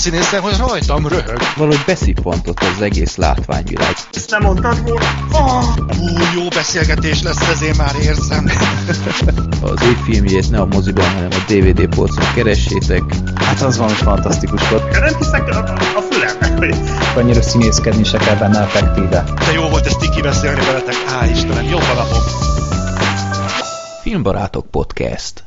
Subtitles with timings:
[0.00, 1.38] színészem, hogy rajtam röhög.
[1.56, 3.94] Valahogy beszippantott az egész látványvilág.
[4.12, 5.06] Ezt nem mondtad volna?
[5.32, 5.64] Oh,
[5.98, 8.50] ú, jó beszélgetés lesz, ez én már érzem.
[9.62, 13.02] Az ő filmjét ne a moziban, hanem a DVD polcon keressétek.
[13.34, 14.90] Hát az valami fantasztikus volt.
[14.90, 15.58] Nem hiszek a,
[15.96, 16.74] a fülemnek, hogy
[17.16, 19.24] Annyira színészkedni se kell benne effektíve.
[19.46, 20.94] De jó volt ezt tiki beszélni veletek.
[21.20, 22.22] Á, Istenem, a napom.
[24.02, 25.44] Filmbarátok Podcast.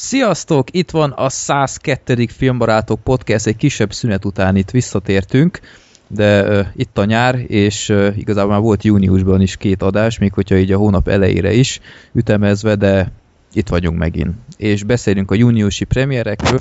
[0.00, 0.68] Sziasztok!
[0.70, 2.28] Itt van a 102.
[2.28, 5.60] Filmbarátok Podcast, egy kisebb szünet után itt visszatértünk,
[6.06, 10.32] de uh, itt a nyár, és uh, igazából már volt júniusban is két adás, még
[10.32, 11.80] hogyha így a hónap elejére is
[12.12, 13.12] ütemezve, de
[13.52, 14.34] itt vagyunk megint.
[14.56, 16.60] És beszélünk a júniusi premierekről,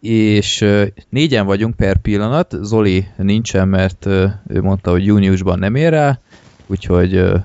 [0.00, 5.74] és uh, négyen vagyunk per pillanat, Zoli nincsen, mert uh, ő mondta, hogy júniusban nem
[5.74, 6.18] ér rá,
[6.66, 7.40] úgyhogy uh,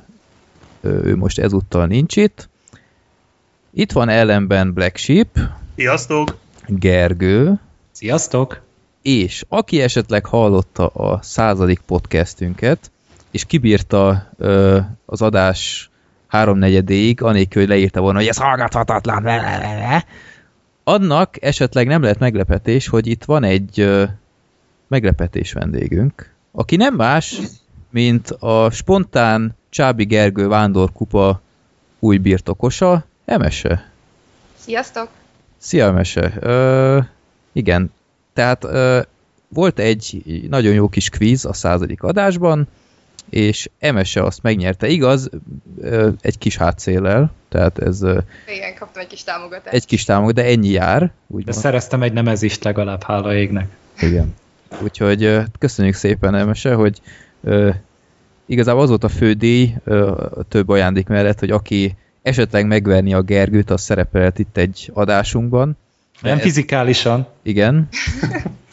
[0.82, 2.52] ő most ezúttal nincs itt.
[3.76, 5.40] Itt van ellenben Black Sheep,
[5.76, 6.38] sziasztok!
[6.68, 7.60] Gergő,
[7.92, 8.62] Sziasztok!
[9.02, 12.92] és aki esetleg hallotta a századik podcastünket,
[13.32, 15.90] és kibírta ö, az adás
[16.28, 19.28] háromnegyedéig, anélkül, hogy leírta volna, hogy ez hallgathatatlan,
[20.84, 24.04] annak esetleg nem lehet meglepetés, hogy itt van egy ö,
[24.88, 27.40] meglepetés vendégünk, aki nem más,
[27.90, 31.42] mint a spontán Csábi Gergő Vándorkupa
[32.00, 33.90] új birtokosa, Emese.
[34.60, 35.08] Sziasztok!
[35.58, 36.34] Szia, Emese.
[36.40, 37.00] Ö,
[37.52, 37.92] igen,
[38.34, 39.02] tehát ö,
[39.48, 42.68] volt egy nagyon jó kis kvíz a századik adásban,
[43.30, 45.30] és Emese azt megnyerte, igaz,
[45.82, 48.20] ö, egy kis hátszéllel, tehát ez ö,
[48.56, 49.76] Igen, kaptam egy kis támogatást.
[49.76, 51.00] egy kis támog, de ennyi jár.
[51.00, 51.58] De Úgymond.
[51.58, 53.68] szereztem egy nemezist legalább, hála égnek.
[54.00, 54.36] Igen.
[54.84, 57.02] Úgyhogy ö, köszönjük szépen, Emese, hogy
[57.44, 57.70] ö,
[58.46, 63.14] igazából az volt a fő díj ö, a több ajándék mellett, hogy aki esetleg megverni
[63.14, 65.78] a Gergőt, az szerepelt itt egy adásunkban.
[66.22, 67.88] Nem ez- fizikálisan, Igen.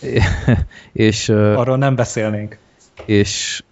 [0.92, 2.58] és, arról nem beszélnénk.
[3.04, 3.62] és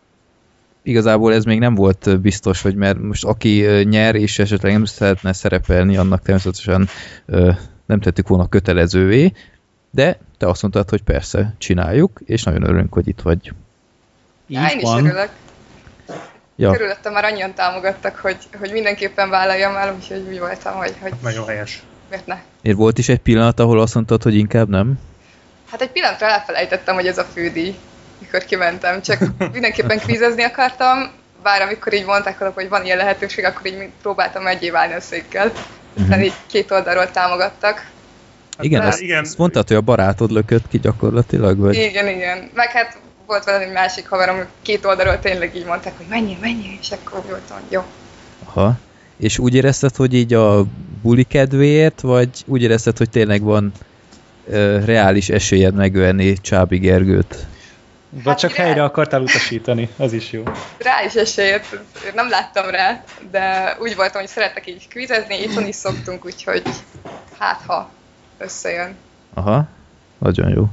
[0.82, 5.32] igazából ez még nem volt biztos, hogy mert most aki nyer, és esetleg nem szeretne
[5.32, 6.88] szerepelni, annak természetesen
[7.86, 9.32] nem tettük volna kötelezővé,
[9.90, 13.52] de te azt mondtad, hogy persze, csináljuk, és nagyon örülünk, hogy itt vagy.
[14.46, 15.04] Ja, én Így is van.
[15.04, 15.30] örülök.
[16.60, 21.12] Ja, Körülöttem már annyian támogattak, hogy, hogy mindenképpen vállaljam el, úgyhogy úgy voltam, hogy, hogy
[21.22, 21.82] Nagyon helyes.
[22.08, 22.36] miért ne.
[22.62, 24.98] miért volt is egy pillanat, ahol azt mondtad, hogy inkább nem?
[25.70, 27.74] Hát egy pillanatra elfelejtettem, hogy ez a fődíj,
[28.18, 29.02] mikor kimentem.
[29.02, 29.18] Csak
[29.52, 31.10] mindenképpen kvízezni akartam,
[31.42, 35.00] bár amikor így mondták alap, hogy van ilyen lehetőség, akkor így próbáltam egyé válni a
[35.00, 35.52] székkel.
[36.00, 37.86] Aztán így két oldalról támogattak.
[38.60, 39.22] Igen, de- azt, igen.
[39.24, 41.74] azt mondtad, hogy a barátod lökött ki gyakorlatilag, vagy?
[41.74, 42.50] Igen, igen.
[42.54, 42.98] Meg hát
[43.28, 46.90] volt velem egy másik haverom, hogy két oldalról tényleg így mondták, hogy menjél, menjél, és
[46.90, 47.82] akkor voltam, jó.
[48.44, 48.78] Aha.
[49.16, 50.64] És úgy érezted, hogy így a
[51.02, 53.72] buli kedvéért, vagy úgy érezted, hogy tényleg van
[54.46, 57.46] ö, reális esélyed megvenni Csábi Gergőt?
[58.10, 58.62] Vagy Hát csak mire?
[58.62, 60.42] helyre akartál utasítani, az is jó.
[60.78, 61.80] Rá is esélyt,
[62.14, 66.62] nem láttam rá, de úgy voltam, hogy szeretek így kvízezni, itthon is szoktunk, úgyhogy
[67.38, 67.90] hát ha
[68.38, 68.94] összejön.
[69.34, 69.66] Aha,
[70.18, 70.68] nagyon jó.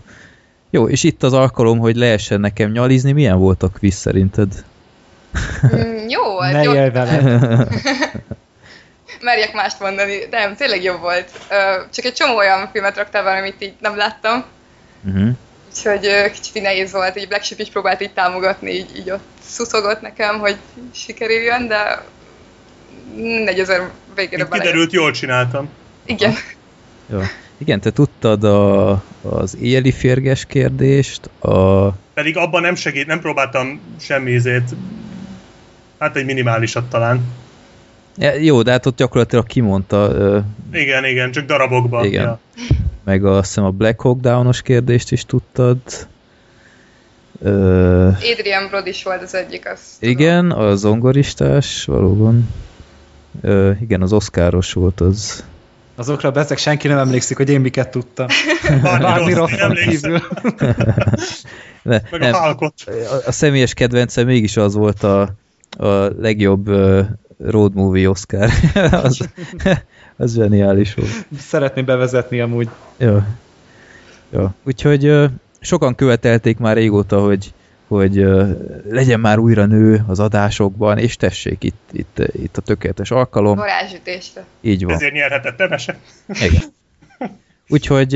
[0.76, 3.12] Jó, és itt az alkalom, hogy lehessen nekem nyalizni.
[3.12, 4.66] Milyen volt a quiz szerinted?
[5.76, 7.22] Mm, jó volt, Ne jó, élj vele.
[9.22, 11.30] merjek mást mondani, de nem, tényleg jó volt.
[11.94, 14.44] Csak egy csomó olyan filmet raktál be, amit így nem láttam,
[15.08, 15.30] Uh-huh.
[15.70, 20.02] úgyhogy kicsit nehéz volt, így Black Sheep is próbált így támogatni, így, így ott szuszogott
[20.02, 20.58] nekem, hogy
[20.94, 22.04] sikerüljön, de
[23.16, 23.84] mindegy, azért
[24.16, 24.62] végére bele.
[24.62, 25.70] kiderült, jól csináltam.
[26.06, 26.34] Igen.
[27.12, 27.20] Jó.
[27.58, 31.90] Igen, te tudtad a, az éjjeli férges kérdést, a...
[32.14, 34.76] Pedig abban nem segít, nem próbáltam semmi ízét.
[36.00, 37.22] Hát egy minimálisat talán.
[38.18, 40.40] Ja, jó, de hát ott gyakorlatilag kimondta, ö,
[40.74, 42.06] Igen, igen, csak darabokban.
[42.06, 42.24] Igen.
[42.24, 42.40] Ja.
[43.04, 45.78] meg azt hiszem a Black Hawk Down-os kérdést is tudtad.
[47.42, 50.16] Ö, Adrian Brody is volt az egyik, azt tudom.
[50.16, 52.50] igen, a zongoristás, valóban.
[53.42, 55.44] Ö, igen, az oszkáros volt az.
[55.96, 58.28] Azokra bezeg senki nem emlékszik, hogy én miket tudtam.
[58.84, 60.12] Bármi Bármi rossz, rosszon emlékszem.
[60.12, 60.22] kívül.
[61.82, 62.74] Ne, Meg nem, a halkot.
[62.88, 65.22] a, a személyes kedvence mégis az volt a,
[65.78, 65.88] a
[66.20, 67.06] legjobb uh,
[67.38, 68.50] road movie Oscar.
[69.04, 69.30] az,
[70.18, 71.10] az zseniális volt.
[71.40, 72.70] Szeretném bevezetni amúgy.
[72.98, 73.18] Jó.
[74.30, 74.48] Jó.
[74.64, 75.26] Úgyhogy ö,
[75.60, 77.54] sokan követelték már régóta, hogy,
[77.88, 78.26] hogy
[78.90, 83.56] legyen már újra nő az adásokban, és tessék, itt, itt, itt a tökéletes alkalom.
[83.56, 84.46] Varázsütésre.
[84.62, 84.94] Így van.
[84.94, 86.00] Ezért nyerhetett Emese.
[86.28, 86.64] Igen.
[87.68, 88.14] Úgyhogy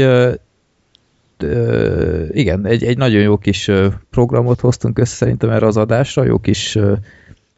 [2.32, 3.72] igen, egy, egy nagyon jó kis
[4.10, 6.78] programot hoztunk össze szerintem erre az adásra, jó kis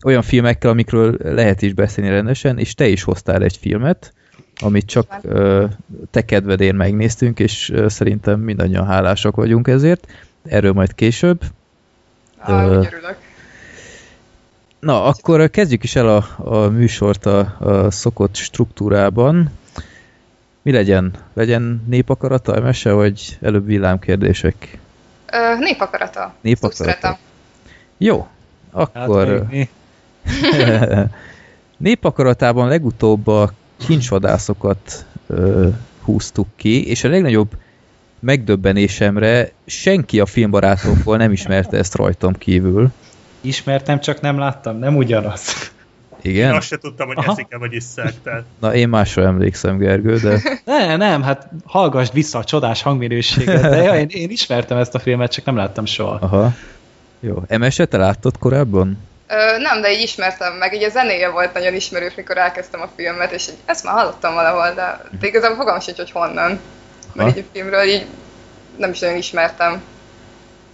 [0.03, 4.13] olyan filmekkel, amikről lehet is beszélni rendesen, és te is hoztál egy filmet,
[4.59, 5.65] amit csak ö,
[6.11, 10.07] te kedvedén megnéztünk, és ö, szerintem mindannyian hálásak vagyunk ezért.
[10.43, 11.41] Erről majd később.
[12.41, 13.17] Á, örülök.
[14.79, 19.51] Na, akkor kezdjük is el a, a műsort a, a szokott struktúrában.
[20.61, 21.13] Mi legyen?
[21.33, 24.79] Legyen népakarata, mese, vagy előbb villámkérdések?
[25.31, 26.33] Ö, népakarata.
[26.41, 26.83] Népakarata.
[26.83, 27.17] Szuszrata.
[27.97, 28.27] Jó,
[28.73, 29.69] Hát, akkor mi?
[31.77, 35.67] népakaratában legutóbb a kincsvadászokat ö,
[36.03, 37.49] húztuk ki, és a legnagyobb
[38.21, 42.91] megdöbbenésemre senki a filmbarátokból nem ismerte ezt rajtam kívül.
[43.41, 44.77] Ismertem, csak nem láttam.
[44.79, 45.71] Nem ugyanaz.
[46.21, 46.55] Én Igen?
[46.55, 47.31] azt se tudtam, hogy Aha.
[47.31, 48.13] eszik-e, vagy isszák.
[48.23, 53.61] Tehát Na, én másra emlékszem, Gergő, de Ne, nem, hát hallgassd vissza a csodás hangminőséget.
[53.61, 56.17] De ja, én, én ismertem ezt a filmet, csak nem láttam soha.
[56.21, 56.53] aha.
[57.19, 57.43] Jó.
[57.47, 58.97] Emese, te láttad korábban?
[59.27, 60.73] Ö, nem, de így ismertem meg.
[60.73, 64.33] Így a zenéje volt nagyon ismerős, mikor elkezdtem a filmet, és így, ezt már hallottam
[64.33, 66.59] valahol, de, de igazából fogalmam sincs, hogy honnan.
[67.13, 68.05] Mert így a filmről így
[68.77, 69.81] nem is nagyon ismertem.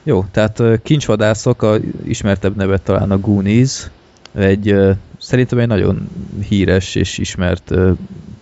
[0.03, 3.87] Jó, tehát kincsvadászok, a ismertebb nevet talán a Goonies,
[4.35, 4.75] egy
[5.19, 6.09] szerintem egy nagyon
[6.47, 7.73] híres és ismert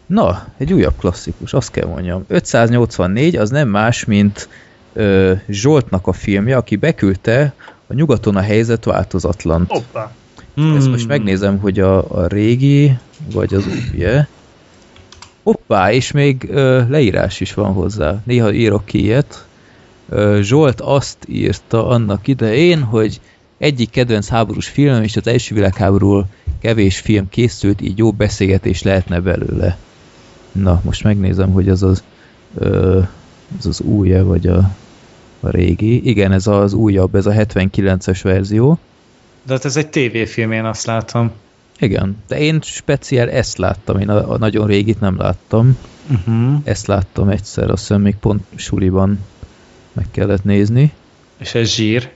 [0.06, 2.24] Na, egy újabb klasszikus, azt kell mondjam.
[2.27, 4.50] 584 az nem más, mint
[4.94, 7.54] ö, Zsoltnak a filmje, aki beküldte
[7.88, 9.66] a nyugaton a helyzet változatlan.
[9.68, 10.12] hoppá.
[10.56, 10.75] Hmm.
[10.75, 12.98] Ezt most megnézem, hogy a, a régi,
[13.31, 14.27] vagy az újje.
[15.44, 18.22] Hoppá, és még ö, leírás is van hozzá.
[18.24, 19.45] Néha írok ki ilyet.
[20.41, 23.21] Zsolt azt írta annak idején, hogy
[23.57, 26.27] egyik kedvenc háborús film, és az első világháborúról
[26.61, 29.77] kevés film készült, így jó beszélgetés lehetne belőle.
[30.51, 32.03] Na, most megnézem, hogy az az,
[32.55, 32.99] ö,
[33.59, 34.71] az, az újja, vagy a,
[35.39, 36.09] a régi.
[36.09, 38.79] Igen, ez az újabb, ez a 79-es verzió.
[39.45, 41.31] De hát ez egy tévéfilm, én azt látom.
[41.79, 45.77] Igen, de én speciál ezt láttam, én a, a nagyon régit nem láttam.
[46.11, 46.59] Uh-huh.
[46.63, 49.19] Ezt láttam egyszer, azt hiszem még pont suliban
[49.95, 50.94] meg kellett nézni.
[51.38, 52.12] És ez zsír.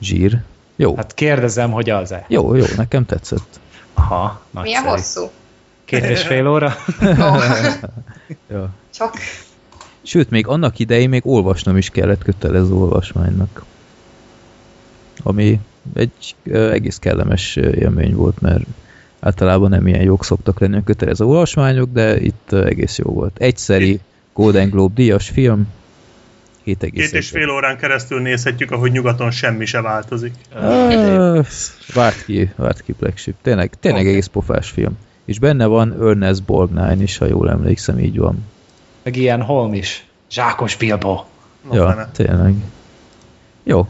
[0.00, 0.40] Zsír.
[0.76, 1.14] Jó, hát...
[1.14, 2.24] Kérdezem, hogy az-e?
[2.28, 3.60] jó, jó, nekem tetszett.
[3.94, 4.88] Aha, Milyen nagyszerű.
[5.20, 5.30] hosszú?
[5.84, 6.74] Két és fél óra?
[7.02, 7.34] Ó,
[8.50, 8.70] Ja.
[8.94, 9.14] csak
[10.02, 13.64] Sőt, még annak idején még olvasnom is kellett kötelező olvasmánynak.
[15.22, 15.60] Ami
[15.94, 18.64] egy egész kellemes élmény volt, mert
[19.20, 23.36] általában nem ilyen jók szoktak lenni a kötelező olvasmányok, de itt egész jó volt.
[23.38, 24.00] Egyszeri
[24.32, 25.68] Golden Globe díjas film,
[26.66, 26.90] 7,1.
[26.92, 30.34] Két és fél órán keresztül nézhetjük, ahogy nyugaton semmi se változik.
[30.54, 31.40] Ö,
[31.94, 33.36] Várt ki, várt ki Black Sheep.
[33.42, 34.10] Tényleg, tényleg Oké.
[34.10, 34.98] egész pofás film.
[35.24, 38.44] És benne van Ernest Borgnine is, ha jól emlékszem, így van.
[39.02, 40.06] Meg ilyen Holm is.
[40.30, 41.24] Zsákos Bilbo.
[41.68, 42.08] No, ja, fene.
[42.12, 42.54] tényleg.
[43.62, 43.86] Jó.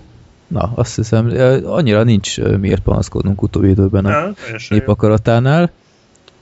[0.46, 1.26] Na, azt hiszem,
[1.64, 4.84] annyira nincs miért panaszkodnunk utóbbi időben a Ja, teljesen jó.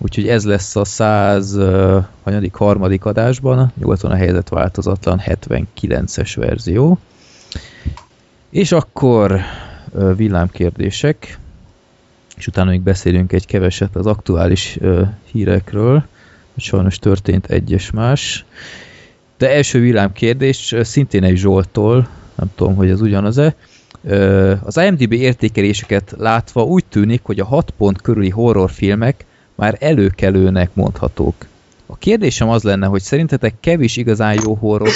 [0.03, 6.99] Úgyhogy ez lesz a 100 ö, hanyadik, harmadik adásban, nyugaton a helyzet változatlan 79-es verzió.
[8.51, 9.41] És akkor
[10.17, 11.39] villámkérdések,
[12.37, 14.79] és utána még beszélünk egy keveset az aktuális
[15.33, 16.05] hírekről,
[16.57, 18.45] sajnos történt egyes más.
[19.39, 23.55] De első villámkérdés szintén egy Zsoltól, nem tudom, hogy ez ugyanaz-e.
[24.63, 29.25] Az IMDb értékeléseket látva úgy tűnik, hogy a 6 pont körüli horrorfilmek
[29.61, 31.35] már előkelőnek mondhatók.
[31.87, 34.91] A kérdésem az lenne, hogy szerintetek kevés igazán jó horror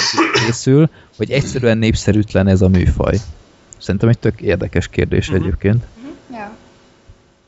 [0.45, 3.17] készül, vagy egyszerűen népszerűtlen ez a műfaj?
[3.77, 5.35] Szerintem egy tök érdekes kérdés Mhm.
[5.41, 5.83] egyébként.
[6.31, 6.51] ja.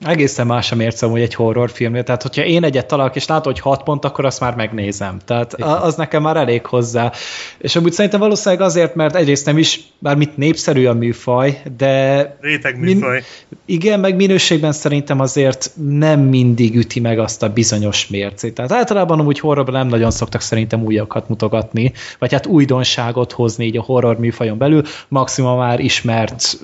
[0.06, 2.04] Egészen más a mérce amúgy egy horrorfilmnél.
[2.04, 5.18] Tehát, hogyha én egyet találok, és látom, hogy 6 pont, akkor azt már megnézem.
[5.26, 7.12] Tehát a- az nekem már elég hozzá.
[7.58, 12.80] És amúgy szerintem valószínűleg azért, mert egyrészt nem is, bármit népszerű a műfaj, de Réteg
[12.80, 13.24] Min- műfaj.
[13.66, 18.54] igen, meg minőségben szerintem azért nem mindig üti meg azt a bizonyos mércét.
[18.54, 23.78] Tehát általában amúgy horrorban nem nagyon szoktak szerintem újakat mutogatni, vagy hát újdonságot hozni így
[23.78, 26.58] a horror műfajon belül, maximum már ismert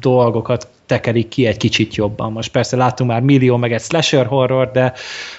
[0.00, 2.32] dolgokat tekerik ki egy kicsit jobban.
[2.32, 4.92] Most persze látunk már millió meg egy slasher horror, de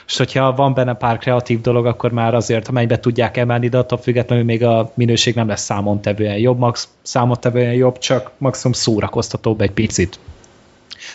[0.03, 3.97] most hogyha van benne pár kreatív dolog, akkor már azért, amelybe tudják emelni, de attól
[3.97, 9.71] függetlenül még a minőség nem lesz számontevően jobb, max számontevően jobb, csak maximum szórakoztatóbb egy
[9.71, 10.19] picit.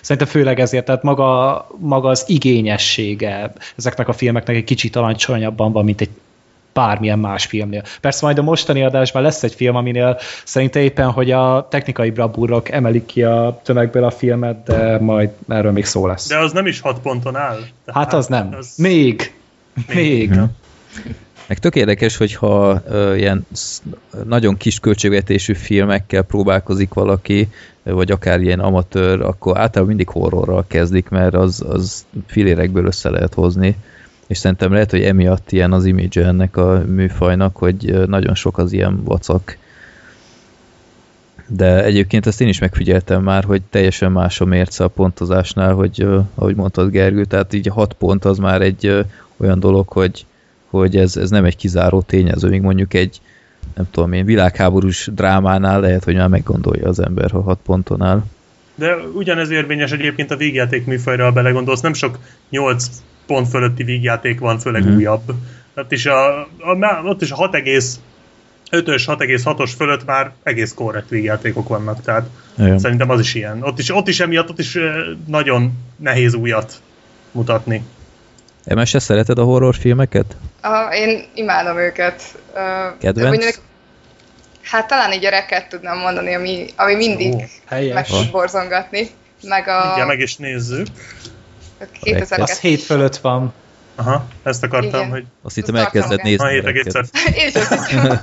[0.01, 5.85] Szerintem főleg ezért, tehát maga, maga az igényessége ezeknek a filmeknek egy kicsit alacsonyabban van,
[5.85, 6.11] mint egy
[6.79, 7.83] bármilyen más filmnél.
[8.01, 12.71] Persze majd a mostani adásban lesz egy film, aminél szerintem éppen, hogy a technikai brabúrok
[12.71, 16.29] emelik ki a tömegből a filmet, de majd erről még szó lesz.
[16.29, 17.59] De az nem is hat ponton áll.
[17.85, 18.55] Tehát hát az nem.
[18.59, 18.73] Az...
[18.77, 19.33] Még.
[19.87, 19.97] Még.
[19.97, 20.31] még.
[20.31, 20.51] Ja.
[21.47, 23.47] Meg tök érdekes, hogyha ö, ilyen
[24.25, 27.49] nagyon kis költségvetésű filmekkel próbálkozik valaki,
[27.83, 33.35] vagy akár ilyen amatőr, akkor általában mindig horrorral kezdik, mert az, az filérekből össze lehet
[33.35, 33.77] hozni.
[34.29, 38.73] És szerintem lehet, hogy emiatt ilyen az image ennek a műfajnak, hogy nagyon sok az
[38.73, 39.57] ilyen vacak.
[41.47, 46.07] De egyébként ezt én is megfigyeltem már, hogy teljesen más a mérce a pontozásnál, hogy
[46.35, 49.05] ahogy mondtad Gergő, tehát így a hat pont az már egy
[49.37, 50.27] olyan dolog, hogy,
[50.71, 53.21] hogy ez, ez nem egy kizáró tényező, még mondjuk egy
[53.75, 58.23] nem tudom én, világháborús drámánál lehet, hogy már meggondolja az ember, ha hat ponton áll.
[58.75, 62.19] De ugyanez érvényes egyébként a végjáték műfajra, ha belegondolsz, nem sok
[62.51, 62.87] 8
[63.29, 64.97] pont fölötti végjáték van, főleg mm.
[64.97, 65.35] újabb.
[65.77, 72.03] Ott is a, a, ott is a 6,5-ös, 6,6-os fölött már egész korrekt végjátékok vannak,
[72.03, 72.79] tehát Igen.
[72.79, 73.63] szerintem az is ilyen.
[73.63, 74.79] Ott is, ott is emiatt ott is
[75.27, 76.81] nagyon nehéz újat
[77.33, 77.83] mutatni.
[78.65, 80.37] Emes, szereted a horrorfilmeket?
[80.63, 82.23] Uh, én imádom őket.
[82.55, 83.29] Uh, Kedvenc?
[83.29, 83.55] Mondjuk,
[84.63, 89.09] hát talán egy gyereket tudnám mondani, ami, ami mindig Ó, meg tud borzongatni.
[89.43, 89.93] Meg a...
[89.95, 90.87] Igen, meg is nézzük.
[92.03, 93.53] 2002 Az 7 fölött van.
[93.95, 95.11] Aha, ezt akartam, Igen.
[95.11, 95.25] hogy...
[95.43, 96.45] Azt hittem elkezdett nézni.
[96.45, 97.05] Ha hétek egyszer.
[97.35, 97.93] Én is azt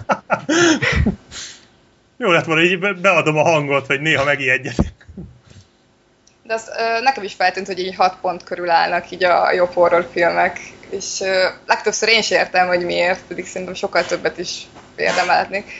[2.18, 4.76] Jó lett volna, így beadom a hangot, hogy néha megijedjek.
[6.44, 9.74] De az, ö, nekem is feltűnt, hogy így 6 pont körül állnak így a jobb
[9.74, 10.60] horrorfilmek,
[10.90, 15.72] és ö, legtöbbször én sem értem, hogy miért, pedig szerintem sokkal többet is érdemelhetnék.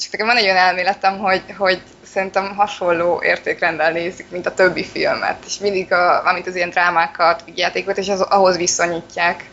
[0.00, 1.82] Csak nekem van egy olyan elméletem, hogy, hogy
[2.16, 7.44] szerintem hasonló értékrendel nézik, mint a többi filmet, és mindig a, amit az ilyen drámákat,
[7.54, 9.50] játékokat, és az, ahhoz viszonyítják.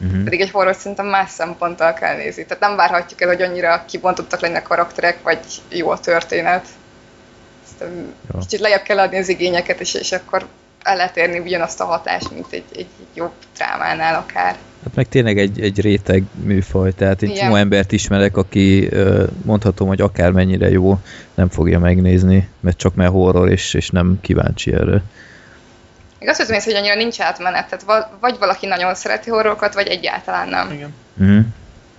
[0.00, 0.24] Uh-huh.
[0.24, 2.44] Pedig egy horror szerintem más szemponttal kell nézni.
[2.44, 5.38] Tehát nem várhatjuk el, hogy annyira kibontottak lennek karakterek, vagy
[5.68, 6.66] jó a történet.
[7.80, 8.38] Jó.
[8.38, 10.46] Kicsit lejjebb kell adni az igényeket, és, és akkor
[10.88, 14.56] el lehet érni ugyanazt a hatást, mint egy, egy jobb drámánál akár.
[14.84, 18.88] Hát meg tényleg egy, egy réteg műfaj, tehát egy csomó embert ismerek, aki
[19.44, 20.98] mondhatom, hogy akármennyire jó,
[21.34, 25.02] nem fogja megnézni, mert csak mert horror, és, és nem kíváncsi erre.
[26.18, 30.48] Még azt hiszem, hogy annyira nincs átmenet, tehát vagy valaki nagyon szereti horrorokat, vagy egyáltalán
[30.48, 30.70] nem.
[30.72, 30.94] Igen.
[31.20, 31.44] Uh-huh.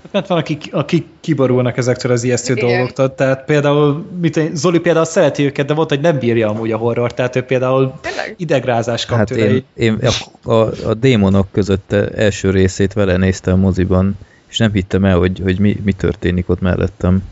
[0.01, 2.68] Hát mert van, akik, akik kiborulnak ezektől az ijesztő Igen.
[2.68, 6.77] dolgoktól, tehát például, mit, Zoli például szereti őket, de volt, hogy nem bírja amúgy a
[6.77, 8.36] horror, tehát ő például Tényleg?
[8.38, 9.46] idegrázás kap hát tőle.
[9.46, 10.00] Én, én
[10.44, 14.18] a, a, a démonok között első részét vele néztem moziban,
[14.50, 17.24] és nem hittem el, hogy, hogy mi, mi történik ott mellettem.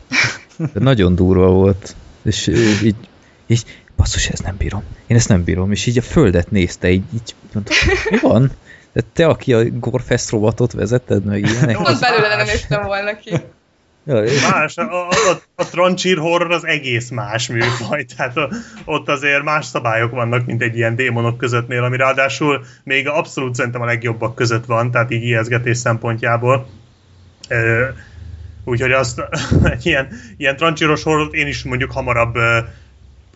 [0.58, 2.48] De nagyon durva volt, és
[2.84, 2.96] így,
[3.48, 3.64] így
[3.96, 4.84] basszus, ez nem bírom.
[5.08, 7.74] Én ezt nem bírom, és így a földet nézte, így, így mondta,
[8.10, 8.52] mi van?
[8.98, 11.80] De te, aki a Gorefest robotot vezeted meg ilyenek?
[11.80, 13.32] Ott belőle nem néztem volna ki.
[14.52, 18.50] Más, a, a, a Tranchir horror az egész más műfaj, tehát a,
[18.86, 23.82] ott azért más szabályok vannak, mint egy ilyen démonok közöttnél, ami ráadásul még abszolút szerintem
[23.82, 26.68] a legjobbak között van, tehát így ijeszgetés szempontjából.
[28.64, 29.24] Úgyhogy azt
[29.74, 32.38] egy ilyen, ilyen trancsíros horror én is mondjuk hamarabb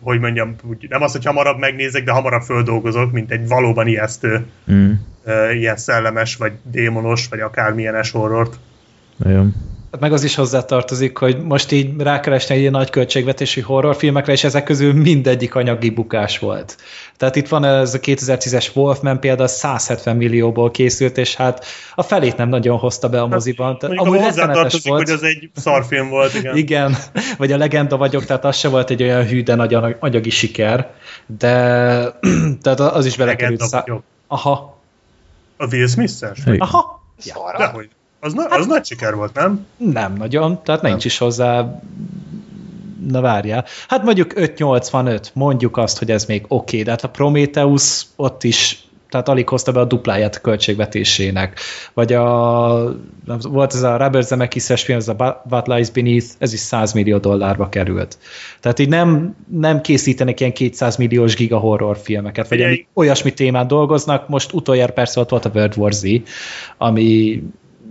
[0.02, 0.54] hogy mondjam,
[0.88, 4.92] nem az, hogy hamarabb megnézek, de hamarabb földolgozok, mint egy valóban ijesztő, mm.
[5.52, 8.58] ilyen szellemes, vagy démonos, vagy akármilyen horrort.
[9.16, 9.54] Nagyon.
[10.00, 14.64] Meg az is hozzátartozik, hogy most így rákeresni egy ilyen nagy költségvetési horrorfilmekre, és ezek
[14.64, 16.76] közül mindegyik anyagi bukás volt.
[17.16, 22.36] Tehát itt van ez a 2010-es Wolfman példa, 170 millióból készült, és hát a felét
[22.36, 23.78] nem nagyon hozta be a hát, moziban.
[23.78, 25.02] Tehát, amúgy hozzátartozik, volt.
[25.08, 26.56] hogy az egy szarfilm volt, igen.
[26.64, 26.96] igen,
[27.38, 30.94] vagy a legenda vagyok, tehát az se volt egy olyan hű, de nagy anyagi siker,
[31.38, 31.50] de
[32.62, 33.60] tehát az is belekerült.
[33.60, 33.84] Szá...
[34.26, 34.80] Aha.
[35.56, 36.38] A Will Smith-es?
[36.58, 37.02] Aha.
[37.24, 37.34] Ja.
[37.58, 37.88] Dehogy.
[38.24, 39.66] Az, na, az hát, nagy siker volt, nem?
[39.76, 40.90] Nem nagyon, tehát nem.
[40.90, 41.80] nincs is hozzá
[43.08, 43.64] na várjál.
[43.88, 48.44] Hát mondjuk 585, mondjuk azt, hogy ez még oké, okay, de hát a Prometheus ott
[48.44, 51.60] is tehát alig hozta be a dupláját a költségvetésének.
[51.94, 52.94] Vagy a,
[53.42, 57.18] volt ez a Robert Zemeckis-es film, ez a What Lies Beneath, ez is 100 millió
[57.18, 58.18] dollárba került.
[58.60, 63.66] Tehát így nem, nem készítenek ilyen 200 milliós giga horror filmeket, vagy ami olyasmi témán
[63.66, 64.28] dolgoznak.
[64.28, 66.04] Most utoljára persze ott volt a World War Z,
[66.78, 67.42] ami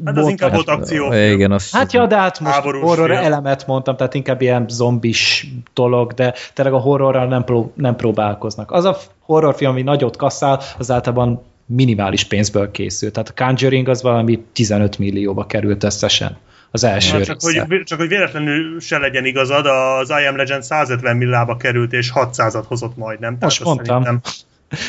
[0.05, 1.13] Hát az inkább volt akció.
[1.13, 1.71] Igen, az...
[1.71, 3.23] Hát ja, de hát most horror film.
[3.23, 8.71] elemet mondtam, tehát inkább ilyen zombis dolog, de tényleg a horrorral nem, pró- nem próbálkoznak.
[8.71, 13.13] Az a horrorfilm, ami nagyot kasszál, az általában minimális pénzből készült.
[13.13, 16.37] Tehát a Conjuring az valami 15 millióba került összesen.
[16.71, 17.65] Az első Na, csak, része.
[17.69, 22.11] hogy, csak hogy véletlenül se legyen igazad, az I Am Legend 150 millába került, és
[22.15, 23.29] 600-at hozott majdnem.
[23.37, 24.03] Tehát Most azt mondtam.
[24.03, 24.31] szerintem-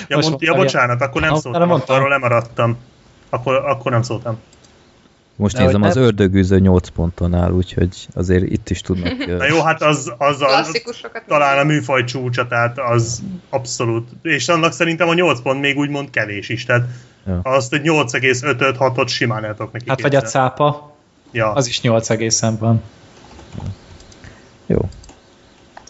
[0.09, 2.77] Ja, Most mond, ja, mondtam, bocsánat, akkor nem szóltam, arról lemaradtam.
[3.31, 4.39] Akkor, akkor nem szóltam.
[5.37, 9.27] Most De nézem, az nem- ördögűző 8 ponton áll, úgyhogy azért itt is tudnak...
[9.39, 10.67] Na jó, hát az, az a,
[11.27, 14.09] talán a műfaj csúcsa, tehát az abszolút.
[14.23, 16.87] És annak szerintem a 8 pont még úgymond kevés is, tehát
[17.27, 17.41] Ja.
[17.43, 20.93] azt egy 8,5-6-ot simán el tudok neki Hát vagy a cápa,
[21.33, 21.53] Ja.
[21.53, 22.83] az is 8 egészen van.
[24.67, 24.79] Jó.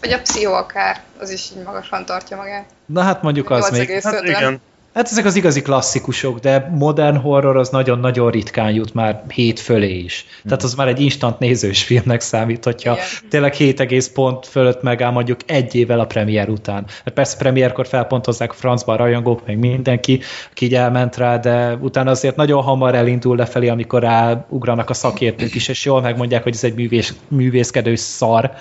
[0.01, 2.65] Vagy a pszichó akár, az is így magasan tartja magát.
[2.85, 3.89] Na hát mondjuk az még.
[3.89, 4.01] 8,5-en.
[4.03, 4.61] Hát igen.
[4.93, 9.97] Hát ezek az igazi klasszikusok, de modern horror az nagyon-nagyon ritkán jut már 7 fölé
[9.97, 10.25] is.
[10.43, 13.05] Tehát az már egy instant nézős filmnek számít, hogyha Igen.
[13.29, 16.85] tényleg 7 egész pont fölött megáll mondjuk egy évvel a premier után.
[17.05, 20.19] Hát persze premierkor felpontozzák a francba a rajongók, meg mindenki,
[20.51, 25.55] aki így elment rá, de utána azért nagyon hamar elindul lefelé, amikor ráugranak a szakértők
[25.55, 28.51] is, és jól megmondják, hogy ez egy művés, művészkedő szar,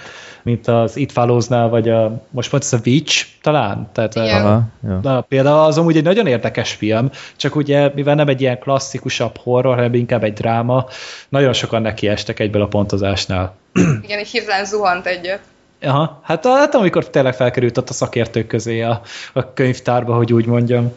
[0.42, 3.88] mint az It Follows-nál, vagy a, most volt ez a Witch talán?
[3.92, 4.44] Tehát, Igen.
[4.46, 4.99] Aha, jó.
[5.02, 9.37] Na, például az amúgy egy nagyon érdekes film, csak ugye, mivel nem egy ilyen klasszikusabb
[9.37, 10.87] horror, hanem inkább egy dráma,
[11.28, 13.54] nagyon sokan nekiestek egyből a pontozásnál.
[14.04, 15.40] Igen, így hirtelen zuhant egyet.
[15.82, 19.00] Aha, hát, hát amikor tényleg felkerült ott a szakértők közé a,
[19.32, 20.92] a könyvtárba, hogy úgy mondjam.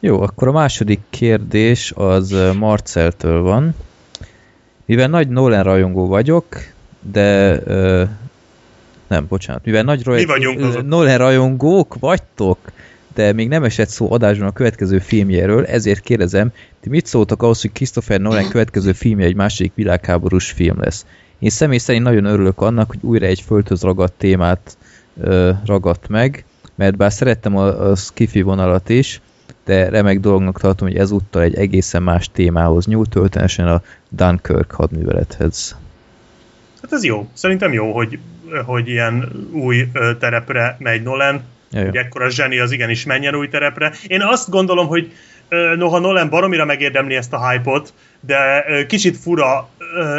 [0.00, 3.74] Jó, akkor a második kérdés az ö, Marceltől van.
[4.84, 6.46] Mivel nagy Nolan rajongó vagyok,
[7.12, 8.04] de ö,
[9.06, 10.86] nem, bocsánat, mivel nagy Mi vagyunk ö, azok.
[10.86, 12.58] Nolan rajongók vagytok,
[13.14, 17.60] de még nem esett szó adásban a következő filmjéről, ezért kérdezem, ti mit szóltak ahhoz,
[17.60, 21.06] hogy Christopher Nolan következő filmje egy második világháborús film lesz?
[21.38, 24.76] Én személy szerint nagyon örülök annak, hogy újra egy földhöz ragadt témát
[25.20, 26.44] ö, ragadt meg,
[26.74, 29.20] mert bár szerettem a, a skifi vonalat is,
[29.64, 35.76] de remek dolognak tartom, hogy ezúttal egy egészen más témához nyúlt, történetesen a Dunkirk hadművelethez.
[36.84, 37.28] Hát ez jó.
[37.32, 38.18] Szerintem jó, hogy,
[38.64, 41.42] hogy ilyen új terepre megy Nolan.
[41.70, 41.86] Ja, jó.
[41.86, 43.92] Hogy ekkora zseni az igenis menjen új terepre.
[44.06, 45.12] Én azt gondolom, hogy
[45.76, 49.68] noha Nolan baromira megérdemli ezt a hype-ot, de kicsit fura.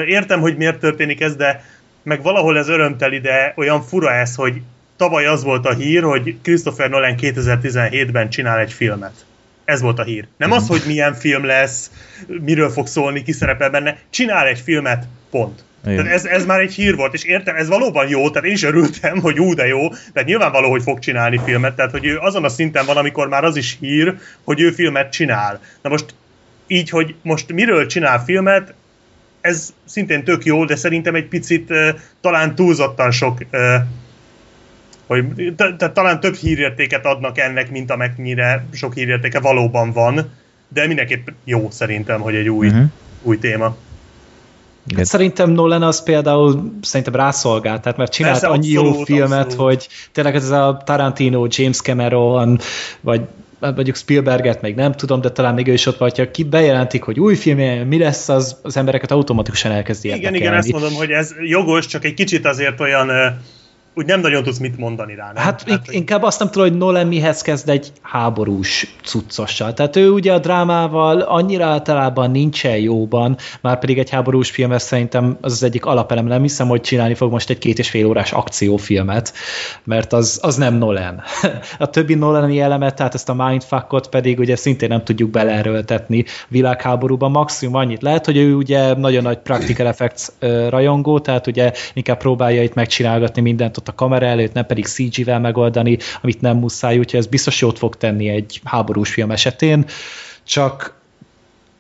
[0.08, 1.64] Értem, hogy miért történik ez, de
[2.04, 4.62] meg valahol ez örömteli, de olyan fura ez, hogy
[4.98, 9.26] tavaly az volt a hír, hogy Christopher Nolan 2017-ben csinál egy filmet.
[9.66, 10.28] Ez volt a hír.
[10.38, 11.92] Nem az, hogy milyen film lesz,
[12.28, 13.98] miről fog szólni, ki szerepel benne.
[14.10, 15.64] Csinál egy filmet, pont.
[15.86, 15.98] Igen.
[15.98, 18.64] Tehát ez, ez már egy hír volt, és értem, ez valóban jó, tehát én is
[18.64, 22.44] örültem, hogy ú, de jó, tehát nyilvánvaló, hogy fog csinálni filmet, tehát hogy ő azon
[22.44, 25.62] a szinten van, amikor már az is hír, hogy ő filmet csinál.
[25.82, 26.06] Na most
[26.68, 28.74] így, hogy most miről csinál filmet,
[29.42, 31.74] ez szintén tök jó, de szerintem egy picit
[32.22, 33.38] talán túlzottan sok
[35.08, 40.32] hogy t- t- talán több hírértéket adnak ennek, mint amennyire sok hírértéke valóban van,
[40.68, 42.90] de mindenképp jó szerintem, hogy egy új, uh-huh.
[43.22, 43.78] új téma.
[44.86, 44.98] Igen.
[44.98, 49.44] Hát szerintem Nolan az például szerintem rászolgált, tehát mert csinált Persze, annyi jó abszolút, filmet,
[49.46, 49.66] abszolút.
[49.66, 52.60] hogy tényleg ez a Tarantino, James Cameron,
[53.02, 53.22] vagy
[53.62, 56.44] hát mondjuk Spielberget még nem tudom, de talán még ő is ott vagy, ha ki
[56.44, 60.46] bejelentik, hogy új film, mi lesz, az, az embereket automatikusan elkezdi Igen, érdekelni.
[60.46, 63.26] igen, ezt mondom, hogy ez jogos, csak egy kicsit azért olyan, ö,
[63.96, 65.32] úgy nem nagyon tudsz mit mondani rá.
[65.34, 65.44] Nem?
[65.44, 69.74] Hát hogy- in- inkább azt nem tudom, hogy Nolan mihez kezd egy háborús cuccossal.
[69.74, 75.38] Tehát ő ugye a drámával annyira általában nincsen jóban, már pedig egy háborús filmes szerintem
[75.42, 76.26] az az egyik alapelem.
[76.26, 79.34] Nem hiszem, hogy csinálni fog most egy két és fél órás akciófilmet,
[79.84, 81.22] mert az, az nem Nolan.
[81.78, 87.32] A többi Nolani elemet, tehát ezt a mindfuckot pedig ugye szintén nem tudjuk beleerőltetni világháborúban.
[87.32, 90.28] Maximum annyit lehet, hogy ő ugye nagyon nagy practical effects
[90.70, 95.40] rajongó, tehát ugye inkább próbálja itt megcsinálgatni mindent ott a kamera előtt, nem pedig CG-vel
[95.40, 99.86] megoldani, amit nem muszáj, úgyhogy ez biztos jót fog tenni egy háborús film esetén,
[100.44, 100.94] csak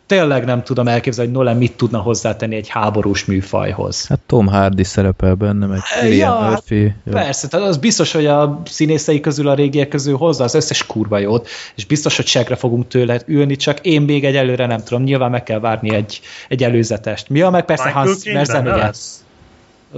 [0.08, 4.08] tényleg nem tudom elképzelni, hogy Nolan mit tudna hozzátenni egy háborús műfajhoz.
[4.08, 6.94] Hát Tom Hardy szerepel benne, meg Cillian Ja, hát Murphy.
[7.06, 7.12] Ja.
[7.12, 11.18] Persze, tehát az biztos, hogy a színészei közül, a régiek közül hozza az összes kurva
[11.18, 15.04] jót, és biztos, hogy segre fogunk tőle ülni, csak én még egy előre nem tudom,
[15.04, 17.30] nyilván meg kell várni egy, egy előzetest.
[17.30, 18.94] Mi a meg persze Michael Hans Zimmer.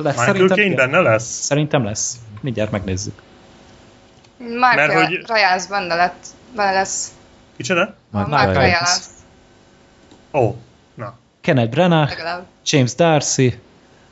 [0.02, 0.16] Lesz?
[0.16, 1.24] Michael Szerintem, Caine benne lesz?
[1.24, 2.16] Szerintem lesz.
[2.42, 3.22] Mindjárt megnézzük.
[4.38, 7.12] Mark Mert hogy- Rylance benne, lett, benne lesz.
[7.58, 7.96] Kicsoda?
[8.12, 8.48] Mark Mark.
[8.48, 9.00] Rylance,
[10.34, 10.56] Ó,
[10.96, 11.18] na.
[11.42, 12.12] Kenneth Branagh.
[12.66, 13.60] James Darcy,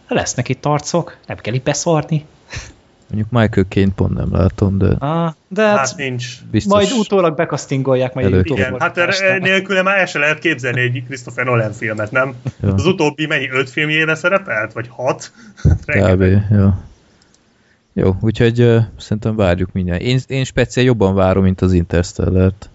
[0.08, 2.26] lesznek itt arcok, nem kell itt beszórni.
[3.08, 6.28] Mondjuk Michael Caine pont nem látom, de Ah, de hát, Hát nincs.
[6.52, 8.46] biztos majd utólag bekasztingolják, majd Előtt.
[8.46, 9.38] Igen, hát este.
[9.38, 12.36] nélküle már el se lehet képzelni egy Christopher Nolan filmet, nem?
[12.62, 12.74] Ja.
[12.74, 14.74] Az utóbbi mennyi, öt filmjébe szerepelt?
[14.74, 15.32] Vagy hat?
[15.62, 15.80] kb.
[15.86, 16.48] Rengeteg.
[16.52, 16.70] Jó.
[17.94, 20.02] Jó, úgyhogy uh, szerintem várjuk mindjárt.
[20.02, 22.70] Én, én speciál jobban várom, mint az Interstellar-t.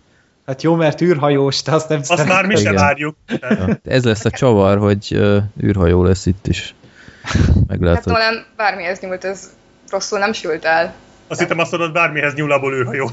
[0.47, 2.75] Hát jó, mert űrhajós, te azt nem Azt már mi se Igen.
[2.75, 3.17] várjuk.
[3.41, 3.79] Ja.
[3.85, 6.75] Ez lesz a csavar, hogy uh, űrhajó lesz itt is.
[7.23, 8.13] Hát Meglátod.
[8.13, 9.51] talán bármihez nyúlt, ez
[9.91, 10.95] rosszul nem sült el.
[11.27, 13.11] Azt hittem azt mondod, bármihez nyúl, abból űrhajó.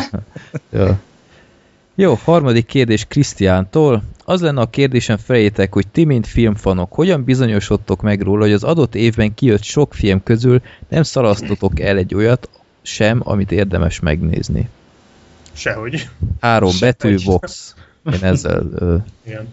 [0.72, 0.98] ja.
[1.94, 4.02] Jó, harmadik kérdés Krisztiántól.
[4.24, 8.64] Az lenne a kérdésem felétek, hogy ti, mint filmfanok, hogyan bizonyosodtok meg róla, hogy az
[8.64, 12.48] adott évben kijött sok film közül nem szalasztotok el egy olyat
[12.82, 14.68] sem, amit érdemes megnézni.
[15.52, 16.08] Sehogy.
[16.40, 17.24] Három betű, Sehogy.
[17.24, 17.74] box.
[18.12, 19.52] Én ezzel, ö, Igen.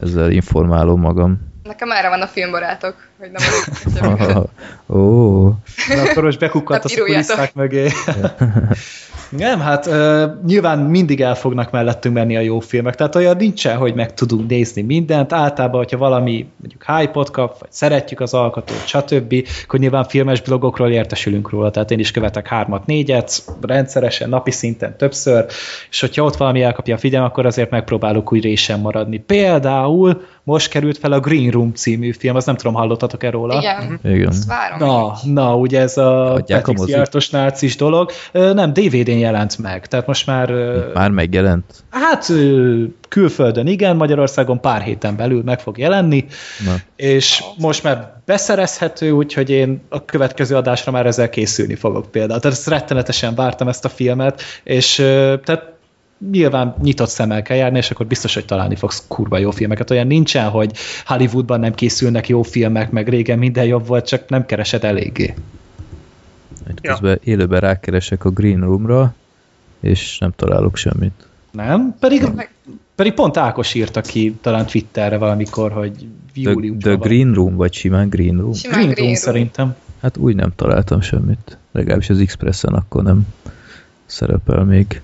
[0.00, 1.49] ezzel informálom magam.
[1.62, 4.44] Nekem erre van a filmbarátok, hogy nem.
[4.98, 5.42] Ó,
[5.88, 7.88] Na, akkor most bekukkantasz a kulisszák mögé.
[9.30, 13.76] Nem, hát uh, nyilván mindig el fognak mellettünk menni a jó filmek, tehát olyan nincsen,
[13.76, 18.86] hogy meg tudunk nézni mindent, általában, hogyha valami mondjuk hype kap, vagy szeretjük az alkotót,
[18.86, 24.50] stb., akkor nyilván filmes blogokról értesülünk róla, tehát én is követek hármat, négyet, rendszeresen, napi
[24.50, 25.44] szinten többször,
[25.90, 29.18] és hogyha ott valami elkapja a figyelm, akkor azért megpróbálok úgy résen maradni.
[29.18, 33.58] Például most került fel a Green Room című film, azt nem tudom, hallottatok-e róla?
[33.58, 34.28] Igen, igen.
[34.28, 34.78] ezt várom.
[34.78, 36.78] Na, na, ugye ez a Patrick.
[36.78, 38.10] Szijjártos nácis dolog.
[38.32, 40.50] Nem, DVD-n jelent meg, tehát most már,
[40.94, 41.64] Már megjelent.
[41.90, 42.32] hát
[43.08, 46.24] külföldön igen, Magyarországon pár héten belül meg fog jelenni,
[46.66, 46.74] Na.
[46.96, 52.40] és most már beszerezhető, úgyhogy én a következő adásra már ezzel készülni fogok például.
[52.40, 54.94] Tehát ezt rettenetesen vártam ezt a filmet, és
[55.44, 55.69] tehát
[56.30, 59.90] nyilván nyitott szemmel kell járni, és akkor biztos, hogy találni fogsz kurva jó filmeket.
[59.90, 60.72] Olyan nincsen, hogy
[61.04, 65.34] Hollywoodban nem készülnek jó filmek, meg régen minden jobb volt, csak nem keresed eléggé.
[66.82, 66.90] Ja.
[66.90, 69.14] közben élőben rákeresek a Green Roomra,
[69.80, 71.26] és nem találok semmit.
[71.50, 71.96] Nem?
[71.98, 72.50] Pedig, Meg-
[72.94, 75.92] pedig pont Ákos írta ki talán Twitterre valamikor, hogy
[76.32, 77.08] The, júliusban the van.
[77.08, 78.52] Green Room, vagy simán Green Room?
[78.52, 79.22] Simán Green Room Green Room.
[79.22, 79.76] szerintem.
[80.02, 81.58] Hát úgy nem találtam semmit.
[81.72, 83.26] Legalábbis az Expressen akkor nem
[84.06, 85.02] szerepel még.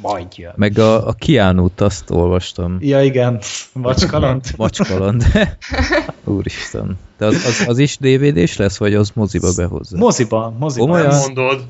[0.00, 0.52] Majd jön.
[0.56, 2.76] Meg a, a Kiánút azt olvastam.
[2.80, 3.40] Ja igen,
[3.72, 4.44] Macskaland.
[4.56, 5.24] Macskaland.
[6.24, 6.98] Úristen.
[7.18, 9.96] De az, az, az is DVD-s lesz, vagy az moziba behozza?
[9.96, 10.84] Moziba, moziba.
[10.84, 11.14] Komolyan?
[11.14, 11.64] Mondod.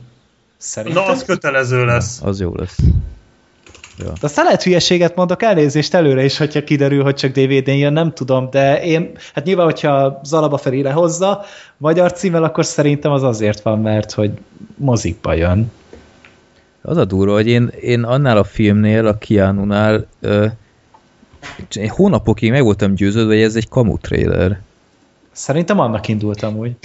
[0.56, 1.02] Szerintem.
[1.02, 2.20] Na, az kötelező lesz.
[2.22, 2.78] Az jó lesz.
[3.98, 8.12] De aztán lehet hülyeséget mondok, elnézést előre is, hogyha kiderül, hogy csak DVD-n jön, nem
[8.12, 11.44] tudom, de én, hát nyilván, hogyha Zalaba Feri lehozza
[11.76, 14.30] magyar címmel, akkor szerintem az azért van, mert hogy
[14.76, 15.72] mozikba jön.
[16.82, 20.46] Az a durva, hogy én, én annál a filmnél, a Keanu-nál ö,
[21.88, 24.60] hónapokig meg voltam győződve, hogy ez egy kamu trailer.
[25.32, 26.76] Szerintem annak indultam úgy.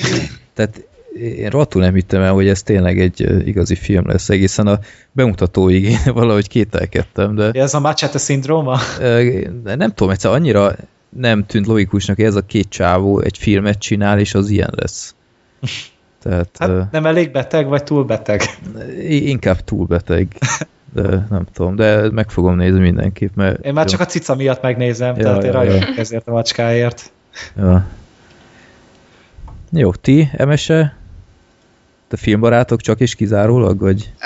[0.54, 0.88] Tehát
[1.20, 4.30] én rohadtul nem hittem el, hogy ez tényleg egy igazi film lesz.
[4.30, 4.80] Egészen a
[5.12, 8.80] bemutatóig én valahogy kételkedtem, de Ez a Machete szindróma?
[9.64, 10.76] nem tudom, egyszer annyira
[11.10, 15.16] nem tűnt logikusnak, hogy ez a két csávó egy filmet csinál, és az ilyen lesz.
[16.30, 18.42] Tehát Hát nem elég beteg, vagy túl beteg?
[19.10, 20.28] inkább túl beteg.
[20.94, 23.66] De nem tudom, de meg fogom nézni mindenképp, mert...
[23.66, 27.12] Én már csak a cica miatt megnézem, Ja, tehát én ja, ezért a macskáért.
[27.58, 27.86] Ja.
[29.72, 30.96] Jó, ti, Emese?
[32.08, 34.12] Te filmbarátok csak és kizárólag, vagy?
[34.22, 34.26] Ö,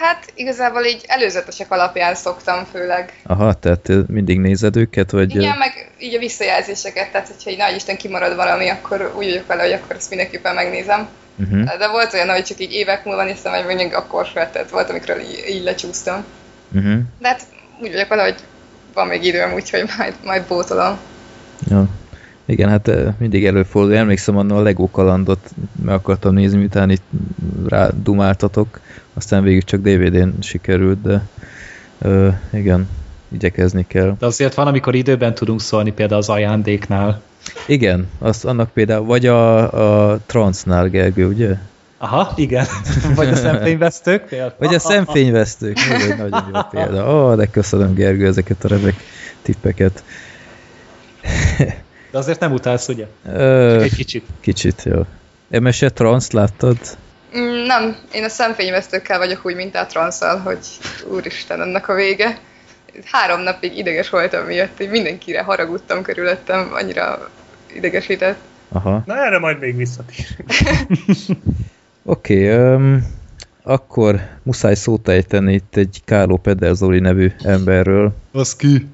[0.00, 3.20] hát igazából így előzetesek alapján szoktam főleg.
[3.24, 5.34] Aha, tehát te mindig nézed őket, vagy...
[5.34, 9.46] Igen, meg így a visszajelzéseket, tehát hogyha így nagy Isten kimarad valami, akkor úgy vagyok
[9.46, 11.08] vele, hogy akkor ezt mindenképpen megnézem.
[11.40, 11.78] Uh-huh.
[11.78, 14.90] De volt olyan, hogy csak így évek múlva néztem, vagy mondjuk akkor fel, tehát volt,
[14.90, 16.24] amikor így, így lecsúsztam.
[16.72, 16.98] Uh-huh.
[17.18, 17.42] De hát
[17.82, 18.36] úgy vagyok vele, hogy
[18.94, 20.98] van még időm, úgyhogy majd, majd bótolom.
[21.68, 21.88] Ja.
[22.44, 23.96] Igen, hát mindig előfordul.
[23.96, 25.50] Emlékszem annól a Lego kalandot
[25.84, 27.02] meg akartam nézni, miután itt
[27.68, 28.80] rá dumáltatok,
[29.14, 31.22] aztán végig csak DVD-n sikerült, de
[31.98, 32.88] ö, igen,
[33.32, 34.16] igyekezni kell.
[34.18, 37.22] De azért van, amikor időben tudunk szólni, például az ajándéknál.
[37.66, 41.54] Igen, azt annak például, vagy a, a Transnál, Gergő, ugye?
[41.98, 42.66] Aha, igen.
[43.14, 44.54] Vagy a szemfényvesztők például.
[44.58, 47.12] Vagy a szemfényvesztők, egy nagyon jó példa.
[47.12, 48.94] Ó, oh, de köszönöm Gergő ezeket a remek
[49.42, 50.04] tippeket.
[52.10, 53.06] De azért nem utálsz, ugye?
[53.26, 54.24] Ö, Egy kicsit.
[54.40, 55.06] kicsit, jó.
[55.50, 56.78] Emese Trans láttad?
[57.36, 60.66] Mm, nem, én a szemfényvesztőkkel vagyok úgy, mint a transzal, hogy
[61.10, 62.38] úristen, ennek a vége.
[63.04, 67.30] Három napig ideges voltam miatt, hogy mindenkire haragudtam körülöttem, annyira
[67.74, 68.38] idegesített.
[68.68, 69.02] Aha.
[69.06, 70.26] Na erre majd még visszatér.
[72.02, 72.98] Oké, okay,
[73.62, 78.14] akkor muszáj szót ejteni itt egy Kárló Pederzoli nevű emberről.
[78.32, 78.86] Az ki.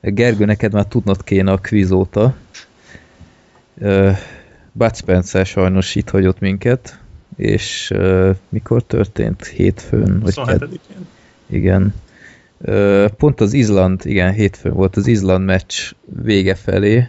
[0.00, 2.34] Gergő, neked már tudnod kéne a quiz óta.
[3.74, 4.16] Uh,
[4.72, 6.98] Bud Spencer sajnos itt hagyott minket.
[7.36, 9.46] és uh, mikor történt?
[9.46, 10.20] Hétfőn?
[10.20, 11.06] Vagy 27-én.
[11.46, 11.94] Igen.
[13.16, 15.92] Pont az Izland, igen, hétfőn volt az Izland meccs
[16.22, 17.08] vége felé.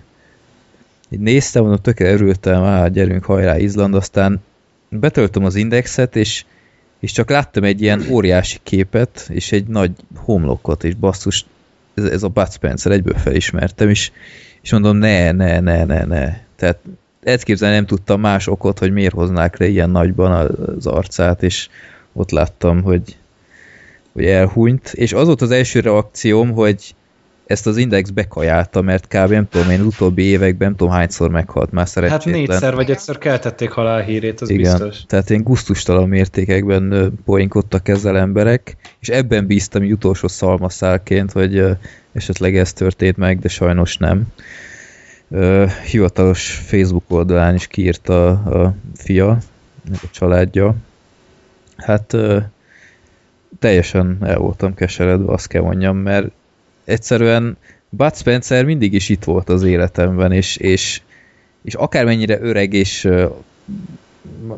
[1.10, 4.42] Így néztem, mondom, tökre örültem, á, gyerünk, hajrá Izland, aztán
[4.90, 6.46] betöltöm az indexet, és,
[7.00, 11.46] és csak láttam egy ilyen óriási képet, és egy nagy homlokot, és basszus,
[11.94, 14.12] ez, ez a Bud Spencer, egyből felismertem, és,
[14.62, 16.38] és mondom, ne, ne, ne, ne, ne.
[16.56, 16.80] Tehát
[17.24, 20.32] ezt képzelni nem tudtam más okot, hogy miért hoznák le ilyen nagyban
[20.78, 21.70] az arcát, és
[22.14, 23.18] ott láttam, hogy,
[24.18, 26.96] hogy elhunyt, és az volt az első reakcióm, hogy
[27.46, 29.32] ezt az index bekajálta, mert kb.
[29.32, 32.34] nem tudom én, utóbbi években nem tudom hányszor meghalt már szerencsétlen.
[32.34, 35.06] Hát négyszer vagy ötször keltették halálhírét, az Igen, biztos.
[35.08, 41.64] tehát én gusztustalan mértékekben poénkodtak ezzel emberek, és ebben bíztam utolsó szalmaszálként, hogy
[42.14, 44.28] esetleg ez történt meg, de sajnos nem.
[45.92, 49.30] Hivatalos Facebook oldalán is kiírta a fia,
[49.92, 50.76] a családja.
[51.76, 52.16] Hát
[53.60, 56.32] teljesen el voltam keseredve, azt kell mondjam, mert
[56.86, 57.58] egyszerűen
[57.90, 61.02] Bud Spencer mindig is itt volt az életemben, és, és,
[61.64, 63.10] és akármennyire öreg, és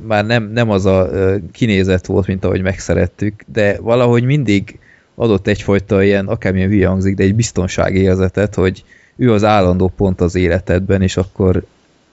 [0.08, 1.10] már nem, nem az a
[1.52, 4.80] kinézet volt, mint ahogy megszerettük, de valahogy mindig
[5.16, 8.84] adott egyfajta ilyen, akármilyen hülye hangzik, de egy biztonságérzetet, hogy
[9.16, 11.64] ő az állandó pont az életedben, és akkor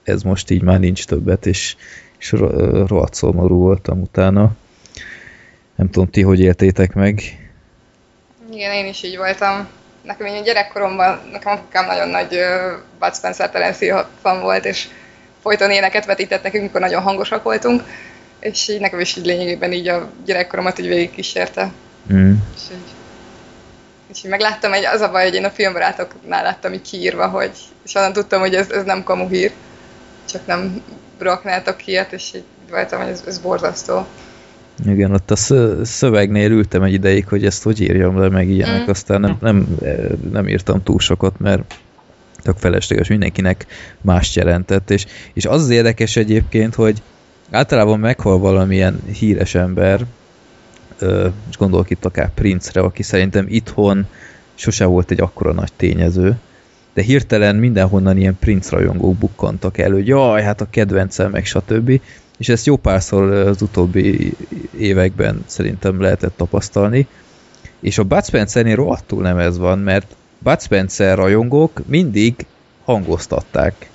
[0.03, 1.75] ez most így már nincs többet, és,
[2.19, 2.31] és
[2.87, 4.55] rohadt szomorú voltam utána.
[5.77, 7.21] Nem tudom, ti hogy éltétek meg?
[8.51, 9.67] Igen, én is így voltam
[10.07, 14.87] nekem így gyerekkoromban, nekem apukám nagyon nagy uh, Bud Spencer Terence fan volt, és
[15.41, 17.83] folyton éneket vetített nekünk, amikor nagyon hangosak voltunk,
[18.39, 21.71] és így nekem is így lényegében így a gyerekkoromat így végig kísérte.
[22.13, 22.33] Mm.
[22.55, 22.93] És, így,
[24.11, 27.51] és így megláttam, egy, az a baj, hogy én a filmbarátoknál láttam így kiírva, hogy,
[27.85, 29.51] és onnan tudtam, hogy ez, ez nem kamu hír,
[30.29, 30.83] csak nem
[31.17, 34.05] raknátok ilyet, és így voltam, hogy ez, ez borzasztó.
[34.85, 35.35] Igen, ott a
[35.85, 38.89] szövegnél ültem egy ideig, hogy ezt hogy írjam le, meg ilyenek, mm.
[38.89, 39.77] aztán nem, nem,
[40.31, 41.75] nem írtam túl sokat, mert
[42.41, 43.65] tök felesleges, mindenkinek
[44.01, 47.01] más jelentett, és, és az az érdekes egyébként, hogy
[47.51, 50.05] általában meghal valamilyen híres ember,
[51.49, 54.07] és gondolok itt akár Prince-re, aki szerintem itthon
[54.55, 56.37] sose volt egy akkora nagy tényező,
[56.93, 62.01] de hirtelen mindenhonnan ilyen Prince rajongók bukkantak elő, hogy jaj, hát a kedvencem, meg stb
[62.37, 64.33] és ezt jó párszor az utóbbi
[64.77, 67.07] években szerintem lehetett tapasztalni,
[67.79, 72.45] és a Bud Spencer-nél rohadtul nem ez van, mert Bud Spencer rajongók mindig
[72.83, 73.89] hangoztatták,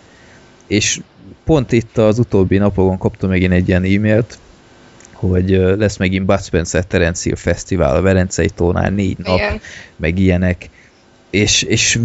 [0.67, 1.01] és
[1.45, 4.39] pont itt az utóbbi napokon kaptam megint egy ilyen e-mailt,
[5.13, 9.61] hogy lesz megint Bud Spencer Terence Hill Fesztivál a Velencei tónál négy nap, Igen.
[9.97, 10.69] meg ilyenek,
[11.31, 11.99] és, és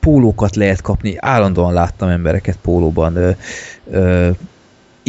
[0.00, 3.30] pólókat lehet kapni, állandóan láttam embereket pólóban, ö,
[3.90, 4.30] ö,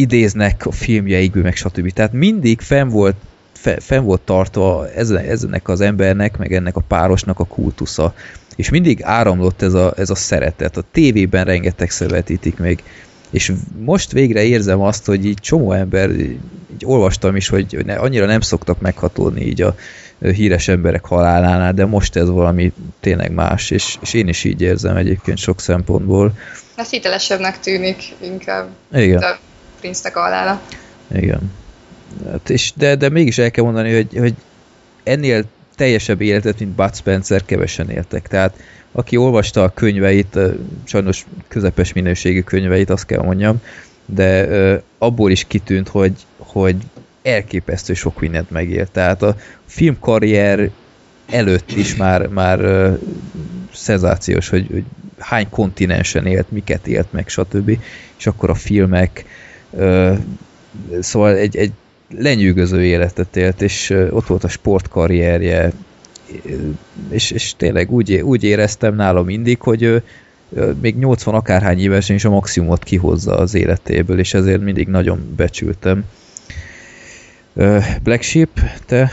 [0.01, 1.91] idéznek a filmjeikből, meg stb.
[1.91, 3.15] Tehát mindig fenn volt,
[3.79, 8.13] fenn volt tartva ezen, ezenek az embernek, meg ennek a párosnak a kultusza.
[8.55, 10.77] És mindig áramlott ez a, ez a szeretet.
[10.77, 12.83] A tévében rengeteg vetítik még.
[13.29, 16.39] És most végre érzem azt, hogy így csomó ember, így
[16.85, 19.75] olvastam is, hogy ne, annyira nem szoktak meghatódni így a
[20.19, 24.95] híres emberek halálánál, de most ez valami tényleg más, és, és én is így érzem
[24.95, 26.33] egyébként sok szempontból.
[26.75, 28.69] Ez hitelesebbnek tűnik inkább.
[28.93, 29.19] Igen.
[29.19, 29.39] De
[29.81, 30.61] Prince-nek a halála.
[31.15, 31.51] Igen.
[32.31, 34.33] Hát és de, de mégis el kell mondani, hogy, hogy
[35.03, 35.43] ennél
[35.75, 38.27] teljesebb életet, mint Bud Spencer, kevesen éltek.
[38.27, 38.59] Tehát
[38.91, 40.37] aki olvasta a könyveit,
[40.83, 43.61] sajnos közepes minőségű könyveit, azt kell mondjam,
[44.05, 44.47] de
[44.97, 46.75] abból is kitűnt, hogy, hogy
[47.23, 48.91] elképesztő sok mindent megélt.
[48.91, 50.69] Tehát a filmkarrier
[51.29, 52.91] előtt is már, már
[53.73, 54.83] szenzációs, hogy, hogy
[55.19, 57.77] hány kontinensen élt, miket élt meg, stb.
[58.17, 59.25] És akkor a filmek,
[60.99, 61.71] szóval egy, egy
[62.17, 65.71] lenyűgöző életet élt, és ott volt a sportkarrierje,
[67.09, 70.03] és, és tényleg úgy, úgy éreztem nálam mindig, hogy
[70.81, 76.05] még 80 akárhány évesen is a maximumot kihozza az életéből, és ezért mindig nagyon becsültem.
[78.03, 78.49] Black Sheep,
[78.85, 79.11] te?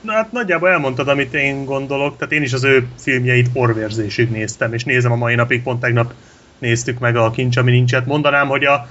[0.00, 4.72] Na hát nagyjából elmondtad, amit én gondolok, tehát én is az ő filmjeit orvérzésig néztem,
[4.72, 6.14] és nézem a mai napig, pont tegnap
[6.58, 8.06] néztük meg a Kincs, ami nincset.
[8.06, 8.86] Mondanám, hogy a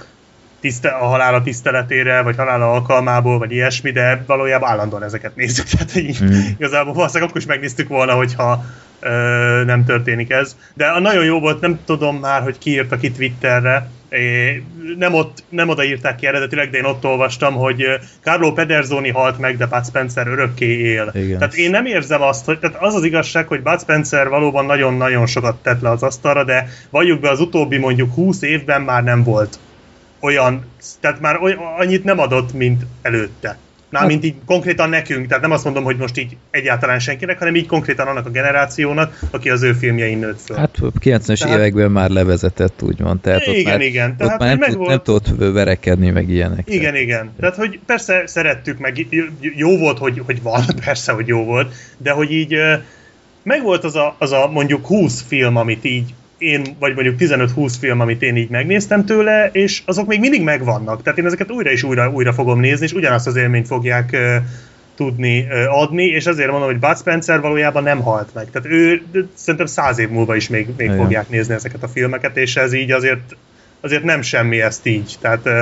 [0.62, 5.66] tiszte, a halála tiszteletére, vagy halála alkalmából, vagy ilyesmi, de valójában állandóan ezeket nézzük.
[5.72, 6.40] Tehát így, mm.
[6.56, 8.64] igazából valószínűleg akkor is megnéztük volna, hogyha
[9.00, 10.56] ö, nem történik ez.
[10.74, 14.62] De a nagyon jó volt, nem tudom már, hogy ki írta ki Twitterre, É,
[14.98, 17.84] nem, ott, nem oda írták ki eredetileg, de én ott olvastam, hogy
[18.22, 21.10] Carlo Pederzoni halt meg, de Bud Spencer örökké él.
[21.14, 21.38] Igen.
[21.38, 25.26] Tehát én nem érzem azt, hogy tehát az az igazság, hogy Bud Spencer valóban nagyon-nagyon
[25.26, 29.22] sokat tett le az asztalra, de valljuk be az utóbbi mondjuk 20 évben már nem
[29.22, 29.58] volt
[30.22, 30.64] olyan,
[31.00, 33.58] tehát már oly, annyit nem adott, mint előtte.
[33.88, 37.66] Mármint így konkrétan nekünk, tehát nem azt mondom, hogy most így egyáltalán senkinek, hanem így
[37.66, 40.56] konkrétan annak a generációnak, aki az ő filmjein nőtt föl.
[40.56, 43.20] Hát 90-es Tehát- években már levezetett, úgymond.
[43.20, 46.28] Tehát ott Igen, már, igen, Ott tehát, már nem, tud, megvolt- nem tudott verekedni, meg
[46.28, 46.70] ilyenek.
[46.70, 47.32] Igen, igen.
[47.40, 49.06] Tehát, hogy persze szerettük, meg
[49.40, 52.56] jó volt, hogy, hogy van, persze, hogy jó volt, de hogy így
[53.42, 58.00] megvolt az a, az a mondjuk 20 film, amit így én, vagy mondjuk 15-20 film,
[58.00, 61.02] amit én így megnéztem tőle, és azok még mindig megvannak.
[61.02, 64.16] Tehát én ezeket újra és újra, újra fogom nézni, és ugyanazt az élményt fogják
[64.96, 68.50] tudni adni, és ezért mondom, hogy Bud Spencer valójában nem halt meg.
[68.50, 69.02] Tehát ő
[69.34, 70.98] szerintem száz év múlva is még, még Igen.
[70.98, 73.36] fogják nézni ezeket a filmeket, és ez így azért,
[73.80, 75.16] azért nem semmi ezt így.
[75.20, 75.60] Tehát, ö,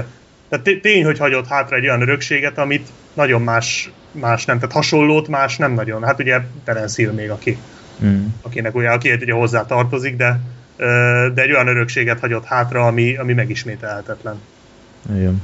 [0.48, 4.74] tehát té- tény, hogy hagyott hátra egy olyan örökséget, amit nagyon más, más nem, tehát
[4.74, 6.04] hasonlót más nem nagyon.
[6.04, 7.56] Hát ugye Terence Hill még, aki,
[8.04, 8.24] Mm.
[8.42, 10.40] akinek ugye, aki ugye hozzá tartozik, de,
[11.34, 14.40] de egy olyan örökséget hagyott hátra, ami, ami megismételhetetlen.
[15.14, 15.42] Igen.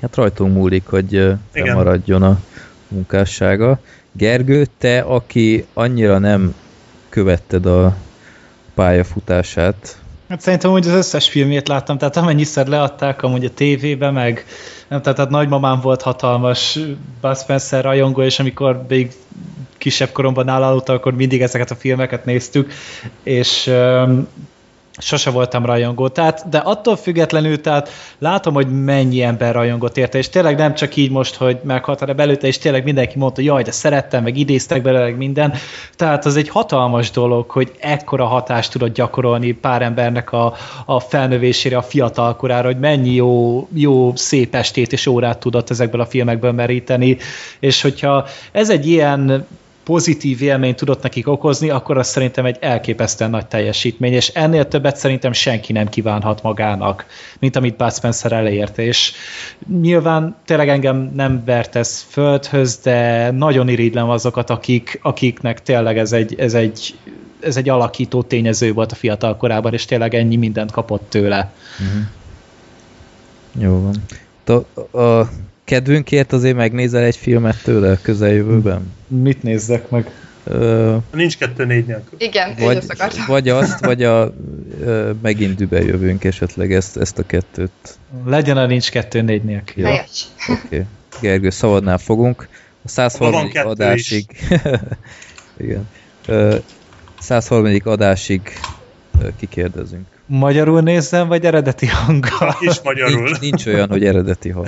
[0.00, 2.38] Hát rajtunk múlik, hogy fennmaradjon a
[2.88, 3.78] munkássága.
[4.12, 6.54] Gergő, te, aki annyira nem
[7.08, 7.96] követted a
[8.74, 14.44] pályafutását, Hát szerintem hogy az összes filmét láttam, tehát amennyiszer leadták amúgy a tévébe, meg
[14.88, 16.78] nem, tehát, tehát nagymamám volt hatalmas
[17.20, 19.12] Bud Spencer rajongó, és amikor még
[19.78, 22.72] kisebb koromban nála aludtam, akkor mindig ezeket a filmeket néztük,
[23.22, 24.28] és um,
[24.98, 26.08] sose voltam rajongó.
[26.08, 30.96] Tehát, de attól függetlenül, tehát látom, hogy mennyi ember rajongott érte, és tényleg nem csak
[30.96, 34.82] így most, hogy meghalt, hanem előtte, és tényleg mindenki mondta, jaj, de szerettem, meg idéztek
[34.82, 35.54] belőle, meg minden.
[35.96, 40.54] Tehát az egy hatalmas dolog, hogy ekkora hatást tudod gyakorolni pár embernek a,
[40.86, 46.00] a felnövésére, a fiatal korára, hogy mennyi jó, jó, szép estét és órát tudott ezekből
[46.00, 47.16] a filmekből meríteni,
[47.60, 49.46] és hogyha ez egy ilyen
[49.86, 54.96] pozitív élményt tudott nekik okozni, akkor az szerintem egy elképesztően nagy teljesítmény, és ennél többet
[54.96, 57.06] szerintem senki nem kívánhat magának,
[57.38, 59.12] mint amit Bud Spencer elért, és
[59.80, 66.12] nyilván tényleg engem nem vert ez földhöz, de nagyon irigylem azokat, akik, akiknek tényleg ez
[66.12, 66.94] egy, ez egy
[67.40, 71.52] ez egy alakító tényező volt a fiatal korában, és tényleg ennyi mindent kapott tőle.
[73.58, 74.02] jó van.
[74.92, 75.28] A, a
[75.66, 78.92] kedvünkért azért megnézel egy filmet tőle a közeljövőben?
[79.06, 80.10] Mit nézzek meg?
[80.44, 82.18] Ö, Nincs kettő négy nélkül.
[82.20, 83.24] Igen, én vagy, ezt akartam.
[83.26, 84.34] vagy azt, vagy a
[84.80, 87.98] ö, megint dübe jövünk esetleg ezt, ezt a kettőt.
[88.24, 89.84] Legyen a nincs kettő négy nélkül.
[89.84, 90.04] Ja.
[90.48, 90.64] Oké.
[90.64, 90.82] Okay.
[91.20, 92.48] Gergő, szabadnál fogunk.
[92.84, 93.42] A 130.
[93.42, 94.24] Van kettő adásig...
[95.56, 95.88] Igen.
[96.26, 96.56] Ö,
[97.20, 97.86] 130.
[97.86, 98.40] adásig
[99.38, 100.06] kikérdezünk.
[100.26, 102.56] Magyarul nézzem, vagy eredeti hanggal?
[102.60, 103.22] És magyarul.
[103.22, 104.66] Nincs, nincs olyan, hogy eredeti hang.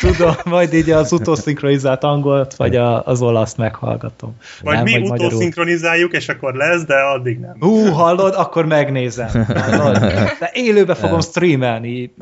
[0.00, 4.36] Tudom, majd így az utószinkronizált angolt, vagy a, az olaszt meghallgatom.
[4.62, 5.26] Majd Nem, mi vagy magyarul.
[5.26, 7.56] utószinkronizáljuk, és akkor lesz, de addig nem.
[7.58, 8.34] Hú, hallod?
[8.34, 9.44] Akkor megnézem.
[9.44, 9.98] Hallod?
[10.38, 12.14] De élőbe fogom streamelni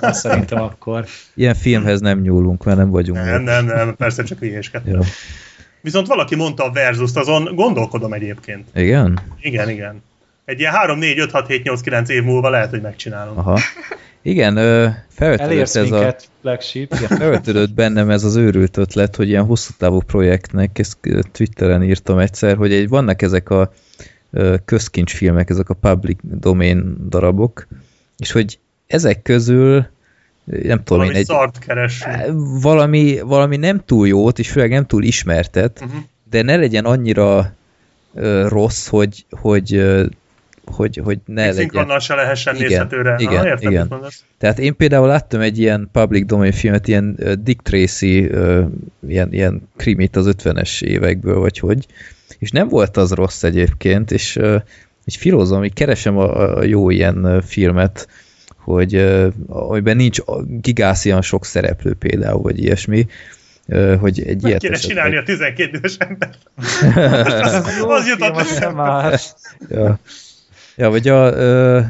[0.00, 1.04] szerintem akkor.
[1.34, 3.24] Ilyen filmhez nem nyúlunk, mert nem vagyunk.
[3.24, 5.00] Nem, nem, nem, persze csak hülyéskedtem.
[5.80, 8.66] Viszont valaki mondta a versus azon gondolkodom egyébként.
[8.74, 9.18] Igen?
[9.40, 10.02] Igen, igen.
[10.44, 13.38] Egy ilyen 3, 4, 5, 6, 7, 8, 9 év múlva lehet, hogy megcsinálom.
[13.38, 13.58] Aha.
[14.22, 14.54] Igen,
[15.08, 16.16] felvetődött ez a...
[16.60, 16.92] Sheep.
[16.92, 20.98] Igen, felvetődött bennem ez az őrült ötlet, hogy ilyen hosszú távú projektnek, ezt
[21.32, 23.72] Twitteren írtam egyszer, hogy egy, vannak ezek a
[24.64, 27.66] közkincsfilmek, ezek a public domain darabok,
[28.18, 29.86] és hogy ezek közül
[30.44, 31.58] nem tudom Valami én, egy, szart
[32.60, 36.00] valami, valami nem túl jót, és főleg nem túl ismertet, Uh-huh.
[36.30, 37.52] de ne legyen annyira
[38.14, 39.84] ö, rossz, hogy, hogy,
[40.66, 41.54] hogy, hogy ne legyen.
[41.54, 43.14] Szinkronnal se lehessen Igen, nézhetőre.
[43.18, 43.92] igen, Aha, értem, igen.
[44.38, 48.30] Tehát én például láttam egy ilyen public domain filmet, ilyen Dick Tracy,
[49.08, 51.86] ilyen, ilyen krimit az 50-es évekből, vagy hogy,
[52.38, 54.36] és nem volt az rossz egyébként, és
[55.04, 58.08] így filózom, hogy keresem a, a jó ilyen filmet,
[58.56, 58.94] hogy
[59.46, 63.06] amiben nincs gigászian sok szereplő például, vagy ilyesmi,
[64.00, 66.30] hogy egy Meg ilyet kéne esetleg- csinálni a 12 idős ember.
[67.80, 68.82] Jó az jutott film, az eszembe.
[68.82, 69.32] nem más.
[69.68, 69.98] ja.
[70.76, 71.84] Ja, vagy a uh,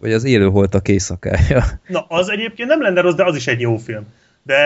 [0.00, 1.64] vagy az élőholtak éjszakája.
[1.86, 4.06] Na, az egyébként nem lenne rossz, de az is egy jó film.
[4.42, 4.56] De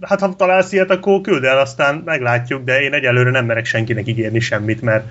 [0.00, 4.06] hát ha találsz ilyet, akkor küld el, aztán meglátjuk, de én egyelőre nem merek senkinek
[4.06, 5.04] ígérni semmit, mert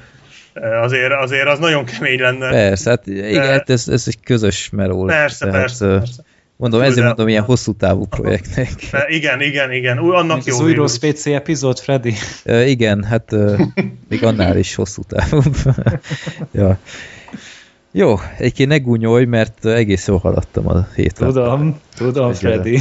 [0.81, 2.49] azért, azért az nagyon kemény lenne.
[2.49, 5.05] Persze, hát igen, hát ez, ez egy közös meló.
[5.05, 6.23] Persze, Tehát, persze, ö, persze.
[6.55, 7.07] Mondom, Küld ezért el.
[7.07, 8.69] mondom, ilyen hosszú távú projektnek.
[8.91, 9.99] De igen, igen, igen.
[9.99, 10.53] Új, annak Mint jó.
[10.53, 11.11] az új végül Rossz is.
[11.11, 12.13] PC epizód, Freddy.
[12.43, 13.55] Ö, igen, hát ö,
[14.09, 15.55] még annál is hosszú távúbb.
[16.51, 16.79] ja.
[17.95, 21.27] Jó, egyébként ne gúnyolj, mert egész jól haladtam a héten.
[21.27, 22.51] Tudom, tudom, Egyre.
[22.51, 22.79] Freddy.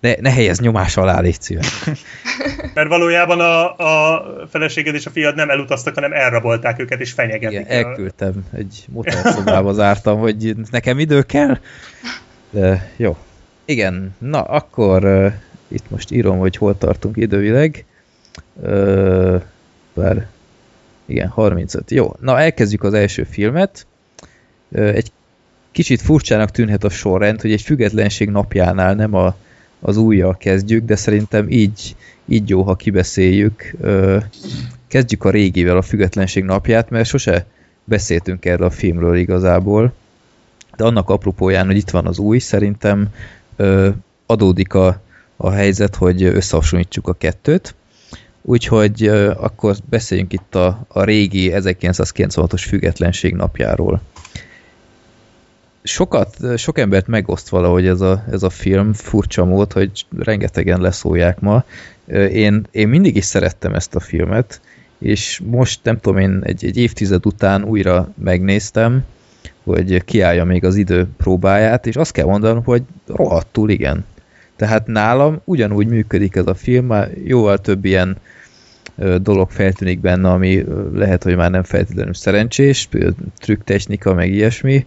[0.00, 1.84] Ne, ne helyez nyomás alá, légy szíves.
[2.74, 7.60] Mert valójában a, a feleséged és a fiad nem elutaztak, hanem elrabolták őket és fenyegetik.
[7.60, 11.58] Igen, elküldtem, egy motelszobába zártam, hogy nekem idő kell.
[12.50, 13.16] De jó.
[13.64, 15.32] Igen, na akkor uh,
[15.68, 17.84] itt most írom, hogy hol tartunk idővileg.
[18.54, 19.42] Uh,
[19.94, 20.26] bár
[21.06, 21.90] igen, 35.
[21.90, 23.86] Jó, na elkezdjük az első filmet.
[24.72, 25.12] Egy
[25.72, 29.36] kicsit furcsának tűnhet a sorrend, hogy egy függetlenség napjánál nem a,
[29.80, 33.74] az újjal kezdjük, de szerintem így, így jó, ha kibeszéljük.
[34.88, 37.46] Kezdjük a régivel, a függetlenség napját, mert sose
[37.84, 39.92] beszéltünk erről a filmről igazából.
[40.76, 43.08] De annak apropóján, hogy itt van az új, szerintem
[44.26, 45.00] adódik a,
[45.36, 47.74] a helyzet, hogy összehasonlítsuk a kettőt.
[48.48, 54.00] Úgyhogy akkor beszéljünk itt a, a régi 1996-os függetlenség napjáról.
[55.82, 61.40] Sokat, sok embert megoszt valahogy ez a, ez a film, furcsa mód, hogy rengetegen leszólják
[61.40, 61.64] ma.
[62.32, 64.60] Én, én mindig is szerettem ezt a filmet,
[64.98, 69.04] és most nem tudom én egy, egy évtized után újra megnéztem,
[69.64, 74.04] hogy kiállja még az idő próbáját, és azt kell mondanom, hogy rohadtul igen.
[74.56, 78.16] Tehát nálam ugyanúgy működik ez a film, már jóval több ilyen
[79.18, 82.88] dolog feltűnik benne, ami lehet, hogy már nem feltétlenül szerencsés,
[83.38, 84.86] trükktechnika, meg ilyesmi,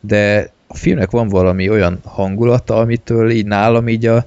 [0.00, 4.26] de a filmnek van valami olyan hangulata, amitől így nálam így a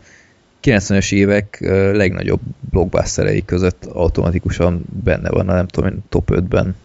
[0.64, 1.58] 90-es évek
[1.94, 6.76] legnagyobb blockbusterei között automatikusan benne van, nem tudom, top 5-ben.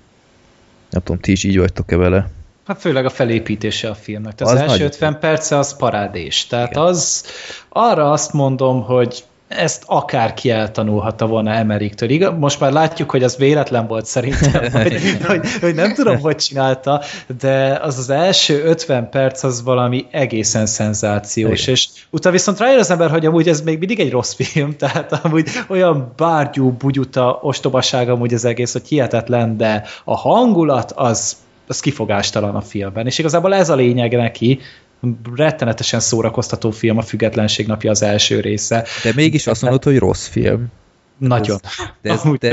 [0.91, 2.31] Nem tudom, ti is így vagytok-e vele?
[2.67, 4.35] Hát főleg a felépítése a filmnek.
[4.35, 6.47] Tehát az, az első 50 perce az parádés.
[6.47, 6.83] Tehát Igen.
[6.83, 7.25] az
[7.69, 12.11] arra azt mondom, hogy ezt akárki eltanulhatta volna Emeriktől.
[12.11, 14.95] Igaz, most már látjuk, hogy az véletlen volt szerintem, hogy,
[15.27, 17.03] hogy, hogy nem tudom, hogy csinálta,
[17.41, 21.75] de az az első 50 perc az valami egészen szenzációs, Igen.
[21.75, 25.13] és utána viszont rájön az ember, hogy amúgy ez még mindig egy rossz film, tehát
[25.13, 31.37] amúgy olyan bárgyú, bugyuta, ostobaság amúgy az egész, hogy hihetetlen, de a hangulat az
[31.69, 33.07] az kifogástalan a filmben.
[33.07, 34.61] És igazából ez a lényeg neki,
[35.35, 38.85] rettenetesen szórakoztató film a Függetlenség napja az első része.
[39.03, 40.67] De mégis azt mondod, hogy rossz film.
[41.19, 41.59] Nagyon.
[42.03, 42.51] De ez, de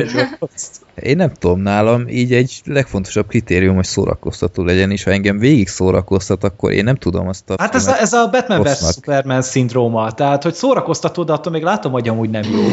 [0.53, 5.37] ez, én nem tudom, nálam így egy legfontosabb kritérium, hogy szórakoztató legyen, és ha engem
[5.37, 8.93] végig szórakoztat, akkor én nem tudom azt a Hát ez a, ez a Batman vs.
[8.93, 12.63] Superman szindróma, tehát hogy szórakoztató, de attól még látom, hogy amúgy nem jó.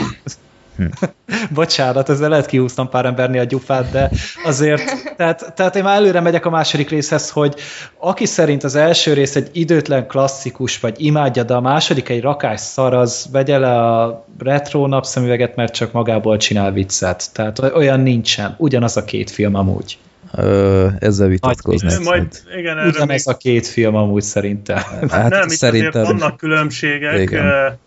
[0.81, 1.05] Hm.
[1.55, 4.11] Bocsánat, ezzel lehet kiúztam pár embernél a gyufát, de
[4.45, 7.55] azért, tehát, tehát én már előre megyek a második részhez, hogy
[7.99, 12.61] aki szerint az első rész egy időtlen klasszikus, vagy imádja, de a második egy rakás
[12.61, 17.33] szar, az vegye le a retro napszemüveget, mert csak magából csinál viccet.
[17.33, 18.55] Tehát olyan nincsen.
[18.59, 19.99] Ugyanaz a két film amúgy.
[20.35, 21.99] Ö, ezzel vitatkoznék.
[22.05, 23.35] Majd, igen, Ugyanez még...
[23.35, 24.83] a két film amúgy szerintem.
[25.11, 26.03] Hát nem, szerintem...
[26.03, 27.79] vannak különbségek, igen.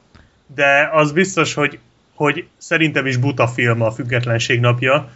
[0.55, 1.79] de az biztos, hogy
[2.15, 5.09] hogy szerintem is buta film a Függetlenség napja,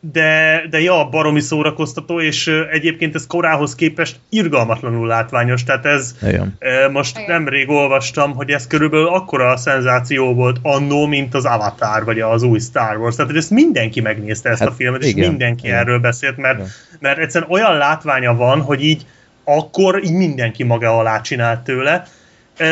[0.00, 6.58] de, de ja, baromi szórakoztató, és egyébként ez korához képest irgalmatlanul látványos, tehát ez Igen.
[6.92, 7.30] most Igen.
[7.30, 12.42] nemrég olvastam, hogy ez körülbelül akkora a szenzáció volt annó, mint az Avatar, vagy az
[12.42, 15.28] új Star Wars, tehát hogy ezt mindenki megnézte ezt hát, a filmet, és igen.
[15.28, 15.78] mindenki igen.
[15.78, 16.68] erről beszélt, mert,
[16.98, 19.06] mert egyszerűen olyan látványa van, hogy így
[19.44, 22.06] akkor így mindenki maga alá csinált tőle,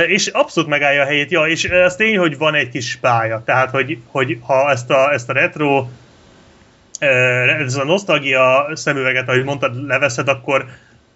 [0.07, 3.70] és abszolút megállja a helyét, ja, és ez tény, hogy van egy kis pálya, tehát,
[3.70, 5.87] hogy, hogy ha ezt a, ezt a retro
[6.99, 10.66] ez a nosztalgia szemüveget, ahogy mondtad, leveszed, akkor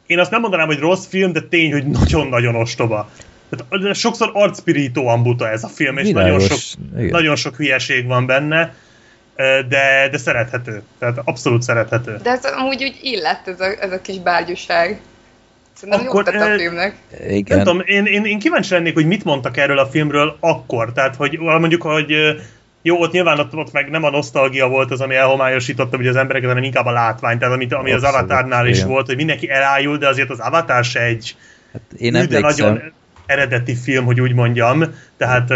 [0.06, 3.10] én azt nem mondanám, hogy rossz film, de tény, hogy nagyon-nagyon ostoba.
[3.50, 6.58] Tehát sokszor arcpirítóan buta ez a film, és nagyon sok,
[7.10, 8.74] nagyon sok hülyeség van benne,
[9.68, 10.82] de, de szerethető.
[10.98, 12.18] Tehát abszolút szerethető.
[12.22, 15.00] De ez amúgy úgy illett ez a, ez a kis bárgyúság.
[15.81, 16.95] Szerintem akkor, jó a filmnek.
[17.28, 17.57] Igen.
[17.57, 20.93] Nem tudom, én, én, én kíváncsi lennék, hogy mit mondtak erről a filmről akkor.
[20.93, 22.14] Tehát, hogy mondjuk, hogy
[22.83, 26.16] jó, ott nyilván ott, ott meg nem a nosztalgia volt az, ami elhomályosította ugye az
[26.16, 28.89] embereket, hanem inkább a látvány, tehát amit, ami Abszolút, az Avatarnál is igen.
[28.89, 31.37] volt, hogy mindenki elájul, de azért az Avatar se egy
[31.72, 32.83] hát én de nagyon
[33.26, 34.85] eredeti film, hogy úgy mondjam,
[35.16, 35.51] tehát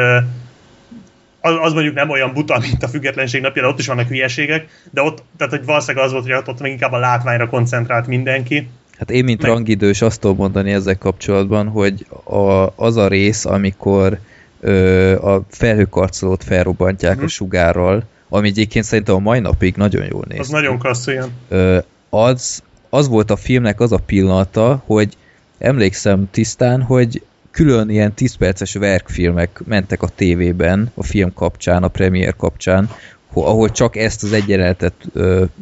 [1.40, 4.66] az, az mondjuk nem olyan buta, mint a függetlenség napja, de ott is vannak hülyeségek,
[4.90, 8.68] de ott, tehát hogy valószínűleg az volt, hogy ott még inkább a látványra koncentrált mindenki.
[8.98, 9.50] Hát én, mint Meg...
[9.50, 14.18] rangidős, azt tudom mondani ezzel kapcsolatban, hogy a, az a rész, amikor
[14.60, 17.24] ö, a felhőkarcolót felrobbantják hmm.
[17.24, 20.38] a sugárral, ami egyébként szerintem a mai napig nagyon jól néz.
[20.38, 21.30] Az nagyon klassz, igen.
[21.48, 21.78] Ö,
[22.08, 25.16] az, az volt a filmnek az a pillanata, hogy
[25.58, 31.88] emlékszem tisztán, hogy külön ilyen 10 perces verkfilmek mentek a tévében, a film kapcsán, a
[31.88, 32.90] premier kapcsán,
[33.32, 34.94] ahol csak ezt az egyenletet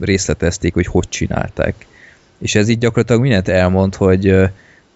[0.00, 1.86] részletezték, hogy hogy csinálták
[2.42, 4.34] és ez így gyakorlatilag mindent elmond, hogy,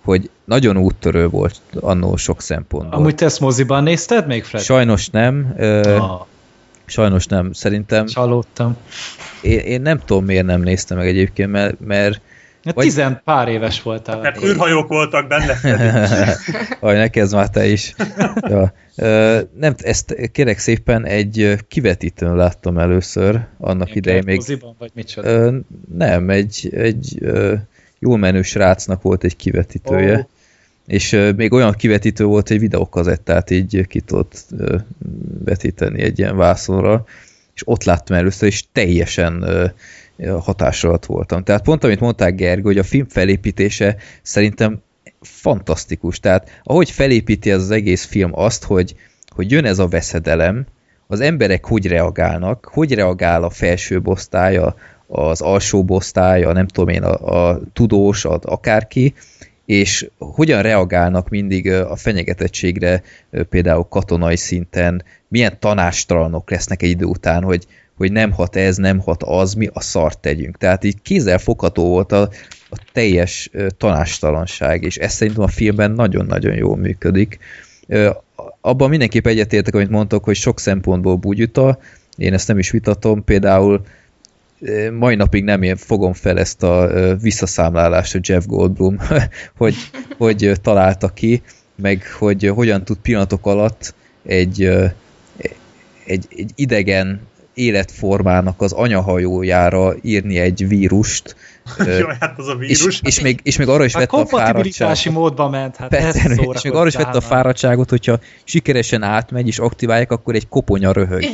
[0.03, 2.99] hogy nagyon úttörő volt annó sok szempontból.
[2.99, 4.63] Amúgy te ezt moziban nézted még, Fred?
[4.63, 5.55] Sajnos nem.
[5.59, 6.27] Ah.
[6.85, 7.53] Sajnos nem.
[7.53, 8.07] Szerintem...
[8.07, 8.77] Csalódtam.
[9.43, 12.21] Én, én nem tudom, miért nem néztem meg egyébként, mert, mert
[12.75, 12.85] Vagy...
[12.85, 14.21] Tizen pár éves voltál.
[14.21, 15.59] Mert űrhajók voltak benne.
[16.81, 17.95] Aj, ne kezd már te is.
[18.51, 18.73] ja.
[19.59, 24.41] Nem, ezt kérek szépen egy kivetítőn láttam először, annak Ilyen idején még...
[24.79, 25.53] vagy micsoda?
[25.95, 27.19] Nem, egy, egy
[27.99, 30.17] jól menő srácnak volt egy kivetítője.
[30.17, 30.25] Oh.
[30.87, 34.47] És még olyan kivetítő volt, hogy videókazettát így ki tudott
[35.45, 37.05] vetíteni egy ilyen vászonra,
[37.55, 39.45] és ott láttam először, és teljesen
[40.41, 41.43] hatásra alatt voltam.
[41.43, 44.83] Tehát pont amit mondták Gergő, hogy a film felépítése szerintem
[45.21, 46.21] fantasztikus.
[46.21, 48.95] Tehát ahogy felépíti ez az egész film azt, hogy,
[49.35, 50.67] hogy jön ez a veszedelem,
[51.07, 54.75] az emberek hogy reagálnak, hogy reagál a felső osztálya,
[55.07, 59.15] az alsó osztálya, nem tudom én, a, a tudós, a, akárki,
[59.65, 63.03] és hogyan reagálnak mindig a fenyegetettségre,
[63.49, 69.01] például katonai szinten, milyen tanástalanok lesznek egy idő után, hogy, hogy nem hat ez, nem
[69.01, 70.57] hat az, mi a szart tegyünk.
[70.57, 72.31] Tehát így kézzel fogható volt a,
[72.71, 77.39] a teljes tanástalanság, és ez szerintem a filmben nagyon-nagyon jól működik.
[78.61, 81.79] Abban mindenképp egyetértek, amit mondtok, hogy sok szempontból búgyuta,
[82.17, 83.83] én ezt nem is vitatom, például
[84.99, 86.91] mai napig nem én fogom fel ezt a
[87.21, 88.99] visszaszámlálást, a Jeff Goldblum,
[89.59, 89.75] hogy,
[90.19, 91.43] hogy találta ki,
[91.75, 93.95] meg hogy hogyan tud pillanatok alatt
[94.27, 94.63] egy,
[96.05, 97.21] egy, egy idegen
[97.57, 101.37] életformának az anyahajójára írni egy vírust.
[101.79, 102.87] Jaj, hát az a vírus.
[102.87, 105.05] És, és, még, és még arra is hát vette a fáradtságot.
[105.05, 105.77] módba ment.
[105.77, 110.35] Hát Persze, és még arra is vette a fáradtságot, hogyha sikeresen átmegy és aktiválják, akkor
[110.35, 111.25] egy koponya röhög.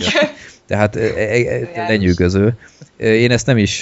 [0.67, 1.39] Tehát e, e,
[1.75, 2.55] e, lenyűgöző.
[2.97, 3.81] Én ezt nem is,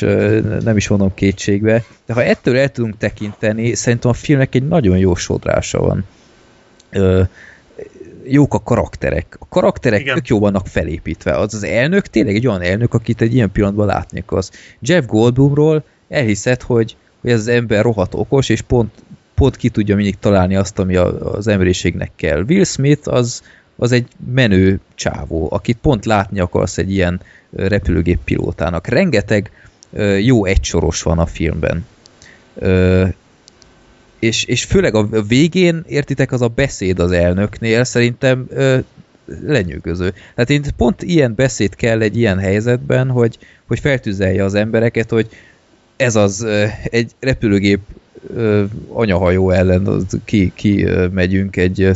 [0.63, 4.99] nem is vonom kétségbe, de ha ettől el tudunk tekinteni, szerintem a filmnek egy nagyon
[4.99, 6.05] jó sodrása van
[8.25, 9.37] jók a karakterek.
[9.39, 10.15] A karakterek Igen.
[10.15, 11.37] tök jó vannak felépítve.
[11.37, 14.51] Az az elnök tényleg egy olyan elnök, akit egy ilyen pillanatban látnék az.
[14.81, 18.91] Jeff Goldblumról elhiszed, hogy, hogy ez az ember rohadt okos, és pont,
[19.35, 22.45] pont ki tudja mindig találni azt, ami a, az emberiségnek kell.
[22.49, 23.43] Will Smith az,
[23.77, 27.21] az egy menő csávó, akit pont látni akarsz egy ilyen
[27.53, 28.87] repülőgép pilótának.
[28.87, 29.51] Rengeteg
[30.21, 31.87] jó egysoros van a filmben
[34.21, 38.79] és, és főleg a végén, értitek, az a beszéd az elnöknél szerintem ö,
[39.47, 40.13] lenyűgöző.
[40.35, 45.29] Tehát én pont ilyen beszéd kell egy ilyen helyzetben, hogy, hogy feltüzelje az embereket, hogy
[45.97, 46.47] ez az
[46.85, 47.81] egy repülőgép
[48.89, 51.91] anyahajó ellen ki, ki megyünk egy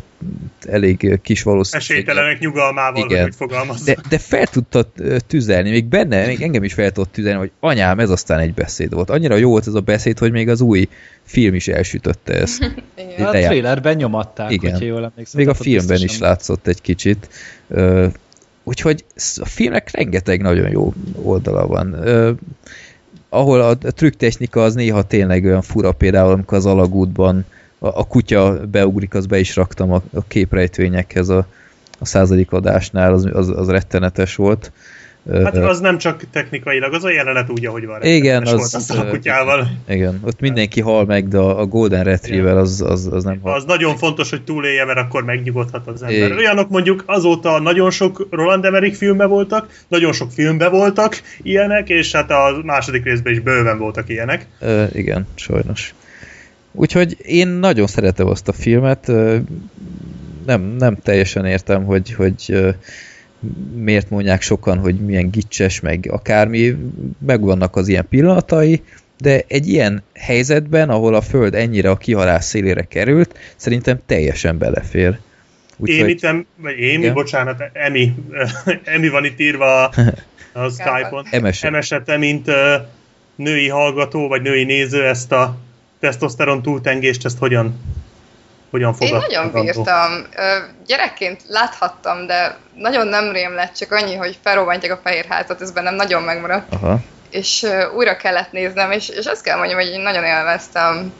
[0.68, 2.02] elég kis valószínűséggel.
[2.02, 3.22] Esélytelenek nyugalmával, Igen.
[3.22, 3.82] hogy fogalmaz.
[3.82, 4.92] De, de fel tudta
[5.26, 8.94] tüzelni, még benne, még engem is fel tudott tüzelni, hogy anyám, ez aztán egy beszéd
[8.94, 9.10] volt.
[9.10, 10.88] Annyira jó volt ez a beszéd, hogy még az új
[11.22, 12.62] film is elsütötte ezt.
[13.14, 13.26] Igen.
[13.26, 14.82] A trailerben nyomatták, Igen.
[14.82, 15.40] jól emlékszem.
[15.40, 17.28] Még a filmben is látszott egy kicsit.
[18.62, 19.04] Úgyhogy
[19.36, 21.96] a filmnek rengeteg nagyon jó oldala van
[23.34, 27.44] ahol a, trükktechnika az néha tényleg olyan fura, például amikor az alagútban
[27.78, 31.46] a, a kutya beugrik, az be is raktam a, a képrejtvényekhez a,
[31.98, 34.72] a századik adásnál, az, az, az rettenetes volt.
[35.32, 38.02] Hát az nem csak technikailag, az a jelenet úgy, ahogy van.
[38.02, 39.68] Igen, az, volt a kutyával.
[39.88, 43.54] Igen, ott mindenki hal meg, de a Golden Retriever az, az, az nem hal.
[43.54, 46.16] Az nagyon fontos, hogy túlélje, mert akkor megnyugodhat az ember.
[46.16, 46.36] Igen.
[46.36, 52.12] Olyanok mondjuk azóta nagyon sok Roland Emmerich filmbe voltak, nagyon sok filmbe voltak ilyenek, és
[52.12, 54.46] hát a második részben is bőven voltak ilyenek.
[54.60, 55.94] Uh, igen, sajnos.
[56.72, 59.06] Úgyhogy én nagyon szeretem azt a filmet,
[60.46, 62.74] nem, nem teljesen értem, hogy, hogy
[63.74, 66.76] miért mondják sokan, hogy milyen gicses, meg akármi,
[67.26, 68.82] megvannak az ilyen pillanatai,
[69.18, 75.18] de egy ilyen helyzetben, ahol a Föld ennyire a kihalás szélére került, szerintem teljesen belefér.
[75.76, 76.26] Úgy, én itt,
[76.56, 78.14] vagy én, mi, bocsánat, Emi,
[78.94, 79.92] Emi van itt írva a,
[80.52, 81.26] a Skype-on.
[81.60, 82.54] Emesette, mint uh,
[83.36, 85.58] női hallgató, vagy női néző ezt a
[86.00, 87.80] tesztoszteron túltengést, ezt hogyan
[88.74, 90.26] hogyan Én nagyon bírtam.
[90.86, 95.72] Gyerekként láthattam, de nagyon nem rém lett, csak annyi, hogy felrobbantják a fehér házat, ez
[95.72, 96.72] bennem nagyon megmaradt.
[96.72, 96.98] Aha.
[97.30, 97.66] És
[97.96, 101.12] újra kellett néznem, és, és azt kell mondjam, hogy én nagyon élveztem.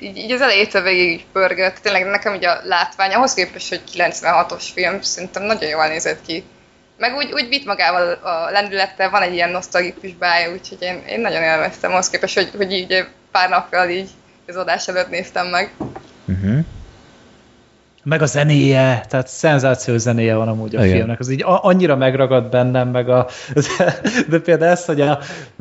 [0.00, 1.76] Így, így az elejétől végig pörgött.
[1.76, 6.44] Tényleg nekem így a látvány, ahhoz képest, hogy 96-os film, szerintem nagyon jól nézett ki.
[6.98, 11.20] Meg úgy, úgy vitt magával a lendülettel, van egy ilyen nosztalgikus bája, úgyhogy én, én
[11.20, 14.10] nagyon élveztem, ahhoz képest, hogy, hogy így pár nappal így
[14.46, 15.72] az adás előtt néztem meg.
[16.26, 16.64] Uh-huh.
[18.04, 20.96] Meg a zenéje, tehát szenzációs zenéje van amúgy a Igen.
[20.96, 24.00] filmnek, az így annyira megragad bennem, meg a, de,
[24.30, 25.18] de például ez, hogy a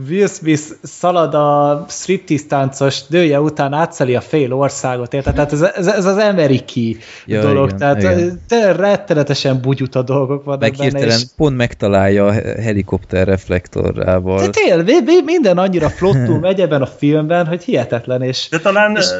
[0.07, 5.33] Will Smith szalad a striptease táncos nője után átszeli a fél országot, érted?
[5.33, 8.41] Tehát ez, ez, ez az ameriki Ja, dolog, igen, tehát igen.
[8.47, 14.39] te rettenetesen bugyuta dolgok vannak Meg benne, és pont megtalálja a he- helikopter reflektorával.
[14.39, 18.95] de tényleg, mi- minden annyira flottul megy ebben a filmben, hogy hihetetlen, és De talán,
[18.95, 19.13] És-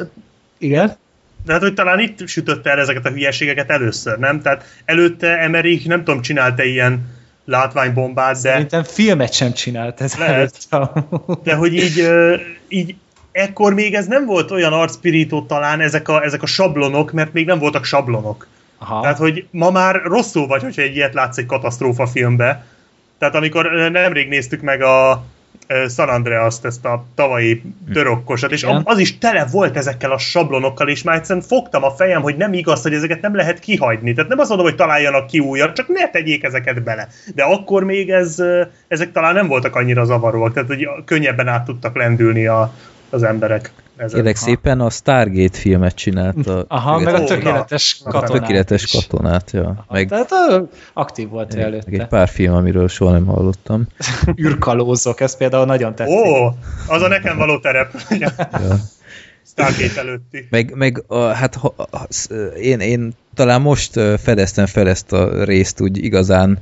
[0.57, 0.95] igen,
[1.45, 4.41] de hát, hogy talán itt sütötte el ezeket a hülyeségeket először, nem?
[4.41, 10.67] Tehát előtte Emmerich, nem tudom, csinálta ilyen látványbombát, de, szerintem filmet sem csinált ez Lehet.
[11.43, 12.09] de hogy így,
[12.67, 12.95] így
[13.31, 17.45] ekkor még ez nem volt olyan arcpirító talán ezek a, ezek a sablonok, mert még
[17.45, 18.47] nem voltak sablonok.
[18.77, 19.01] Aha.
[19.01, 22.65] Tehát, hogy ma már rosszul vagy, hogyha egy ilyet látsz egy katasztrófa filmbe.
[23.17, 25.23] Tehát amikor nemrég néztük meg a
[25.89, 27.61] San Andreas-t, ezt a tavalyi
[27.93, 28.82] törökkosat, és Igen.
[28.84, 32.53] az is tele volt ezekkel a sablonokkal, és már egyszerűen fogtam a fejem, hogy nem
[32.53, 34.14] igaz, hogy ezeket nem lehet kihagyni.
[34.14, 37.07] Tehát nem azt mondom, hogy találjanak ki újat, csak ne tegyék ezeket bele.
[37.36, 38.43] De akkor még ez,
[38.88, 42.74] ezek talán nem voltak annyira zavaróak, tehát hogy könnyebben át tudtak lendülni a,
[43.09, 43.72] az emberek.
[43.97, 44.15] Ezen.
[44.15, 46.65] Kérlek szépen a Stargate filmet csinálta.
[46.67, 48.91] Aha, meg a Ó, tökéletes na, na, katonát tökéletes is.
[48.91, 49.63] katonát, ja.
[49.63, 50.31] Aha, Meg, Tehát
[50.93, 52.05] aktív volt ő meg egy előtte.
[52.05, 53.87] pár film, amiről soha nem hallottam.
[54.43, 56.15] Űrkalózok, ez például nagyon tetszik.
[56.15, 56.45] Ó,
[56.87, 57.91] az a nekem való terep.
[58.19, 58.29] Ja.
[59.45, 60.47] Stargate előtti.
[60.49, 62.07] Meg, meg a, hát ha, ha,
[62.59, 66.59] én, én talán most fedeztem fel ezt a részt úgy igazán,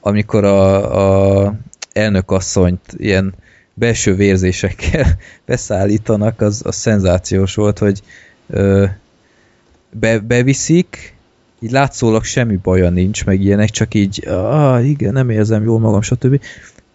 [0.00, 1.54] amikor a, a
[1.92, 3.34] elnökasszonyt ilyen
[3.78, 5.06] belső vérzésekkel
[5.46, 8.02] beszállítanak, az, az szenzációs volt, hogy
[8.46, 8.84] ö,
[9.90, 11.14] be, beviszik,
[11.60, 16.02] így látszólag semmi baja nincs, meg ilyenek, csak így, ah, igen, nem érzem jól magam,
[16.02, 16.40] stb.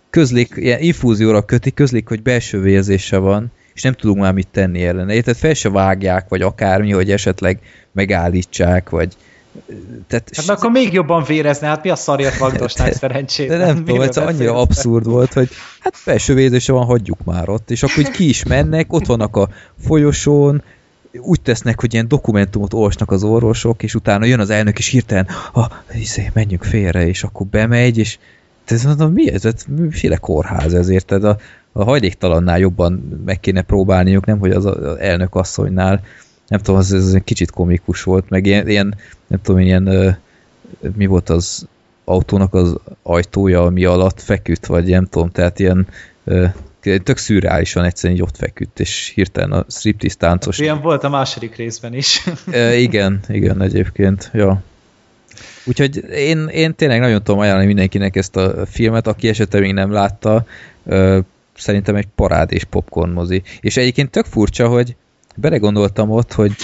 [0.09, 4.83] Közlik, ilyen infúzióra kötik, közlik, hogy belső vérzése van, és nem tudunk már mit tenni
[4.83, 5.21] ellene.
[5.21, 7.59] Tehát fel se vágják, vagy akármi, hogy esetleg
[7.91, 9.15] megállítsák, vagy
[10.07, 13.47] tehát Hát mert akkor még jobban vérezne, hát mi a szarért vagdosnál szerencsét?
[13.47, 15.49] de nem tudom, ez annyira abszurd volt, hogy
[15.79, 17.71] hát belső vérzése van, hagyjuk már ott.
[17.71, 19.49] És akkor úgy ki is mennek, ott vannak a
[19.79, 20.63] folyosón,
[21.19, 25.27] úgy tesznek, hogy ilyen dokumentumot olvasnak az orvosok, és utána jön az elnök, és hirtelen,
[25.51, 28.17] ah, izé, menjünk félre, és akkor bemegy, és
[28.65, 29.45] ez mondom, mi ez?
[29.45, 31.05] Ez miféle kórház ezért?
[31.05, 31.37] Tehát a,
[31.71, 36.01] a hajléktalannál jobban meg kéne próbálniuk, nem hogy az, az elnök asszonynál.
[36.51, 38.95] Nem tudom, az, ez egy kicsit komikus volt, meg ilyen, ilyen
[39.27, 40.09] nem tudom, ilyen ö,
[40.95, 41.67] mi volt az
[42.03, 45.87] autónak az ajtója, ami alatt feküdt, vagy nem tudom, tehát ilyen
[46.23, 46.45] ö,
[46.81, 50.59] tök szürreálisan egyszerűen így ott feküdt, és hirtelen a striptease táncos.
[50.59, 52.25] Ilyen volt a második részben is.
[52.51, 54.61] E, igen, igen, egyébként, ja.
[55.65, 59.91] Úgyhogy én, én tényleg nagyon tudom ajánlani mindenkinek ezt a filmet, aki esetleg még nem
[59.91, 60.45] látta,
[60.85, 61.19] ö,
[61.55, 63.41] szerintem egy parád és popcorn mozi.
[63.59, 64.95] És egyébként tök furcsa, hogy
[65.35, 66.55] belegondoltam ott, hogy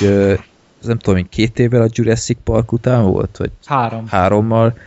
[0.81, 4.07] az nem tudom, hogy két évvel a Jurassic Park után volt, vagy Három.
[4.07, 4.77] hárommal,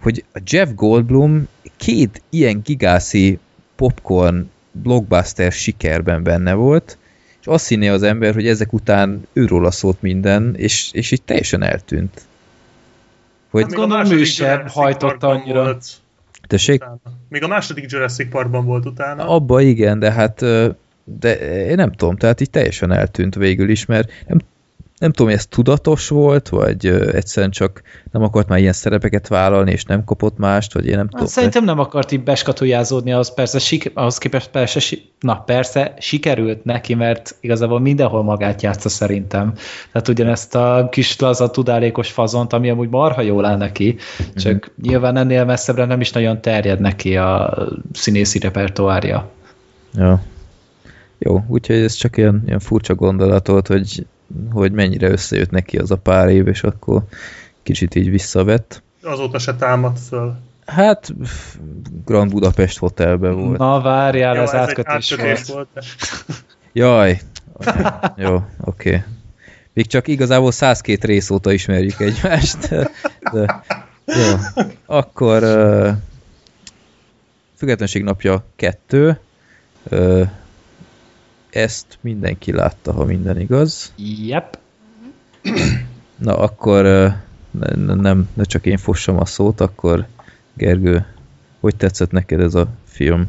[0.00, 3.38] hogy a Jeff Goldblum két ilyen gigászi
[3.76, 6.98] popcorn blockbuster sikerben benne volt,
[7.40, 11.62] és azt hinné az ember, hogy ezek után őróla szólt minden, és, és így teljesen
[11.62, 12.22] eltűnt.
[13.50, 15.62] Hogy, Hát gondolom, ő sem hajtotta annyira.
[15.62, 15.86] Volt
[16.46, 16.98] tessék, utána.
[17.28, 19.28] Még a második Jurassic Parkban volt utána.
[19.28, 20.44] abba igen, de hát
[21.18, 21.38] de
[21.68, 24.38] én nem tudom, tehát így teljesen eltűnt végül is, mert nem,
[24.98, 27.82] nem tudom, hogy ez tudatos volt, vagy egyszerűen csak
[28.12, 31.20] nem akart már ilyen szerepeket vállalni, és nem kapott mást, vagy én nem tudom.
[31.20, 36.64] Hát, szerintem nem akart így beskatujázódni, az persze, sik- ahhoz képest persze, na persze, sikerült
[36.64, 39.52] neki, mert igazából mindenhol magát játsza szerintem.
[39.92, 43.96] Tehát ugyanezt a kis laza tudálékos fazont, ami amúgy marha jól áll neki,
[44.36, 44.88] csak Mhm.
[44.88, 47.58] nyilván ennél messzebbre nem is nagyon terjed neki a
[47.92, 49.28] színészi repertoárja.
[49.94, 50.22] Ja.
[51.22, 54.06] Jó, úgyhogy ez csak ilyen, ilyen furcsa gondolat volt, hogy,
[54.52, 57.02] hogy mennyire összejött neki az a pár év, és akkor
[57.62, 58.82] kicsit így visszavett.
[59.02, 60.36] Azóta se támadt föl.
[60.66, 61.14] Hát
[62.04, 63.58] Grand Budapest Hotelben volt.
[63.58, 65.46] Na várjál, Jó, ez egy átkötés volt.
[65.46, 65.68] volt.
[66.72, 67.20] Jaj!
[68.16, 68.88] Jó, oké.
[68.88, 69.02] Okay.
[69.72, 72.68] Még csak igazából 102 rész óta ismerjük egymást.
[72.68, 72.90] De,
[73.32, 73.62] de,
[74.06, 74.36] jó.
[74.86, 75.90] Akkor uh,
[77.56, 79.18] Függetlenség napja 2.
[79.90, 80.28] Uh,
[81.50, 83.92] ezt mindenki látta, ha minden igaz.
[84.26, 84.58] Yep.
[86.16, 86.82] Na, akkor
[87.50, 90.06] ne, ne, nem, ne csak én fossam a szót, akkor
[90.54, 91.06] Gergő,
[91.60, 93.26] hogy tetszett neked ez a film?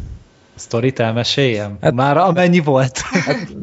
[0.56, 1.70] Sztorit elmeséljem?
[1.70, 3.00] Hát- Hát, Már amennyi volt.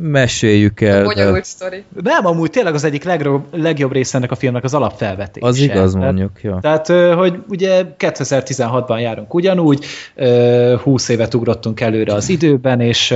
[0.00, 0.98] Meséljük el.
[0.98, 1.84] de- Bonyolult sztori.
[2.02, 5.46] Nem, amúgy tényleg az egyik legjobb, legjobb része ennek a filmnek az alapfelvetése.
[5.46, 6.58] Az igaz, Tehát- mondjuk, ja.
[6.60, 9.84] Tehát, hogy ugye 2016-ban járunk ugyanúgy,
[10.14, 13.14] ö, 20 évet ugrottunk előre az időben, és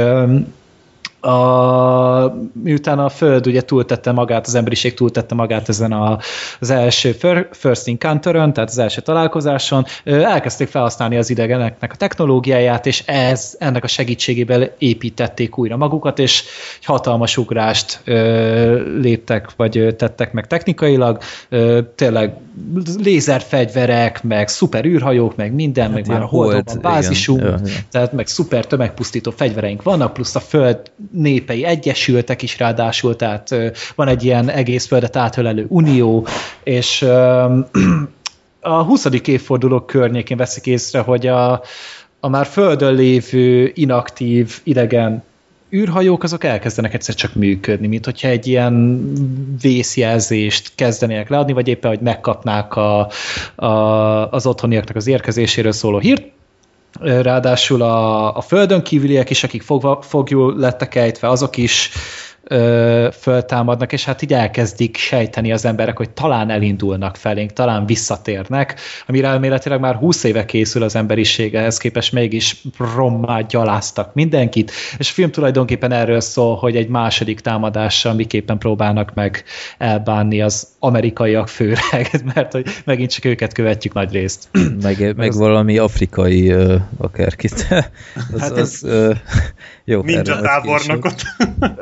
[1.22, 6.18] a, miután a Föld ugye túltette magát, az emberiség túltette magát ezen a,
[6.60, 7.12] az első
[7.50, 13.84] First encounter tehát az első találkozáson, elkezdték felhasználni az idegeneknek a technológiáját, és ez, ennek
[13.84, 16.44] a segítségével építették újra magukat, és
[16.78, 21.18] egy hatalmas ugrást ö, léptek, vagy tettek meg technikailag,
[21.48, 22.34] ö, tényleg
[23.02, 27.68] lézerfegyverek, meg szuper űrhajók, meg minden, hát meg már a holdban bázisunk, igen.
[27.90, 30.80] tehát meg szuper tömegpusztító fegyvereink vannak, plusz a Föld
[31.12, 33.54] népei egyesültek is ráadásul, tehát
[33.94, 36.26] van egy ilyen egész földet átölelő unió,
[36.62, 37.02] és
[38.60, 39.06] a 20.
[39.24, 41.62] évfordulók környékén veszik észre, hogy a,
[42.20, 45.22] a már földön lévő inaktív idegen
[45.72, 49.02] űrhajók azok elkezdenek egyszer csak működni, mint hogyha egy ilyen
[49.60, 53.08] vészjelzést kezdenének leadni, vagy éppen, hogy megkapnák a,
[53.54, 53.66] a,
[54.30, 56.22] az otthoniaknak az érkezéséről szóló hírt,
[57.00, 61.90] ráadásul a, a földön kívüliek is, akik fogva, fogjul lettek ejtve, azok is
[62.52, 68.80] ö, föltámadnak, és hát így elkezdik sejteni az emberek, hogy talán elindulnak felénk, talán visszatérnek,
[69.06, 72.62] amire elméletileg már 20 éve készül az emberiség, ehhez képest mégis
[72.94, 79.14] rommá gyaláztak mindenkit, és a film tulajdonképpen erről szól, hogy egy második támadással miképpen próbálnak
[79.14, 79.44] meg
[79.78, 84.48] elbánni az amerikaiak főleg, mert hogy megint csak őket követjük nagy részt.
[84.82, 87.52] meg, meg valami afrikai uh, akárkit.
[88.34, 88.58] az, hát ez...
[88.60, 89.16] az, uh,
[89.84, 91.22] jó, Ninja tábornokot.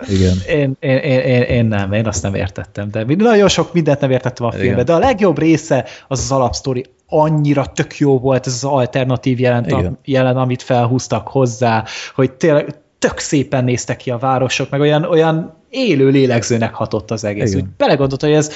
[0.08, 0.36] Igen.
[0.61, 4.46] Én, én, én, én, nem, én azt nem értettem, de nagyon sok mindent nem értettem
[4.46, 8.64] a filmben, de a legjobb része az az alapsztori annyira tök jó volt ez az
[8.64, 11.84] alternatív jelen, jelen, amit felhúztak hozzá,
[12.14, 17.24] hogy tényleg tök szépen néztek ki a városok, meg olyan, olyan élő lélegzőnek hatott az
[17.24, 17.52] egész.
[17.52, 17.64] Igen.
[17.64, 18.52] Úgy belegondolta, hogy ez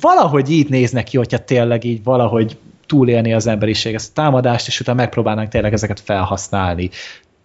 [0.00, 4.80] valahogy így néznek ki, hogyha tényleg így valahogy túlélni az emberiség ezt a támadást, és
[4.80, 6.90] utána megpróbálnánk tényleg ezeket felhasználni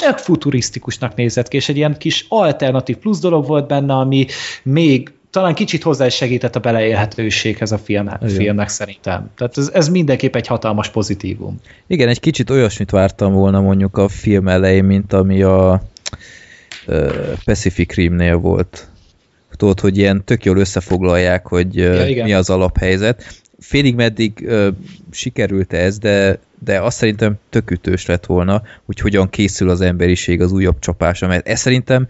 [0.03, 4.25] tök futurisztikusnak nézett ki, és egy ilyen kis alternatív plusz dolog volt benne, ami
[4.63, 9.29] még talán kicsit hozzá is segített a beleélhetőséghez a film, filmnek szerintem.
[9.35, 11.59] Tehát ez, ez mindenképp egy hatalmas pozitívum.
[11.87, 15.83] Igen, egy kicsit olyasmit vártam volna mondjuk a film elején, mint ami a
[17.45, 18.87] Pacific Rim-nél volt.
[19.55, 23.41] Tudod, hogy ilyen tök jól összefoglalják, hogy ja, mi az alaphelyzet.
[23.59, 24.49] Félig meddig
[25.11, 30.41] sikerült ez, de de azt szerintem tök ütős lett volna, hogy hogyan készül az emberiség
[30.41, 32.07] az újabb csapásra, mert ez szerintem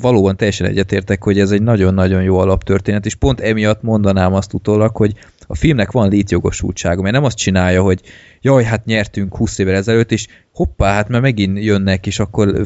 [0.00, 4.96] valóban teljesen egyetértek, hogy ez egy nagyon-nagyon jó alaptörténet, és pont emiatt mondanám azt utólag,
[4.96, 5.14] hogy
[5.46, 8.00] a filmnek van létjogosultsága, mert nem azt csinálja, hogy
[8.40, 12.62] jaj, hát nyertünk 20 évvel ezelőtt, és hoppá, hát már megint jönnek, és akkor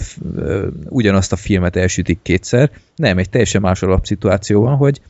[0.89, 2.71] ugyanazt a filmet elsütik kétszer.
[2.97, 5.01] Nem, egy teljesen más alapszituáció van, hogy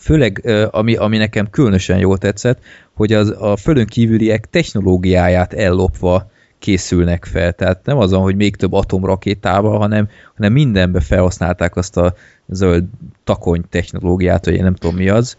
[0.00, 2.58] főleg ami, ami nekem különösen jól tetszett,
[2.94, 7.52] hogy az, a fölön kívüliek technológiáját ellopva készülnek fel.
[7.52, 12.14] Tehát nem azon, hogy még több atomrakétával, hanem, hanem mindenbe felhasználták azt a
[12.48, 12.84] zöld
[13.24, 15.36] takony technológiát, vagy én nem tudom mi az,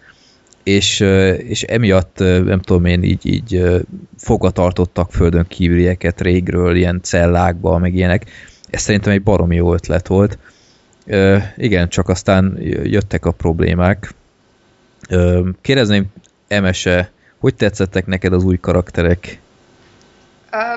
[0.64, 0.99] és,
[1.38, 3.64] és emiatt nem tudom én így, így
[4.18, 8.26] fogatartottak földön kívülieket régről, ilyen cellákba, meg ilyenek.
[8.70, 10.38] Ez szerintem egy baromi jó ötlet volt.
[11.58, 14.14] Igen, csak aztán jöttek a problémák,
[15.62, 16.05] Kérdezném,
[16.47, 19.39] Emese, hogy tetszettek neked az új karakterek?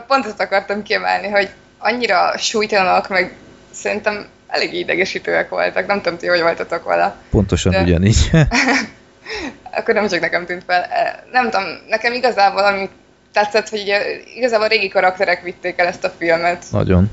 [0.06, 3.36] Pont ezt akartam kiemelni, hogy annyira súlytalanok, meg
[3.70, 5.86] szerintem elég idegesítőek voltak.
[5.86, 7.16] Nem tudom, ti hogy voltatok vele.
[7.30, 7.82] Pontosan de...
[7.82, 8.30] ugyanígy.
[9.76, 10.86] Akkor nem csak nekem tűnt fel.
[11.32, 12.88] Nem tudom, nekem igazából ami
[13.32, 14.00] tetszett, hogy ugye,
[14.36, 16.64] igazából a régi karakterek vitték el ezt a filmet.
[16.70, 17.10] Nagyon.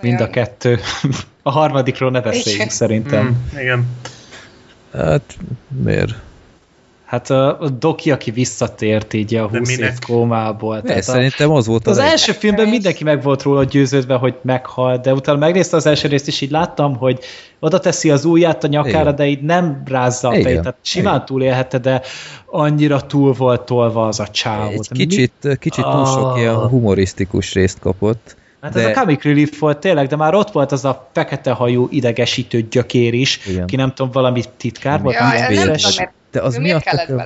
[0.00, 0.78] Mind a kettő.
[1.44, 3.24] A harmadikról ne beszéljünk szerintem.
[3.54, 3.86] Mm, igen.
[4.92, 5.36] Hát
[5.82, 6.12] miért?
[7.12, 10.74] Hát a, Doki, aki visszatért így a 20 év kómából.
[10.74, 14.34] Ne, tehát szerintem az volt az, az első filmben mindenki meg volt róla győződve, hogy
[14.42, 17.18] meghal, de utána megnézte az első részt, és így láttam, hogy
[17.60, 19.14] oda teszi az ujját a nyakára, Igen.
[19.14, 20.60] de így nem rázza a fejét.
[20.60, 21.26] Tehát simán Igen.
[21.26, 22.02] túlélhette, de
[22.46, 24.70] annyira túl volt tolva az a csávó.
[24.70, 25.56] Egy kicsit, Mi?
[25.56, 26.38] kicsit túl sok ah.
[26.38, 28.36] ilyen humorisztikus részt kapott.
[28.60, 28.80] Hát de...
[28.80, 32.66] ez a comic relief volt tényleg, de már ott volt az a fekete hajú idegesítő
[32.70, 33.66] gyökér is, Igen.
[33.66, 35.14] ki nem tudom, valami titkár volt.
[35.14, 36.82] Ja, nem tudom, mert de az mi, a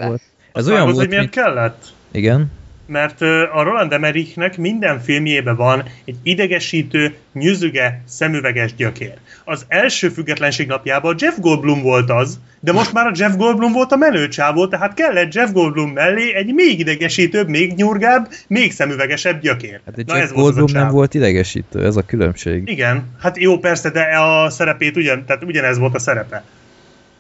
[0.07, 0.23] volt?
[0.53, 1.85] Ez olyan volt, hogy miért kellett?
[2.11, 2.53] Igen.
[2.87, 3.21] Mert
[3.53, 9.15] a Roland Emmerichnek minden filmjében van egy idegesítő, nyüzüge, szemüveges gyökér.
[9.45, 13.93] Az első függetlenség napjában Jeff Goldblum volt az, de most már a Jeff Goldblum volt
[13.93, 19.81] a menőcsávó, tehát kellett Jeff Goldblum mellé egy még idegesítőbb, még nyurgább, még szemüvegesebb gyökér.
[19.87, 22.69] Hát de Jeff Goldblum nem volt idegesítő, ez a különbség.
[22.69, 26.45] Igen, hát jó persze, de a szerepét ugyan, tehát ugyanez volt a szerepe.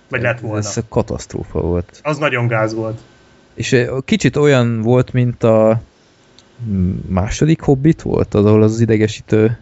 [0.09, 0.59] Vagy lett volna.
[0.59, 2.01] Ez katasztrófa volt.
[2.03, 3.01] Az nagyon gáz volt.
[3.55, 5.81] És kicsit olyan volt, mint a
[7.09, 9.59] második Hobbit volt, az, ahol az idegesítő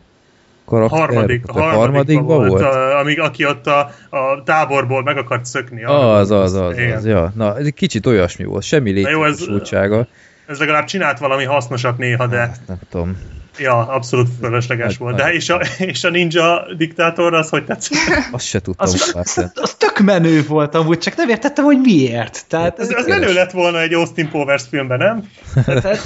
[0.64, 0.98] karakter?
[0.98, 2.62] Harmadik, a harmadikban volt?
[2.62, 5.84] A, amíg, aki ott a, a táborból meg akart szökni.
[5.84, 7.32] Az, az, az, az, az, ja.
[7.34, 10.06] Na, ez egy kicsit olyasmi volt, semmi létjogosultsága.
[10.46, 12.36] Ez legalább csinált valami hasznosat néha, de...
[12.36, 13.16] Hát, nem tudom.
[13.58, 15.16] Ja, abszolút fölösleges volt.
[15.16, 17.98] De és a, és a ninja diktátor az hogy tetszett?
[18.32, 18.86] Azt se tudtam.
[18.86, 22.44] Az, az, az, tök menő volt amúgy, csak nem értettem, hogy miért.
[22.48, 25.30] Tehát, ez, az menő lett volna egy Austin Powers filmben, nem?
[25.64, 25.98] Tehát,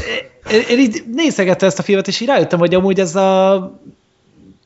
[0.51, 3.81] én, én így nézegettem ezt a filmet, és így rájöttem, hogy amúgy ez a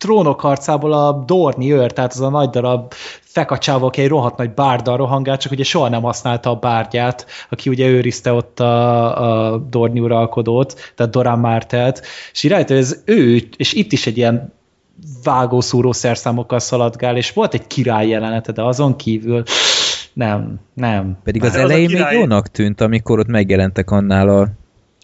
[0.03, 4.51] trónok harcából a Dorni őr, tehát az a nagy darab fekacsával, aki egy rohadt nagy
[4.51, 9.59] bárdal rohangált, csak ugye soha nem használta a bárdját, aki ugye őrizte ott a, a
[9.59, 14.53] Dorni uralkodót, tehát Dorán Mártelt, és hogy ez ő, és itt is egy ilyen
[15.25, 19.43] vágószúró szerszámokkal szaladgál, és volt egy király jelenete, de azon kívül
[20.13, 21.19] nem, nem.
[21.25, 24.49] Pedig az, az elején még jónak tűnt, amikor ott megjelentek annál a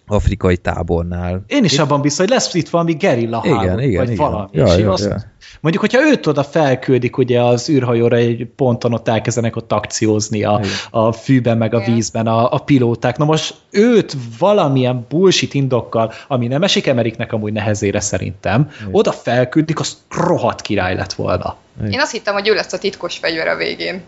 [0.09, 1.43] afrikai tábornál.
[1.47, 1.79] Én is itt...
[1.79, 4.31] abban biztos, hogy lesz itt valami gerilla igen, háború, igen, vagy igen.
[4.31, 4.47] valami.
[4.51, 5.17] Ja, ja, azt, ja.
[5.61, 10.61] Mondjuk, hogyha őt oda felküldik ugye az űrhajóra egy ponton, ott elkezdenek ott akciózni a,
[10.91, 13.17] a fűben, meg a vízben a, a pilóták.
[13.17, 18.89] Na most őt valamilyen bullshit indokkal, ami nem esik Emeriknek amúgy nehezére szerintem, igen.
[18.91, 21.55] oda felküldik, az rohadt király lett volna.
[21.79, 21.91] Igen.
[21.91, 24.01] Én azt hittem, hogy ő lesz a titkos fegyver a végén.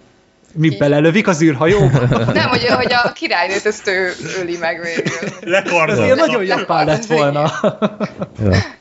[0.53, 0.77] Mi Így.
[0.77, 1.99] belelövik az űrhajóba?
[2.33, 5.29] Nem, hogy, hogy a királynőt ezt ő öli meg végül.
[5.41, 6.15] Lekardol.
[6.15, 7.51] Nagyon japán lett volna.
[8.43, 8.79] ja.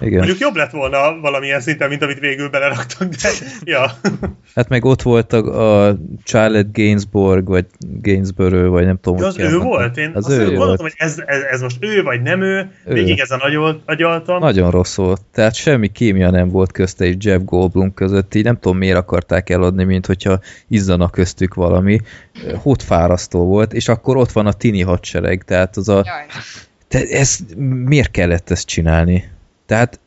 [0.00, 0.16] Igen.
[0.16, 3.28] Mondjuk jobb lett volna valamilyen szinten, mint amit végül beleraktak, de
[3.72, 3.90] ja.
[4.54, 9.38] Hát meg ott volt a, a Charlotte Gainsbourg, vagy Gainsborough, vagy nem tudom, ja, az
[9.38, 9.96] ő volt?
[9.96, 10.80] Én az azt ő gondoltam, volt.
[10.80, 12.92] hogy ez, ez, ez, most ő, vagy nem ő, ő.
[12.92, 14.38] végig ezen agyal, agyaltam.
[14.38, 15.20] Nagyon rossz volt.
[15.32, 19.50] Tehát semmi kémia nem volt közte és Jeff Goldblum között, így nem tudom miért akarták
[19.50, 22.00] eladni, mint hogyha izzana köztük valami.
[22.54, 26.04] Hot fárasztó volt, és akkor ott van a tini hadsereg, tehát az a...
[26.88, 27.38] Te ez,
[27.84, 29.24] miért kellett ezt csinálni?
[29.68, 30.00] Tehát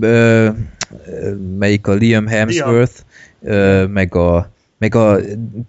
[0.00, 0.48] ö,
[1.58, 2.94] melyik a Liam Hemsworth,
[3.42, 5.18] ö, meg a meg a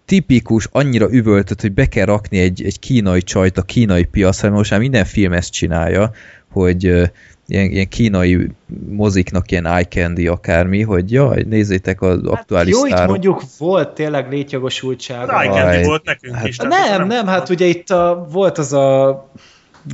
[0.05, 4.57] tipikus, annyira üvöltött, hogy be kell rakni egy, egy kínai csajt a kínai piacra, mert
[4.57, 6.11] most már minden film ezt csinálja,
[6.51, 7.07] hogy uh,
[7.47, 8.47] ilyen, ilyen kínai
[8.89, 13.89] moziknak ilyen eye candy akármi, hogy jaj, nézzétek az hát aktuális Jó, itt mondjuk volt
[13.89, 15.29] tényleg létjogosultság.
[15.29, 16.57] Az eye candy volt nekünk hát, is.
[16.57, 19.29] Nem, nem, nem, hát ugye itt a, volt az a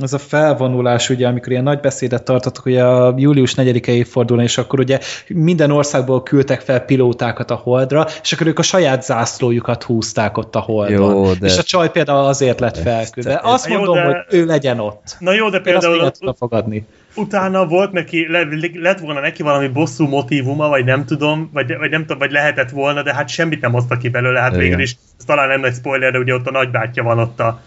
[0.00, 4.58] az a felvonulás, ugye, amikor ilyen nagy beszédet tartottak, ugye a július 4-e évfordulón, és
[4.58, 9.82] akkor ugye minden országból küldtek fel pilótákat a holdra, és akkor ők a saját zászlójukat
[9.82, 11.14] húzták ott a holdon.
[11.14, 11.46] Jó, de...
[11.46, 13.40] És a csaj például azért lett felküldve.
[13.42, 14.04] Azt mondom, jó, de...
[14.04, 15.16] hogy ő legyen ott.
[15.18, 15.96] Na jó, de például...
[15.96, 16.86] Én azt fogadni.
[17.14, 21.90] Utána volt neki, le, lett volna neki valami bosszú motívuma, vagy nem tudom, vagy, vagy
[21.90, 24.62] nem tudom, vagy lehetett volna, de hát semmit nem hoztak ki belőle, hát Igen.
[24.62, 27.60] végül is, ez talán nem nagy spoiler, de ugye ott a nagybátyja van ott a,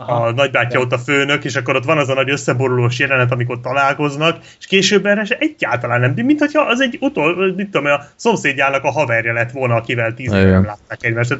[0.00, 0.84] Aha, a nagybátyja de.
[0.84, 4.66] ott a főnök, és akkor ott van az a nagy összeborulós jelenet, amikor találkoznak, és
[4.66, 8.90] később erre se egyáltalán nem, mint hogyha az egy utol, mit tudom, a szomszédjának a
[8.90, 11.38] haverja lett volna, akivel tíz nem látták egymást.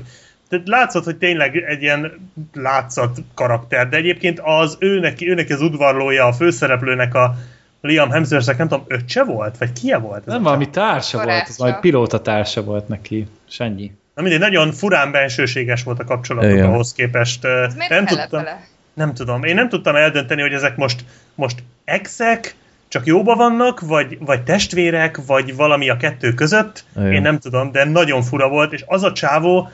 [0.49, 6.27] Tehát látszott, hogy tényleg egy ilyen látszat karakter, de egyébként az őnek, őnek az udvarlója,
[6.27, 7.35] a főszereplőnek a
[7.81, 9.59] Liam Hemsworth, nem tudom, öccse volt?
[9.59, 10.25] Vagy kie volt?
[10.27, 11.35] Nem, valami társa Barátja.
[11.35, 13.93] volt, az majd pilóta társa volt neki, és ennyi.
[14.21, 16.65] Na mindegy, nagyon furán bensőséges volt a kapcsolatuk Igen.
[16.65, 17.45] ahhoz képest.
[17.45, 18.67] Ez nem tudtam, vele?
[18.95, 19.45] nem tudom.
[19.45, 21.05] Én nem tudtam eldönteni, hogy ezek most,
[21.35, 22.55] most exek,
[22.89, 26.85] csak jóba vannak, vagy, vagy testvérek, vagy valami a kettő között.
[26.97, 27.13] Igen.
[27.13, 29.69] Én nem tudom, de nagyon fura volt, és az a csávó,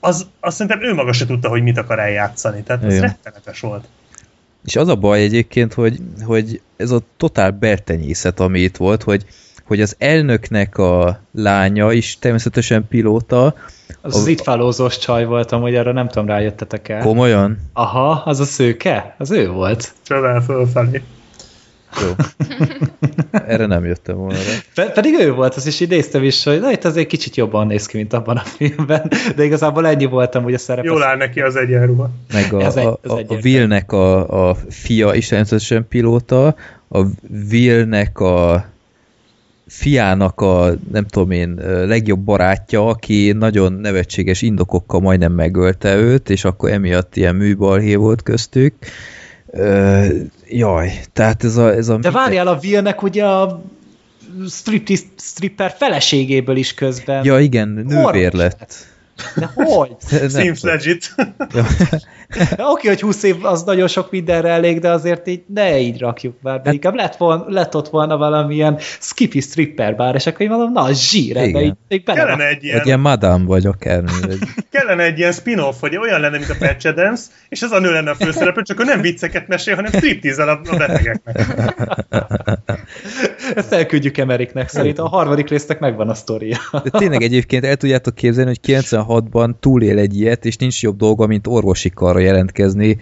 [0.00, 2.62] az, azt szerintem ő maga se tudta, hogy mit akar eljátszani.
[2.62, 3.02] Tehát ez Igen.
[3.02, 3.84] rettenetes volt.
[4.64, 9.24] És az a baj egyébként, hogy, hogy ez a totál bertenyészet, ami itt volt, hogy
[9.70, 13.54] hogy az elnöknek a lánya is természetesen pilóta.
[14.00, 17.02] Az a, az itt fálózós csaj volt, amúgy arra nem tudom, rájöttetek el.
[17.02, 17.58] Komolyan?
[17.72, 19.14] Aha, az a szőke?
[19.18, 19.92] Az ő volt.
[20.02, 21.02] Csövel fölfelé.
[22.02, 22.08] Jó.
[23.46, 24.38] Erre nem jöttem volna.
[24.74, 27.86] Pe- pedig ő volt, az is idéztem is, hogy na itt azért kicsit jobban néz
[27.86, 30.84] ki, mint abban a filmben, de igazából ennyi voltam, hogy a szerep.
[30.84, 32.10] Jól áll neki az egyenruha.
[32.32, 36.54] Meg a, egy, a, a, a Willnek a, a fia is természetesen pilóta,
[36.88, 37.04] a
[37.50, 38.64] Willnek a
[39.70, 41.54] fiának a, nem tudom én,
[41.86, 48.22] legjobb barátja, aki nagyon nevetséges indokokkal majdnem megölte őt, és akkor emiatt ilyen műbalhé volt
[48.22, 48.74] köztük.
[49.46, 50.06] Ö,
[50.48, 51.74] jaj, tehát ez a...
[51.74, 53.62] Ez a De várjál, a Vilnek ugye a
[55.16, 57.24] stripper feleségéből is közben.
[57.24, 58.74] Ja igen, nővér lett.
[59.36, 59.96] De hogy?
[60.34, 61.14] Seems legit.
[61.54, 61.66] ja,
[62.72, 66.34] Oké, hogy 20 év az nagyon sok mindenre elég, de azért így ne így rakjuk
[66.42, 66.60] már.
[66.62, 70.72] De inkább lett, volna, lett ott volna valamilyen skippy stripper bár, és akkor én mondom,
[70.72, 71.62] na, zsír, ebbe Igen.
[71.62, 74.10] így, így bele Kellene egy ilyen, Vagy ilyen madám vagy akármi.
[74.26, 74.38] Vagy...
[74.70, 77.92] kellene egy ilyen spin-off, hogy olyan lenne, mint a Patch Adams, és ez a nő
[77.92, 81.40] lenne a főszereplő, csak ő nem vicceket mesél, hanem striptease a, a betegeknek.
[83.54, 86.58] Ezt elküldjük Emeriknek, szerintem a harmadik résznek megvan a sztoria.
[86.72, 91.26] De tényleg egyébként el tudjátok képzelni, hogy 96-ban túlél egy ilyet, és nincs jobb dolga,
[91.26, 92.98] mint orvosi karra jelentkezni,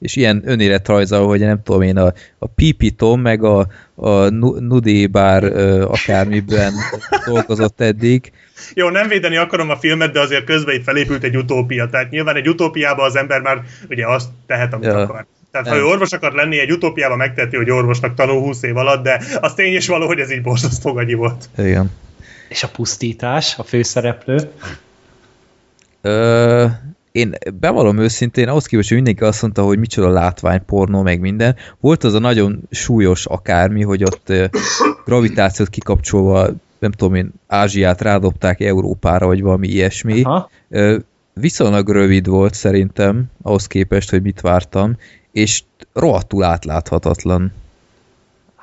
[0.00, 4.58] és ilyen önéletrajza, hogy nem tudom én, a, a Pipi Tom, meg a, a Nu-
[4.58, 5.44] Nudi bár
[5.82, 6.72] akármiben
[7.26, 8.32] dolgozott eddig.
[8.74, 11.88] Jó, nem védeni akarom a filmet, de azért közben itt felépült egy utópia.
[11.90, 14.98] Tehát nyilván egy utópiában az ember már ugye azt tehet, amit Ja.
[14.98, 15.26] akar.
[15.50, 19.02] Tehát ha ő orvos akar lenni, egy utópiában megteheti, hogy orvosnak tanul 20 év alatt,
[19.02, 21.48] de az tény és való, hogy ez így borzasztó gagyi volt.
[21.58, 21.90] Igen.
[22.48, 24.50] És a pusztítás, a főszereplő.
[26.00, 26.66] Ö,
[27.14, 31.56] én bevallom őszintén, ahhoz képest, hogy mindenki azt mondta, hogy micsoda látvány, pornó, meg minden,
[31.80, 34.32] volt az a nagyon súlyos akármi, hogy ott
[35.04, 36.48] gravitációt kikapcsolva,
[36.78, 40.22] nem tudom én, Ázsiát rádobták Európára, vagy valami ilyesmi.
[40.22, 40.50] Aha.
[41.32, 44.96] Viszonylag rövid volt szerintem, ahhoz képest, hogy mit vártam,
[45.32, 45.62] és
[45.92, 47.52] rohadtul átláthatatlan.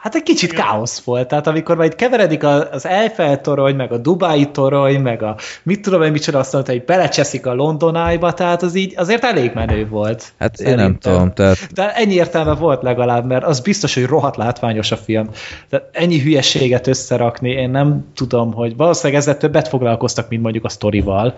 [0.01, 4.51] Hát egy kicsit káosz volt, tehát amikor majd keveredik az Eiffel torony, meg a Dubai
[4.51, 8.61] torony, meg a mit tudom én micsoda, azt mondta, hogy belecseszik a London Eye-ba, tehát
[8.61, 10.33] az így azért elég menő volt.
[10.39, 11.13] Hát én nem Szerintem.
[11.13, 15.29] tudom, tehát De ennyi értelme volt legalább, mert az biztos, hogy rohadt látványos a film.
[15.69, 20.69] Tehát ennyi hülyeséget összerakni, én nem tudom, hogy valószínűleg ezzel többet foglalkoztak, mint mondjuk a
[20.69, 21.35] sztorival.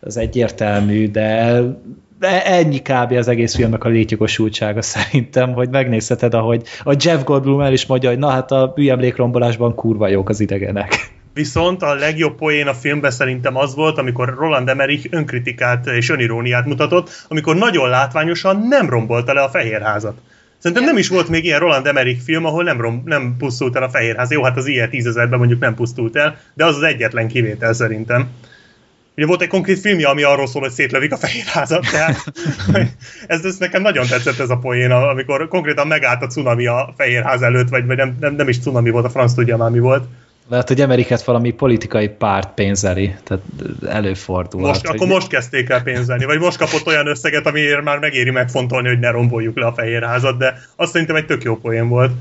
[0.00, 1.60] Az egyértelmű, de
[2.20, 3.12] ennyi kb.
[3.12, 8.08] az egész filmnek a létjogosultsága szerintem, hogy megnézheted, ahogy a Jeff Goldblum el is mondja,
[8.08, 11.14] hogy na hát a műemlékrombolásban kurva jók az idegenek.
[11.34, 16.66] Viszont a legjobb poén a filmben szerintem az volt, amikor Roland Emmerich önkritikát és öniróniát
[16.66, 20.18] mutatott, amikor nagyon látványosan nem rombolta le a Fehérházat.
[20.58, 23.82] Szerintem nem is volt még ilyen Roland Emmerich film, ahol nem, rom, nem pusztult el
[23.82, 24.30] a Fehérház.
[24.30, 28.28] Jó, hát az ilyen tízezerben mondjuk nem pusztult el, de az az egyetlen kivétel szerintem.
[29.16, 32.24] Ugye volt egy konkrét filmje, ami arról szól, hogy szétlövik a Fehérházat, tehát
[33.26, 37.42] ez, ez nekem nagyon tetszett ez a poén, amikor konkrétan megállt a cunami a Fehérház
[37.42, 40.04] előtt, vagy, vagy nem, nem, nem is cunami volt, a franc tudja már mi volt.
[40.48, 43.44] Lehet, hogy Emeriket valami politikai párt pénzeli, tehát
[43.86, 44.60] előfordul.
[44.60, 48.88] Most, akkor most kezdték el pénzelni, vagy most kapott olyan összeget, amiért már megéri megfontolni,
[48.88, 52.12] hogy ne romboljuk le a fehérházat, de azt szerintem egy tök jó poén volt.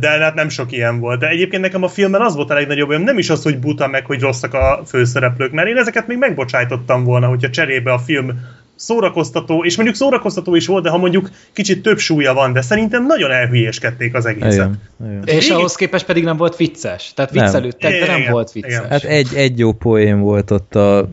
[0.00, 1.20] De hát nem sok ilyen volt.
[1.20, 3.86] De egyébként nekem a filmben az volt a legnagyobb, olyan, nem is az, hogy buta
[3.86, 8.30] meg, hogy rosszak a főszereplők, mert én ezeket még megbocsájtottam volna, hogyha cserébe a film
[8.74, 13.06] szórakoztató, és mondjuk szórakoztató is volt, de ha mondjuk kicsit több súlya van, de szerintem
[13.06, 14.52] nagyon elhülyéskedték az egészet.
[14.52, 15.22] igen, igen.
[15.24, 15.56] És Igen.
[15.56, 17.12] ahhoz képest pedig nem volt vicces.
[17.14, 18.70] Tehát viccelődtek, de nem Igen, volt igen.
[18.70, 18.88] vicces.
[18.88, 21.08] Hát egy, egy jó poén volt ott a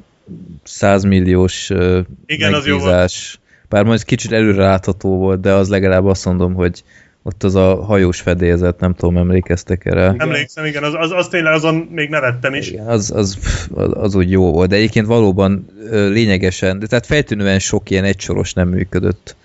[0.64, 3.39] 100 milliós uh, Igen, az jó megbízás.
[3.70, 6.84] Bár majd kicsit előre látható volt, de az legalább azt mondom, hogy
[7.24, 10.15] ott az a hajós fedélzet, nem tudom, emlékeztek erre?
[10.17, 12.72] Emlékszem, igen, az, az, az tényleg azon még nevettem is.
[12.72, 13.38] Igen, az, az,
[13.74, 18.53] az, az úgy jó volt, de egyébként valóban lényegesen, de tehát feltűnően sok ilyen egysoros
[18.53, 19.36] nem működött.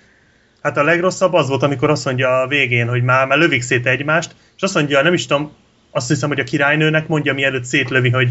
[0.61, 3.85] Hát a legrosszabb az volt, amikor azt mondja a végén, hogy már, már lövik szét
[3.85, 5.51] egymást, és azt mondja, nem is tudom,
[5.91, 8.29] azt hiszem, hogy a királynőnek mondja, mielőtt szétlövi, hogy,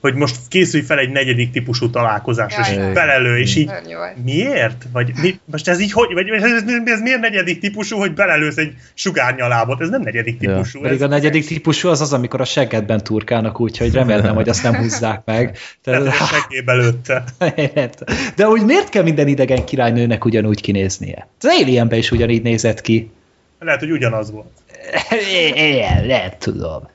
[0.00, 3.70] hogy most készülj fel egy negyedik típusú találkozásra, és így belelő, és így
[4.24, 4.86] miért?
[4.92, 8.56] Vagy mi, most ez így hogy, vagy ez, ez, ez miért negyedik típusú, hogy belelősz
[8.56, 9.80] egy sugárnyalábot?
[9.80, 10.52] Ez nem negyedik Ja.
[10.52, 10.80] típusú.
[10.80, 14.62] Pedig ez, a negyedik típusú az az, amikor a seggedben turkálnak, úgyhogy remélem, hogy azt
[14.62, 15.58] nem húzzák meg.
[15.82, 17.24] Tehát Tehát, a seggébe lőtte.
[18.36, 21.28] De úgy miért kell minden idegen királynőnek ugyanúgy kinéznie?
[21.40, 23.10] Az Alienben is ugyanígy nézett ki.
[23.58, 24.52] Lehet, hogy ugyanaz volt.
[25.54, 26.88] Igen, lehet tudom.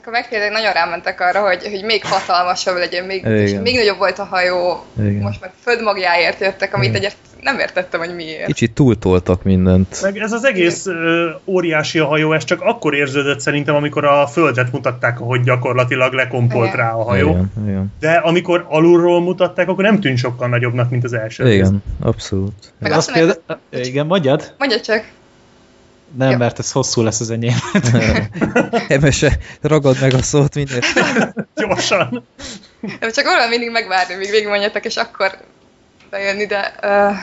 [0.00, 3.36] Akkor megkérdezek, nagyon rámentek arra, hogy, hogy még hatalmasabb legyen, még, Igen.
[3.36, 4.84] és még nagyobb volt a hajó.
[4.98, 5.22] Igen.
[5.22, 7.00] Most meg földmagjáért jöttek, amit Igen.
[7.00, 8.46] egyet nem értettem, hogy miért.
[8.46, 10.02] Kicsit túltoltak mindent.
[10.02, 14.26] Meg ez az egész ö, óriási a hajó, ez csak akkor érződött szerintem, amikor a
[14.26, 16.76] földet mutatták, hogy gyakorlatilag lekompolt Igen.
[16.76, 17.28] rá a hajó.
[17.30, 17.92] Igen, igen.
[18.00, 21.44] De amikor alulról mutatták, akkor nem tűnt sokkal nagyobbnak, mint az első.
[21.44, 21.54] rész.
[21.54, 22.72] igen abszolút.
[22.78, 24.54] Meg Az azt mondják, például, igen, mondjad?
[24.58, 25.04] Mondja csak.
[26.16, 26.36] Nem, Ja.
[26.36, 27.56] mert ez hosszú lesz az enyém.
[28.88, 30.80] Emese, ragad meg a szót minél.
[31.54, 32.26] Gyorsan.
[33.00, 35.38] Csak valami mindig megvárni, míg végigmondjatok, és akkor
[36.10, 37.16] bejönni, de uh,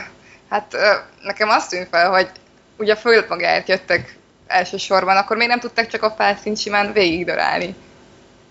[0.48, 0.80] hát uh,
[1.22, 2.28] nekem azt tűnt fel, hogy
[2.76, 4.16] ugye a földmagáért jöttek
[4.46, 7.74] elsősorban, akkor még nem tudták csak a felszínt simán végigdörálni.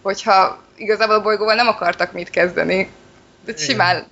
[0.02, 2.90] Hogyha igazából a bolygóval nem akartak mit kezdeni,
[3.46, 3.64] de Igen.
[3.64, 4.08] simán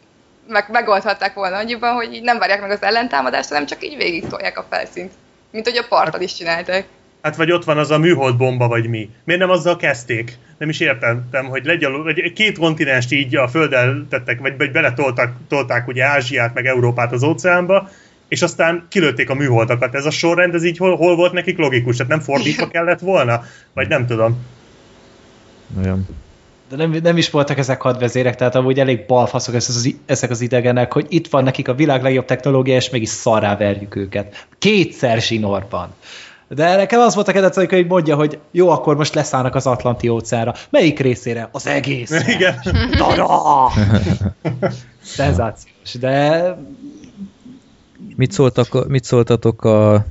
[0.47, 4.27] meg, megoldhatták volna annyiban, hogy így nem várják meg az ellentámadást, hanem csak így végig
[4.27, 5.11] tolják a felszínt.
[5.55, 6.87] Mint hogy a parton is csinálták.
[7.21, 9.09] Hát vagy ott van az a műhold bomba, vagy mi.
[9.23, 10.37] Miért nem azzal kezdték?
[10.57, 15.33] Nem is értettem, hogy legyen, vagy két kontinenst így a földdel tettek, vagy, vagy beletolták
[15.47, 17.89] tolták ugye Ázsiát, meg Európát az óceánba,
[18.27, 19.95] és aztán kilőtték a műholdakat.
[19.95, 21.95] Ez a sorrend, ez így hol, hol volt nekik logikus?
[21.95, 23.43] Tehát nem fordítva kellett volna?
[23.73, 24.45] Vagy nem tudom.
[25.83, 26.07] Olyan.
[26.69, 29.55] De nem, nem is voltak ezek hadvezérek, tehát amúgy elég balfaszok
[30.05, 33.95] ezek az idegenek, hogy itt van nekik a világ legjobb technológia, és mégis szarrá verjük
[33.95, 34.47] őket.
[34.57, 35.93] Kétszer zsinórban.
[36.47, 40.07] De nekem az volt a kedvenc, hogy mondja, hogy jó, akkor most leszállnak az Atlanti
[40.07, 40.53] óceánra.
[40.69, 41.49] Melyik részére?
[41.51, 42.11] Az egész.
[42.35, 42.59] Igen.
[42.97, 43.71] Dada!
[45.03, 46.57] Szenzációs, de...
[48.15, 50.05] Mit, szóltak, mit szóltatok a,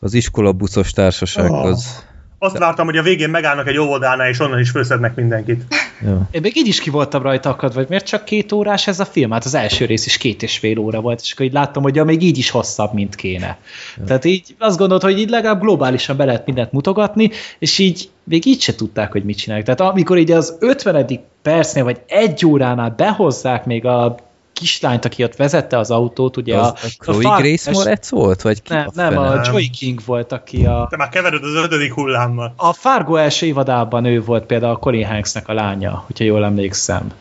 [0.00, 1.86] az iskolabuszos társasághoz?
[1.98, 2.10] Oh.
[2.44, 5.64] Azt vártam, hogy a végén megállnak egy óvodánál, és onnan is főszednek mindenkit.
[6.02, 6.28] Ja.
[6.30, 9.04] Én még így is ki voltam rajta akad, vagy miért csak két órás ez a
[9.04, 9.30] film?
[9.30, 11.94] Hát az első rész is két és fél óra volt, és akkor így láttam, hogy
[11.94, 13.58] ja, még így is hosszabb, mint kéne.
[13.96, 14.04] Ja.
[14.04, 18.46] Tehát így azt gondolt, hogy így legalább globálisan be lehet mindent mutogatni, és így még
[18.46, 19.66] így se tudták, hogy mit csinálják.
[19.66, 21.20] Tehát amikor így az 50.
[21.42, 24.16] percnél, vagy egy óránál behozzák még a
[24.52, 26.70] kislányt, aki ott vezette az autót, ugye az a...
[26.70, 28.42] a Chloe a Grace Moretz volt?
[28.42, 30.86] Vagy ki nem, a nem, a Joy King volt, aki a...
[30.90, 32.54] Te már kevered az ötödik hullámmal.
[32.56, 37.12] A Fargo első évadában ő volt például a Colin Hanksnek a lánya, hogyha jól emlékszem.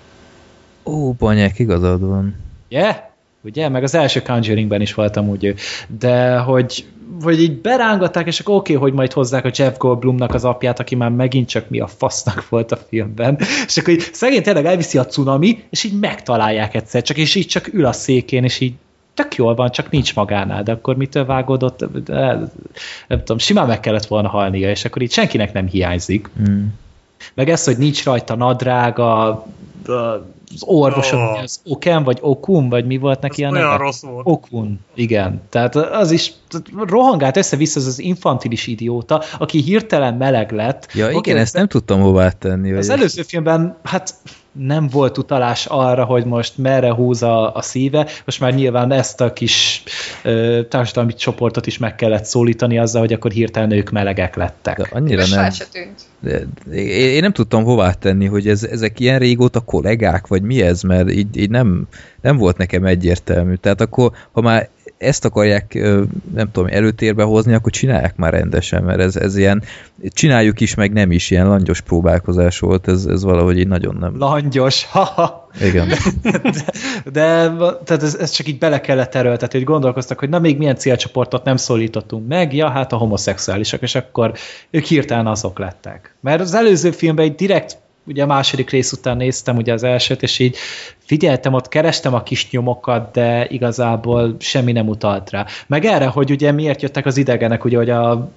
[0.83, 2.35] Ó, banyák, igazad van.
[2.67, 2.95] Yeah?
[3.43, 3.69] Ugye?
[3.69, 5.55] Meg az első Conjuringben is voltam úgy ő.
[5.99, 6.85] De hogy,
[7.23, 10.79] hogy így berángatták, és akkor oké, okay, hogy majd hozzák a Jeff Goldblumnak az apját,
[10.79, 13.37] aki már megint csak mi a fasznak volt a filmben.
[13.65, 17.47] És akkor így szegény tényleg elviszi a cunami, és így megtalálják egyszer, csak és így
[17.47, 18.73] csak ül a székén, és így
[19.13, 22.03] tök jól van, csak nincs magánál, de akkor mitől vágódott?
[22.03, 22.39] De,
[23.07, 26.29] nem tudom, simán meg kellett volna halnia, és akkor így senkinek nem hiányzik.
[26.49, 26.65] Mm.
[27.33, 29.29] Meg ez, hogy nincs rajta nadrága,
[30.53, 31.41] az orvosok, Oh.
[31.41, 33.83] az Oken, vagy Okun, vagy mi volt neki Ez a olyan neve?
[33.83, 34.27] rossz volt.
[34.27, 35.41] Okun, igen.
[35.49, 36.33] Tehát az is
[36.77, 40.87] rohangált össze-vissza az az infantilis idióta, aki hirtelen meleg lett.
[40.93, 42.71] Ja, igen, ezt nem tudtam hová tenni.
[42.71, 44.13] Az vagy előző filmben, hát
[44.51, 49.21] nem volt utalás arra, hogy most merre húz a, a szíve, most már nyilván ezt
[49.21, 49.83] a kis
[50.23, 54.77] ö, társadalmi csoportot is meg kellett szólítani azzal, hogy akkor hirtelen ők melegek lettek.
[54.77, 55.51] De annyira nem.
[55.51, 56.01] se tűnt.
[56.19, 56.39] De,
[56.75, 60.81] én, én nem tudtam hová tenni, hogy ez, ezek ilyen régóta kollégák, vagy mi ez,
[60.81, 61.87] mert így, így nem,
[62.21, 63.55] nem volt nekem egyértelmű.
[63.55, 64.69] Tehát akkor, ha már
[65.01, 65.73] ezt akarják,
[66.33, 69.63] nem tudom, előtérbe hozni, akkor csinálják már rendesen, mert ez, ez ilyen,
[70.03, 74.17] csináljuk is, meg nem is, ilyen langyos próbálkozás volt, ez, ez valahogy így nagyon nem.
[74.17, 75.49] Langyos, haha.
[75.61, 75.87] Igen.
[76.43, 76.71] de,
[77.11, 77.51] de
[77.83, 81.43] tehát ez, ez csak így bele kellett erőltetni, hogy gondolkoztak, hogy na még milyen célcsoportot
[81.43, 84.33] nem szólítottunk meg, ja, hát a homoszexuálisak, és akkor
[84.69, 86.15] ők hirtelen azok lettek.
[86.19, 90.23] Mert az előző filmben egy direkt ugye a második rész után néztem ugye az elsőt,
[90.23, 90.57] és így
[90.97, 95.45] figyeltem, ott kerestem a kis nyomokat, de igazából semmi nem utalt rá.
[95.67, 98.31] Meg erre, hogy ugye miért jöttek az idegenek, ugye, hogy a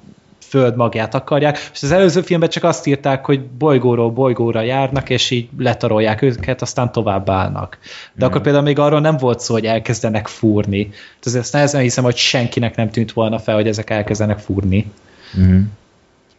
[0.54, 5.30] föld magját akarják, és az előző filmben csak azt írták, hogy bolygóról bolygóra járnak, és
[5.30, 7.78] így letarolják őket, aztán tovább állnak.
[8.14, 10.90] De akkor például még arról nem volt szó, hogy elkezdenek fúrni.
[11.20, 14.92] Tehát ezt nehezen hiszem, hogy senkinek nem tűnt volna fel, hogy ezek elkezdenek fúrni.
[15.34, 15.60] Mhm.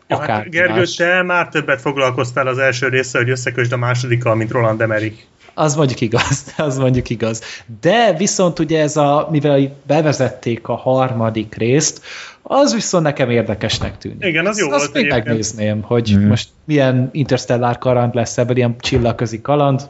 [0.08, 0.95] Ja, hát, Akár Gergő, más.
[0.95, 5.18] te már többet foglalkoztál az első része, hogy összekösd a másodikkal, mint Roland Emmerich.
[5.53, 7.41] Az mondjuk igaz, az mondjuk igaz.
[7.82, 12.01] De viszont ugye ez a, mivel bevezették a harmadik részt,
[12.41, 14.26] az viszont nekem érdekesnek tűnik.
[14.26, 15.26] Igen, az jó Azt volt még egyébként.
[15.26, 16.28] megnézném, hogy Mhm.
[16.28, 19.82] most milyen interstellár kaland lesz ebből, ilyen csillagközi kaland.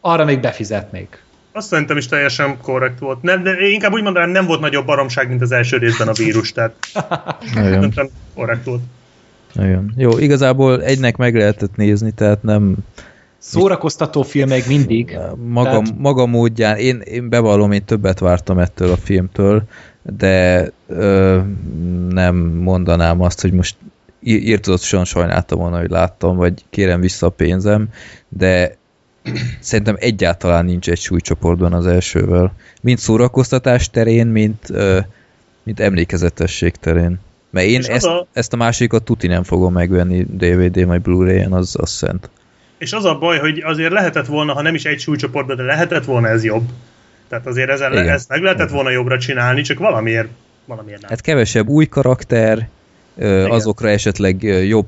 [0.00, 1.22] Arra még befizetnék.
[1.52, 3.22] Azt szerintem is teljesen korrekt volt.
[3.22, 6.12] Nem, de én inkább úgy mondanám, nem volt nagyobb baromság, mint az első részben a
[6.12, 6.74] vírus, tehát
[7.54, 8.82] szerintem korrekt volt.
[9.52, 9.92] Nagyon.
[9.96, 12.76] Jó, igazából egynek meg lehetett nézni, tehát nem
[13.38, 15.18] Szórakoztató film még mindig.
[15.46, 19.62] maga, Tehát- maga módján, én, én bevallom, én többet vártam ettől a filmtől,
[20.02, 21.38] de ö,
[22.08, 23.76] nem mondanám azt, hogy most
[24.22, 27.88] írtozatosan sajnáltam volna, hogy láttam, vagy kérem vissza a pénzem,
[28.28, 28.76] de
[29.60, 32.52] szerintem egyáltalán nincs egy súlycsoportban az elsővel.
[32.82, 34.68] Mind szórakoztatás terén, mint,
[35.62, 37.18] mint emlékezetesség terén.
[37.50, 41.76] Mert én ezt, a- ezt a másikat tuti nem fogom megvenni DVD vagy Blu-ray-en, az,
[41.78, 42.30] az szent.
[42.78, 46.04] És az a baj, hogy azért lehetett volna, ha nem is egy súlycsoportban, de lehetett
[46.04, 46.68] volna ez jobb.
[47.28, 48.12] Tehát azért ezen le, Igen.
[48.14, 50.28] ezt meg lehetett volna jobbra csinálni, csak valamiért,
[50.64, 51.10] valamiért nem.
[51.10, 52.68] Hát kevesebb új karakter,
[53.18, 53.50] Igen.
[53.50, 54.86] azokra esetleg jobb,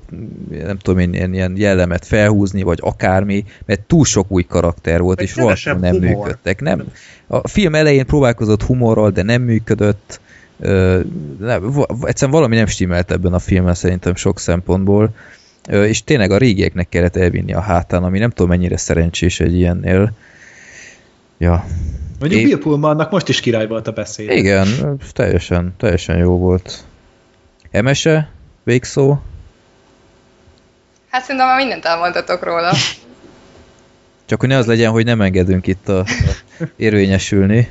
[0.50, 5.16] nem tudom én, ilyen, ilyen jellemet felhúzni, vagy akármi, mert túl sok új karakter volt,
[5.18, 6.08] Meg és kevesebb nem humor.
[6.16, 6.60] működtek.
[6.60, 6.82] Nem,
[7.26, 10.20] a film elején próbálkozott humorral, de nem működött.
[11.38, 15.14] Nem, egyszerűen valami nem stimmelt ebben a filmben szerintem sok szempontból,
[15.70, 20.12] és tényleg a régieknek kellett elvinni a hátán, ami nem tudom mennyire szerencsés egy ilyennél.
[21.38, 21.64] Ja,
[22.20, 24.30] Mondjuk Én- Bill Pullmannak most is király volt a beszéd.
[24.30, 26.84] igen, teljesen, teljesen jó volt.
[27.70, 28.30] Emese?
[28.62, 29.16] Végszó?
[31.10, 32.72] Hát szerintem már mindent elmondhatok róla.
[34.24, 36.04] Csak hogy ne az legyen, hogy nem engedünk itt a, a
[36.76, 37.70] érvényesülni.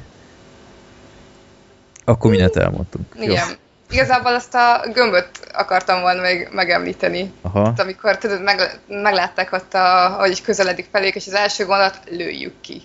[2.11, 3.15] Akkor mindent elmondtunk.
[3.15, 3.29] Igen.
[3.29, 3.55] Jó.
[3.91, 7.31] Igazából azt a gömböt akartam volna még megemlíteni.
[7.41, 7.65] Aha.
[7.65, 12.53] Hát, amikor tudod, meg, meglátták ott, a, hogy közeledik felék, és az első gondolat, lőjük
[12.61, 12.81] ki.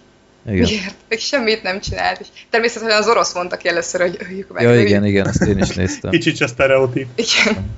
[0.46, 0.68] Igen.
[0.68, 0.94] Miért?
[1.08, 2.20] Még semmit nem csinált.
[2.20, 4.62] És természetesen az orosz mondta ki először, hogy öljük meg.
[4.62, 4.88] Ja, lőjük.
[4.88, 6.10] igen, igen, ezt én is néztem.
[6.10, 7.08] Kicsit a sztereotíp.
[7.14, 7.70] Igen.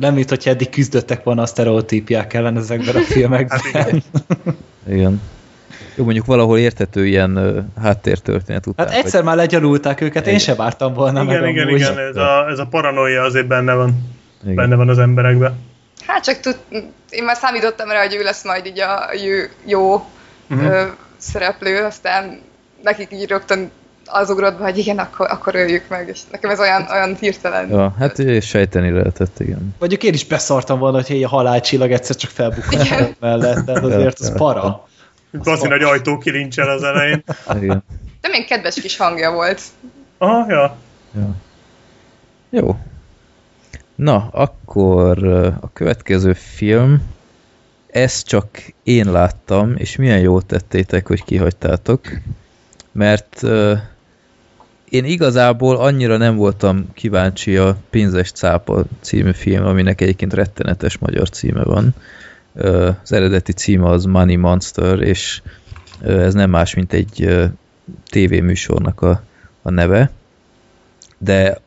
[0.00, 3.58] Nem, mint hogyha eddig küzdöttek volna a sztereotípiák ellen ezekben a filmekben.
[3.72, 4.02] Hát igen.
[4.88, 5.22] Igen.
[6.00, 8.86] Jó, mondjuk valahol értető ilyen uh, háttértörténet után.
[8.88, 11.80] Hát egyszer már legyalulták őket, én se vártam volna Igen, meg igen, amúgy.
[11.80, 13.94] igen, ez a, ez a paranoia azért benne van.
[14.42, 14.54] Igen.
[14.54, 15.58] Benne van az emberekben.
[16.06, 16.56] Hát csak tud,
[17.10, 19.34] én már számítottam rá, hogy ő lesz majd így a jó,
[19.66, 20.04] jó
[20.46, 20.64] Mhm.
[20.64, 20.82] ö,
[21.16, 22.40] szereplő, aztán
[22.82, 23.70] nekik így rögtön
[24.06, 27.68] az ugrott be, hogy igen, akkor, akkor öljük meg, és nekem ez olyan, olyan hirtelen.
[27.70, 29.74] Ja, hát ugye sejteni lehetett, igen.
[29.78, 33.14] Mondjuk én is beszartam volna, hogy egy halálcsillag egyszer csak felbukkan Igen.
[33.20, 34.84] mellett, tehát azért az para.
[35.32, 37.24] Baszi nagy ajtó kilincsel az elején.
[37.54, 37.82] igen.
[38.20, 39.62] De milyen kedves kis hangja volt.
[40.18, 40.76] Aha, ja.
[41.14, 41.34] Ja.
[42.50, 42.76] Jó.
[43.94, 45.26] Na, akkor
[45.60, 47.02] a következő film,
[47.86, 48.48] ezt csak
[48.82, 52.00] én láttam, és milyen jót tettétek, hogy kihagytátok,
[52.92, 53.42] mert
[54.88, 61.28] én igazából annyira nem voltam kíváncsi a Pénzes cápa című film, aminek egyébként rettenetes magyar
[61.28, 61.94] címe van.
[63.02, 65.42] Az eredeti címe az Money Monster, és
[66.02, 67.48] ez nem más, mint egy
[68.10, 69.22] tévéműsornak a,
[69.62, 70.10] a neve.
[71.18, 71.60] De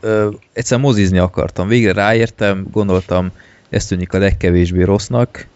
[0.00, 1.68] ö, egyszer mozizni akartam.
[1.68, 3.30] Végre ráértem, gondoltam,
[3.68, 5.46] ez tűnik a legkevésbé rossznak,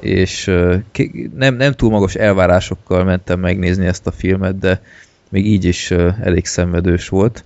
[0.00, 0.76] és ö,
[1.34, 4.82] nem, nem túl magas elvárásokkal mentem megnézni ezt a filmet, de
[5.28, 7.44] még így is ö, elég szenvedős volt.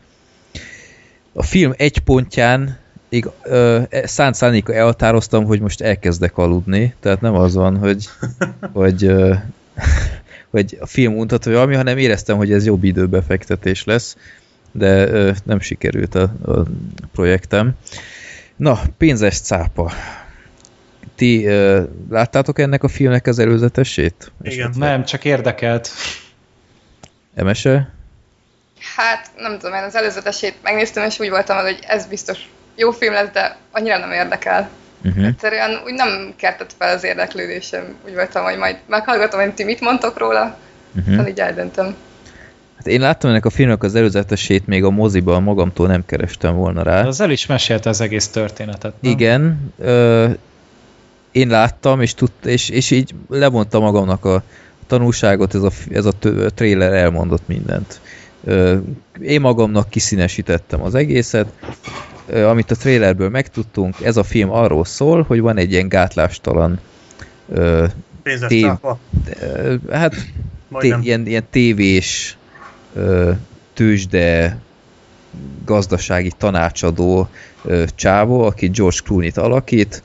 [1.33, 7.21] A film egy pontján így, ö, e- szánt szándéka elhatároztam, hogy most elkezdek aludni, tehát
[7.21, 8.09] nem az van, hogy,
[8.73, 9.35] hogy, ö,
[10.51, 14.17] hogy a film untató valami, hanem éreztem, hogy ez jobb időbefektetés lesz,
[14.73, 16.63] de ö, nem sikerült a, a
[17.13, 17.73] projektem.
[18.57, 19.93] Na, pénzes cápa.
[21.15, 24.33] Ti ö, láttátok ennek a filmnek az előzetesét?
[24.43, 24.73] Igen.
[24.77, 25.91] Nem, csak érdekelt.
[27.35, 27.95] Emese?
[28.97, 33.13] Hát nem tudom, én az előzetesét megnéztem, és úgy voltam, hogy ez biztos jó film
[33.13, 34.69] lesz, de annyira nem érdekel.
[35.05, 35.27] Uh-huh.
[35.27, 37.97] Egyszerűen úgy nem keltett fel az érdeklődésem.
[38.07, 40.57] Úgy voltam, hogy majd meghallgatom, hogy ti mit mondtok róla,
[40.97, 41.15] Uh-huh.
[41.15, 41.29] uh-huh.
[41.29, 41.95] így eldöntöm.
[42.77, 46.83] Hát én láttam ennek a filmnek az előzetesét még a moziban, magamtól nem kerestem volna
[46.83, 47.07] rá.
[47.07, 48.95] Az el is mesélte az egész történetet.
[49.01, 49.13] Nem?
[49.13, 50.29] Igen, ö,
[51.31, 54.43] én láttam, és, tud, és, és így levonta magamnak a
[54.87, 56.13] tanulságot, ez a, ez a
[56.55, 58.01] trailer elmondott mindent.
[58.45, 58.77] Ö,
[59.21, 61.47] én magamnak kiszínesítettem az egészet,
[62.33, 66.81] amit a trailerből megtudtunk, ez a film arról szól, hogy van egy ilyen gátlástalan
[67.49, 67.85] ö,
[68.47, 68.67] Tév.
[69.41, 70.15] ö, hát
[70.79, 72.37] té- ilyen, ilyen tévés
[72.95, 73.31] ö,
[73.75, 74.59] tőzsde
[75.65, 77.29] gazdasági tanácsadó
[77.65, 80.03] ö, csávó, aki George Clooney-t alakít,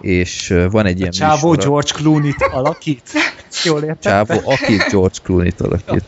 [0.00, 3.02] és van egy ilyen Csávó műsora- George Clooney-t alakít?
[3.64, 4.24] Jól értettem?
[4.26, 6.04] Csávó, aki George Clooney-t alakít.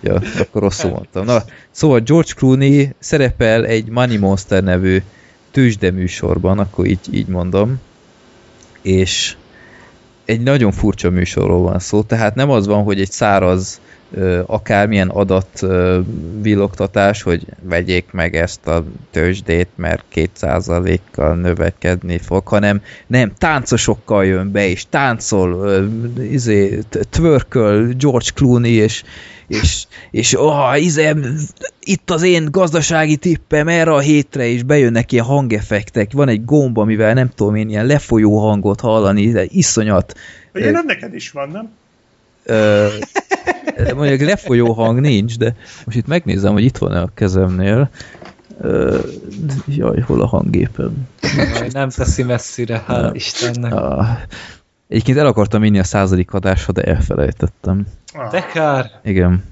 [0.00, 1.24] Ja, akkor rosszul mondtam.
[1.24, 5.02] Na, szóval George Clooney szerepel egy Money Monster nevű
[5.50, 7.80] tőzsde műsorban, akkor így, így mondom,
[8.82, 9.36] és
[10.24, 13.80] egy nagyon furcsa műsorról van szó, tehát nem az van, hogy egy száraz
[14.46, 15.66] akármilyen adat
[16.40, 24.52] villogtatás, hogy vegyék meg ezt a tőzsdét, mert 2%-kal növekedni fog, hanem nem, táncosokkal jön
[24.52, 25.82] be, és táncol,
[26.30, 29.02] izé, t- tvörköl George Clooney, és
[29.48, 31.14] és, és oh, izé,
[31.80, 36.78] itt az én gazdasági tippem erre a hétre, és bejönnek ilyen hangeffektek, van egy gomb,
[36.78, 40.14] amivel nem tudom én, ilyen lefolyó hangot hallani, de iszonyat.
[40.54, 41.70] Ugye nem neked is van, nem?
[42.44, 42.86] Ö,
[43.94, 45.54] mondjuk lefolyó hang nincs, de
[45.84, 47.90] most itt megnézem, hogy itt van-e a kezemnél.
[48.60, 48.98] Ö,
[49.66, 51.08] jaj, hol a hanggépem?
[51.72, 53.72] Nem teszi messzire, hál' Istennek.
[53.72, 54.08] Ah,
[54.88, 57.86] egyébként el akartam vinni a századik adásra, de elfelejtettem.
[58.14, 58.30] Ah.
[58.30, 58.90] De kár.
[59.04, 59.44] Igen.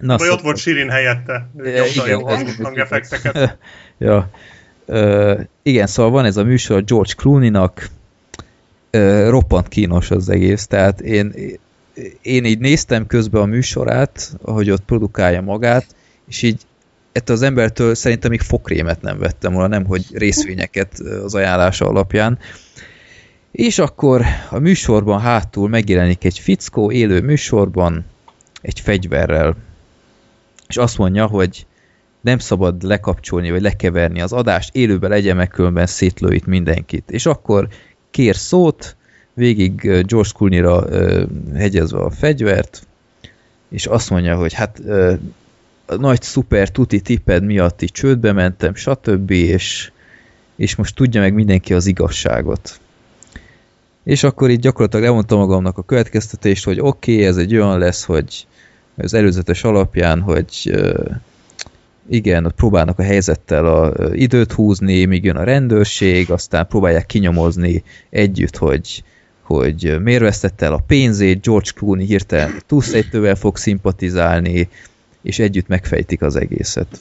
[0.00, 1.48] Na, Vagy ott volt Sirin helyette.
[1.54, 1.70] Nyomta
[2.04, 3.58] igen, jó ez- hang- hangeffekteket.
[3.98, 4.28] ja.
[4.86, 7.88] Ö, igen, szóval van ez a műsor George Clooney-nak,
[8.90, 11.32] ö, roppant kínos az egész, tehát én,
[12.22, 15.86] én így néztem közben a műsorát, ahogy ott produkálja magát,
[16.28, 16.62] és így
[17.12, 22.38] ettől az embertől szerintem még fokrémet nem vettem volna, nem hogy részvényeket az ajánlása alapján.
[23.52, 28.04] És akkor a műsorban hátul megjelenik egy fickó élő műsorban
[28.60, 29.56] egy fegyverrel,
[30.68, 31.66] és azt mondja, hogy
[32.20, 37.10] nem szabad lekapcsolni, vagy lekeverni az adást, élőben legyen meg, különben szétlőít mindenkit.
[37.10, 37.68] És akkor
[38.10, 38.96] kér szót,
[39.38, 40.84] végig George Clooney-ra
[41.54, 42.86] hegyezve a fegyvert,
[43.68, 44.80] és azt mondja, hogy hát
[45.98, 49.30] nagy szuper tuti tipped miatt így csődbe mentem, stb.
[49.30, 49.90] És,
[50.56, 52.80] és most tudja meg mindenki az igazságot.
[54.04, 58.04] És akkor így gyakorlatilag lemondtam magamnak a következtetést, hogy oké, okay, ez egy olyan lesz,
[58.04, 58.46] hogy
[58.96, 60.72] az előzetes alapján, hogy
[62.08, 67.82] igen, ott próbálnak a helyzettel a időt húzni, míg jön a rendőrség, aztán próbálják kinyomozni
[68.10, 69.02] együtt, hogy,
[69.48, 74.68] hogy miért vesztette el a pénzét, George Clooney hirtelen túlszejtővel fog szimpatizálni,
[75.22, 76.98] és együtt megfejtik az egészet.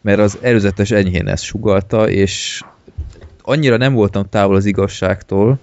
[0.00, 2.62] Mert az előzetes enyhén ezt sugalta, és
[3.42, 5.58] annyira nem voltam távol az igazságtól,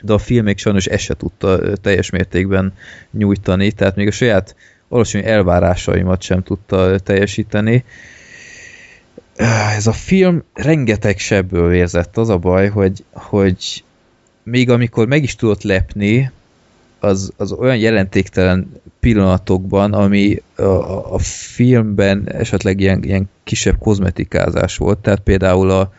[0.00, 2.72] de a film még sajnos ezt se tudta teljes mértékben
[3.10, 4.56] nyújtani, tehát még a saját
[4.88, 7.84] alacsony elvárásaimat sem tudta teljesíteni.
[9.76, 13.84] Ez a film rengeteg sebből vérzett, az a baj, hogy, hogy
[14.50, 16.30] még amikor meg is tudott lepni,
[16.98, 24.98] az, az olyan jelentéktelen pillanatokban, ami a, a filmben esetleg ilyen, ilyen kisebb kozmetikázás volt,
[24.98, 25.92] tehát például a,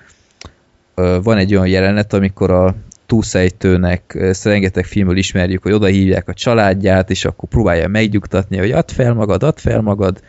[0.94, 2.76] a, van egy olyan jelenet, amikor a
[3.06, 8.72] túlszejtőnek, ezt rengeteg filmből ismerjük, hogy oda hívják a családját, és akkor próbálja megnyugtatni, hogy
[8.72, 10.22] add fel magad, add fel magad,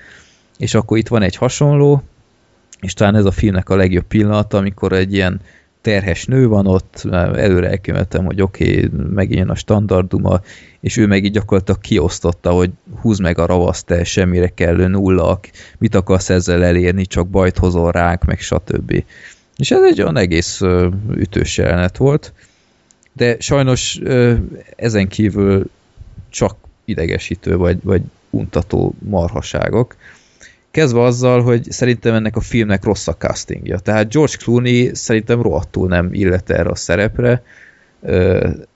[0.59, 2.03] és akkor itt van egy hasonló,
[2.81, 5.40] és talán ez a filmnek a legjobb pillanata, amikor egy ilyen
[5.83, 10.41] terhes nő van ott, előre elkövetem, hogy oké, okay, megint a standarduma,
[10.81, 15.41] és ő meg így gyakorlatilag kiosztotta, hogy húz meg a ravaszt, te semmire kellő nulla,
[15.79, 19.05] mit akarsz ezzel elérni, csak bajt hozol ránk, meg stb.
[19.57, 20.61] És ez egy olyan egész
[21.17, 22.33] ütős jelenet volt
[23.13, 24.01] de sajnos
[24.77, 25.71] ezen kívül
[26.29, 29.97] csak idegesítő vagy, vagy untató marhaságok.
[30.73, 33.78] Kezdve azzal, hogy szerintem ennek a filmnek rossz a castingja.
[33.78, 37.43] Tehát George Clooney szerintem rohadtul nem illet erre a szerepre.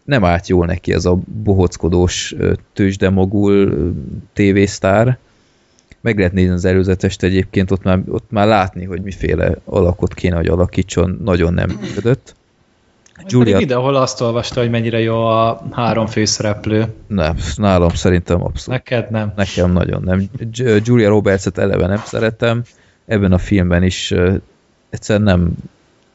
[0.05, 2.35] Nem állt jól neki ez a bohockodós
[2.73, 3.93] tőzsdemogul
[4.33, 5.19] tévésztár.
[6.01, 10.37] Meg lehet nézni az előzetest egyébként, ott már, ott már látni, hogy miféle alakot kéne,
[10.37, 12.36] hogy alakítson, nagyon nem működött.
[13.25, 13.59] Julia...
[13.59, 16.95] Videóhol azt olvasta, hogy mennyire jó a három főszereplő.
[17.07, 18.81] Nem, nálam szerintem abszolút.
[18.81, 19.33] Neked nem.
[19.37, 20.29] Nekem nagyon nem.
[20.85, 22.63] Julia Roberts-et eleve nem szeretem,
[23.07, 24.15] ebben a filmben is
[24.91, 25.53] egyszerűen nem,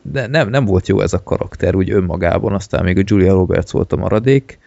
[0.02, 3.72] de nem, nem volt jó ez a karakter úgy önmagában, aztán még a Julia Roberts
[3.72, 4.60] volt a maradék.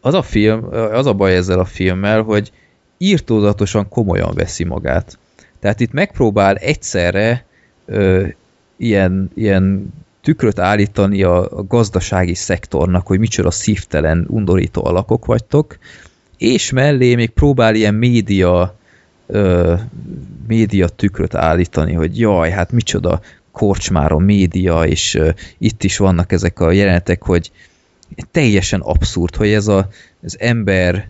[0.00, 2.52] Az a film, az a baj ezzel a filmmel, hogy
[2.98, 5.18] írtózatosan komolyan veszi magát.
[5.60, 7.44] Tehát itt megpróbál egyszerre
[8.76, 9.92] ilyen, ilyen
[10.22, 15.78] tükröt állítani a, a gazdasági szektornak, hogy micsoda szívtelen, undorító alakok vagytok,
[16.38, 18.74] és mellé még próbál ilyen média
[19.26, 19.74] ö,
[20.46, 23.20] média tükröt állítani, hogy jaj, hát micsoda
[23.52, 27.50] korcsmáron média, és ö, itt is vannak ezek a jelenetek, hogy
[28.30, 29.88] teljesen abszurd, hogy ez a,
[30.22, 31.08] az ember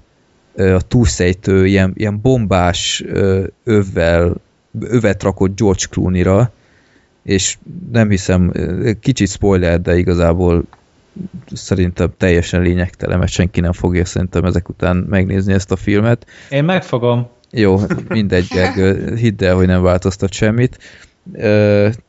[0.55, 4.35] ö, a túlszejtő ilyen, ilyen bombás ö, övvel,
[4.81, 6.53] övet rakott George Clooney-ra,
[7.24, 7.59] és
[7.92, 8.52] nem hiszem,
[9.01, 10.64] kicsit spoiler, de igazából
[11.52, 16.26] szerintem teljesen lényegtelen, mert senki nem fogja szerintem ezek után megnézni ezt a filmet.
[16.51, 17.28] Én megfogom.
[17.51, 20.78] Jó, mindegy, Gergő, hidd el, hogy nem változtat semmit.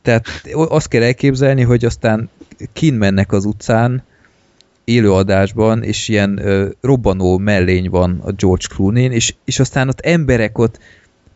[0.02, 2.30] Tehát azt kell elképzelni, hogy aztán
[2.72, 4.02] kin mennek az utcán,
[4.84, 6.40] élőadásban, és ilyen
[6.80, 10.78] robbanó mellény van a George Clooney-n, és, és aztán ott emberek ott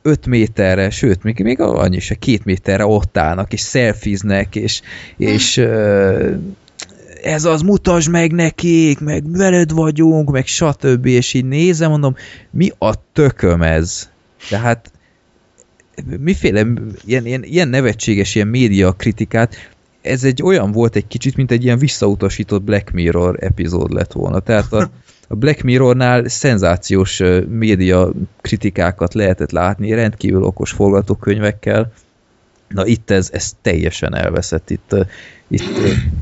[0.02, 4.80] 5 méterre, sőt, még, még annyi se, két méterre ott állnak, és szelfiznek, és,
[5.16, 6.34] és uh,
[7.22, 11.06] ez az, mutasd meg nekik, meg veled vagyunk, meg stb.
[11.06, 12.16] És így nézem, mondom,
[12.50, 14.08] mi a tököm ez?
[14.48, 14.90] Tehát
[16.18, 16.66] miféle
[17.04, 19.56] ilyen, ilyen, ilyen nevetséges ilyen média kritikát,
[20.00, 24.40] ez egy olyan volt egy kicsit, mint egy ilyen visszautasított Black Mirror epizód lett volna.
[24.40, 24.90] Tehát a,
[25.32, 31.92] a Black Mirrornál szenzációs média kritikákat lehetett látni, rendkívül okos forgatókönyvekkel.
[32.68, 34.70] Na itt ez, ez teljesen elveszett.
[34.70, 34.96] Itt,
[35.48, 35.78] itt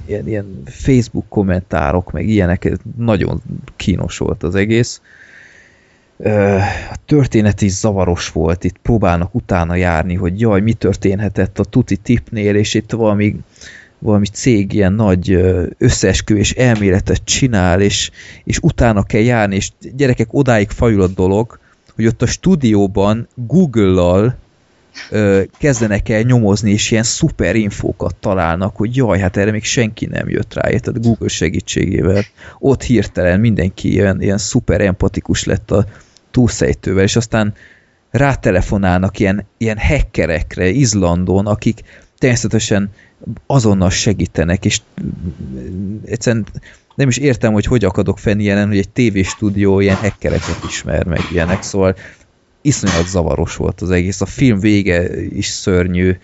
[0.07, 3.43] ilyen, ilyen Facebook kommentárok, meg ilyenek, nagyon
[3.77, 5.01] kínos volt az egész.
[6.91, 11.97] A történet is zavaros volt, itt próbálnak utána járni, hogy jaj, mi történhetett a tuti
[11.97, 13.37] tipnél, és itt valami
[13.99, 15.31] valami cég ilyen nagy
[15.79, 18.11] összeesküvés elméletet csinál, és,
[18.45, 21.59] és utána kell járni, és gyerekek odáig fajul a dolog,
[21.95, 24.37] hogy ott a stúdióban Google-lal
[25.59, 30.29] kezdenek el nyomozni, és ilyen szuper infókat találnak, hogy jaj, hát erre még senki nem
[30.29, 32.23] jött rá, tehát Google segítségével.
[32.59, 35.87] Ott hirtelen mindenki ilyen, ilyen szuper empatikus lett a
[36.31, 37.55] túlszejtővel, és aztán
[38.11, 41.81] rátelefonálnak ilyen, ilyen hackerekre Izlandon, akik
[42.19, 42.91] természetesen
[43.47, 44.81] azonnal segítenek, és
[46.05, 46.47] egyszerűen
[46.95, 51.21] nem is értem, hogy hogy akadok fenn ilyenen, hogy egy tévéstúdió ilyen hackereket ismer, meg
[51.33, 51.97] ilyenek, szóval
[52.61, 54.21] iszonyat zavaros volt az egész.
[54.21, 56.19] A film vége is szörnyű.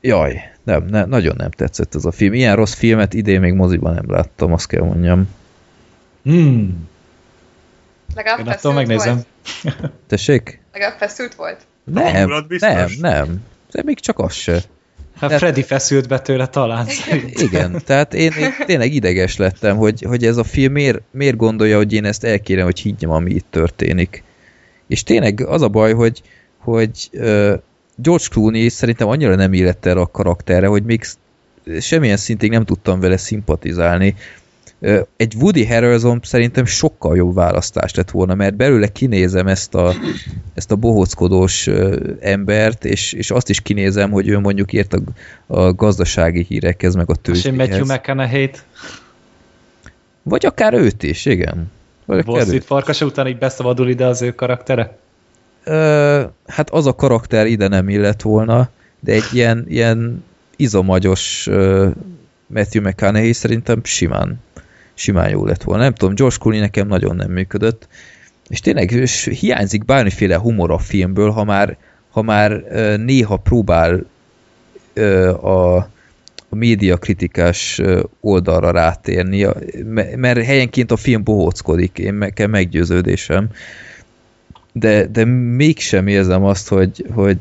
[0.00, 2.32] Jaj, nem, nem, nagyon nem tetszett ez a film.
[2.32, 5.28] Ilyen rossz filmet idén még moziban nem láttam, azt kell mondjam.
[6.22, 6.88] Hmm.
[8.14, 9.14] Legalább Én feszült attól megnézem.
[9.62, 9.92] volt.
[10.06, 10.60] Tessék?
[10.72, 11.66] Legalább feszült volt.
[11.84, 13.42] Nem, nem, nem.
[13.70, 14.62] De még csak az se.
[15.16, 16.86] Hát Freddy feszült be tőle talán.
[17.32, 21.76] Igen, tehát én, én tényleg ideges lettem, hogy, hogy ez a film miért, miért gondolja,
[21.76, 24.22] hogy én ezt elkérem, hogy higgyem, ami itt történik.
[24.86, 26.22] És tényleg az a baj, hogy,
[26.58, 27.54] hogy uh,
[27.96, 31.04] George Clooney szerintem annyira nem illett erre a karakterre, hogy még
[31.80, 34.14] semmilyen szintig nem tudtam vele szimpatizálni.
[35.16, 39.94] Egy Woody Harrelson szerintem sokkal jobb választás lett volna, mert belőle kinézem ezt a,
[40.54, 41.66] ezt a bohóckodós
[42.20, 45.00] embert, és, és azt is kinézem, hogy ő mondjuk ért a,
[45.46, 47.98] a gazdasági hírekhez, meg a És én Matthew tőzsdéhez.
[47.98, 48.64] McConaughey-t
[50.22, 51.70] Vagy akár őt is, igen.
[52.06, 52.40] Wall.
[52.40, 54.98] Street farkasa után így beszabadul ide az ő karaktere?
[55.64, 58.68] Ö, hát az a karakter ide nem illett volna,
[59.00, 60.24] de egy ilyen, ilyen
[60.56, 61.88] izomagyos ö,
[62.46, 64.40] Matthew McConaughey szerintem simán,
[64.94, 65.82] simán jó lett volna.
[65.82, 67.88] Nem tudom, George Clooney nekem nagyon nem működött,
[68.48, 71.76] és tényleg és hiányzik bármiféle humor a filmből, ha már,
[72.10, 72.50] ha már
[72.96, 74.04] néha próbál
[75.40, 75.76] a,
[76.48, 77.80] a médiakritikás
[78.20, 79.46] oldalra rátérni,
[80.16, 83.48] mert helyenként a film bohóckodik, én nekem meggyőződésem,
[84.72, 87.38] de, de mégsem érzem azt, hogy, hogy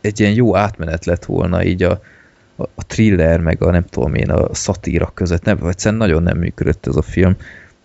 [0.00, 2.00] egy ilyen jó átmenet lett volna így a,
[2.56, 5.44] a, thriller, meg a nem tudom én, a szatíra között.
[5.44, 7.36] Nem, egyszerűen nagyon nem működött ez a film.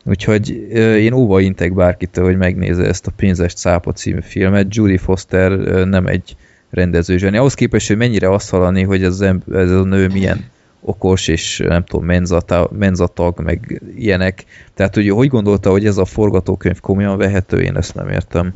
[0.06, 4.76] Úgyhogy én óva intek bárkitől, hogy megnézze ezt a Pénzes cápa című filmet.
[4.76, 5.52] Judy Foster
[5.86, 6.36] nem egy
[6.70, 7.38] rendező zseni.
[7.38, 9.22] Ahhoz képest, hogy mennyire azt hallani, hogy ez,
[9.52, 10.46] ez a nő milyen
[10.82, 14.46] okos, és nem tudom, menzata, menzatag, meg ilyenek.
[14.74, 18.54] Tehát, hogy hogy gondolta, hogy ez a forgatókönyv komolyan vehető, én ezt nem értem.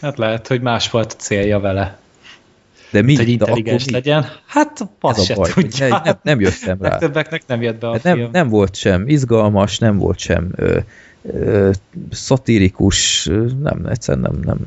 [0.00, 1.98] Hát lehet, hogy más volt a célja vele.
[2.90, 3.16] De mi?
[3.16, 3.92] hogy De intelligens mi?
[3.92, 4.26] legyen.
[4.46, 5.88] Hát, az se a baj, hogy tudja.
[5.88, 6.88] ne, nem, nem jöttem rá.
[6.88, 8.18] Legtöbbeknek nem jött be a Hát film.
[8.18, 10.78] nem, nem volt sem izgalmas, nem volt sem ö,
[11.22, 11.70] ö,
[12.10, 13.28] szatirikus,
[13.62, 14.58] nem, egyszerűen nem, nem,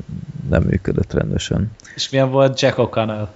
[0.50, 1.70] nem működött rendesen.
[1.94, 3.26] És milyen volt Jack O'Connell?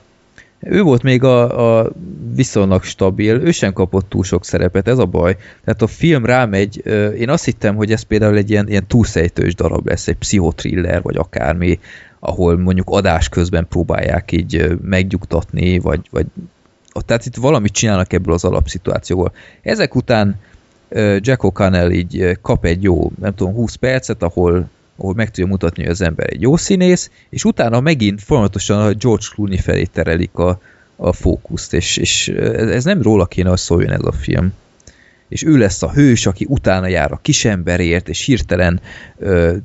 [0.61, 1.91] Ő volt még a, a
[2.35, 5.37] viszonylag stabil, ő sem kapott túl sok szerepet, ez a baj.
[5.65, 6.87] Tehát a film rámegy,
[7.19, 11.17] én azt hittem, hogy ez például egy ilyen, ilyen túlszejtős darab lesz, egy pszichotriller, vagy
[11.17, 11.79] akármi,
[12.19, 16.27] ahol mondjuk adás közben próbálják így megnyugtatni, vagy, vagy
[17.07, 19.33] tehát itt valamit csinálnak ebből az alapszituációból.
[19.63, 20.41] Ezek után
[21.19, 24.69] Jack O'Connell így kap egy jó, nem tudom, 20 percet, ahol
[24.99, 28.93] ahol meg tudja mutatni, hogy az ember egy jó színész, és utána megint folyamatosan a
[28.93, 30.61] George Clooney felé terelik a,
[30.97, 34.53] a fókuszt, és, és ez nem róla kéne, hogy szóljon ez a film.
[35.29, 38.81] És ő lesz a hős, aki utána jár a kisemberért, és hirtelen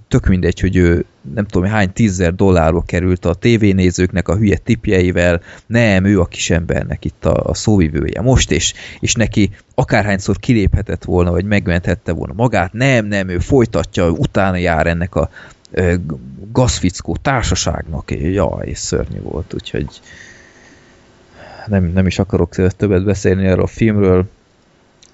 [0.07, 5.41] tök mindegy, hogy ő nem tudom hány tízzer dollárba került a tévénézőknek a hülye tipjeivel,
[5.65, 11.31] nem, ő a kisembernek itt a, a szóvivője most, és, és neki akárhányszor kiléphetett volna,
[11.31, 15.29] vagy megmenthette volna magát, nem, nem, ő folytatja, utána jár ennek a
[15.71, 15.93] ö,
[16.51, 19.87] gazfickó társaságnak, jaj, szörnyű volt, úgyhogy
[21.67, 24.25] nem, nem is akarok többet beszélni erről a filmről.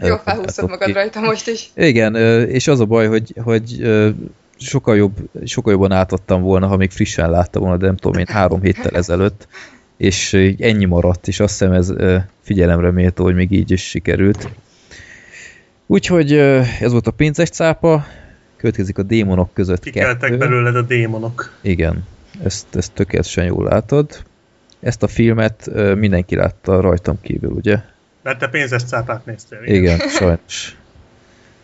[0.02, 0.92] Jó, felhúztad magad oké.
[0.92, 1.70] rajta most is.
[1.76, 2.16] Igen,
[2.46, 3.88] és az a baj, hogy, hogy
[4.58, 8.28] sokkal, jobb, sokkal jobban átadtam volna, ha még frissen láttam volna, de nem tudom én,
[8.28, 9.48] három héttel ezelőtt,
[9.98, 11.94] és így ennyi maradt, és azt hiszem ez
[12.42, 14.50] figyelemre méltó, hogy még így is sikerült.
[15.86, 16.34] Úgyhogy
[16.82, 18.06] ez volt a pénzes cápa,
[18.58, 20.38] következik a démonok között Kikeltek kettő.
[20.38, 21.58] belőled a démonok.
[21.62, 22.06] Igen,
[22.44, 24.24] ezt, ezt tökéletesen jól látod.
[24.80, 27.80] Ezt a filmet mindenki látta rajtam kívül, ugye?
[28.30, 29.64] Mert te pénzes cápát néztél.
[29.64, 30.76] Igen, sajnos.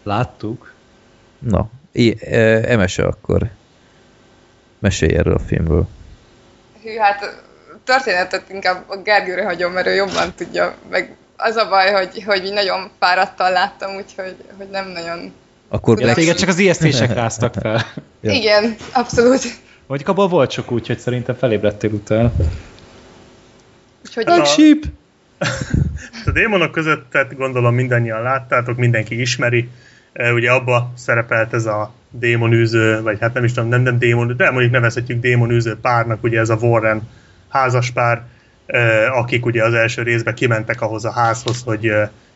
[0.04, 0.74] Láttuk.
[1.40, 2.38] Na, é, e,
[2.72, 3.50] Emese akkor.
[4.80, 5.88] Mesélj erről a filmről.
[6.84, 7.44] Hű, hát
[7.84, 12.52] történetet inkább a Gergőre hagyom, mert ő jobban tudja, meg az a baj, hogy, hogy
[12.54, 15.34] nagyon fáradtan láttam, úgyhogy hogy nem nagyon...
[15.70, 17.86] Akkor Ja, Black, Téged csak az ijesztések ráztak fel.
[18.22, 18.32] Ja.
[18.32, 19.44] Igen, abszolút.
[19.88, 22.32] Mondjuk abban volt csak úgy, hogy szerintem felébredtél utána.
[24.06, 24.84] Úgyhogy Hát a- Sheep!
[26.26, 29.70] A démonok között, tehát gondolom mindannyian láttátok, mindenki ismeri.
[30.34, 34.52] Ugye abba szerepelt ez a démonűző, vagy hát nem is tudom, nem, nem démon, de
[34.52, 37.10] mondjuk nevezhetjük démonűző párnak, ugye ez a Warren
[37.50, 38.22] házas pár,
[38.66, 41.92] e, akik ugye az első részben kimentek ahhoz a házhoz, hogy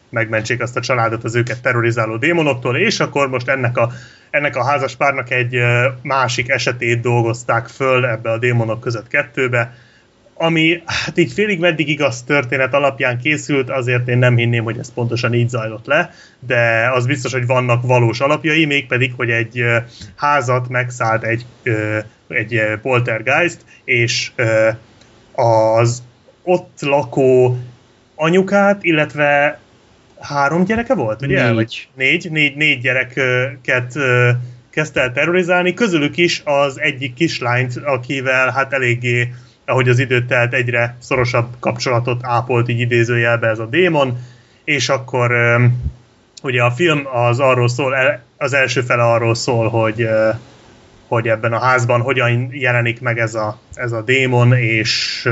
[0.10, 3.92] megmentsék azt a családot az őket terrorizáló démonoktól, és akkor most ennek a,
[4.30, 5.58] ennek a házas párnak egy
[6.02, 9.74] másik esetét dolgozták föl ebbe a démonok között kettőbe,
[10.42, 14.94] ami hát így félig meddig igaz történet alapján készült, azért én nem hinném, hogy ez
[14.94, 19.64] pontosan így zajlott le, de az biztos, hogy vannak valós alapjai, mégpedig, hogy egy
[20.16, 21.46] házat megszállt egy,
[22.28, 24.32] egy poltergeist, és
[25.32, 26.04] az
[26.44, 27.58] ott lakó
[28.16, 29.60] anyukát, illetve
[30.20, 31.44] három gyereke volt, ugye?
[31.44, 31.56] Négy.
[31.56, 33.94] Vagy négy, négy, négy gyereket
[34.70, 39.34] kezdte el terrorizálni, közülük is az egyik kislányt, akivel hát eléggé
[39.70, 44.18] ahogy az időt telt, egyre szorosabb kapcsolatot ápolt így idézőjelbe ez a démon,
[44.64, 45.32] és akkor
[46.44, 47.96] ugye a film az arról szól,
[48.38, 50.08] az első fele arról szól, hogy,
[51.08, 55.28] hogy ebben a házban hogyan jelenik meg ez a, ez a démon, és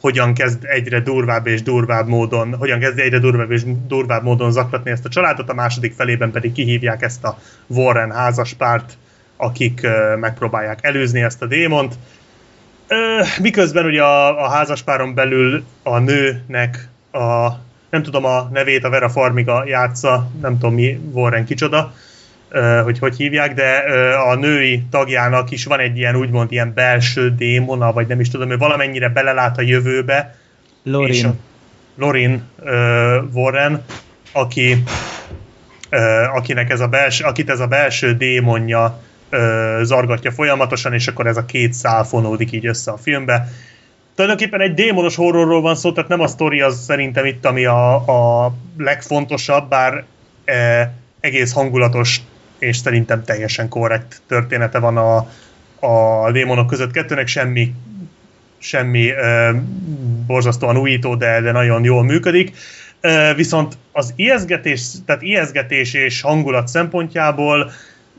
[0.00, 4.90] hogyan kezd egyre durvább és durvább módon, hogyan kezd egyre durvább és durvább módon zaklatni
[4.90, 8.96] ezt a családot, a második felében pedig kihívják ezt a Warren házaspárt,
[9.36, 9.86] akik
[10.20, 11.94] megpróbálják előzni ezt a démont,
[13.40, 17.48] miközben ugye a, a házaspáron belül a nőnek a,
[17.90, 21.92] nem tudom a nevét, a Vera Farmiga játsza, nem tudom mi Warren kicsoda,
[22.82, 23.76] hogy hogy hívják, de
[24.30, 28.50] a női tagjának is van egy ilyen úgymond ilyen belső démona, vagy nem is tudom,
[28.50, 30.36] ő valamennyire belelát a jövőbe.
[30.82, 31.14] Lorin.
[31.14, 31.34] És a,
[31.94, 32.42] Lorin
[33.32, 33.84] Warren,
[34.32, 34.82] aki,
[36.34, 39.00] akinek ez a belső, akit ez a belső démonja
[39.32, 43.48] ö, zargatja folyamatosan, és akkor ez a két szál fonódik így össze a filmbe.
[44.14, 47.94] Tulajdonképpen egy démonos horrorról van szó, tehát nem a sztori az szerintem itt, ami a,
[48.44, 50.04] a legfontosabb, bár
[50.44, 52.20] e, egész hangulatos
[52.58, 55.16] és szerintem teljesen korrekt története van a,
[55.86, 56.90] a démonok között.
[56.90, 57.74] Kettőnek semmi
[58.58, 59.54] semmi e,
[60.26, 62.56] borzasztóan újító, de, de nagyon jól működik.
[63.00, 67.70] E, viszont az ijeszgetés, tehát ijeszgetés és hangulat szempontjából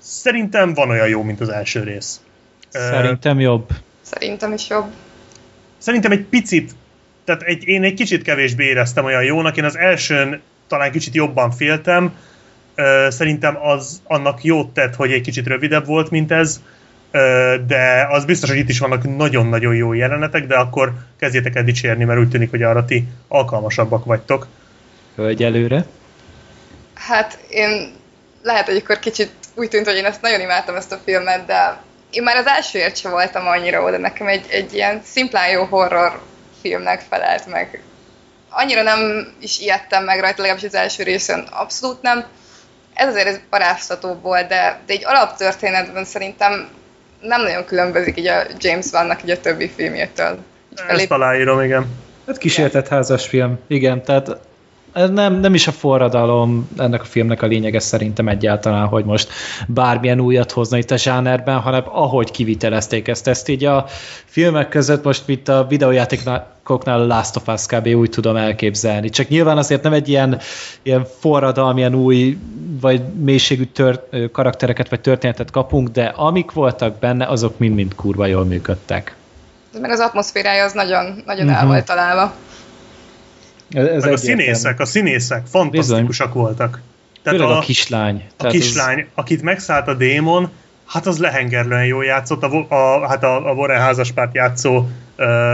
[0.03, 2.21] Szerintem van olyan jó, mint az első rész.
[2.69, 3.69] Szerintem jobb.
[4.01, 4.91] Szerintem is jobb.
[5.77, 6.71] Szerintem egy picit,
[7.23, 11.51] tehát egy, én egy kicsit kevésbé éreztem olyan jónak, én az elsőn talán kicsit jobban
[11.51, 12.15] féltem,
[13.07, 16.61] szerintem az annak jót tett, hogy egy kicsit rövidebb volt, mint ez,
[17.67, 22.03] de az biztos, hogy itt is vannak nagyon-nagyon jó jelenetek, de akkor kezdjétek el dicsérni,
[22.03, 24.47] mert úgy tűnik, hogy arra ti alkalmasabbak vagytok.
[25.15, 25.85] Hölgy előre.
[26.93, 27.91] Hát én
[28.41, 31.77] lehet, hogy akkor kicsit úgy tűnt, hogy én ezt nagyon imádtam ezt a filmet, de
[32.11, 36.21] én már az elsőért sem voltam annyira oda, nekem egy, egy ilyen szimplán jó horror
[36.61, 37.81] filmnek felelt meg.
[38.49, 42.25] Annyira nem is ijedtem meg rajta, legalábbis az első részen abszolút nem.
[42.93, 46.69] Ez azért ez paráztató volt, de, de egy alaptörténetben szerintem
[47.21, 50.37] nem nagyon különbözik így a James Vannak így a többi filmjétől.
[50.87, 51.85] Ezt aláírom, igen.
[52.27, 54.37] Hát kísértett házas film, igen, tehát
[54.93, 59.29] ez nem, nem is a forradalom ennek a filmnek a lényege szerintem egyáltalán, hogy most
[59.67, 63.27] bármilyen újat hozna itt a zsánerben, hanem ahogy kivitelezték ezt.
[63.27, 63.85] Ezt így a
[64.25, 67.87] filmek között most, mint a videójátékoknál a Last of Us kb.
[67.87, 69.09] úgy tudom elképzelni.
[69.09, 70.39] Csak nyilván azért nem egy ilyen,
[70.81, 72.37] ilyen forradalmi, ilyen új
[72.81, 78.45] vagy mélységű tört, karaktereket vagy történetet kapunk, de amik voltak benne, azok mind-mind kurva jól
[78.45, 79.15] működtek.
[79.81, 81.61] Meg az atmoszférája az nagyon, nagyon uh-huh.
[81.61, 82.33] el volt találva.
[83.73, 86.43] Ez Meg a színészek, a színészek fantasztikusak Bizony.
[86.43, 86.81] voltak.
[87.23, 88.23] Tehát a, a kislány.
[88.37, 89.05] A kislány, az...
[89.13, 90.49] akit megszállt a démon,
[90.85, 92.43] hát az lehengerlően jól játszott.
[92.43, 94.87] A, a, hát a, a Warren házaspárt játszó uh,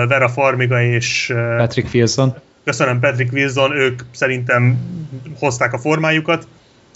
[0.08, 1.30] Vera Farmiga és...
[1.34, 2.36] Uh, Patrick Wilson.
[2.64, 4.78] Köszönöm, Patrick Wilson, ők szerintem
[5.40, 6.48] hozták a formájukat.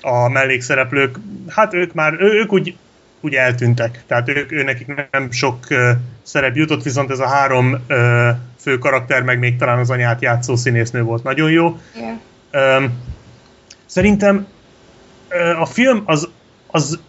[0.02, 2.76] A mellékszereplők, hát ők már, ő, ők úgy
[3.22, 4.04] úgy eltűntek.
[4.08, 5.90] Tehát ők, ő nekik nem sok uh,
[6.24, 8.30] szerep jutott, viszont ez a három uh,
[8.64, 11.80] fő karakter, meg még talán az anyát játszó színésznő volt nagyon jó.
[11.96, 12.82] Yeah.
[12.82, 12.92] Um,
[13.86, 14.48] szerintem
[15.60, 16.30] a film az,
[16.68, 17.00] az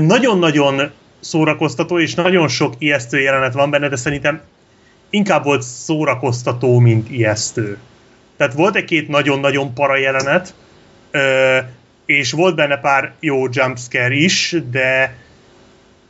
[0.00, 0.90] nagyon-nagyon
[1.20, 4.40] szórakoztató, és nagyon sok ijesztő jelenet van benne, de szerintem
[5.10, 7.78] inkább volt szórakoztató, mint ijesztő.
[8.36, 10.54] Tehát volt egy-két nagyon-nagyon para jelenet,
[12.04, 15.16] és volt benne pár jó jumpscare is, de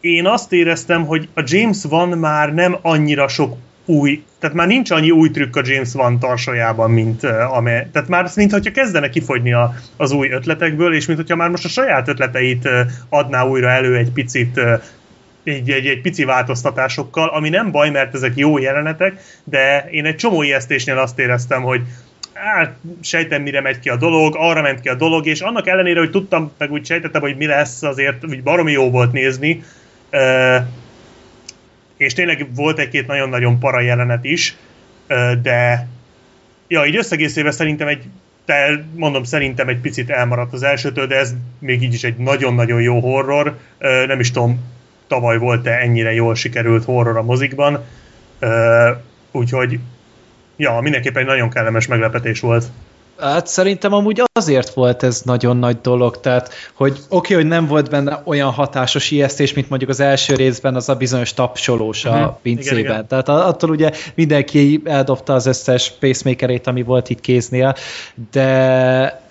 [0.01, 3.57] én azt éreztem, hogy a James van már nem annyira sok
[3.87, 8.09] új, tehát már nincs annyi új trükk a James Van tarsajában, mint uh, amely, tehát
[8.09, 11.69] már mint hogyha kezdene kifogyni a, az új ötletekből, és mint hogyha már most a
[11.69, 14.83] saját ötleteit uh, adná újra elő egy picit uh,
[15.45, 20.17] egy, egy, egy pici változtatásokkal, ami nem baj, mert ezek jó jelenetek, de én egy
[20.17, 21.81] csomó ijesztésnél azt éreztem, hogy
[22.33, 25.99] hát sejtem, mire megy ki a dolog, arra ment ki a dolog, és annak ellenére,
[25.99, 29.63] hogy tudtam, meg úgy sejtettem, hogy mi lesz, azért úgy baromi jó volt nézni,
[31.97, 34.57] és tényleg volt egy-két nagyon-nagyon para jelenet is,
[35.43, 35.89] de
[36.69, 38.03] ja, így összegészével szerintem egy
[38.47, 42.81] de mondom, szerintem egy picit elmaradt az elsőtől, de ez még így is egy nagyon-nagyon
[42.81, 43.59] jó horror.
[44.07, 44.61] Nem is tudom,
[45.07, 47.85] tavaly volt-e ennyire jól sikerült horror a mozikban.
[49.33, 49.79] Úgyhogy,
[50.57, 52.65] ja, mindenképpen egy nagyon kellemes meglepetés volt.
[53.21, 57.67] Hát szerintem amúgy azért volt ez nagyon nagy dolog, tehát, hogy oké, okay, hogy nem
[57.67, 62.11] volt benne olyan hatásos ijesztés, mint mondjuk az első részben az a bizonyos tapsolós a
[62.11, 62.35] uh-huh.
[62.43, 62.79] pincében.
[62.79, 63.07] Igen, igen.
[63.07, 67.75] Tehát attól ugye mindenki eldobta az összes pacemakerét, ami volt itt kéznél,
[68.31, 69.25] de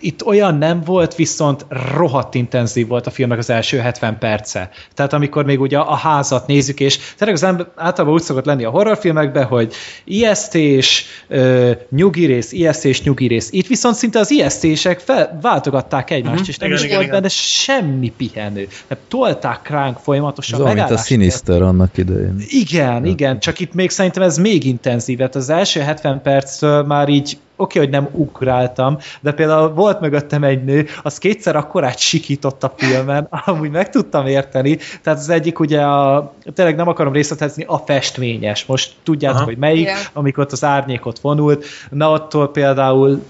[0.00, 4.70] itt olyan nem volt, viszont rohadt intenzív volt a filmnek az első 70 perce.
[4.94, 8.64] Tehát amikor még ugye a házat nézzük, és tényleg az ember általában úgy szokott lenni
[8.64, 9.72] a horrorfilmekben, hogy
[10.04, 13.48] ijesztés, ö, nyugi rész, ijesztés, nyugi rész.
[13.52, 16.48] Itt viszont szinte az ijesztések fel, váltogatták egymást, uh-huh.
[16.48, 17.20] és nem igen, is igen, volt igen.
[17.20, 18.68] benne semmi pihenő.
[18.88, 20.66] Tehát tolták ránk folyamatosan.
[20.66, 22.36] Ez mint a Sinister annak idején.
[22.48, 23.10] Igen, ja.
[23.10, 25.34] igen, csak itt még szerintem ez még intenzívet.
[25.34, 30.44] Az első 70 perctől már így oké, okay, hogy nem ugráltam, de például volt mögöttem
[30.44, 35.58] egy nő, az kétszer akkorát sikított a filmen, amúgy meg tudtam érteni, tehát az egyik
[35.58, 39.46] ugye a, tényleg nem akarom részletezni, a festményes, most tudjátok, Aha.
[39.46, 39.98] hogy melyik, yeah.
[40.12, 43.22] amikor ott az árnyékot vonult, na attól például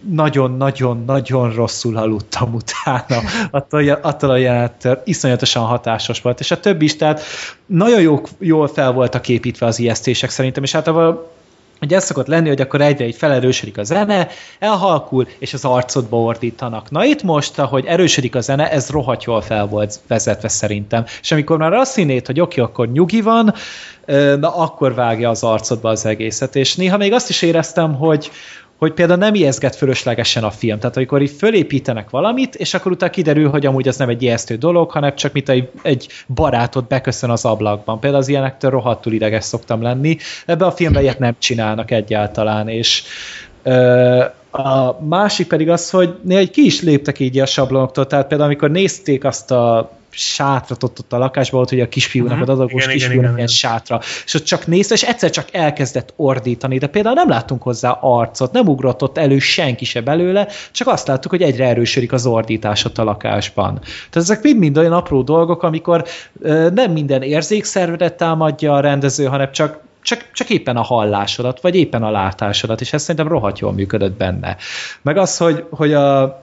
[0.00, 6.96] nagyon-nagyon-nagyon rosszul aludtam utána, attól, attól a jelenettől iszonyatosan hatásos volt, és a többi is,
[6.96, 7.20] tehát
[7.66, 11.26] nagyon jó, jól fel voltak építve az ijesztések szerintem, és általában
[11.78, 14.28] hogy ez szokott lenni, hogy akkor egyre így felerősödik a zene,
[14.58, 16.90] elhalkul, és az arcodba ordítanak.
[16.90, 21.04] Na itt most, ahogy erősödik a zene, ez rohadt jól fel volt vezetve szerintem.
[21.20, 23.54] És amikor már azt hinnéd, hogy oké, akkor nyugi van,
[24.40, 26.56] na akkor vágja az arcodba az egészet.
[26.56, 28.30] És néha még azt is éreztem, hogy,
[28.78, 30.78] hogy például nem ijeszget fölöslegesen a film.
[30.78, 34.56] Tehát amikor így fölépítenek valamit, és akkor utána kiderül, hogy amúgy az nem egy ijesztő
[34.56, 38.00] dolog, hanem csak mint egy, egy barátod beköszön az ablakban.
[38.00, 40.16] Például az ilyenektől rohadtul ideges szoktam lenni.
[40.46, 43.02] Ebbe a filmben ilyet nem csinálnak egyáltalán, és
[43.62, 44.24] ö,
[44.58, 48.70] a másik pedig az, hogy néha ki is léptek így a sablonoktól, tehát például amikor
[48.70, 52.48] nézték azt a sátrat ott, ott a lakásban, volt, hogy a kisfiúnak, uh-huh.
[52.48, 56.86] az adagos kisfiúnak ilyen sátra, és ott csak nézte, és egyszer csak elkezdett ordítani, de
[56.86, 61.30] például nem láttunk hozzá arcot, nem ugrott ott elő senki se belőle, csak azt láttuk,
[61.30, 63.78] hogy egyre erősödik az ordítás ott a lakásban.
[63.80, 66.04] Tehát ezek mind-mind olyan apró dolgok, amikor
[66.40, 71.74] ö, nem minden érzékszervedet támadja a rendező, hanem csak csak, csak éppen a hallásodat, vagy
[71.74, 74.56] éppen a látásodat, és ez szerintem rohadt jól működött benne.
[75.02, 76.42] Meg az, hogy, hogy a,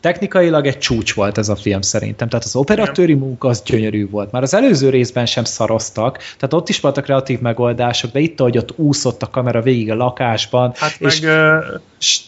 [0.00, 2.28] technikailag egy csúcs volt ez a film szerintem.
[2.28, 4.32] Tehát az operatőri munka az gyönyörű volt.
[4.32, 8.58] Már az előző részben sem szaroztak, tehát ott is voltak kreatív megoldások, de itt, ahogy
[8.58, 10.72] ott úszott a kamera végig a lakásban.
[10.76, 11.30] Hát és, meg...
[11.32, 11.64] Uh,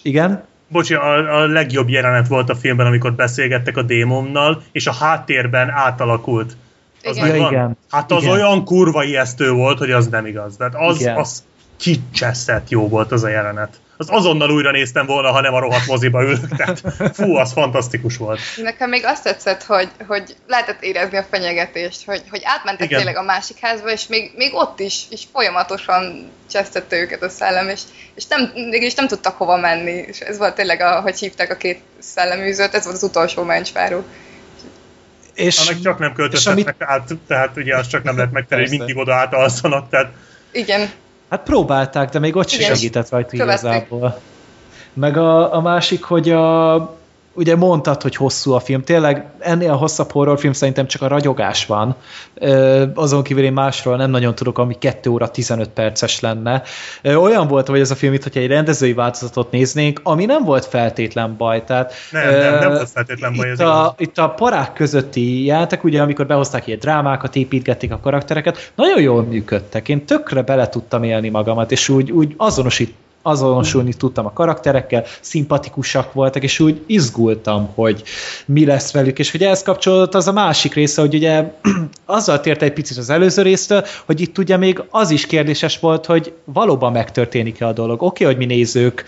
[0.02, 0.44] igen?
[0.68, 5.70] Bocsi, a, a legjobb jelenet volt a filmben, amikor beszélgettek a démonnal, és a háttérben
[5.70, 6.56] átalakult.
[7.04, 7.36] Az igen.
[7.36, 7.76] Ja, igen.
[7.90, 8.34] Hát az igen.
[8.34, 10.56] olyan kurva ijesztő volt, hogy az nem igaz.
[10.56, 11.16] Tehát az, igen.
[11.16, 11.42] az
[11.76, 15.86] kicseszett jó volt az a jelenet az azonnal újra néztem volna, ha nem a rohadt
[15.86, 16.56] moziba ülök.
[16.56, 16.82] Tehát
[17.12, 18.40] fú, az fantasztikus volt.
[18.56, 22.98] Nekem még azt tetszett, hogy, hogy lehetett érezni a fenyegetést, hogy, hogy átmentek Igen.
[22.98, 27.68] tényleg a másik házba, és még, még ott is, is folyamatosan csesztette őket a szellem,
[27.68, 27.80] és,
[28.14, 30.04] és nem, mégis nem tudtak hova menni.
[30.06, 34.04] És ez volt tényleg, a, hogy hívták a két szelleműzőt, ez volt az utolsó mencsváró.
[35.34, 36.90] És, Annak csak nem költözhetnek amit...
[36.90, 40.12] át, tehát ugye azt csak nem lehet megtenni, hogy mindig oda átalszanak, tehát
[40.52, 40.90] igen.
[41.28, 44.20] Hát próbálták, de még ott sem segített rajta igazából.
[44.92, 46.74] Meg a, a másik, hogy a,
[47.34, 51.96] ugye mondtad, hogy hosszú a film, tényleg ennél hosszabb horrorfilm szerintem csak a ragyogás van,
[52.94, 56.62] azon kívül én másról nem nagyon tudok, ami 2 óra 15 perces lenne.
[57.04, 60.64] Olyan volt, hogy ez a film, itt, hogyha egy rendezői változatot néznénk, ami nem volt
[60.64, 61.64] feltétlen baj.
[61.64, 63.50] Tehát, nem, nem, nem volt feltétlen baj.
[63.50, 68.72] Itt a, itt a parák közötti játék, ugye amikor behozták ilyen drámákat, építgették a karaktereket,
[68.74, 69.88] nagyon jól működtek.
[69.88, 72.94] Én tökre bele tudtam élni magamat, és úgy, úgy azonosít,
[73.26, 78.02] azonosulni tudtam a karakterekkel, szimpatikusak voltak, és úgy izgultam, hogy
[78.46, 81.52] mi lesz velük, és hogy ehhez kapcsolódott az a másik része, hogy ugye
[82.06, 86.06] azzal tért egy picit az előző résztől, hogy itt ugye még az is kérdéses volt,
[86.06, 88.02] hogy valóban megtörténik-e a dolog.
[88.02, 89.04] Oké, okay, hogy mi nézők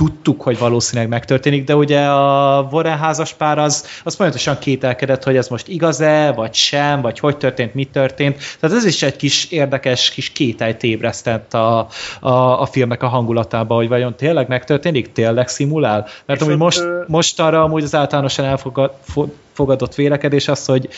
[0.00, 5.36] tudtuk, hogy valószínűleg megtörténik, de ugye a Warren házas pár az, az folyamatosan kételkedett, hogy
[5.36, 8.36] ez most igaz-e, vagy sem, vagy hogy történt, mi történt.
[8.60, 11.88] Tehát ez is egy kis érdekes kis kételyt ébresztett a,
[12.20, 16.06] a, a filmnek a hangulatába, hogy vajon tényleg megtörténik, tényleg szimulál?
[16.26, 20.88] Mert amúgy most, most arra amúgy az általánosan elfogadott vélekedés az, hogy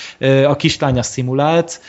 [0.47, 1.81] a kislánya szimulált,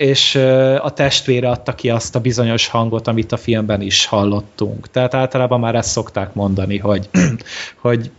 [0.00, 0.34] és
[0.80, 4.90] a testvére adta ki azt a bizonyos hangot, amit a filmben is hallottunk.
[4.90, 7.08] Tehát általában már ezt szokták mondani, hogy,
[7.86, 8.10] hogy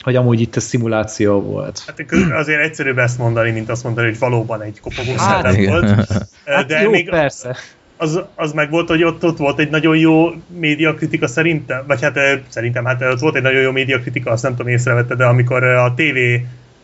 [0.00, 1.82] hogy amúgy itt a szimuláció volt.
[1.86, 6.06] Hát azért egyszerűbb ezt mondani, mint azt mondani, hogy valóban egy kopogó hát, volt.
[6.44, 7.56] Hát De jó, még, persze.
[7.96, 12.18] az, az meg volt, hogy ott, ott volt egy nagyon jó médiakritika szerintem, vagy hát
[12.48, 15.94] szerintem, hát ott volt egy nagyon jó médiakritika, azt nem tudom észrevette, de amikor a
[15.94, 16.18] TV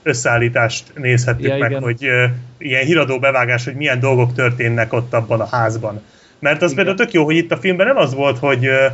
[0.03, 1.83] összeállítást nézhettük ja, meg, igen.
[1.83, 2.25] hogy uh,
[2.59, 6.03] ilyen híradó bevágás, hogy milyen dolgok történnek ott abban a házban.
[6.39, 6.85] Mert az igen.
[6.85, 8.93] például tök jó, hogy itt a filmben nem az volt, hogy uh,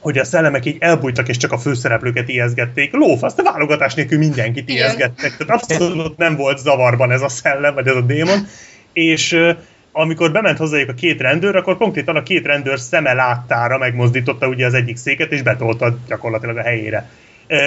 [0.00, 2.92] hogy a szellemek így elbújtak, és csak a főszereplőket ijeszgették.
[2.92, 5.36] Lófasz, a válogatás nélkül mindenkit ijeszgettek.
[5.36, 8.46] Tehát abszolút nem volt zavarban ez a szellem, vagy ez a démon.
[8.92, 9.56] És uh,
[9.96, 14.66] amikor bement hozzájuk a két rendőr, akkor konkrétan a két rendőr szeme láttára megmozdította ugye
[14.66, 17.08] az egyik széket, és betolta gyakorlatilag a helyére.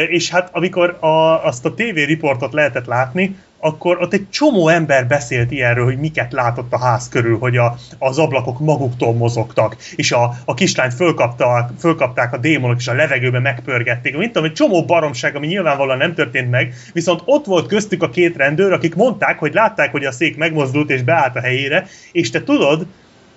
[0.10, 5.08] És hát amikor a, azt a TV riportot lehetett látni, akkor ott egy csomó ember
[5.08, 10.12] beszélt ilyenről, hogy miket látott a ház körül, hogy a, az ablakok maguktól mozogtak, és
[10.12, 14.18] a, a kislányt fölkapta, fölkapták a démonok, és a levegőben megpörgették.
[14.18, 18.10] Mint tudom, egy csomó baromság, ami nyilvánvalóan nem történt meg, viszont ott volt köztük a
[18.10, 22.30] két rendőr, akik mondták, hogy látták, hogy a szék megmozdult és beállt a helyére, és
[22.30, 22.86] te tudod,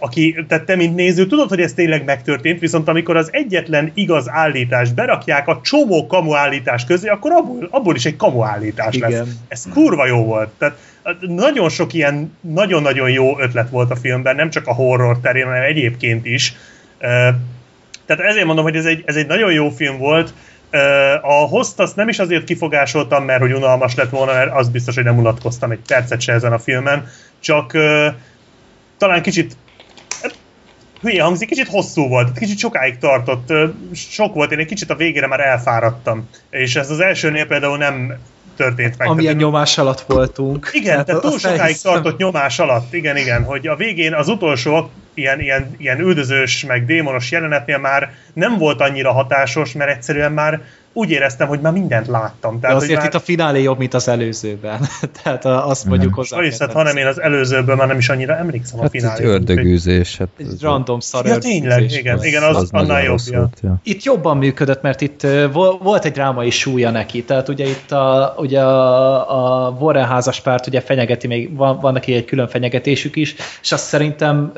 [0.00, 4.28] aki, tehát te, mint néző, tudod, hogy ez tényleg megtörtént, viszont amikor az egyetlen igaz
[4.28, 9.10] állítást berakják a csomó kamu állítás közé, akkor abból, abból is egy kamu állítás Igen.
[9.10, 9.28] lesz.
[9.48, 10.48] Ez kurva jó volt.
[10.58, 10.76] Tehát
[11.20, 15.62] nagyon sok ilyen nagyon-nagyon jó ötlet volt a filmben, nem csak a horror terén, hanem
[15.62, 16.54] egyébként is.
[18.06, 20.32] Tehát ezért mondom, hogy ez egy, ez egy nagyon jó film volt.
[21.22, 24.94] A host azt nem is azért kifogásoltam, mert hogy unalmas lett volna, mert az biztos,
[24.94, 27.08] hogy nem unatkoztam egy percet se ezen a filmen,
[27.40, 27.72] csak
[28.98, 29.56] talán kicsit
[31.00, 33.52] hülye hangzik, kicsit hosszú volt, kicsit sokáig tartott,
[33.94, 36.28] sok volt, én egy kicsit a végére már elfáradtam.
[36.50, 38.18] És ez az elsőnél például nem
[38.56, 39.08] történt meg.
[39.08, 40.70] Amilyen tehát, nyomás alatt voltunk.
[40.72, 41.92] Igen, hát tehát túl sokáig felhiszem.
[41.92, 46.86] tartott nyomás alatt, igen, igen, hogy a végén az utolsó ilyen, ilyen, ilyen üldözős, meg
[46.86, 50.60] démonos jelenetnél már nem volt annyira hatásos, mert egyszerűen már
[50.92, 52.60] úgy éreztem, hogy már mindent láttam.
[52.60, 53.06] Tehát, De azért már...
[53.06, 54.80] itt a finálé jobb, mint az előzőben.
[55.22, 56.36] Tehát azt mondjuk hozzá.
[56.36, 59.22] Sajnos, hát, hanem én az előzőből már nem is annyira emlékszem hát a finálé.
[59.22, 60.16] Egy ördögűzés.
[60.16, 63.18] Hát egy random szar Ja, tényleg, igen, az, igen, az, az annál jobb.
[63.26, 63.48] Ja.
[63.62, 63.80] Ja.
[63.82, 65.26] Itt jobban működött, mert itt
[65.82, 67.24] volt egy drámai súlya neki.
[67.24, 71.92] Tehát ugye itt a, ugye a, a Warren házas párt ugye fenyegeti, még van, van
[71.92, 74.52] neki egy külön fenyegetésük is, és azt szerintem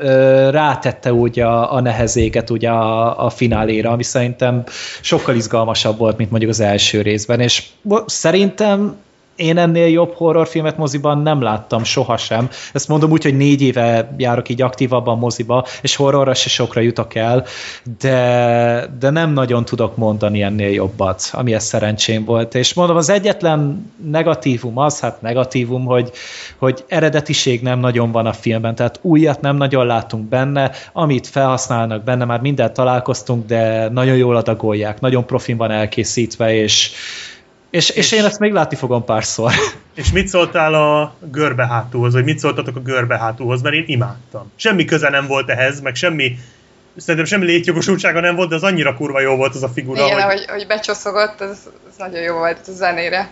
[0.49, 4.63] rátette úgy a, a nehezéket ugye a, a fináléra, ami szerintem
[5.01, 7.63] sokkal izgalmasabb volt, mint mondjuk az első részben, és
[8.05, 8.97] szerintem
[9.35, 12.49] én ennél jobb horrorfilmet moziban nem láttam sohasem.
[12.73, 17.15] Ezt mondom úgy, hogy négy éve járok így aktívabban moziba, és horrorra se sokra jutok
[17.15, 17.45] el,
[17.99, 22.55] de, de nem nagyon tudok mondani ennél jobbat, ami ez szerencsém volt.
[22.55, 26.11] És mondom, az egyetlen negatívum az, hát negatívum, hogy,
[26.57, 32.03] hogy eredetiség nem nagyon van a filmben, tehát újat nem nagyon látunk benne, amit felhasználnak
[32.03, 36.91] benne, már mindent találkoztunk, de nagyon jól adagolják, nagyon profin van elkészítve, és
[37.73, 39.51] és, és, és én ezt még látni fogom párszor.
[39.95, 44.51] És mit szóltál a görbehátúhoz, vagy mit szóltatok a görbehátúhoz, mert én imádtam.
[44.55, 46.37] Semmi köze nem volt ehhez, meg semmi
[46.97, 50.05] szerintem semmi létjogosultsága nem volt, de az annyira kurva jó volt az a figura.
[50.05, 53.29] Igen, hogy, hogy becsoszogott, az, az nagyon jó volt a zenére.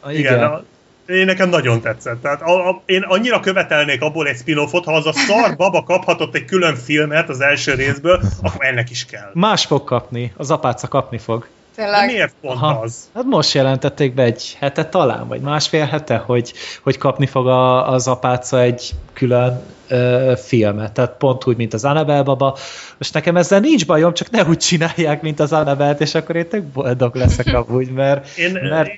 [0.00, 0.62] A, igen, igen a,
[1.06, 2.22] én nekem nagyon tetszett.
[2.22, 6.34] Tehát a, a, én annyira követelnék abból egy spin ha az a szar baba kaphatott
[6.34, 9.30] egy külön filmet az első részből, akkor ennek is kell.
[9.32, 11.46] Más fog kapni, az apáca kapni fog.
[11.74, 12.06] Tényleg?
[12.06, 12.80] De miért pont Aha.
[12.80, 13.10] az?
[13.14, 17.92] Hát most jelentették be egy hete talán, vagy másfél hete, hogy, hogy kapni fog a,
[17.92, 20.92] az apáca egy külön ö, filmet.
[20.92, 22.56] Tehát pont úgy, mint az Annabelle baba.
[22.98, 26.48] Most nekem ezzel nincs bajom, csak ne úgy csinálják, mint az Annabelle-t, és akkor én
[26.48, 28.36] tök boldog leszek amúgy, mert...
[28.38, 28.90] Én, mert...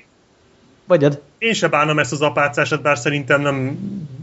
[0.87, 1.21] Vagyod?
[1.37, 3.77] Én se bánom ezt az apácásat, bár szerintem nem,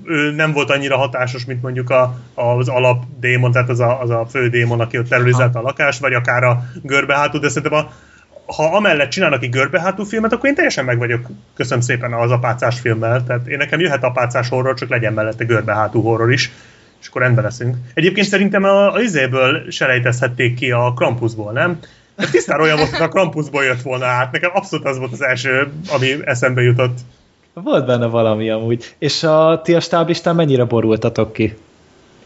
[0.05, 4.11] ő nem volt annyira hatásos, mint mondjuk a, az alap démon, tehát az a, az
[4.11, 7.93] a fő démon, aki ott terrorizálta a lakást, vagy akár a görbehátú, de szerintem a,
[8.47, 12.81] ha amellett csinálnak egy görbehátú filmet, akkor én teljesen meg vagyok, köszönöm szépen az apácás
[12.81, 16.51] filmmel, tehát én nekem jöhet apácás horror, csak legyen mellette görbehátú horror is,
[17.01, 17.77] és akkor rendben leszünk.
[17.95, 21.79] Egyébként szerintem a, a izéből selejtezhették ki a Krampusból, nem?
[22.17, 24.33] Ez tisztára olyan volt, hogy a Krampusból jött volna át.
[24.33, 26.99] Nekem abszolút az volt az első, ami eszembe jutott.
[27.53, 28.95] Volt benne valami amúgy.
[28.99, 31.57] És a ti a stáblistán mennyire borultatok ki?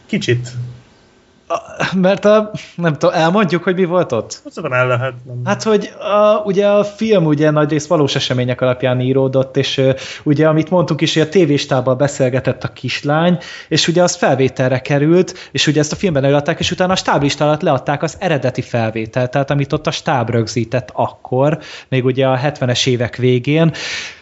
[0.06, 0.48] Kicsit.
[1.94, 4.42] Mert a, nem tudom, elmondjuk, hogy mi volt ott?
[4.44, 5.14] Azt el lehet.
[5.24, 5.40] Nem.
[5.44, 10.48] Hát, hogy a, ugye a film ugye nagyrészt valós események alapján íródott, és uh, ugye,
[10.48, 15.66] amit mondtunk is, hogy a tévéstábbal beszélgetett a kislány, és ugye az felvételre került, és
[15.66, 19.50] ugye ezt a filmben előadták, és utána a stáblista alatt leadták az eredeti felvételt, tehát
[19.50, 21.58] amit ott a stáb rögzített akkor,
[21.88, 23.72] még ugye a 70-es évek végén,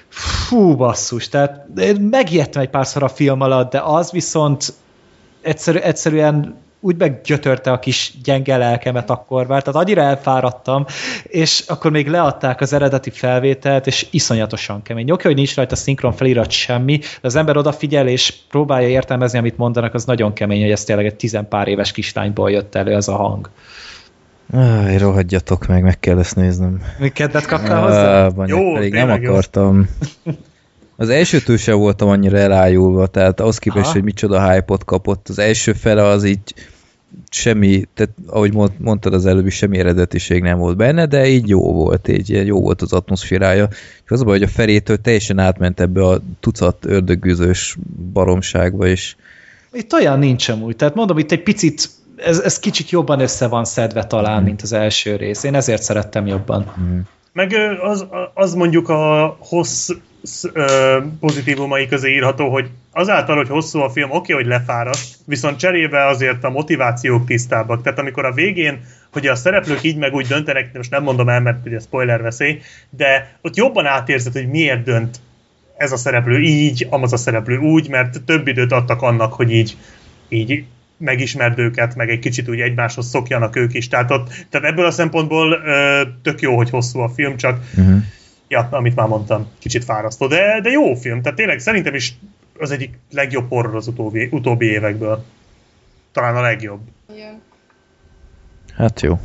[0.09, 1.67] Fú, basszus, tehát
[2.11, 4.73] megijedtem egy párszor a film alatt, de az viszont
[5.43, 10.85] egyszerű, egyszerűen úgy meggyötörte a kis gyenge lelkemet akkor már, tehát annyira elfáradtam,
[11.23, 15.11] és akkor még leadták az eredeti felvételt, és iszonyatosan kemény.
[15.11, 19.57] Oké, hogy nincs rajta szinkron felirat semmi, de az ember odafigyel, és próbálja értelmezni, amit
[19.57, 23.17] mondanak, az nagyon kemény, hogy ez tényleg egy tizenpár éves kislányból jött elő ez a
[23.17, 23.51] hang.
[24.53, 26.83] Áj, rohadjatok meg, meg kell ezt néznem.
[26.99, 28.25] Mi kedvet kaptál hozzá?
[28.25, 29.89] Á, Jó, pedig nem akartam.
[30.97, 35.29] Az elsőtől sem voltam annyira elájulva, tehát az képest, hogy micsoda hype-ot kapott.
[35.29, 36.55] Az első fele az így
[37.31, 42.09] semmi, tehát ahogy mondtad az előbbi, semmi eredetiség nem volt benne, de így jó volt,
[42.09, 43.69] így jó volt az atmoszférája.
[44.05, 47.77] És az a baj, hogy a felétől teljesen átment ebbe a tucat ördögűzős
[48.13, 49.17] baromságba, és
[49.73, 53.65] itt olyan nincs amúgy, tehát mondom, itt egy picit ez, ez kicsit jobban össze van
[53.65, 54.45] szedve talán, mm.
[54.45, 55.43] mint az első rész.
[55.43, 56.73] Én ezért szerettem jobban.
[56.81, 56.99] Mm.
[57.33, 59.91] Meg az, az mondjuk a hossz
[61.21, 66.45] pozitívumai közé írható, hogy azáltal, hogy hosszú a film, oké, hogy lefáraszt, viszont cserébe azért
[66.45, 67.83] a motivációk tisztábbak.
[67.83, 68.81] Tehát amikor a végén,
[69.13, 72.61] hogy a szereplők így meg úgy döntenek, most nem mondom el, mert ugye spoiler veszély,
[72.91, 75.21] de ott jobban átérzed, hogy miért dönt
[75.77, 79.77] ez a szereplő így, amaz a szereplő úgy, mert több időt adtak annak, hogy így,
[80.29, 80.65] így
[80.97, 83.89] megismerd őket, meg egy kicsit úgy egymáshoz szokjanak ők is.
[83.89, 88.03] Tehát, ott, tehát ebből a szempontból ö, tök jó, hogy hosszú a film, csak uh-huh.
[88.49, 91.23] Ja, amit már mondtam, kicsit fárasztó, de, de jó film.
[91.23, 92.15] Tehát tényleg szerintem is
[92.59, 95.25] az egyik legjobb horror az utóbbi, utóbbi évekből.
[96.13, 96.81] Talán a legjobb.
[97.15, 97.41] Igen.
[98.77, 99.19] Hát jó.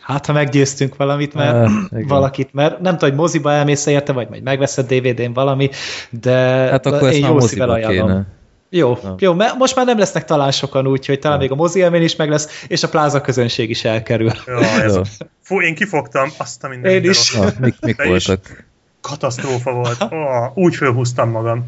[0.00, 4.28] Hát, ha meggyőztünk valamit, mert uh, valakit, mert nem tudom, hogy moziba elmész érte, vagy
[4.28, 5.70] majd megveszed DVD-n valami,
[6.10, 6.32] de
[6.70, 8.08] hát akkor én jó szívvel ajánlom.
[8.08, 8.26] Kéne.
[8.76, 11.42] Jó, jó, mert most már nem lesznek talán sokan úgy, hogy talán ja.
[11.42, 14.32] még a mozi élmény is meg lesz, és a pláza közönség is elkerül.
[14.46, 14.98] Ja, ez,
[15.42, 16.94] fú, én kifogtam azt a mindent.
[16.94, 17.34] Én is.
[17.34, 18.64] Ja, mik, mik voltak?
[19.00, 20.02] Katasztrófa volt.
[20.10, 21.64] Oh, úgy fölhúztam magam.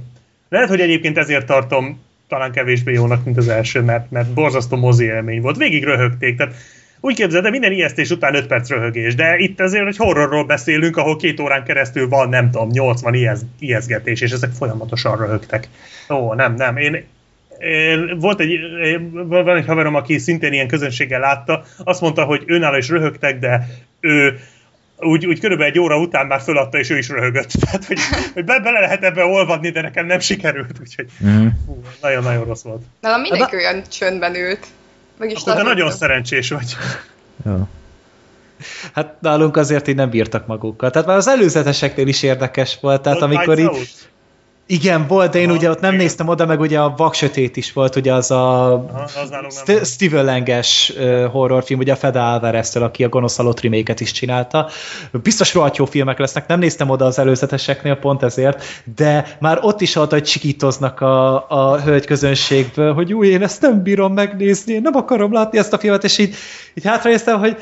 [0.49, 5.05] Lehet, hogy egyébként ezért tartom talán kevésbé jónak, mint az első, mert, mert borzasztó mozi
[5.05, 5.57] élmény volt.
[5.57, 6.55] Végig röhögték, tehát
[7.07, 10.97] úgy képzeld, de minden ijesztés után 5 perc röhögés, de itt azért egy horrorról beszélünk,
[10.97, 15.69] ahol két órán keresztül van, nem tudom, 80 ijesz, ijeszgetés, és ezek folyamatosan röhögtek.
[16.09, 17.05] Ó, nem, nem, én,
[17.59, 18.59] én, volt egy,
[19.27, 23.67] van egy haverom, aki szintén ilyen közönséggel látta, azt mondta, hogy őnála is röhögtek, de
[24.01, 24.39] ő
[24.99, 27.51] úgy, úgy körülbelül egy óra után már föladta, és ő is röhögött.
[27.65, 27.99] Tehát, hogy,
[28.35, 31.47] hogy be, bele lehet ebbe olvadni, de nekem nem sikerült, úgyhogy mm.
[32.01, 32.83] nagyon-nagyon rossz volt.
[33.01, 34.67] Nálam mindenki olyan csöndben ült.
[35.19, 36.77] Meg is Akkor de nagyon szerencsés vagy.
[37.45, 37.69] Ja.
[38.93, 40.91] Hát nálunk azért így nem bírtak magukkal.
[40.91, 43.03] Tehát már az előzeteseknél is érdekes volt.
[43.03, 43.67] Tehát volt amikor így...
[43.67, 44.11] Out?
[44.69, 46.03] Igen, volt, de én Aha, ugye ott nem igen.
[46.05, 49.07] néztem oda, meg ugye a Vaksötét is volt, ugye az a Aha,
[49.49, 54.69] St- Steven uh, horrorfilm, ugye a Fede alvarez aki a Gonosz Halott remake is csinálta.
[55.23, 58.65] Biztos rohadt jó filmek lesznek, nem néztem oda az előzeteseknél pont ezért,
[58.97, 63.61] de már ott is volt, hogy csikítoznak a, a hölgy közönségből, hogy új, én ezt
[63.61, 66.35] nem bírom megnézni, én nem akarom látni ezt a filmet, és így,
[66.75, 67.57] így hátrajöttem, hogy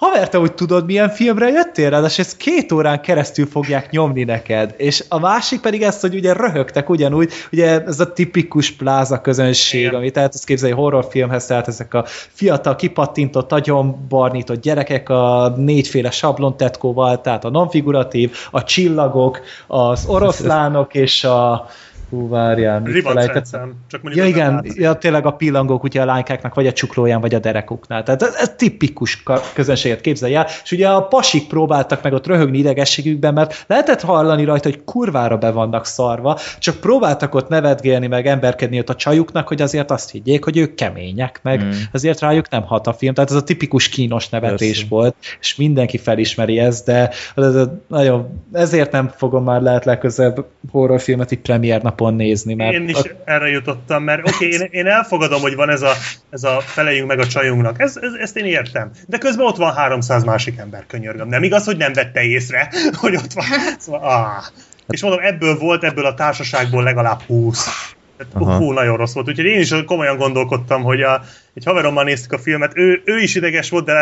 [0.00, 4.24] haver, te úgy tudod, milyen filmre jöttél rá, és ezt két órán keresztül fogják nyomni
[4.24, 4.74] neked.
[4.76, 9.80] És a másik pedig ezt, hogy ugye röhögtek ugyanúgy, ugye ez a tipikus pláza közönség,
[9.80, 9.94] Igen.
[9.94, 17.20] amit tehát azt képzelni horrorfilmhez, tehát ezek a fiatal, kipattintott, agyonbarnított gyerekek a négyféle sablontetkóval,
[17.20, 21.66] tehát a nonfiguratív, a csillagok, az oroszlánok és a
[22.10, 23.74] Hú, várjál, mit felejtettem.
[23.86, 27.38] Csak ja igen, ja, tényleg a pillangók ugye a lánykáknak vagy a csuklóján, vagy a
[27.38, 28.02] derekuknál.
[28.02, 29.22] Tehát ez, ez tipikus
[29.54, 30.46] közönséget képzelj el.
[30.64, 35.38] És ugye a pasik próbáltak meg ott röhögni idegességükben, mert lehetett hallani rajta, hogy kurvára
[35.38, 40.10] be vannak szarva, csak próbáltak ott nevetgélni, meg emberkedni ott a csajuknak, hogy azért azt
[40.10, 41.70] higgyék, hogy ők kemények, meg mm.
[41.92, 43.14] azért rájuk nem hat a film.
[43.14, 44.86] Tehát ez a tipikus kínos nevetés Persze.
[44.88, 47.54] volt, és mindenki felismeri ezt, de ez,
[47.86, 52.54] nagyon, ezért nem fogom már lehet legközelebb horrorfilmet itt premier nap napon nézni.
[52.54, 53.08] Mert én is a...
[53.24, 55.92] erre jutottam, mert oké, okay, én, én elfogadom, hogy van ez a,
[56.30, 58.90] ez a felejünk meg a csajunknak, ez, ez, ezt én értem.
[59.06, 61.28] De közben ott van 300 másik ember, könyörgöm.
[61.28, 62.70] Nem igaz, hogy nem vette észre,
[63.00, 63.44] hogy ott van.
[63.78, 64.44] Szóval, ah.
[64.88, 67.68] És mondom, ebből volt, ebből a társaságból legalább 20.
[68.16, 69.28] Tehát, hú, nagyon rossz volt.
[69.28, 71.22] Úgyhogy én is komolyan gondolkodtam, hogy a,
[71.54, 73.94] egy haverommal néztük a filmet, ő, ő is ideges volt, de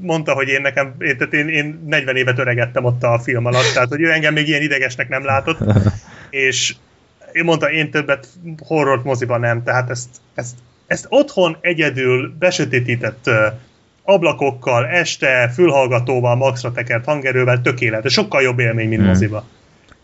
[0.00, 3.72] mondta, hogy én nekem, én, tehát én, én 40 évet öregettem ott a film alatt,
[3.72, 5.58] tehát hogy ő engem még ilyen idegesnek nem látott,
[6.30, 6.74] és
[7.34, 8.28] én mondta, én többet
[8.66, 10.56] horror moziban nem, tehát ezt, ezt,
[10.86, 13.30] ezt otthon egyedül besötétített
[14.02, 19.08] ablakokkal, este, fülhallgatóval, maxra tekert hangerővel tökéletes, sokkal jobb élmény, mint hmm.
[19.08, 19.44] moziba.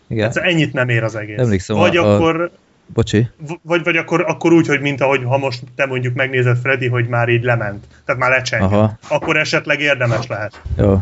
[0.07, 0.27] Igen.
[0.27, 1.37] Ez ennyit nem ér az egész.
[1.37, 2.41] Emlékszem, vagy a, akkor...
[2.41, 2.49] A...
[2.93, 3.27] Bocsi.
[3.61, 7.07] Vagy, vagy akkor, akkor úgy, hogy mint ahogy ha most te mondjuk megnézed Freddy, hogy
[7.07, 7.85] már így lement.
[8.05, 8.91] Tehát már lecsengett.
[9.07, 10.61] Akkor esetleg érdemes lehet.
[10.77, 11.01] Jó.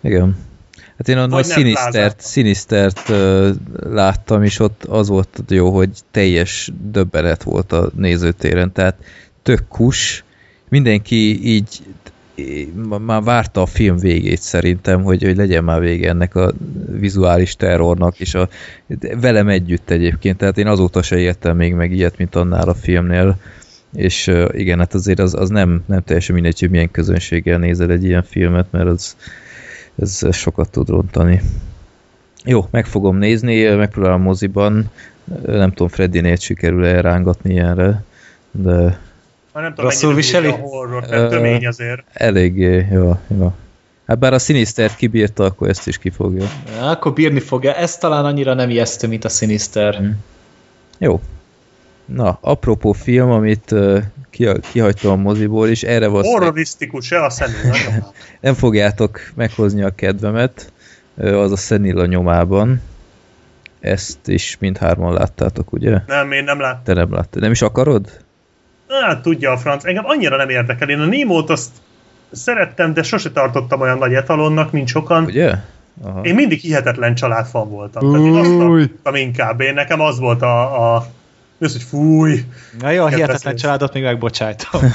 [0.00, 0.46] Igen.
[0.98, 3.50] Hát én a nagy Sinistert, Sinistert uh,
[3.82, 8.94] láttam, és ott az volt jó, hogy teljes döbbenet volt a nézőtéren, tehát
[9.42, 10.24] tök kus,
[10.68, 11.82] mindenki így
[13.00, 16.52] már várta a film végét szerintem, hogy, hogy legyen már vége ennek a
[16.98, 18.48] vizuális terrornak, és a,
[19.20, 23.36] velem együtt egyébként, tehát én azóta se értem még meg ilyet, mint annál a filmnél,
[23.94, 28.04] és igen, hát azért az, az nem, nem teljesen mindegy, hogy milyen közönséggel nézel egy
[28.04, 29.16] ilyen filmet, mert az,
[30.00, 31.40] ez sokat tud rontani.
[32.44, 34.90] Jó, meg fogom nézni, megpróbálom moziban,
[35.46, 38.04] nem tudom, Freddy-nél sikerül elrángatni ilyenre,
[38.50, 38.98] de
[39.52, 40.48] már nem tudom, Rosszul viseli?
[40.48, 42.02] A horror, mert tömény azért.
[42.12, 43.52] Eléggé, jó, jó.
[44.06, 46.46] Hát bár a Sinister kibírta, akkor ezt is kifogja.
[46.76, 47.74] Ja, akkor bírni fogja.
[47.74, 49.94] Ez talán annyira nem ijesztő, mint a Sinister.
[49.94, 50.16] Hmm.
[50.98, 51.20] Jó.
[52.08, 54.02] Na, apropó film, amit uh,
[54.72, 56.22] kihagytam a moziból, és erre van...
[56.22, 57.74] Horrorisztikus, se a Szenilla
[58.40, 60.72] Nem fogjátok meghozni a kedvemet,
[61.16, 62.82] az a Szenilla nyomában.
[63.80, 65.98] Ezt is mindhárman láttátok, ugye?
[66.06, 66.84] Nem, én nem láttam.
[66.84, 67.42] Te nem láttad.
[67.42, 68.10] Nem is akarod?
[68.88, 69.84] Hát tudja a franc.
[69.84, 70.88] Engem annyira nem érdekel.
[70.88, 71.70] Én a Némót azt
[72.30, 75.24] szerettem, de sose tartottam olyan nagy etalonnak, mint sokan.
[75.24, 75.54] Ugye?
[76.02, 76.20] Aha.
[76.20, 78.12] Én mindig hihetetlen családfan voltam.
[78.12, 79.60] Tehát én azt inkább.
[79.60, 81.06] Én nekem az volt a, a
[81.58, 82.44] mi az, hogy fúj.
[82.78, 84.80] Na jó, a hihetetlen családot még megbocsájtom.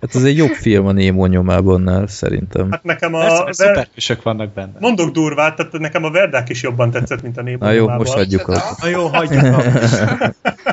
[0.00, 2.70] hát ez egy jobb film a Némó nyomában szerintem.
[2.70, 3.18] Hát nekem a...
[3.18, 3.54] Persze, ver...
[3.54, 4.72] szuperhősök vannak benne.
[4.78, 7.98] Mondok durvát, tehát nekem a Verdák is jobban tetszett, mint a Némó Na jó, nyomában.
[7.98, 8.62] most hagyjuk a...
[8.80, 9.62] Na jó, hagyjuk a...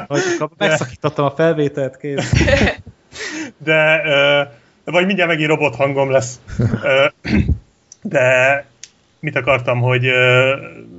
[0.08, 0.52] hagyjuk.
[0.58, 2.32] Megszakítottam a felvételt, kész.
[3.58, 4.02] De...
[4.86, 6.40] Uh, vagy mindjárt megint robot hangom lesz.
[6.60, 7.42] Uh,
[8.02, 8.66] de
[9.20, 10.14] mit akartam, hogy uh,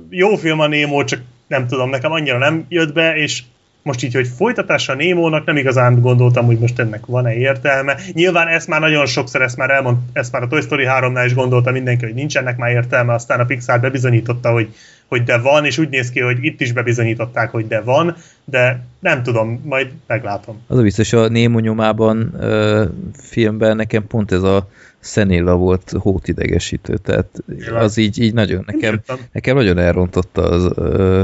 [0.09, 3.43] jó film a Némó, csak nem tudom, nekem annyira nem jött be, és
[3.87, 7.95] most így, hogy folytatása Némónak nem igazán gondoltam, hogy most ennek van-e értelme.
[8.13, 11.33] Nyilván ezt már nagyon sokszor, ezt már elmond, ezt már a Toy Story 3-nál is
[11.33, 14.75] gondolta mindenki, hogy nincsenek már értelme, aztán a Pixar bebizonyította, hogy,
[15.07, 18.15] hogy de van, és úgy néz ki, hogy itt is bebizonyították, hogy de van,
[18.45, 20.61] de nem tudom, majd meglátom.
[20.67, 24.69] Az biztos, a Némo nyomában ö, filmben nekem pont ez a
[24.99, 27.27] Szenilla volt hótidegesítő, tehát
[27.73, 29.01] az így, így nagyon, nekem,
[29.31, 31.23] nekem nagyon elrontotta az ö,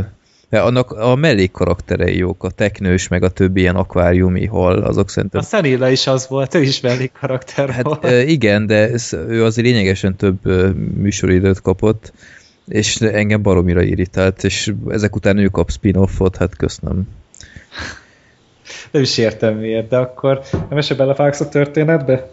[0.62, 5.40] annak a mellékkarakterei jók, a teknős, meg a többi ilyen akváriumi hal, azok szerintem...
[5.40, 8.12] A Szenilla is az volt, ő is mellékkarakter hát, volt.
[8.28, 10.46] igen, de ez, ő azért lényegesen több
[10.98, 12.14] műsoridőt kapott,
[12.68, 17.08] és engem baromira irritált, és ezek után ő kap spin-offot, hát köszönöm.
[18.92, 22.30] Nem is értem miért, de akkor nem esetleg belevágsz a történetbe?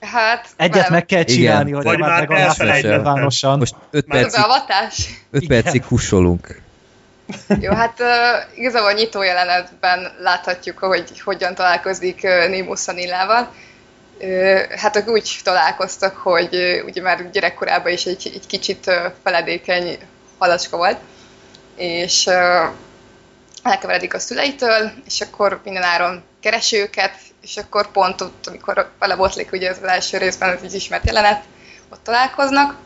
[0.00, 0.48] Hát...
[0.56, 0.90] Egyet bele...
[0.90, 1.82] meg kell csinálni, Igen.
[1.82, 2.56] hogy már legalább
[3.58, 4.44] Most 5 percig,
[5.30, 6.64] 5 percig kussolunk.
[7.60, 13.54] Jó, hát uh, igazából a nyitó jelenetben láthatjuk, hogy hogyan találkozik uh, Nemo Szanillával.
[14.18, 18.94] Uh, hát ők úgy találkoztak, hogy uh, ugye már gyerekkorában is egy, egy kicsit uh,
[19.22, 19.98] feledékeny
[20.38, 20.98] halacska volt,
[21.76, 22.34] és uh,
[23.62, 29.70] elkeveredik a szüleitől, és akkor mindenáron keresi őket, és akkor pont ott, amikor belebotlik ugye
[29.70, 31.42] az első részben az így ismert jelenet,
[31.92, 32.76] ott találkoznak.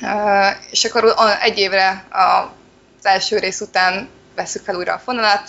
[0.00, 2.60] Uh, és akkor egy évre a
[3.02, 5.48] az első rész után veszük fel újra a fonalat.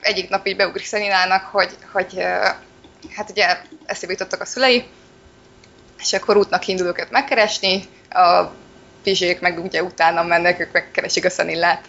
[0.00, 2.24] Egyik nap így beugrik Szeninának, hogy, hogy
[3.10, 4.84] hát ugye eszébe jutottak a szülei,
[5.98, 8.44] és akkor útnak indul őket megkeresni, a
[9.02, 11.84] pizsék meg ugye utána mennek, ők megkeresik a Szenillát.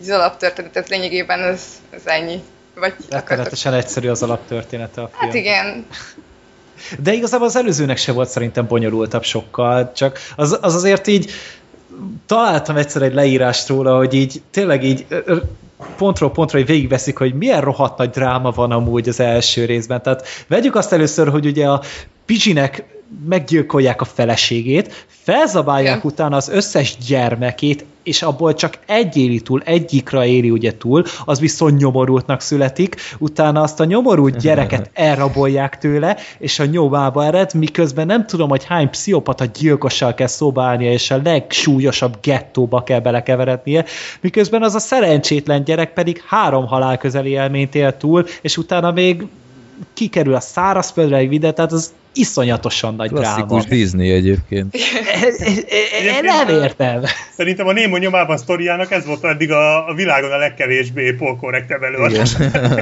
[0.00, 2.42] Így az alaptörténet, ez lényegében ez, ez ennyi.
[2.74, 5.20] Vagy Rettenetesen egyszerű az alaptörténete a film.
[5.20, 5.86] Hát igen.
[6.98, 11.30] De igazából az előzőnek se volt szerintem bonyolultabb sokkal, csak az, az azért így
[12.26, 15.06] találtam egyszer egy leírást róla, hogy így tényleg így
[15.96, 20.02] pontról pontra, hogy végigveszik, hogy milyen rohadt nagy dráma van amúgy az első részben.
[20.02, 21.82] Tehát vegyük azt először, hogy ugye a
[22.26, 22.84] Pizsinek
[23.28, 26.10] meggyilkolják a feleségét, felzabálják Igen.
[26.12, 31.40] utána az összes gyermekét, és abból csak egy éli túl, egyikra éli ugye túl, az
[31.40, 38.06] viszont nyomorultnak születik, utána azt a nyomorult gyereket elrabolják tőle, és a nyomába ered, miközben
[38.06, 43.84] nem tudom, hogy hány pszichopata gyilkossal kell szobálnia, és a legsúlyosabb gettóba kell belekeverednie,
[44.20, 49.26] miközben az a szerencsétlen gyerek pedig három halál közeli élményt él túl, és utána még
[49.94, 53.82] kikerül a szárazföldre egy videó, tehát az iszonyatosan nagy Klasszikus dráma.
[53.82, 54.76] Disney egyébként.
[56.22, 57.02] nem értem.
[57.36, 62.36] Szerintem a Némo nyomában sztoriának ez volt eddig a, a világon a legkevésbé polkorrektebb előadás.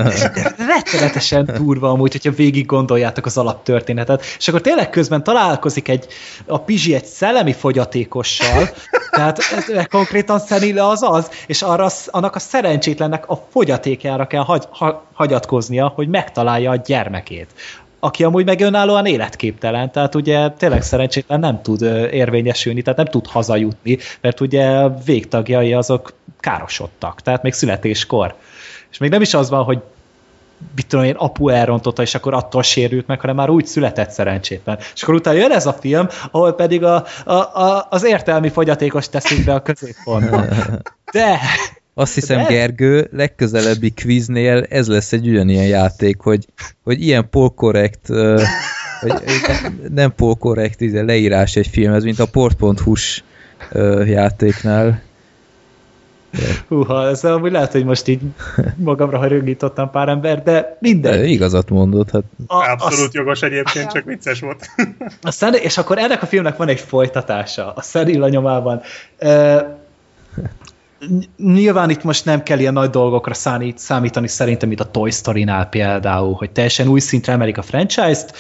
[0.75, 6.07] Rettenetesen durva amúgy, hogyha végig gondoljátok az alaptörténetet, és akkor tényleg közben találkozik egy,
[6.47, 8.69] a Pizsi egy szellemi fogyatékossal,
[9.11, 14.65] tehát ez, konkrétan Szenile az az, és arra, annak a szerencsétlennek a fogyatékjára kell hagy,
[14.71, 17.47] ha, hagyatkoznia, hogy megtalálja a gyermekét
[18.05, 23.27] aki amúgy meg önállóan életképtelen, tehát ugye tényleg szerencsétlen nem tud érvényesülni, tehát nem tud
[23.27, 28.35] hazajutni, mert ugye végtagjai azok károsodtak, tehát még születéskor.
[28.91, 29.79] És még nem is az van, hogy
[30.75, 34.79] mit tudom én, apu elrontotta, és akkor attól sérült meg, hanem már úgy született szerencsétlen.
[34.95, 39.09] És akkor utána jön ez a film, ahol pedig a, a, a, az értelmi fogyatékos
[39.09, 40.45] teszik be a középpontba.
[41.13, 41.39] De
[41.95, 42.49] azt hiszem, De...
[42.49, 46.47] Gergő, legközelebbi kvíznél ez lesz egy ugyanilyen játék, hogy,
[46.83, 48.07] hogy ilyen polkorrekt,
[49.01, 49.13] hogy
[49.95, 53.23] nem polkorrekt leírás egy filmhez, mint a port.hu-s
[54.05, 55.03] játéknál.
[56.69, 58.21] Húha, ez amúgy lehet, hogy most így
[58.77, 61.13] magamra haragítottam pár ember, de minden.
[61.13, 62.11] De igazat mondod.
[62.11, 62.23] Hát.
[62.47, 63.15] A, Abszolút az...
[63.15, 64.71] jogos egyébként, csak vicces volt.
[65.23, 65.55] A szen...
[65.55, 68.81] És akkor ennek a filmnek van egy folytatása, a Szerilla nyomában.
[69.21, 69.63] Uh,
[71.37, 75.67] nyilván itt most nem kell ilyen nagy dolgokra számít, számítani szerintem, mint a Toy Story-nál
[75.67, 78.37] például, hogy teljesen új szintre emelik a franchise-t,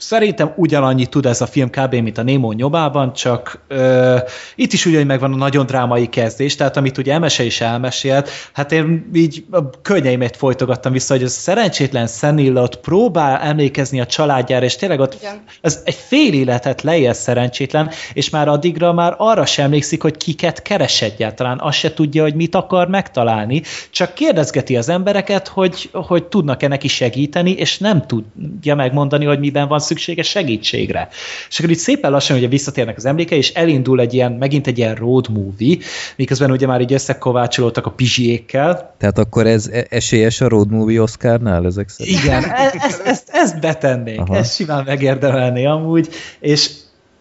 [0.00, 1.94] Szerintem ugyanannyit tud ez a film kb.
[1.94, 4.16] mint a Nemo nyomában, csak ö,
[4.54, 8.72] itt is ugyanúgy megvan a nagyon drámai kezdés, tehát amit ugye Emese is elmesélt, hát
[8.72, 14.64] én így a könnyeimet folytogattam vissza, hogy ez szerencsétlen Szenilla ott próbál emlékezni a családjára,
[14.64, 15.42] és tényleg ott Igen.
[15.60, 20.62] ez egy fél életet leél szerencsétlen, és már addigra már arra sem emlékszik, hogy kiket
[20.62, 26.24] keres egyáltalán, azt se tudja, hogy mit akar megtalálni, csak kérdezgeti az embereket, hogy, hogy
[26.24, 31.08] tudnak-e neki segíteni, és nem tudja megmondani, hogy miben van szükséges segítségre.
[31.48, 34.78] És akkor itt szépen lassan ugye visszatérnek az emléke, és elindul egy ilyen, megint egy
[34.78, 35.76] ilyen road movie,
[36.16, 38.94] miközben ugye már így összekovácsolódtak a pizsiékkel.
[38.98, 42.18] Tehát akkor ez e- esélyes a road movie Oscarnál ezek szerint?
[42.18, 44.36] Igen, e- ezt, ezt, ezt betennék, Aha.
[44.36, 46.08] ezt simán megérdemelné amúgy,
[46.40, 46.70] és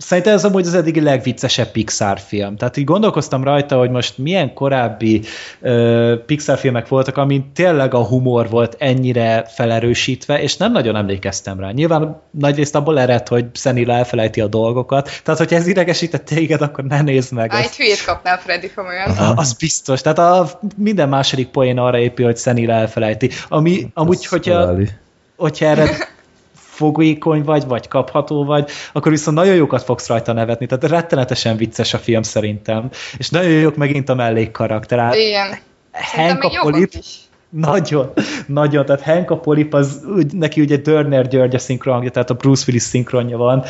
[0.02, 2.56] Szerintem ez amúgy az eddigi legviccesebb Pixar film.
[2.56, 5.22] Tehát így gondolkoztam rajta, hogy most milyen korábbi
[5.62, 11.60] uh, Pixar filmek voltak, amin tényleg a humor volt ennyire felerősítve, és nem nagyon emlékeztem
[11.60, 11.72] rá.
[11.72, 16.84] Nyilván nagyrészt abból ered, hogy Szenila elfelejti a dolgokat, tehát hogyha ez idegesített téged, akkor
[16.84, 17.52] ne nézd meg.
[17.52, 19.10] Á, egy hülyét kapnál Freddy komolyan.
[19.36, 20.02] Az biztos.
[20.02, 23.30] Tehát a, minden második poén arra épül, hogy Szenila elfelejti.
[23.48, 24.76] Ami, amúgy, hogyha,
[25.36, 25.90] hogyha erre
[26.80, 30.66] fogékony vagy, vagy kapható vagy, akkor viszont nagyon jókat fogsz rajta nevetni.
[30.66, 32.90] Tehát rettenetesen vicces a film szerintem.
[33.18, 35.00] És nagyon jók megint a mellékkarakter.
[35.00, 35.58] Hát Igen.
[35.92, 36.92] Hank a polip,
[37.50, 38.12] nagyon,
[38.46, 42.64] nagyon, tehát Hank a polip, az, neki ugye Dörner György a szinkronja, tehát a Bruce
[42.68, 43.64] Willis szinkronja van,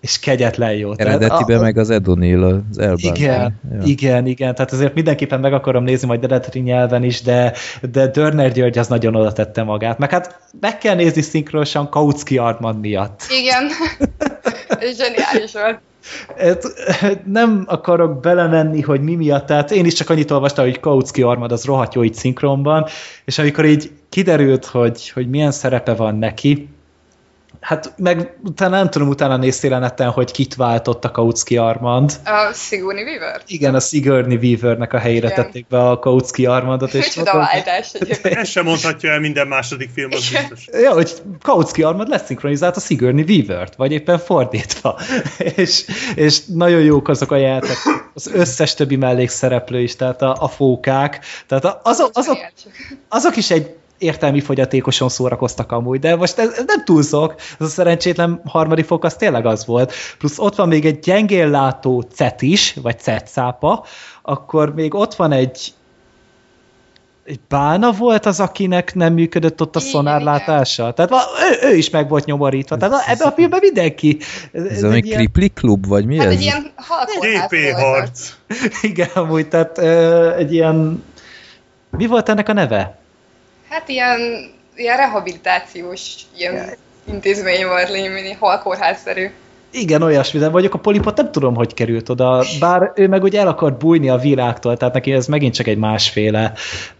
[0.00, 0.92] és kegyetlen jó.
[0.96, 3.14] Eredetiben a, meg az Ed O'Neill, az Elban.
[3.14, 3.80] Igen, ja.
[3.84, 7.52] igen, igen, tehát azért mindenképpen meg akarom nézni majd eredeti nyelven is, de,
[7.90, 9.98] de Dörner György az nagyon oda tette magát.
[9.98, 13.22] Meg hát meg kell nézni szinkronosan Kautsky Armand miatt.
[13.40, 13.68] Igen,
[14.88, 15.80] ez zseniális volt.
[17.24, 21.52] Nem akarok belemenni, hogy mi miatt, tehát én is csak annyit olvastam, hogy Kautsky Armand
[21.52, 22.86] az rohadt jó így szinkronban,
[23.24, 26.68] és amikor így kiderült, hogy, hogy milyen szerepe van neki,
[27.60, 32.20] Hát meg utána nem tudom, utána néztél a neten, hogy kit váltott a Kautsky Armand.
[32.24, 33.42] A Sigourney Weaver?
[33.46, 35.44] Igen, a Sigourney Weavernek a helyére Igen.
[35.44, 36.94] tették be a Kautsky Armandot.
[36.94, 40.66] És Micsoda váltás Ezt sem mondhatja el minden második film, az biztos.
[40.82, 41.12] Ja, hogy
[41.42, 44.98] Kautsky Armand leszinkronizált a Sigourney Weaver-t, vagy éppen fordítva.
[45.56, 47.76] és, és nagyon jók azok a játék,
[48.14, 52.38] az összes többi mellékszereplő is, tehát a, a fókák, tehát azok, azok,
[53.08, 57.70] azok is egy értelmi fogyatékosan szórakoztak amúgy, de most ez, ez nem túlzok, ez a
[57.70, 59.92] szerencsétlen harmadik fok az tényleg az volt.
[60.18, 63.84] Plusz ott van még egy gyengén látó cet is, vagy cetszápa,
[64.22, 65.72] akkor még ott van egy
[67.28, 70.82] egy bána volt az, akinek nem működött ott a igen, szonárlátása.
[70.82, 71.08] Igen.
[71.08, 71.26] Tehát
[71.62, 72.76] ő, ő is meg volt nyomorítva.
[72.76, 74.18] Tehát ebben a filmben mindenki.
[74.52, 75.18] Ez, ez egy ilyen...
[75.18, 76.32] Kripli klub, vagy mi hát ez?
[76.32, 76.72] egy ilyen
[77.20, 78.32] GP harc.
[78.82, 79.78] Igen, amúgy, tehát
[80.38, 81.04] egy ilyen...
[81.90, 82.98] Mi volt ennek a neve?
[83.68, 84.20] Hát ilyen,
[84.76, 86.68] ilyen rehabilitációs ilyen yeah.
[87.04, 89.30] intézmény volt, lényegében halkórházszerű.
[89.70, 93.40] Igen, olyasmi, de vagyok a polipot nem tudom, hogy került oda, bár ő meg ugye
[93.40, 96.52] el akart bújni a világtól, tehát neki ez megint csak egy másféle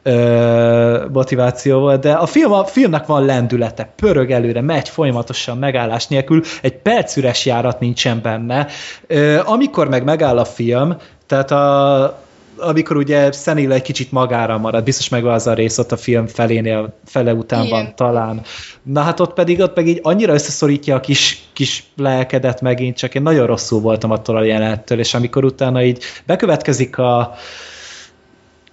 [0.03, 6.07] ö, motiváció volt, de a, film, a filmnek van lendülete, pörög előre, megy folyamatosan megállás
[6.07, 8.67] nélkül, egy percüres járat nincsen benne.
[9.07, 10.97] Ö, amikor meg megáll a film,
[11.27, 12.19] tehát a,
[12.59, 16.27] amikor ugye Szenil egy kicsit magára marad, biztos meg az a rész ott a film
[16.27, 17.71] felénél, fele után Igen.
[17.71, 18.43] van talán.
[18.83, 23.15] Na hát ott pedig, ott meg így annyira összeszorítja a kis, kis lelkedet megint, csak
[23.15, 27.35] én nagyon rosszul voltam attól a jelenettől, és amikor utána így bekövetkezik a,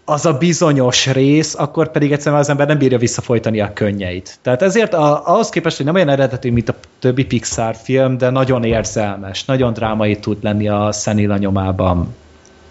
[0.06, 4.38] az a bizonyos rész, akkor pedig egyszerűen az ember nem bírja visszafolytani a könnyeit.
[4.42, 8.30] Tehát ezért a, ahhoz képest, hogy nem olyan eredetű, mint a többi Pixar film, de
[8.30, 12.16] nagyon érzelmes, nagyon drámai tud lenni a Szenila nyomában.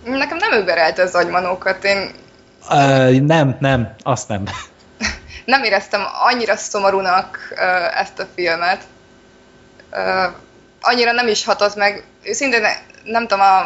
[0.04, 2.10] Nekem nem öberelte az agymanókat, én...
[2.70, 4.42] Uh, nem, nem, azt nem.
[5.44, 8.82] nem éreztem annyira szomorúnak uh, ezt a filmet.
[9.92, 10.32] Uh,
[10.80, 12.04] annyira nem is hatott meg.
[12.22, 12.62] Őszintén
[13.04, 13.60] nem tudom, a,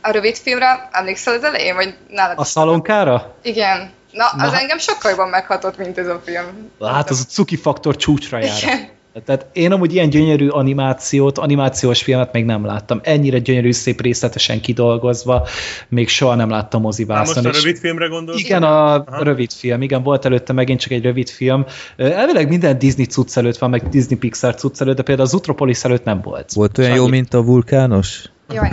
[0.00, 3.34] a rövid filmre emlékszel az elején, vagy nálad A szalonkára?
[3.42, 3.92] Igen.
[4.10, 6.70] Na, az Na, engem sokkal jobban meghatott, mint ez a film.
[6.80, 8.62] Hát az a cuki faktor csúcsra jár.
[8.62, 8.88] Igen.
[9.22, 13.00] Tehát én amúgy ilyen gyönyörű animációt, animációs filmet még nem láttam.
[13.02, 15.46] Ennyire gyönyörű, szép részletesen kidolgozva,
[15.88, 17.42] még soha nem láttam mozivászon.
[17.42, 18.40] most a rövid filmre gondolsz?
[18.40, 19.22] Igen, a Aha.
[19.22, 19.82] rövid film.
[19.82, 21.64] Igen, volt előtte megint csak egy rövid film.
[21.96, 25.84] Elvileg minden Disney cucc előtt van, meg Disney Pixar cucc előtt, de például az Utropolis
[25.84, 26.52] előtt nem volt.
[26.52, 28.24] Volt olyan jó, mint a vulkános?
[28.52, 28.68] Jaj,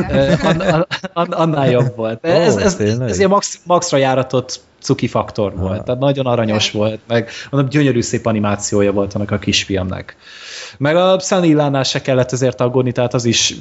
[0.58, 0.86] nem.
[1.14, 2.20] annál jobb volt.
[2.24, 5.84] Oh, ez, ez, ez, ez ilyen max, maxra járatott cuki faktor volt, ah.
[5.84, 10.16] tehát nagyon aranyos volt, meg mondom, gyönyörű szép animációja volt annak a kisfiamnak.
[10.78, 13.56] Meg a Sunny se kellett ezért aggódni, tehát az is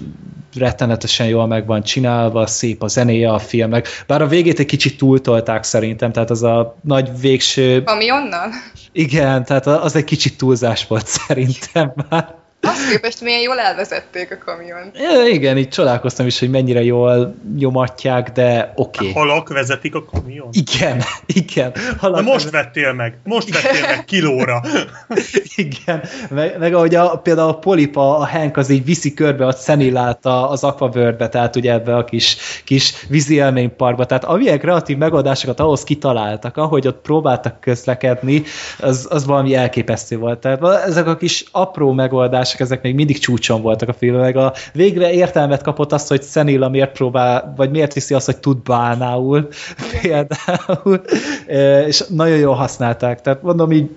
[0.56, 4.98] rettenetesen jól meg van csinálva, szép a zenéje a filmnek, bár a végét egy kicsit
[4.98, 7.82] túltolták szerintem, tehát az a nagy végső...
[7.84, 8.51] Ami onnan?
[8.92, 12.40] Igen, tehát az egy kicsit túlzás volt szerintem már.
[12.62, 14.91] Azt képest milyen jól elvezették a kamion.
[14.95, 19.09] Ja, igen, így csodálkoztam is, hogy mennyire jól nyomatják, de oké.
[19.09, 19.12] Okay.
[19.12, 20.49] Halak vezetik a kamion?
[20.53, 21.03] Igen,
[21.43, 21.73] igen.
[21.99, 24.62] Halak Na most vettél meg, most vettél meg kilóra.
[25.55, 29.53] igen, meg, meg ahogy a, például a Polipa, a Hank az így viszi körbe a
[29.53, 34.07] Szenillát az Aquaworld-be, tehát ugye ebbe a kis, kis vízi élményparkba.
[34.07, 38.43] Tehát amilyen kreatív megoldásokat ahhoz kitaláltak, ahogy ott próbáltak közlekedni,
[38.78, 40.39] az, az valami elképesztő volt.
[40.39, 44.36] Tehát ezek a kis apró megoldások megoldások, ezek még mindig csúcson voltak a filmben, meg
[44.36, 48.59] a végre értelmet kapott azt, hogy Szenilla miért próbál, vagy miért viszi azt, hogy tud
[48.59, 49.48] bánául,
[50.02, 51.02] például,
[51.86, 53.90] és nagyon jól használták, tehát mondom így,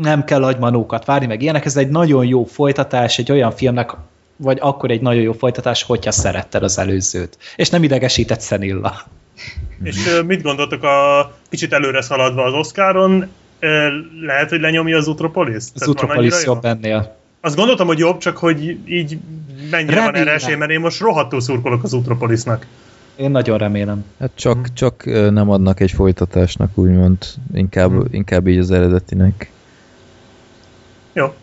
[0.00, 3.92] nem kell agymanókat várni, meg ilyenek, ez egy nagyon jó folytatás egy olyan filmnek,
[4.36, 7.38] vagy akkor egy nagyon jó folytatás, hogyha szeretted az előzőt.
[7.56, 8.94] És nem idegesített Szenilla.
[9.82, 13.28] És mit gondoltok a kicsit előre szaladva az Oscaron?
[14.20, 15.64] Lehet, hogy lenyomja az Utropolis?
[15.74, 17.16] Az Utropolis jobb ennél.
[17.40, 19.18] Azt gondoltam, hogy jobb, csak hogy így
[19.70, 20.04] mennyire remélem.
[20.04, 22.66] van erre esély, mert én most rohadtul szurkolok az Utropolisnak.
[23.16, 24.04] Én nagyon remélem.
[24.20, 24.74] Hát csak, hmm.
[24.74, 27.16] csak nem adnak egy folytatásnak, úgymond.
[27.54, 28.04] Inkább, hmm.
[28.10, 29.50] inkább így az eredetinek.
[31.12, 31.34] Jó.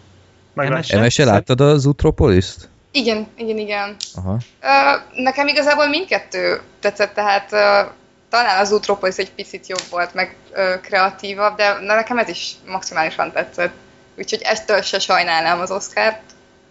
[0.53, 0.99] Meglátjuk.
[0.99, 2.69] Emese, láttad az Utropoliszt?
[2.91, 3.95] Igen, igen, igen.
[4.15, 4.31] Aha.
[4.31, 7.91] Uh, nekem igazából mindkettő tetszett, tehát uh,
[8.29, 12.51] talán az Utropolis egy picit jobb volt, meg ö, kreatívabb, de na, nekem ez is
[12.65, 13.73] maximálisan tetszett.
[14.17, 16.21] Úgyhogy eztől se sajnálnám az Oscárt,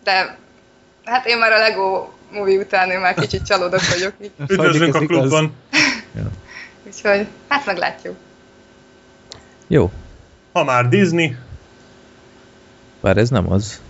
[0.04, 0.38] de
[1.04, 4.12] hát én már a Lego movie után én már kicsit csalódott vagyok.
[4.50, 5.56] Üdvözlünk a klubban!
[6.86, 8.16] Úgyhogy hát meglátjuk.
[9.66, 9.90] Jó.
[10.52, 11.36] Ha már Disney.
[13.00, 13.80] Bár ez nem az.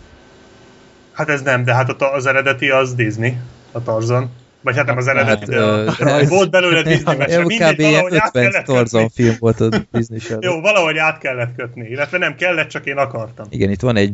[1.12, 3.36] Hát ez nem, de hát az eredeti az Disney,
[3.72, 4.30] a Tarzan.
[4.66, 7.44] Vagy hát nem az eredeti, hát, de uh, volt belőle Disney mese.
[7.44, 12.18] Mindegy, valahogy át kellett Tarzan film volt a Disney Jó, valahogy át kellett kötni, illetve
[12.18, 13.46] nem kellett, csak én akartam.
[13.50, 14.12] Igen, itt van egy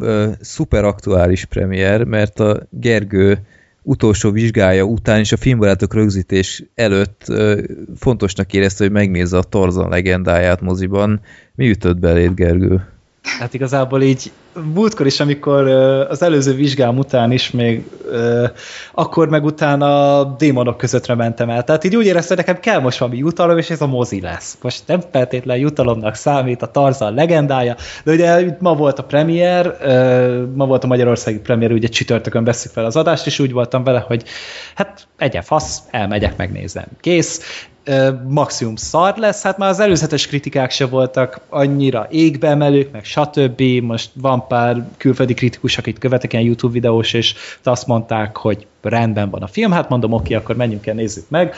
[0.00, 3.38] uh, szuper aktuális premier, mert a Gergő
[3.82, 7.58] utolsó vizsgája után és a filmbarátok rögzítés előtt uh,
[7.96, 11.20] fontosnak érezte, hogy megnézze a Tarzan legendáját moziban.
[11.54, 12.86] Mi ütött beléd, Gergő?
[13.22, 14.32] Hát igazából így
[14.74, 15.68] múltkor is, amikor
[16.08, 17.84] az előző vizsgám után is még
[18.94, 21.64] akkor meg utána démonok közöttre mentem el.
[21.64, 24.58] Tehát így úgy éreztem, hogy nekem kell most valami jutalom, és ez a mozi lesz.
[24.62, 29.76] Most nem feltétlen jutalomnak számít a Tarzan legendája, de ugye ma volt a premier,
[30.54, 34.04] ma volt a Magyarországi premier, ugye csütörtökön veszük fel az adást, és úgy voltam vele,
[34.06, 34.24] hogy
[34.74, 36.86] hát egye fasz, elmegyek, megnézem.
[37.00, 37.66] Kész
[38.28, 43.62] maximum szar lesz, hát már az előzetes kritikák se voltak annyira égbe emelők, meg stb.
[43.82, 49.30] Most van pár külföldi kritikus, akit követek ilyen YouTube videós, és azt mondták, hogy rendben
[49.30, 51.54] van a film, hát mondom, oké, akkor menjünk el, nézzük meg.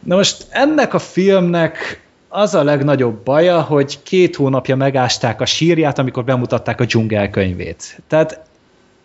[0.00, 5.98] Na most ennek a filmnek az a legnagyobb baja, hogy két hónapja megásták a sírját,
[5.98, 8.00] amikor bemutatták a dzsungelkönyvét.
[8.06, 8.40] Tehát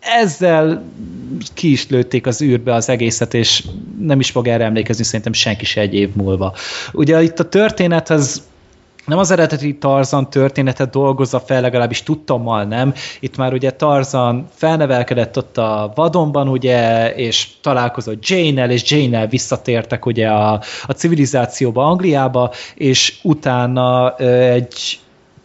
[0.00, 0.82] ezzel
[1.54, 3.64] ki is lőtték az űrbe az egészet, és
[4.00, 6.54] nem is fog erre emlékezni szerintem senki se egy év múlva.
[6.92, 8.42] Ugye itt a történet az
[9.06, 12.94] nem az eredeti Tarzan történetet dolgozza fel, legalábbis tudtommal nem.
[13.20, 20.06] Itt már ugye Tarzan felnevelkedett ott a vadonban, ugye, és találkozott Jane-el, és Jane-el visszatértek
[20.06, 24.98] ugye a, a civilizációba, Angliába, és utána egy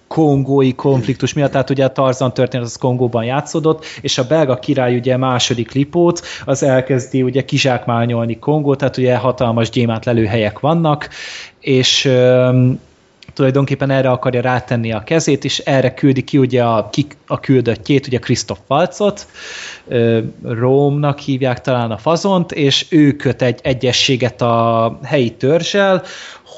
[0.07, 4.95] kongói konfliktus miatt, tehát ugye a Tarzan történet az Kongóban játszódott, és a belga király
[4.95, 11.09] ugye második lipót, az elkezdi ugye kizsákmányolni Kongót, tehát ugye hatalmas gyémánt lelőhelyek vannak,
[11.59, 12.09] és
[13.41, 18.07] tulajdonképpen erre akarja rátenni a kezét, és erre küldi ki ugye a, ki, a küldöttjét,
[18.07, 19.27] ugye Krisztof Falcot,
[20.43, 26.03] Rómnak hívják talán a fazont, és ő köt egy egyességet a helyi törzsel,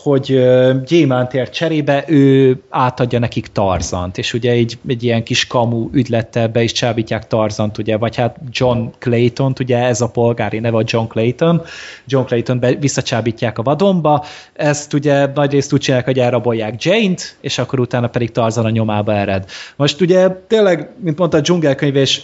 [0.04, 0.44] hogy
[0.86, 6.64] gyémántért cserébe ő átadja nekik Tarzant, és ugye egy, egy ilyen kis kamu ügylettel be
[6.64, 11.08] is csábítják Tarzant, ugye, vagy hát John Clayton, ugye ez a polgári neve a John
[11.08, 11.62] Clayton,
[12.06, 17.58] John Clayton be, visszacsábítják a vadonba, ezt ugye nagyrészt úgy csinálják, hogy elrabolják Jane-t, és
[17.58, 19.46] akkor utána pedig Tarzan a nyomába ered.
[19.76, 22.22] Most ugye tényleg, mint mondta a dzsungelkönyv, és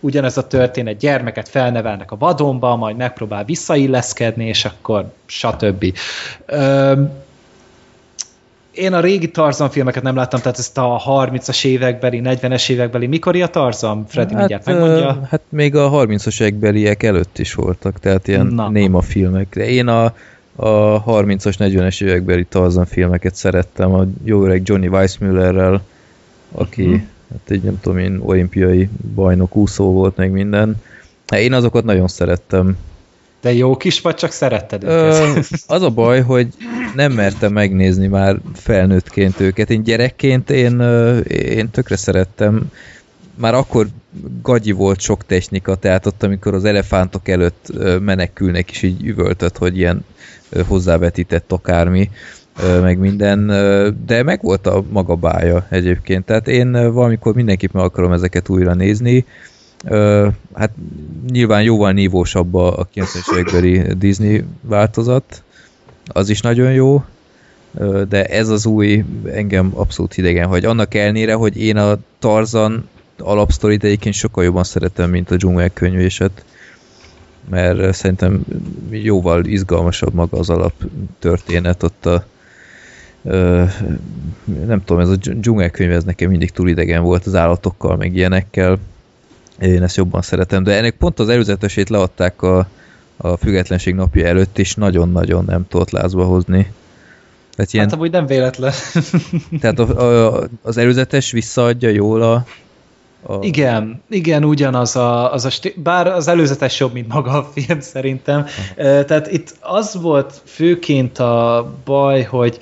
[0.00, 5.94] ugyanez a történet, gyermeket felnevelnek a vadonba, majd megpróbál visszailleszkedni, és akkor stb.
[6.46, 7.10] Öm,
[8.72, 13.36] én a régi Tarzan filmeket nem láttam, tehát ezt a 30-as évekbeli, 40-es évekbeli, mikor
[13.36, 14.04] a Tarzan?
[14.08, 15.26] Freddy hát, mindjárt megmondja.
[15.30, 18.68] Hát még a 30-as évekbeliek előtt is voltak, tehát ilyen Na.
[18.68, 19.54] néma filmek.
[19.54, 20.04] De én a,
[20.56, 25.82] a 30-as, 40-es évekbeli Tarzan filmeket szerettem, a jó öreg Johnny Weissmüllerrel,
[26.52, 27.00] aki uh-huh
[27.30, 30.76] hát egy nem tudom én, olimpiai bajnok úszó volt meg minden.
[31.26, 32.76] Hát én azokat nagyon szerettem.
[33.40, 35.48] De jó kis vagy, csak szeretted őket?
[35.66, 36.48] az a baj, hogy
[36.94, 39.70] nem mertem megnézni már felnőttként őket.
[39.70, 40.80] Én gyerekként én,
[41.28, 42.70] én tökre szerettem.
[43.34, 43.86] Már akkor
[44.42, 49.76] gagyi volt sok technika, tehát ott, amikor az elefántok előtt menekülnek, és így üvöltött, hogy
[49.76, 50.04] ilyen
[50.66, 52.10] hozzávetített akármi
[52.80, 53.46] meg minden,
[54.06, 56.24] de meg volt a maga bája egyébként.
[56.24, 59.24] Tehát én valamikor mindenképp meg akarom ezeket újra nézni.
[60.54, 60.70] Hát
[61.30, 65.42] nyilván jóval nívósabb a 90-es évekbeli Disney változat,
[66.06, 67.04] az is nagyon jó,
[68.08, 70.64] de ez az új engem abszolút hidegen hagy.
[70.64, 76.44] Annak elnére, hogy én a Tarzan alapsztorit egyébként sokkal jobban szeretem, mint a dzsungelkönyvéset,
[77.50, 78.44] mert szerintem
[78.90, 82.24] jóval izgalmasabb maga az alaptörténet ott a
[84.66, 88.78] nem tudom, ez a dzsungelkönyv, ez nekem mindig túl idegen volt az állatokkal, meg ilyenekkel.
[89.60, 92.68] Én ezt jobban szeretem, de ennek pont az előzetesét leadták a,
[93.16, 96.72] a függetlenség napja előtt, és nagyon-nagyon nem tudott lázba hozni.
[97.56, 98.72] Tehát ilyen, hát amúgy nem véletlen.
[99.60, 102.44] tehát a, a, az előzetes visszaadja jól a,
[103.22, 103.38] a...
[103.40, 107.80] Igen, igen, ugyanaz a, az a sti- bár az előzetes jobb, mint maga a film
[107.80, 108.46] szerintem.
[108.76, 112.58] Tehát itt az volt főként a baj, hogy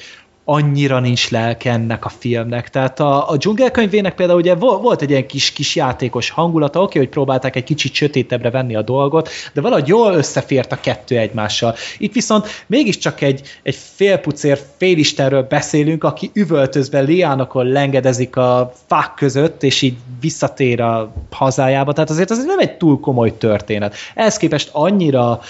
[0.49, 2.71] annyira nincs lelke ennek a filmnek.
[2.71, 7.09] Tehát a, a dzsungelkönyvének például ugye volt egy ilyen kis, kis játékos hangulata, oké, hogy
[7.09, 11.75] próbálták egy kicsit sötétebbre venni a dolgot, de valahogy jól összefért a kettő egymással.
[11.99, 19.63] Itt viszont mégiscsak egy, egy félpucér félistenről beszélünk, aki üvöltözve liánokon lengedezik a fák között,
[19.63, 21.93] és így visszatér a hazájába.
[21.93, 23.95] Tehát azért ez nem egy túl komoly történet.
[24.15, 25.41] Ehhez képest annyira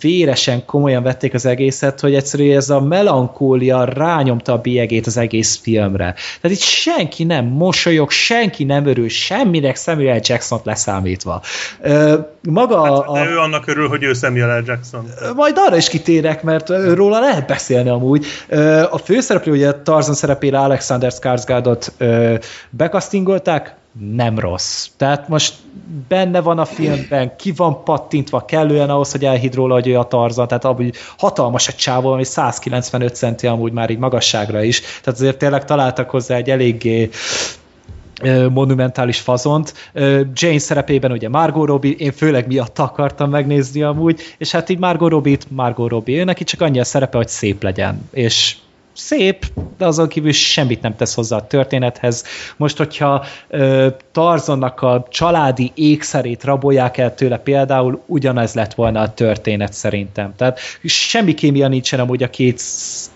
[0.00, 5.16] véresen komolyan vették az egészet, hogy egyszerűen ez a melankólia rányom nyomta a bélyegét az
[5.16, 6.14] egész filmre.
[6.40, 11.42] Tehát itt senki nem mosolyog, senki nem örül semminek Samuel Jackson-t leszámítva.
[12.42, 15.06] Maga hát, a, ő annak örül, hogy ő Samuel Jackson.
[15.34, 18.26] Majd arra is kitérek, mert róla lehet beszélni amúgy.
[18.90, 21.92] A főszereplő, ugye Tarzan szerepére Alexander Skarsgårdot
[22.70, 24.88] bekasztingolták, nem rossz.
[24.96, 25.54] Tehát most
[26.08, 30.08] benne van a filmben, ki van pattintva kellően ahhoz, hogy elhid róla, hogy ő a
[30.08, 35.20] Tarzan, tehát amúgy hatalmas a csávó, ami 195 centi amúgy már így magasságra is, tehát
[35.20, 37.10] azért tényleg találtak hozzá egy eléggé
[38.50, 39.74] monumentális fazont.
[40.32, 45.10] Jane szerepében ugye Margot Robbie, én főleg miatt akartam megnézni amúgy, és hát így Margot
[45.10, 48.56] Robbie-t Margot Robbie, ő neki csak annyi a szerepe, hogy szép legyen, és
[48.94, 49.46] szép,
[49.78, 52.24] de azon kívül semmit nem tesz hozzá a történethez.
[52.56, 59.14] Most, hogyha ö, Tarzannak a családi ékszerét rabolják el tőle például, ugyanez lett volna a
[59.14, 60.34] történet szerintem.
[60.36, 62.58] Tehát semmi kémia nincsen amúgy a két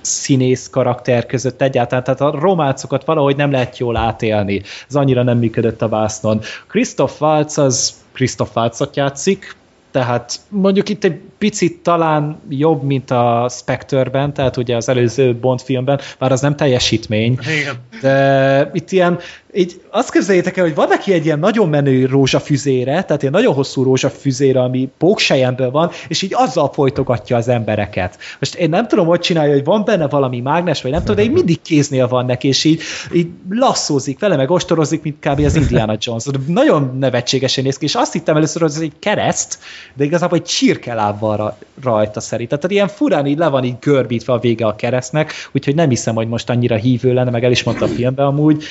[0.00, 4.62] színész karakter között egyáltalán, tehát a románcokat valahogy nem lehet jól átélni.
[4.88, 6.40] Ez annyira nem működött a vásznon.
[6.68, 9.56] Christoph Waltz az Christoph Waltzot játszik,
[9.90, 15.60] tehát mondjuk itt egy picit talán jobb, mint a Spectre-ben, tehát ugye az előző Bond
[15.60, 17.74] filmben, bár az nem teljesítmény, Igen.
[18.00, 19.18] de itt ilyen
[19.54, 23.54] így azt képzeljétek el, hogy van neki egy ilyen nagyon menő rózsafüzére, tehát egy nagyon
[23.54, 28.18] hosszú rózsafüzére, ami póksejemből van, és így azzal folytogatja az embereket.
[28.38, 31.22] Most én nem tudom, hogy csinálja, hogy van benne valami mágnes, vagy nem tudom, de
[31.22, 32.80] így mindig kéznél van neki, és így,
[33.12, 35.40] így lasszózik vele, meg ostorozik, mint kb.
[35.44, 36.24] az Indiana Jones.
[36.46, 39.58] Nagyon nevetségesen néz ki, és azt hittem először, hogy ez egy kereszt,
[39.94, 41.52] de igazából egy csirkeláb van
[41.82, 42.58] rajta szerintem.
[42.58, 46.14] Tehát ilyen furán így le van így görbítve a vége a keresztnek, úgyhogy nem hiszem,
[46.14, 48.64] hogy most annyira hívő lenne, meg el is mondta a filmben amúgy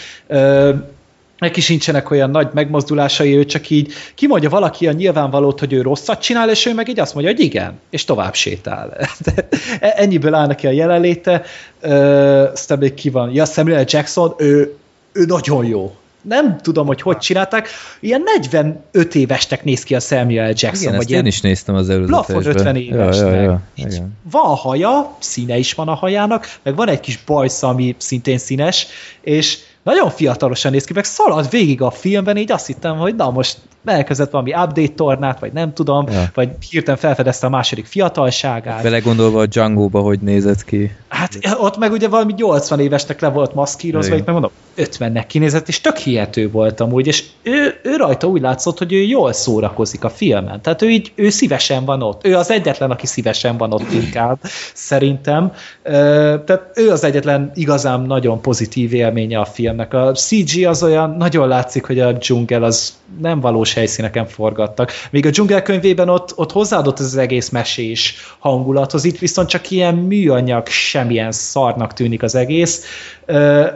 [1.37, 6.21] neki sincsenek olyan nagy megmozdulásai, ő csak így kimondja valaki a nyilvánvalót, hogy ő rosszat
[6.21, 8.97] csinál, és ő meg így azt mondja, hogy igen, és tovább sétál.
[9.25, 9.47] De
[9.79, 11.43] ennyiből áll neki a jelenléte.
[11.83, 13.33] Uh, aztán még ki van.
[13.33, 14.75] Ja, Samuel Jackson, ő,
[15.11, 15.95] ő nagyon jó
[16.27, 17.69] nem tudom, hogy hogy csinálták.
[17.99, 20.81] Ilyen 45 évestek néz ki a Samuel Jackson.
[20.81, 22.75] Igen, vagy ilyen én is néztem az plafon előzetesben.
[22.75, 23.27] 50 évesnek.
[23.27, 24.17] Ja, ja, ja, igen.
[24.31, 28.87] Van haja, színe is van a hajának, meg van egy kis bajsza, ami szintén színes,
[29.21, 29.57] és
[29.87, 33.57] nagyon fiatalosan néz ki, meg szalad végig a filmben, így azt hittem, hogy na most
[33.85, 36.23] elkezdett valami update tornát, vagy nem tudom, Ja.
[36.33, 38.83] vagy hirtelen felfedezte a második fiatalságát.
[38.83, 40.91] Belegondolva a Django-ba, hogy nézett ki.
[41.07, 45.67] Hát ott meg ugye valami 80 évesnek le volt maszkírozva, itt meg mondom, 50-nek kinézett,
[45.67, 50.03] és tök hihető volt amúgy, és ő, ő rajta úgy látszott, hogy ő jól szórakozik
[50.03, 50.61] a filmen.
[50.61, 52.25] Tehát ő így, ő szívesen van ott.
[52.25, 54.39] Ő az egyetlen, aki szívesen van ott inkább,
[54.73, 55.51] szerintem.
[55.83, 59.93] Tehát ő az egyetlen igazán nagyon pozitív élménye a filmnek.
[59.93, 64.91] A CG az olyan, nagyon látszik, hogy a dzsungel az nem valós helyszíneken forgattak.
[65.11, 69.95] Míg a dzsungel könyvében ott, ott hozzáadott az egész mesés hangulathoz, itt viszont csak ilyen
[69.95, 72.83] műanyag, semmilyen szarnak tűnik az egész.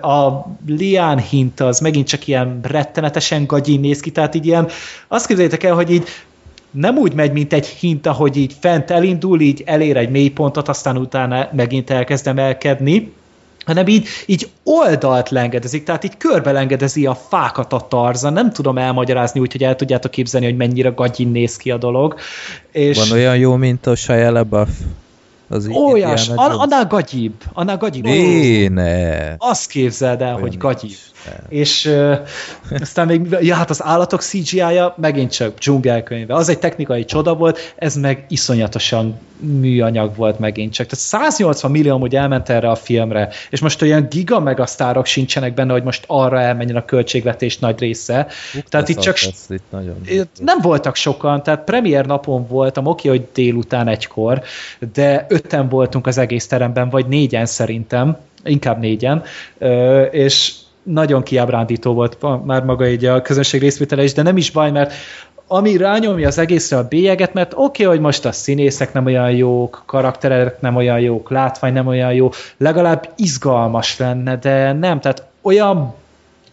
[0.02, 4.68] A Lián hint az megint csak ilyen rettenetesen gagyin néz ki, tehát így ilyen,
[5.08, 6.08] azt képzeljétek el, hogy így
[6.72, 10.98] nem úgy megy, mint egy hinta, hogy így fent elindul, így elér egy mélypontot, aztán
[10.98, 13.12] utána megint elkezd emelkedni,
[13.66, 18.30] hanem így, így oldalt lengedezik, tehát így körbe lengedezi a fákat a tarza.
[18.30, 22.16] Nem tudom elmagyarázni úgy, hogy el tudjátok képzelni, hogy mennyire gagyin néz ki a dolog.
[22.72, 24.70] És Van olyan jó, mint a Shia LaBeouf?
[25.52, 26.30] Az Jones?
[26.36, 28.04] annál gagyibb, annál gagyibb.
[28.04, 29.34] Né, ne.
[29.38, 30.90] Azt képzeld el, Olyan hogy gagyibb.
[30.90, 31.00] nincs.
[31.50, 32.16] És ö,
[32.80, 36.36] aztán még, ja, hát az állatok CGI-ja megint csak dzsungelkönyve.
[36.36, 40.88] Az egy technikai csoda volt, ez meg iszonyatosan műanyag volt megint csak.
[40.88, 45.72] Tehát 180 millió hogy elment erre a filmre, és most olyan giga megasztárok sincsenek benne,
[45.72, 48.28] hogy most arra elmenjen a költségvetés nagy része.
[48.70, 49.18] Tehát itt csak
[49.50, 49.96] itt nagyon...
[50.06, 54.42] itt nem voltak sokan, tehát premier napon voltam, oké, hogy délután egykor,
[54.94, 59.24] de öten voltunk az egész teremben, vagy négyen szerintem, inkább négyen,
[60.12, 64.72] és nagyon kiábrándító volt már maga így a közönség részvétele is, de nem is baj,
[64.72, 64.94] mert
[65.48, 69.84] ami rányomja az egészre a bélyeget, mert oké, hogy most a színészek nem olyan jók,
[69.86, 75.94] karakterek nem olyan jók, látvány nem olyan jó, legalább izgalmas lenne, de nem, tehát olyan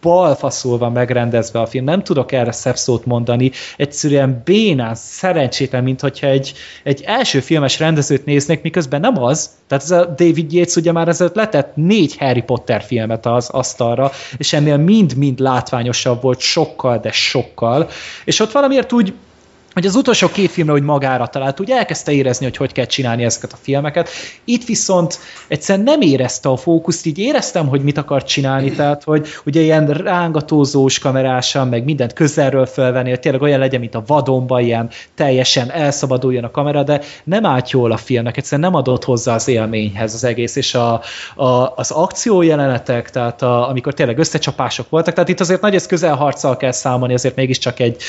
[0.01, 6.01] balfaszul van megrendezve a film, nem tudok erre szebb szót mondani, egyszerűen bénán, szerencsétlen, mint
[6.01, 6.53] hogyha egy,
[6.83, 11.07] egy első filmes rendezőt néznék, miközben nem az, tehát ez a David Yates ugye már
[11.07, 17.11] ezelőtt letett négy Harry Potter filmet az asztalra, és ennél mind-mind látványosabb volt, sokkal, de
[17.11, 17.89] sokkal,
[18.25, 19.13] és ott valamiért úgy
[19.73, 23.23] hogy az utolsó két filmre úgy magára talált, úgy elkezdte érezni, hogy hogy kell csinálni
[23.23, 24.09] ezeket a filmeket.
[24.43, 29.27] Itt viszont egyszerűen nem érezte a fókuszt, így éreztem, hogy mit akar csinálni, tehát hogy
[29.45, 34.59] ugye ilyen rángatózós kamerásan, meg mindent közelről felvenni, hogy tényleg olyan legyen, mint a vadonba,
[34.59, 39.33] ilyen teljesen elszabaduljon a kamera, de nem állt jól a filmnek, egyszerűen nem adott hozzá
[39.33, 41.01] az élményhez az egész, és a,
[41.35, 46.57] a, az akciójelenetek, tehát a, amikor tényleg összecsapások voltak, tehát itt azért nagy ez közelharccal
[46.57, 48.01] kell számolni, azért mégiscsak egy,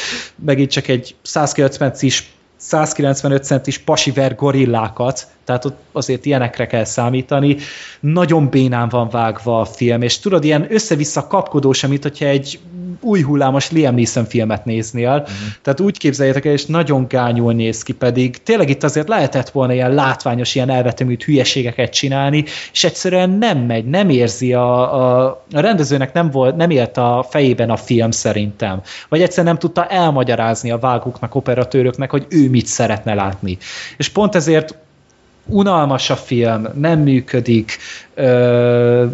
[0.45, 1.15] megint csak egy
[1.51, 2.22] 190 cis
[2.56, 7.56] 195 centis pasiver gorillákat, tehát ott azért ilyenekre kell számítani.
[8.01, 12.59] Nagyon bénán van vágva a film, és tudod, ilyen össze-vissza kapkodós, mint hogyha egy
[13.01, 15.10] új hullámos Liam Neeson filmet néznél.
[15.10, 15.35] Uh-huh.
[15.62, 19.72] Tehát úgy képzeljétek el, és nagyon gányul néz ki, pedig tényleg itt azért lehetett volna
[19.72, 25.60] ilyen látványos, ilyen elvetemült hülyeségeket csinálni, és egyszerűen nem megy, nem érzi a, a, a
[25.60, 28.81] rendezőnek nem, volt, nem élt a fejében a film szerintem.
[29.09, 33.59] Vagy egyszerűen nem tudta elmagyarázni a vágóknak, operatőröknek, hogy ő mit szeretne látni.
[33.97, 34.74] És pont ezért
[35.47, 37.79] unalmas a film, nem működik,
[38.15, 39.07] ö,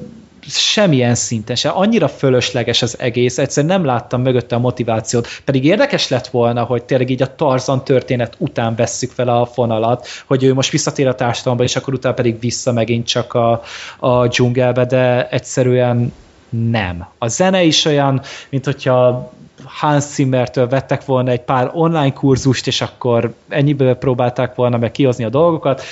[0.48, 1.68] semmilyen szinten se.
[1.68, 5.28] Annyira fölösleges az egész, egyszerűen nem láttam mögötte a motivációt.
[5.44, 10.06] Pedig érdekes lett volna, hogy tényleg így a Tarzan történet után vesszük fel a fonalat,
[10.26, 13.62] hogy ő most visszatér a társadalomba, és akkor utána pedig vissza megint csak a,
[13.98, 16.12] a dzsungelbe, de egyszerűen
[16.48, 17.06] nem.
[17.18, 18.20] A zene is olyan,
[18.50, 19.32] mint hogyha
[19.64, 25.24] Hans Zimmertől vettek volna egy pár online kurzust, és akkor ennyiből próbálták volna meg kihozni
[25.24, 25.82] a dolgokat.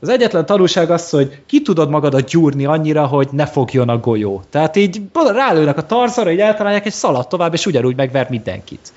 [0.00, 4.42] Az egyetlen tanulság az, hogy ki tudod magadat gyúrni annyira, hogy ne fogjon a golyó.
[4.50, 5.00] Tehát így
[5.34, 8.92] rálőnek a tarzara, így eltalálják egy szaladt tovább, és ugyanúgy megver mindenkit.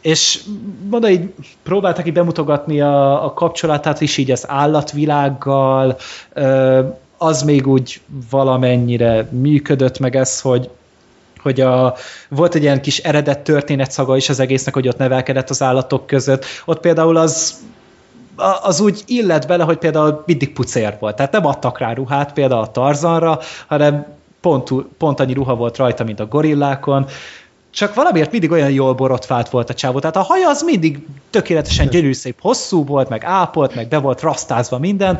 [0.00, 0.40] És
[0.90, 1.32] mondom, így
[1.62, 5.96] próbáltak így bemutogatni a, a kapcsolatát is így az állatvilággal,
[7.18, 8.00] az még úgy
[8.30, 10.70] valamennyire működött meg ez, hogy
[11.46, 11.94] hogy a,
[12.28, 16.44] volt egy ilyen kis eredet történetszaga is az egésznek, hogy ott nevelkedett az állatok között.
[16.64, 17.54] Ott például az
[18.62, 21.16] az úgy illet bele, hogy például mindig pucér volt.
[21.16, 24.06] Tehát nem adtak rá ruhát például a Tarzanra, hanem
[24.40, 27.06] pont, pont annyi ruha volt rajta, mint a gorillákon.
[27.76, 29.98] Csak valamiért mindig olyan jól borotvált volt a csávó.
[29.98, 34.20] Tehát a haja az mindig tökéletesen gyönyörű szép hosszú volt, meg ápolt, meg be volt
[34.20, 35.18] rasztázva minden,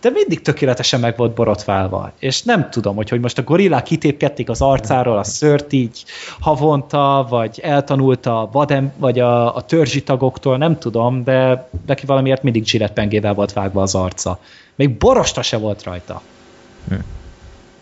[0.00, 2.12] de mindig tökéletesen meg volt borotválva.
[2.18, 6.04] És nem tudom, hogy, hogy most a gorillák kitépkedték az arcáról a szört így
[6.40, 12.42] havonta, vagy eltanulta a vadem, vagy a, a törzsi tagoktól, nem tudom, de neki valamiért
[12.42, 14.38] mindig zsiletpengével volt vágva az arca.
[14.74, 16.22] Még borosta se volt rajta.
[16.88, 16.94] Hm.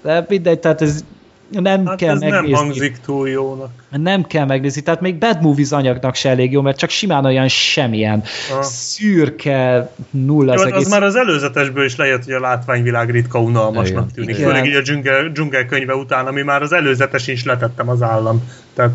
[0.03, 1.05] De mindegy, tehát ez
[1.51, 2.51] nem hát kell ez megnézni.
[2.51, 3.71] nem hangzik túl jónak.
[3.91, 7.49] Nem kell megnézni, tehát még Bad Movies anyagnak se elég jó, mert csak simán olyan
[7.49, 8.23] semmilyen
[8.57, 8.63] Ah.
[8.63, 10.89] szürke, nulla Jó, az hát az egész.
[10.91, 14.15] már az előzetesből is lejött, hogy a látványvilág ritka unalmasnak Igen.
[14.15, 14.37] tűnik.
[14.37, 14.49] Igen.
[14.49, 18.43] Főleg így a dzsungel, dzsungel könyve után, ami már az előzetes is letettem az állam.
[18.75, 18.91] Tehát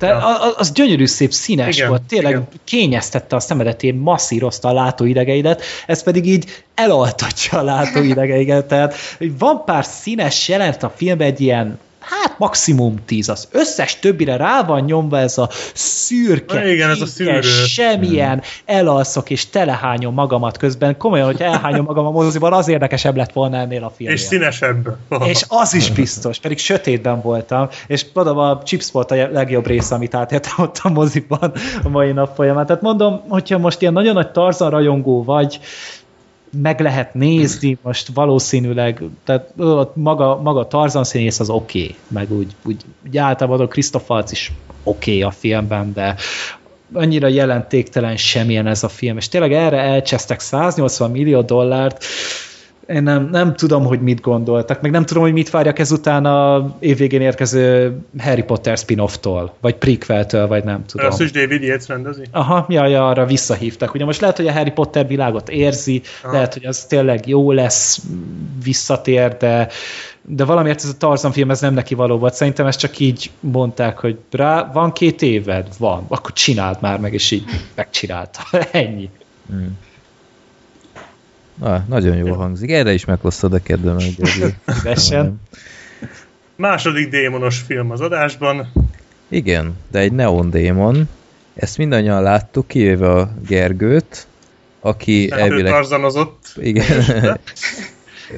[0.00, 0.16] De Ja.
[0.16, 2.48] a- a- az gyönyörű szép színes Igen, volt, tényleg igen.
[2.64, 6.44] kényeztette a szemedet, én masszírozta a látóidegeidet, ez pedig így
[6.74, 8.94] elaltatja a látóidegeidet, tehát
[9.38, 14.62] van pár színes jelent a filmben egy ilyen hát maximum 10, az összes többire rá
[14.62, 17.40] van nyomva ez a szürke, Igen, ez a szűrő.
[17.66, 23.32] semmilyen, elalszok és telehányom magamat közben, komolyan, hogy elhányom magam a moziban, az érdekesebb lett
[23.32, 24.16] volna ennél a filmnél.
[24.16, 24.96] és színesebb.
[25.24, 29.94] És az is biztos, pedig sötétben voltam, és tudom, a Chips volt a legjobb része,
[29.94, 31.52] amit átéltem ott a moziban
[31.84, 32.66] a mai nap folyamán.
[32.66, 35.60] Tehát mondom, hogyha most ilyen nagyon nagy Tarzan rajongó vagy,
[36.50, 39.52] meg lehet nézni, most valószínűleg, tehát
[39.94, 44.52] maga, maga Tarzan színész az oké, okay, meg úgy, úgy, úgy általában a Waltz is
[44.82, 46.14] oké okay a filmben, de
[46.92, 52.04] annyira jelentéktelen semmilyen ez a film, és tényleg erre elcsesztek 180 millió dollárt,
[52.90, 56.70] én nem, nem tudom, hogy mit gondoltak, meg nem tudom, hogy mit várjak ezután a
[56.78, 61.06] évvégén érkező Harry Potter spin-offtól, vagy prequeltől, vagy nem tudom.
[61.06, 62.22] Azt is David Yates rendezi?
[62.30, 63.94] Aha, ja, ja, arra visszahívtak.
[63.94, 66.32] Ugye most lehet, hogy a Harry Potter világot érzi, Aha.
[66.32, 68.00] Lehet, hogy az tényleg jó lesz,
[68.64, 69.68] visszatér, de,
[70.22, 72.34] de valamiért ez a Tarzan film ez nem neki való volt.
[72.34, 75.68] Szerintem ezt csak így mondták, hogy rá van két éved?
[75.78, 76.04] Van.
[76.08, 77.44] Akkor csináld már meg, és így
[77.74, 78.40] megcsinálta.
[78.70, 79.10] Ennyi.
[79.52, 79.66] Mm.
[81.60, 82.70] Ah, nagyon jól hangzik.
[82.70, 84.02] Erre is meghoztad a kedvemet.
[84.66, 85.40] Szívesen.
[86.56, 88.72] Második démonos film az adásban.
[89.28, 91.08] Igen, de egy neon démon.
[91.54, 94.26] Ezt mindannyian láttuk, kivéve a Gergőt,
[94.80, 95.72] aki Mert elvileg...
[95.72, 96.52] tarzanozott.
[96.56, 97.04] Igen,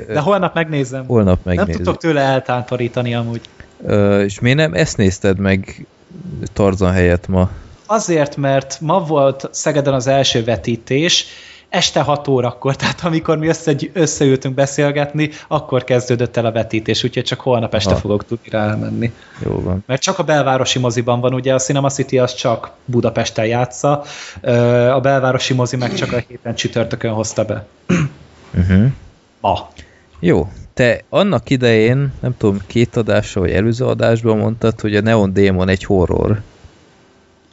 [0.06, 1.06] De holnap megnézem.
[1.06, 1.82] holnap Nem megnézzük.
[1.82, 3.40] tudtok tőle eltántorítani amúgy.
[3.86, 5.86] Ö, és miért nem ezt nézted meg
[6.52, 7.50] Tarzan helyett ma?
[7.86, 11.26] Azért, mert ma volt Szegeden az első vetítés,
[11.72, 17.24] este 6 órakor, tehát amikor mi össze, összeültünk beszélgetni, akkor kezdődött el a vetítés, úgyhogy
[17.24, 18.00] csak holnap este Aha.
[18.00, 18.78] fogok tudni rá.
[19.44, 19.84] Jó van.
[19.86, 24.02] Mert csak a belvárosi moziban van, ugye a Cinema City az csak Budapesten játsza,
[24.92, 27.66] a belvárosi mozi meg csak a héten csütörtökön hozta be.
[28.54, 28.86] Uh-huh.
[29.40, 29.68] Ma.
[30.20, 35.32] Jó, te annak idején, nem tudom, két adásra vagy előző adásban mondtad, hogy a Neon
[35.32, 36.40] Demon egy horror.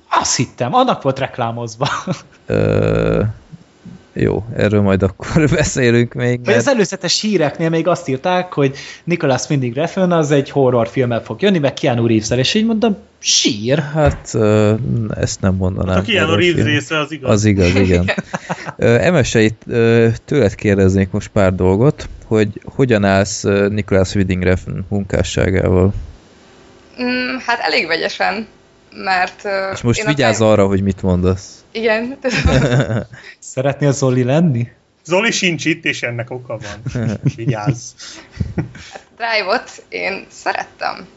[0.10, 1.88] Azt hittem, annak volt reklámozva.
[2.46, 3.22] Ö,
[4.14, 6.46] jó, erről majd akkor beszélünk még.
[6.46, 11.42] Vagy az előzetes híreknél még azt írták, hogy Nicholas Winding Refn az egy horrorfilmmel fog
[11.42, 13.80] jönni, meg Keanu reeves és így mondom, sír.
[13.80, 14.38] Hát
[15.10, 15.98] ezt nem mondanám.
[15.98, 16.36] A Keanu.
[16.36, 17.30] Reeves része az igaz.
[17.32, 18.12] Az igaz, igen.
[18.76, 24.72] Ö, Emese, itt ö, tőled kérdeznék most pár dolgot, hogy hogyan állsz Nicholas Winding Refn
[24.88, 25.94] munkásságával.
[27.02, 28.48] Mm, hát elég vegyesen,
[29.04, 29.48] mert...
[29.74, 31.59] És most vigyázz könyv- arra, hogy mit mondasz.
[31.80, 32.18] Igen,
[33.40, 34.72] Szeretnél Zoli lenni?
[35.06, 37.08] Zoli sincs itt, és ennek oka van.
[37.36, 37.92] Vigyázz.
[39.18, 41.08] Drive-ot én szerettem.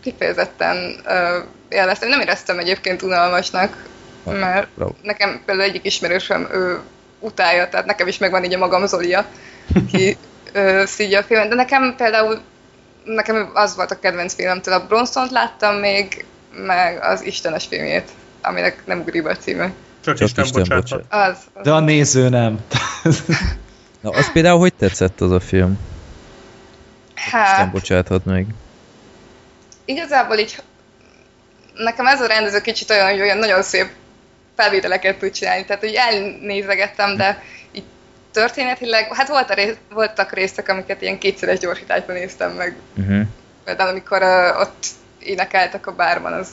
[0.00, 1.38] Kifejezetten ö,
[1.68, 2.08] élveztem.
[2.08, 3.86] Nem éreztem egyébként unalmasnak,
[4.24, 4.92] mert bravo.
[5.02, 6.80] nekem például egyik ismerősöm ő
[7.18, 9.26] utálja, tehát nekem is megvan így a magam Zolia,
[9.92, 10.16] ki
[10.52, 12.40] ö, szígya a filmet, de nekem például
[13.04, 18.08] nekem az volt a kedvenc filmtől, a Bronson-t láttam még, meg az Istenes filmjét,
[18.42, 19.72] aminek nem ugrik be a címe.
[20.04, 20.82] Csak, Csak Isten, Isten bocsánat.
[20.82, 21.30] bocsánat.
[21.30, 21.62] Az, az.
[21.62, 22.60] De a néző nem.
[24.00, 25.78] Na, az például hogy tetszett az a film?
[27.16, 28.46] Isten Hát, bocsáthat meg.
[29.84, 30.62] igazából így
[31.74, 33.88] nekem ez a rendező kicsit olyan, hogy olyan nagyon szép
[34.56, 37.42] felvételeket tud csinálni, tehát hogy elnézegettem, de
[37.72, 37.84] így
[38.32, 43.22] történetileg, hát volt a rész, voltak részek, amiket ilyen kétszeres gyorsításban néztem meg, Uh-huh.
[43.64, 44.86] például amikor uh, ott
[45.24, 46.48] énekeltek a bárban, az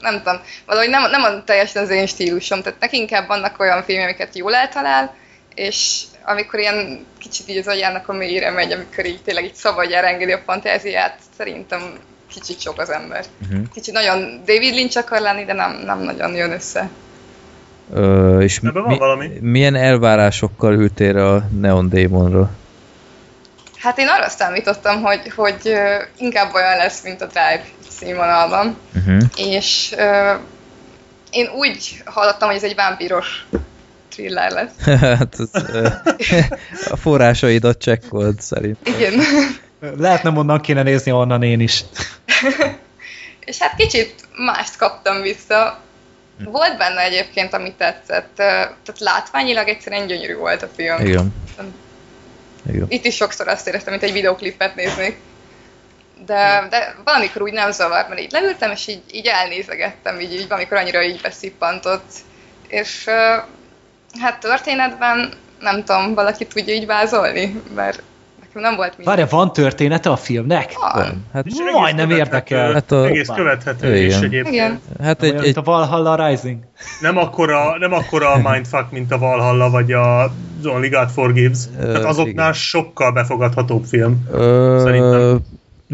[0.00, 3.82] nem tudom, valahogy nem, nem a teljesen az én stílusom, tehát neki inkább vannak olyan
[3.82, 5.14] filmek, amiket jól eltalál,
[5.54, 10.06] és amikor ilyen kicsit így az agyának a mélyre megy, amikor így tényleg így szabadjára
[10.06, 11.80] engedi a fantáziát, szerintem
[12.32, 13.24] kicsit sok az ember.
[13.42, 13.64] Uh-huh.
[13.72, 16.88] Kicsit nagyon David Lynch akar lenni, de nem, nem nagyon jön össze.
[17.92, 19.30] Ö, és Ebben van valami.
[19.40, 22.50] milyen elvárásokkal ültél a Neon Demonra?
[23.78, 25.74] Hát én arra számítottam, hogy, hogy
[26.18, 27.64] inkább olyan lesz, mint a Drive.
[27.98, 28.76] Színvonalban.
[28.94, 29.22] Uh-huh.
[29.36, 30.40] És uh,
[31.30, 33.46] én úgy hallottam, hogy ez egy vámpíros
[34.08, 34.98] thriller lesz.
[35.18, 35.88] hát ez, ö,
[36.94, 38.88] a forrásaidat csekkold szerint.
[38.88, 39.12] Igen.
[39.96, 41.84] Lehetne onnan kéne nézni onnan én is.
[43.44, 45.78] És hát kicsit mást kaptam vissza.
[46.44, 48.32] Volt benne egyébként, ami tetszett.
[48.36, 51.06] Ö, Tehát látványilag egyszerűen gyönyörű volt a film.
[51.06, 51.34] Igen.
[52.68, 52.86] Igen.
[52.88, 55.16] Itt is sokszor azt éreztem, mint egy videoklipet néznék.
[56.26, 60.48] De, de valamikor úgy nem zavart, mert így leültem, és így, így elnézegettem, így, így
[60.48, 62.12] valamikor annyira így beszippantott.
[62.68, 63.04] És
[64.20, 68.02] hát történetben nem tudom, valaki tudja így vázolni, mert
[68.40, 69.14] nekem nem volt minden.
[69.16, 70.72] Várja, van története a filmnek?
[70.78, 71.26] Van.
[71.32, 72.16] Hát, Majdnem követhető.
[72.16, 72.72] érdekel.
[72.72, 74.08] Hát a- egész követhető Igen.
[74.08, 74.54] is egyébként.
[74.54, 74.80] Igen.
[75.02, 76.58] hát Egy, egy, a Valhalla Rising?
[77.00, 80.32] Nem akkora, nem akkora a mindfuck, mint a Valhalla, vagy a
[80.64, 81.58] Only God Forgives.
[81.80, 82.52] Tehát azoknál igen.
[82.52, 84.28] sokkal befogadhatóbb film.
[84.32, 85.40] ö, Szerintem.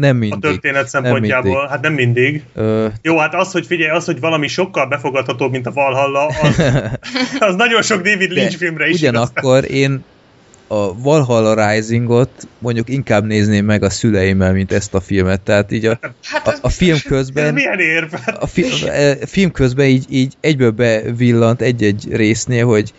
[0.01, 0.39] Nem A mindig.
[0.39, 1.51] történet szempontjából.
[1.51, 1.69] mindig.
[1.69, 2.43] hát nem mindig.
[2.55, 6.59] Ö, Jó, hát az, hogy figyelj, az, hogy valami sokkal befogadhatóbb, mint a Valhalla, az,
[7.49, 9.09] az nagyon sok David Lynch filmre is igaz.
[9.09, 10.03] ugyanakkor én
[10.67, 12.29] a Valhalla Risingot
[12.59, 15.41] mondjuk inkább nézném meg a szüleimmel, mint ezt a filmet.
[15.41, 18.13] Tehát így a, Hát a, a film közben milyen érv?
[18.39, 18.63] a, fi,
[19.21, 22.93] a film közben így, így egyből bevillant egy-egy résznél, hogy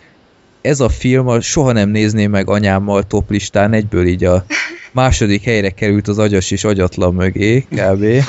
[0.61, 4.45] ez a film a soha nem nézném meg anyámmal top listán, egyből így a
[4.93, 8.05] második helyre került az agyas és agyatlan mögé, kb.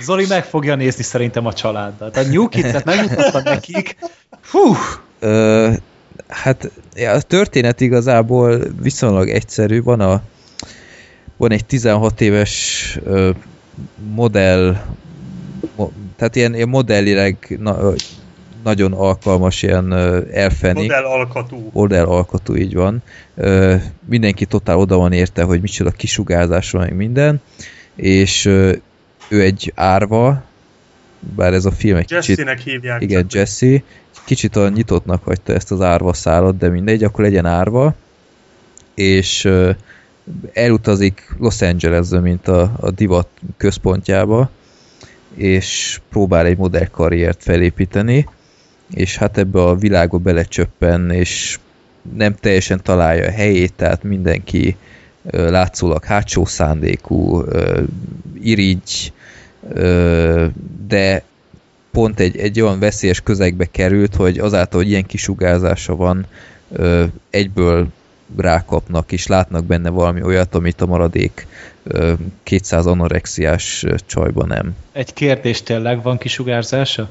[0.00, 2.10] Zoli meg fogja nézni szerintem a családdal.
[2.10, 3.96] Tehát New Kids-et megmutatta nekik.
[4.50, 4.76] Hú!
[6.28, 9.82] Hát ja, a történet igazából viszonylag egyszerű.
[9.82, 10.22] Van, a,
[11.36, 13.30] van egy 16 éves ö,
[14.14, 14.76] modell,
[15.76, 17.94] mo, tehát ilyen, ilyen modellileg na, ö,
[18.64, 20.82] nagyon alkalmas ilyen ö, elfenik.
[20.82, 21.70] Modell alkatú.
[21.72, 22.24] Modell
[22.56, 23.02] így van.
[24.08, 27.40] Mindenki totál oda van érte, hogy micsoda kisugárzás van, meg minden.
[27.94, 28.44] És
[29.28, 30.42] ő egy árva,
[31.36, 32.38] bár ez a film egy kicsit...
[32.38, 33.02] Jesse-nek hívják.
[33.02, 33.26] Igen.
[33.30, 33.82] Jesse.
[34.24, 37.94] Kicsit olyan nyitottnak hagyta ezt az árva szállat, de mindegy, akkor legyen árva.
[38.94, 39.48] És
[40.52, 44.50] elutazik Los Angelesbe, mint a, a divat központjába,
[45.34, 48.28] és próbál egy modellkarriert felépíteni,
[48.90, 51.58] és hát ebbe a világba belecsöppen, és
[52.16, 54.76] nem teljesen találja a helyét, tehát mindenki
[55.30, 57.44] látszólag hátsó szándékú,
[58.42, 59.12] irigy,
[60.86, 61.22] de
[61.90, 66.26] pont egy, egy olyan veszélyes közegbe került, hogy azáltal, hogy ilyen kisugárzása van,
[67.30, 67.86] egyből
[68.36, 71.46] rákapnak, és látnak benne valami olyat, amit a maradék
[71.82, 72.12] ö,
[72.42, 74.76] 200 anorexiás csajban nem.
[74.92, 77.08] Egy kérdés tényleg van kisugárzása?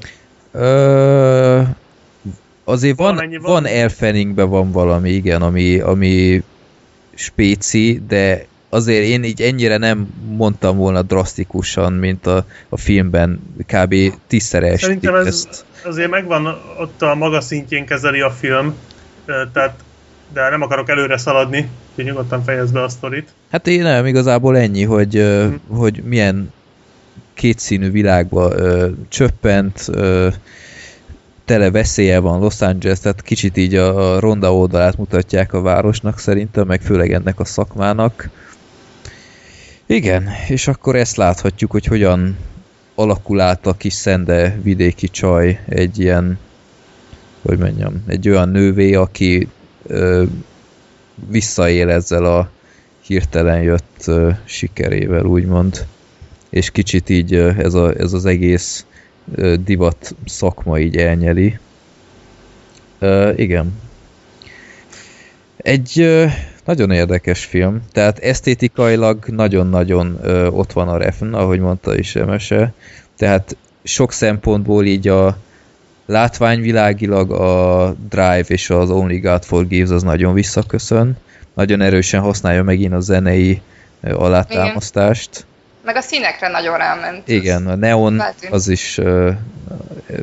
[0.54, 1.60] Ö,
[2.64, 3.66] azért van, van, van.
[3.66, 6.42] elfeningben van valami, igen, ami, ami
[7.14, 10.06] spéci, de azért én így ennyire nem
[10.36, 13.94] mondtam volna drasztikusan, mint a, a filmben kb.
[14.26, 15.64] tízszer estik Szerintem ez ezt.
[15.84, 16.46] azért megvan,
[16.80, 18.74] ott a maga szintjén kezeli a film,
[19.52, 19.74] tehát
[20.32, 23.28] de nem akarok előre szaladni, úgyhogy nyugodtan fejezd be a sztorit.
[23.50, 25.74] Hát én nem, igazából ennyi, hogy, Hm.
[25.76, 26.52] hogy milyen
[27.34, 30.28] kétszínű világba ö, csöppent, ö,
[31.44, 36.18] tele veszélye van Los Angeles, tehát kicsit így a, a ronda oldalát mutatják a városnak
[36.18, 38.30] szerintem, meg főleg ennek a szakmának.
[39.86, 42.36] Igen, és akkor ezt láthatjuk, hogy hogyan
[42.94, 46.38] alakul át a kis szende vidéki csaj egy ilyen,
[47.42, 49.48] hogy mondjam, egy olyan nővé, aki
[49.86, 50.24] ö,
[51.28, 52.50] visszaél ezzel a
[53.00, 55.86] hirtelen jött ö, sikerével, úgymond.
[56.54, 58.86] És kicsit így ez, a, ez az egész
[59.64, 61.58] divat szakma így elnyeli.
[62.98, 63.80] Ö, igen.
[65.56, 66.26] Egy ö,
[66.64, 72.72] nagyon érdekes film, tehát esztétikailag nagyon-nagyon ö, ott van a refn, ahogy mondta is Emese,
[73.16, 75.38] tehát sok szempontból így a
[76.06, 81.16] látványvilágilag a Drive és az Only God Forgives az nagyon visszaköszön,
[81.54, 83.60] nagyon erősen használja megint a zenei
[84.00, 85.46] alátámasztást.
[85.84, 87.28] Meg a színekre nagyon ráment.
[87.28, 88.52] Igen, a neon Feltűnt.
[88.52, 89.30] az is ö,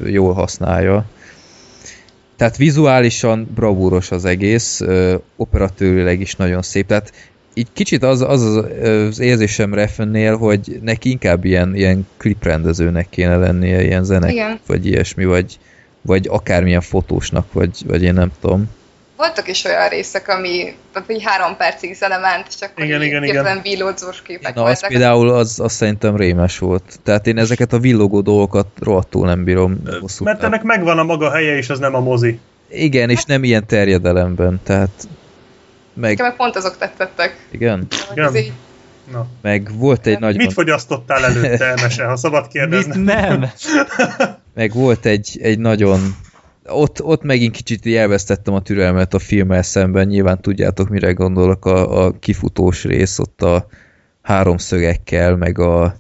[0.05, 1.05] jól használja.
[2.35, 6.88] Tehát vizuálisan bravúros az egész, ö, operatőrileg is nagyon szép.
[6.88, 7.11] Tehát
[7.53, 8.65] így kicsit az az, az,
[9.07, 14.59] az érzésem Refennél, hogy neki inkább ilyen, ilyen kliprendezőnek kéne lennie, ilyen zenek, Igen.
[14.65, 15.59] vagy ilyesmi, vagy,
[16.01, 18.69] vagy akármilyen fotósnak, vagy, vagy én nem tudom.
[19.22, 23.08] Voltak is olyan részek, ami tehát így három percig zene ment, és akkor Igen, így
[23.08, 23.59] igen, igen.
[23.61, 24.90] villódzós képek Na, az voltak.
[24.90, 27.00] például az, az szerintem rémes volt.
[27.03, 31.32] Tehát én ezeket a villogó dolgokat rohadtul nem bírom hosszú Mert ennek megvan a maga
[31.32, 32.40] helye, és az nem a mozi.
[32.69, 35.08] Igen, és nem ilyen terjedelemben, tehát
[35.93, 37.48] meg, Nekem meg pont azok tetszettek.
[37.51, 37.88] igen.
[38.11, 38.35] Igen.
[38.35, 38.51] így
[39.11, 39.27] Na.
[39.41, 40.35] Meg volt egy nagy...
[40.35, 42.98] Mit fogyasztottál előtte, Mese, ha szabad kérdezni?
[42.98, 43.51] Mit nem?
[44.56, 46.16] meg volt egy, egy nagyon...
[46.74, 52.06] Ott, ott megint kicsit elvesztettem a türelmet a filmmel szemben, nyilván tudjátok, mire gondolok a,
[52.06, 53.67] a kifutós rész, ott a
[54.22, 55.95] háromszögekkel, meg a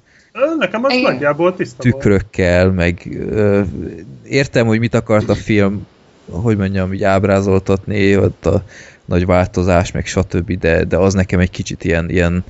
[0.57, 2.75] Nekem az nagyjából tiszta tükrökkel, volt.
[2.75, 3.61] meg ö,
[4.23, 5.87] értem, hogy mit akart a film,
[6.29, 8.63] hogy mondjam, így ábrázoltatni, ott a
[9.05, 12.43] nagy változás, meg stb., de, de az nekem egy kicsit ilyen, ilyen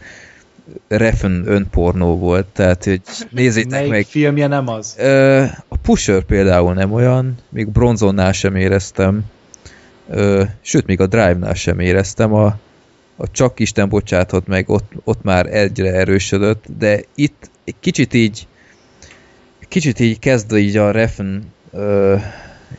[0.88, 4.06] refen önpornó volt, tehát hogy nézzétek Melyik meg.
[4.06, 4.96] filmje nem az?
[5.00, 9.22] Ö, a Pusher például nem olyan, még Bronzonnál sem éreztem,
[10.10, 12.46] ö, sőt, még a Drive-nál sem éreztem, a,
[13.16, 18.48] a Csak Isten bocsáthat meg, ott, ott már egyre erősödött, de itt egy kicsit így
[19.72, 22.16] kicsit így kezd így a refen ö,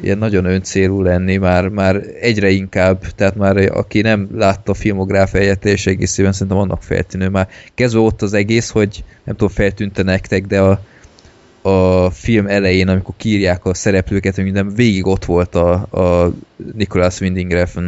[0.01, 5.65] ilyen nagyon öncélú lenni, már, már egyre inkább, tehát már aki nem látta a filmográfiáját
[5.65, 7.29] és egészében szerintem annak feltűnő.
[7.29, 10.81] Már kezdve ott az egész, hogy nem tudom, feltűnte nektek, de a,
[11.69, 16.33] a film elején, amikor kírják a szereplőket, minden végig ott volt a, a
[16.75, 17.87] Nicholas Winding Refn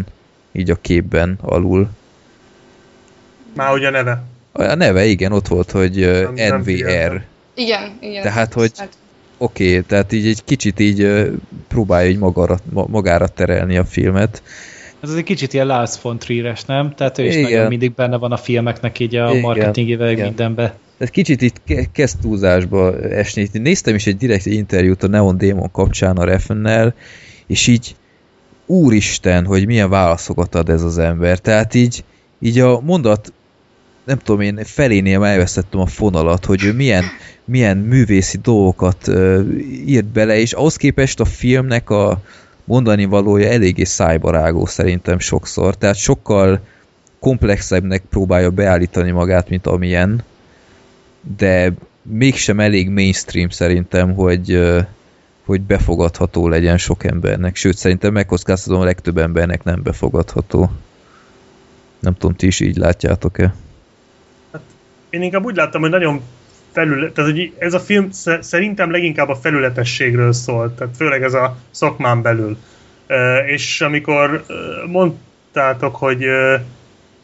[0.52, 1.88] így a képben alul.
[3.54, 4.22] Már ugye a neve.
[4.52, 5.96] A neve, igen, ott volt, hogy
[6.34, 6.84] nem, NVR.
[6.84, 7.24] Nem
[7.54, 8.22] igen, igen.
[8.22, 8.96] Tehát, hogy hát
[9.38, 11.30] oké, okay, tehát így egy kicsit így
[11.68, 14.42] próbálja így magára, magára terelni a filmet.
[15.00, 16.94] Ez az egy kicsit ilyen Lars von Trier-es, nem?
[16.94, 17.50] Tehát ő is igen.
[17.50, 20.76] nagyon mindig benne van a filmeknek így a marketingével mindenbe.
[20.98, 21.60] Tehát kicsit itt
[21.92, 23.48] kezd túlzásba esni.
[23.52, 26.94] Néztem is egy direkt interjút a Neon Demon kapcsán a Refennel,
[27.46, 27.96] és így
[28.66, 31.38] úristen, hogy milyen válaszokat ad ez az ember.
[31.38, 32.04] Tehát így,
[32.40, 33.32] így a mondat
[34.04, 37.04] nem tudom én, felénél elvesztettem a fonalat, hogy ő milyen,
[37.44, 39.44] milyen művészi dolgokat uh,
[39.86, 42.22] írt bele, és ahhoz képest a filmnek a
[42.64, 46.60] mondani valója eléggé szájbarágó szerintem sokszor, tehát sokkal
[47.18, 50.24] komplexebbnek próbálja beállítani magát, mint amilyen,
[51.36, 54.60] de mégsem elég mainstream szerintem, hogy,
[55.44, 60.70] hogy befogadható legyen sok embernek, sőt szerintem megkockáztatom a legtöbb embernek nem befogadható.
[62.00, 63.54] Nem tudom, ti is így látjátok-e?
[65.14, 66.20] Én inkább úgy láttam, hogy nagyon
[66.72, 68.08] felület, tehát hogy ez a film
[68.40, 72.56] szerintem leginkább a felületességről szól, tehát főleg ez a szakmán belül.
[73.46, 74.44] És amikor
[74.86, 76.24] mondtátok, hogy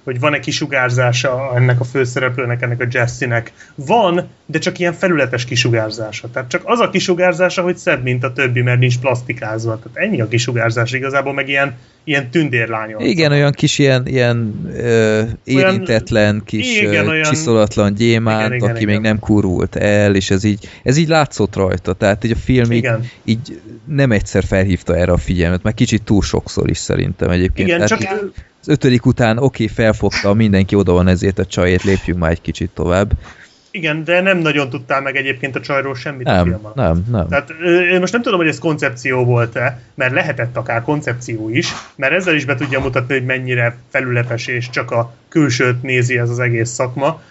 [0.04, 3.52] hogy van-e kisugárzása ennek a főszereplőnek, ennek a Jesse-nek.
[3.74, 6.30] Van, de csak ilyen felületes kisugárzása.
[6.30, 9.78] Tehát csak az a kisugárzása, hogy szebb, mint a többi, mert nincs plastikázva.
[9.78, 12.94] Tehát ennyi a kisugárzás igazából, meg ilyen, ilyen tündérlány.
[12.98, 18.52] Igen, olyan kis ilyen, ilyen ö, érintetlen, olyan, kis igen, ö, olyan, csiszolatlan gyémánt, igen,
[18.52, 18.94] igen, aki igen.
[18.94, 21.92] még nem kurult el, és ez így, ez így látszott rajta.
[21.92, 22.88] Tehát így a film így,
[23.24, 27.68] így nem egyszer felhívta erre a figyelmet, mert kicsit túl sokszor is szerintem egyébként.
[27.68, 31.46] Igen, Tehát csak így, az ötödik után oké, okay, felfogta, mindenki oda van ezért a
[31.46, 33.10] csajét, lépjünk már egy kicsit tovább.
[33.72, 36.74] Igen, de nem nagyon tudtál meg egyébként a csajról semmit nem, a film alatt.
[36.74, 37.28] Nem, nem.
[37.28, 37.50] Tehát
[37.92, 42.34] én most nem tudom, hogy ez koncepció volt-e, mert lehetett akár koncepció is, mert ezzel
[42.34, 46.70] is be tudja mutatni, hogy mennyire felületes és csak a külsőt nézi ez az egész
[46.70, 47.22] szakma,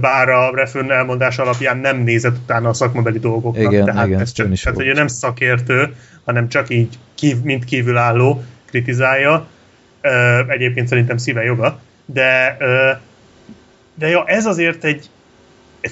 [0.00, 3.72] bár a Refön elmondás alapján nem nézett utána a szakmabeli dolgoknak.
[3.72, 8.44] Igen, tehát igen, ez csak, tehát, hogy nem szakértő, hanem csak így kív, mint kívülálló
[8.64, 9.46] kritizálja
[10.48, 12.56] egyébként szerintem szíve joga, de,
[13.94, 15.10] de ja, ez azért egy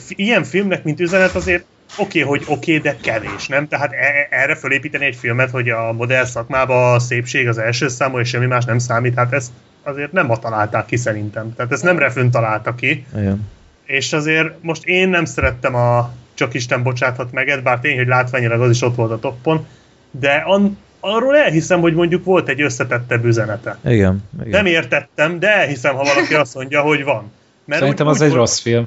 [0.08, 1.64] ilyen filmnek, mint üzenet azért
[1.98, 3.68] oké, okay, hogy oké, okay, de kevés, nem?
[3.68, 8.18] Tehát e- erre fölépíteni egy filmet, hogy a modell szakmában a szépség az első számú,
[8.18, 9.50] és semmi más nem számít, hát ezt
[9.82, 11.54] azért nem ma találták ki szerintem.
[11.54, 13.06] Tehát ezt nem refön találta ki.
[13.16, 13.50] Igen.
[13.84, 18.60] És azért most én nem szerettem a Csak Isten bocsáthat meged, bár tény, hogy látványilag
[18.60, 19.66] az is ott volt a toppon,
[20.10, 23.78] de an, arról elhiszem, hogy mondjuk volt egy összetettebb üzenete.
[23.84, 24.50] Igen, igen.
[24.50, 27.33] Nem értettem, de elhiszem, ha valaki azt mondja, hogy van.
[27.65, 28.86] Mert szerintem úgy, az úgy, egy volt, rossz film.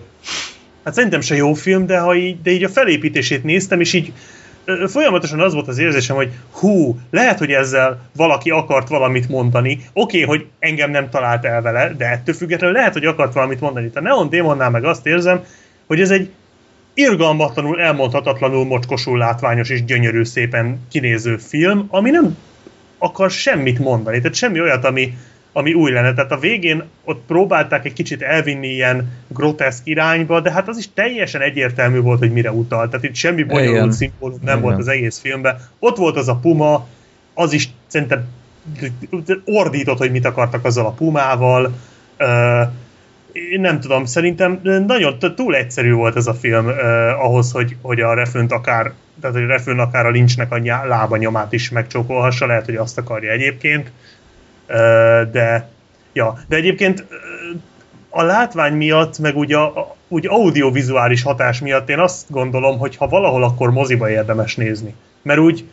[0.84, 4.14] Hát szerintem se jó film, de, ha így, de így a felépítését néztem, és így
[4.88, 9.72] folyamatosan az volt az érzésem, hogy hú, lehet, hogy ezzel valaki akart valamit mondani.
[9.94, 13.60] Oké, okay, hogy engem nem talált el vele, de ettől függetlenül lehet, hogy akart valamit
[13.60, 13.92] mondani.
[13.94, 15.44] A Neon Demonnál meg azt érzem,
[15.88, 16.30] hogy ez egy
[16.98, 22.38] irgalmatlanul, elmondhatatlanul mocskosul látványos és gyönyörű szépen kinéző film, ami nem
[22.98, 25.18] akar semmit mondani, tehát semmi olyat, ami,
[25.52, 26.14] ami új lenne.
[26.14, 30.90] Tehát a végén ott próbálták egy kicsit elvinni ilyen groteszk irányba, de hát az is
[30.94, 32.90] teljesen egyértelmű volt, hogy mire utal.
[32.90, 34.62] Tehát itt semmi bonyolult szimbólum nem Igen.
[34.62, 35.58] volt az egész filmben.
[35.80, 36.88] Ott volt az a puma,
[37.34, 38.28] az is szerintem
[39.46, 41.74] ordított, hogy mit akartak azzal a pumával.
[42.20, 42.72] Uh,
[43.52, 48.00] én nem tudom, szerintem nagyon túl egyszerű volt ez a film eh, ahhoz, hogy, hogy
[48.00, 48.92] a refönt akár,
[49.22, 52.76] tehát hogy a refön akár a lincsnek a nyá, lába nyomát is megcsókolhassa, lehet, hogy
[52.76, 53.92] azt akarja egyébként,
[54.68, 55.70] eh, de
[56.14, 57.06] ja, de egyébként
[58.10, 63.08] a látvány miatt, meg úgy, a, úgy audiovizuális hatás miatt én azt gondolom, hogy ha
[63.08, 64.94] valahol, akkor moziba érdemes nézni.
[65.22, 65.66] Mert úgy,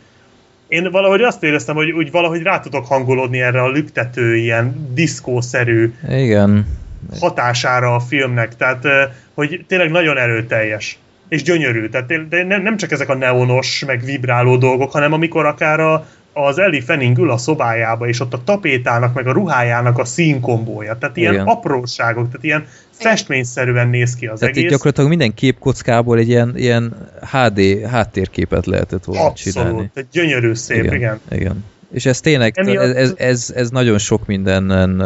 [0.67, 5.93] én valahogy azt éreztem, hogy úgy valahogy rá tudok hangolódni erre a lüktető, ilyen diszkószerű
[6.09, 6.83] Igen.
[7.19, 8.55] Hatására a filmnek.
[8.55, 8.87] Tehát,
[9.33, 10.97] hogy tényleg nagyon erőteljes.
[11.29, 11.89] És gyönyörű.
[11.89, 16.59] Tehát de nem csak ezek a neonos, meg vibráló dolgok, hanem amikor akár a, az
[16.59, 20.97] Ellie Fanning ül a szobájába, és ott a tapétának, meg a ruhájának a színkombója.
[20.97, 21.45] Tehát ilyen Igen.
[21.45, 24.63] apróságok, tehát ilyen festményszerűen néz ki az tehát egész.
[24.63, 29.83] itt gyakorlatilag minden képkockából egy ilyen, ilyen HD háttérképet lehetett volna Abszolút, csinálni.
[29.83, 30.95] Abszolút, gyönyörű szép, igen.
[30.95, 31.19] igen.
[31.31, 31.63] igen.
[31.91, 32.83] És ez tényleg, Emiatt...
[32.83, 35.01] ez, ez, ez, ez nagyon sok mindenen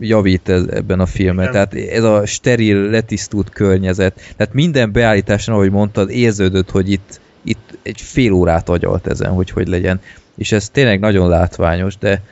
[0.00, 1.48] javít ez, ebben a filmben.
[1.48, 1.68] Igen.
[1.68, 4.14] Tehát ez a steril, letisztult környezet.
[4.36, 9.50] Tehát minden beállításon, ahogy mondtad, érződött, hogy itt, itt egy fél órát agyalt ezen, hogy
[9.50, 10.00] hogy legyen.
[10.36, 12.22] És ez tényleg nagyon látványos, de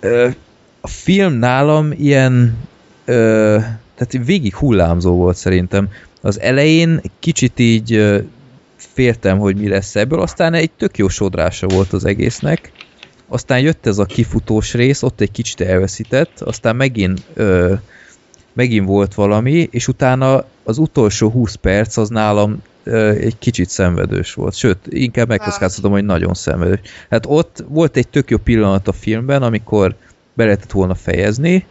[0.00, 0.28] ö,
[0.80, 2.58] a film nálam ilyen
[3.04, 3.58] ö,
[3.94, 5.88] tehát végig hullámzó volt szerintem.
[6.20, 8.22] Az elején kicsit így
[8.76, 12.72] féltem, hogy mi lesz ebből, aztán egy tök jó sodrása volt az egésznek,
[13.28, 17.74] aztán jött ez a kifutós rész, ott egy kicsit elveszített, aztán megint ö,
[18.52, 24.34] megint volt valami, és utána az utolsó 20 perc az nálam ö, egy kicsit szenvedős
[24.34, 26.80] volt, sőt, inkább megkockáztatom, hogy nagyon szenvedős.
[27.10, 29.94] Hát ott volt egy tök jó pillanat a filmben, amikor
[30.34, 31.66] be lehetett volna fejezni,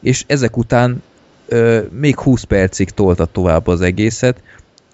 [0.00, 1.02] és ezek után
[1.48, 4.42] ö, még 20 percig tolta tovább az egészet,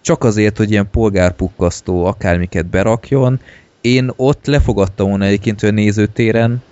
[0.00, 3.40] csak azért, hogy ilyen polgárpukkasztó akármiket berakjon.
[3.84, 6.62] Én ott lefogadtam volna egyébként, hogy a nézőtéren,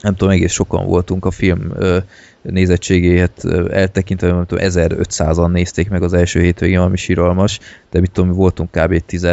[0.00, 1.98] nem tudom, egész sokan voltunk a film ö,
[2.42, 7.58] nézettségéhet eltekintve, nem tudom, 1500-an nézték meg az első hétvégén, ami síralmas,
[7.90, 9.02] de mit tudom, mi voltunk kb.
[9.06, 9.26] 10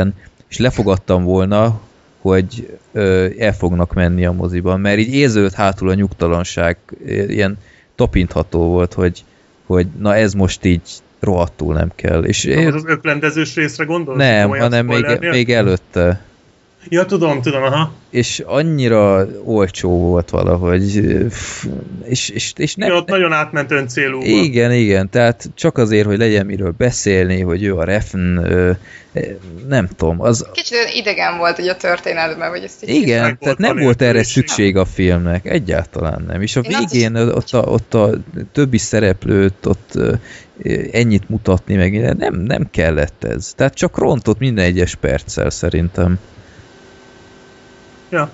[0.50, 1.80] és lefogadtam volna,
[2.22, 6.78] hogy ö, el fognak menni a moziban, mert így érződött hátul a nyugtalanság,
[7.28, 7.58] ilyen
[7.96, 9.24] tapintható volt, hogy,
[9.66, 10.82] hogy na ez most így
[11.20, 12.24] rohadtul nem kell.
[12.24, 12.74] És én...
[12.74, 14.18] Az öklendezős részre gondolsz?
[14.18, 16.22] Nem, hanem még, még előtte.
[16.90, 17.92] Ja, tudom, tudom, aha.
[18.10, 20.96] És annyira olcsó volt valahogy,
[22.04, 22.90] és, és, és nem...
[22.90, 24.22] Ja, ott nagyon átment öncélú.
[24.22, 28.40] Igen, igen, tehát csak azért, hogy legyen miről beszélni, hogy ő a refn,
[29.68, 30.46] nem tudom, az...
[30.52, 34.78] Kicsit idegen volt hogy a történetben, vagy ezt így Igen, tehát nem volt erre szükség
[34.78, 36.42] a filmnek, egyáltalán nem.
[36.42, 37.22] És a Én végén is...
[37.22, 38.10] ott, a, ott a
[38.52, 40.00] többi szereplőt ott
[40.92, 43.54] ennyit mutatni, meg nem, nem kellett ez.
[43.56, 46.20] Tehát csak rontott minden egyes perccel szerintem.
[48.16, 48.30] Ja.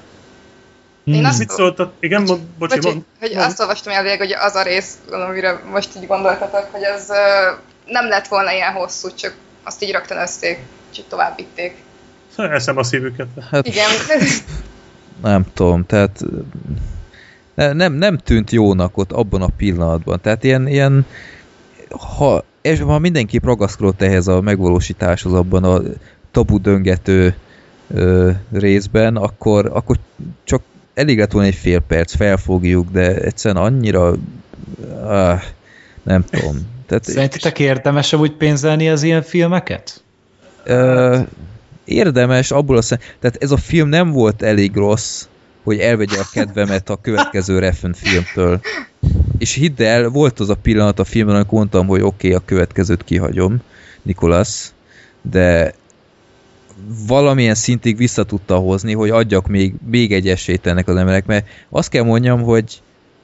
[1.04, 1.26] Én hmm.
[1.26, 1.94] azt, Mit szóltat?
[2.00, 3.46] Igen, bocs, bocsi, bocsi mond, hogy mond.
[3.46, 8.08] azt olvastam elvileg, hogy az a rész, amire most így gondoltatok, hogy az uh, nem
[8.08, 10.60] lett volna ilyen hosszú, csak azt így rögtönözték,
[10.92, 11.76] és tovább vitték.
[12.36, 13.28] Eszem a szívüket.
[13.52, 13.90] Hát, Igen.
[15.22, 16.20] nem tudom, tehát
[17.56, 20.22] nem, nem tűnt jónak ott abban a pillanatban.
[20.22, 21.06] Tehát ilyen, ilyen
[22.18, 25.82] ha, és ha mindenképp ragaszkodott ehhez a megvalósításhoz abban a
[26.32, 27.36] tabu döngető
[27.94, 29.98] ö, részben, akkor, akkor
[30.44, 30.62] csak
[30.94, 34.16] elég lett volna egy fél perc, felfogjuk, de egyszerűen annyira
[35.04, 35.42] ah,
[36.04, 36.56] nem tudom.
[36.88, 40.04] Tehát, Szerintetek érdemes úgy pénzelni az ilyen filmeket?
[40.64, 41.20] Ö,
[41.84, 42.98] érdemes, abból a szem...
[43.20, 45.26] Tehát ez a film nem volt elég rossz,
[45.64, 48.60] hogy elvegye a kedvemet a következő Refn filmtől.
[49.38, 52.46] És hidd el, volt az a pillanat a filmben, amikor mondtam, hogy oké, okay, a
[52.46, 53.62] következőt kihagyom,
[54.02, 54.72] Nikolas,
[55.22, 55.74] de
[57.08, 61.48] valamilyen szintig vissza tudta hozni, hogy adjak még, még egy esélyt ennek az emberek, mert
[61.70, 62.82] azt kell mondjam, hogy,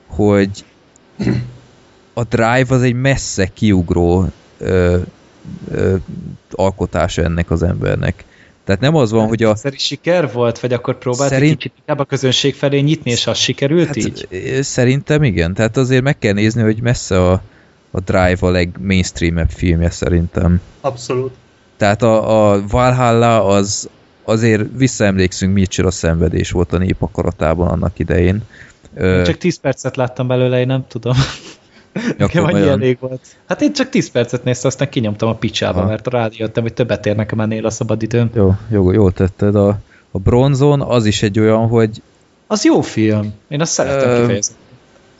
[0.07, 0.65] hogy
[2.13, 4.25] a Drive az egy messze kiugró
[4.57, 4.97] ö,
[5.71, 5.95] ö,
[6.51, 8.25] alkotása ennek az embernek.
[8.63, 9.55] Tehát nem az van, hát, hogy a...
[9.55, 11.57] Szerint siker volt, vagy akkor próbált Szerint...
[11.57, 14.27] kicsit inkább a közönség felé nyitni, és az sikerült hát, így?
[14.61, 15.53] Szerintem igen.
[15.53, 17.41] Tehát azért meg kell nézni, hogy messze a,
[17.91, 20.61] a Drive a legmainstreamebb filmje szerintem.
[20.81, 21.33] Abszolút.
[21.77, 23.89] Tehát a, a Valhalla az
[24.23, 28.41] azért visszaemlékszünk, micsoda szenvedés volt a nép akaratában annak idején.
[28.99, 31.13] Én csak 10 percet láttam belőle, én nem tudom.
[32.17, 32.69] Nekem annyi olyan...
[32.81, 33.21] elég volt.
[33.47, 35.87] Hát én csak 10 percet néztem, aztán kinyomtam a picsába, ha.
[35.87, 38.29] mert rájöttem, hogy többet ér nekem ennél a szabadidőm.
[38.33, 39.55] Jó, jó, jó tetted.
[39.55, 39.79] A,
[40.11, 42.01] a bronzon az is egy olyan, hogy...
[42.47, 43.33] Az jó film.
[43.47, 44.19] Én azt szeretem Ö...
[44.19, 44.55] kifejezni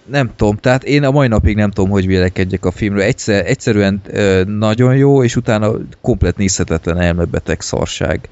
[0.09, 3.01] nem tudom, tehát én a mai napig nem tudom, hogy vélekedjek a filmről.
[3.01, 5.71] Egyszer, egyszerűen ö, nagyon jó, és utána
[6.01, 8.29] komplet nézhetetlen elmebeteg szarság.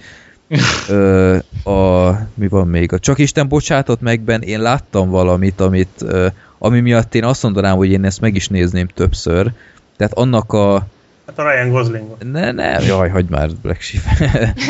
[0.90, 2.94] ö, a, mi van még?
[2.94, 7.76] A Csak Isten bocsátott megben én láttam valamit, amit, ö, ami miatt én azt mondanám,
[7.76, 9.52] hogy én ezt meg is nézném többször.
[9.98, 10.88] Tehát annak a
[11.26, 12.16] Hát a Ryan Gosling.
[12.32, 14.04] Ne, ne, jaj, hagyd már Black Sheep.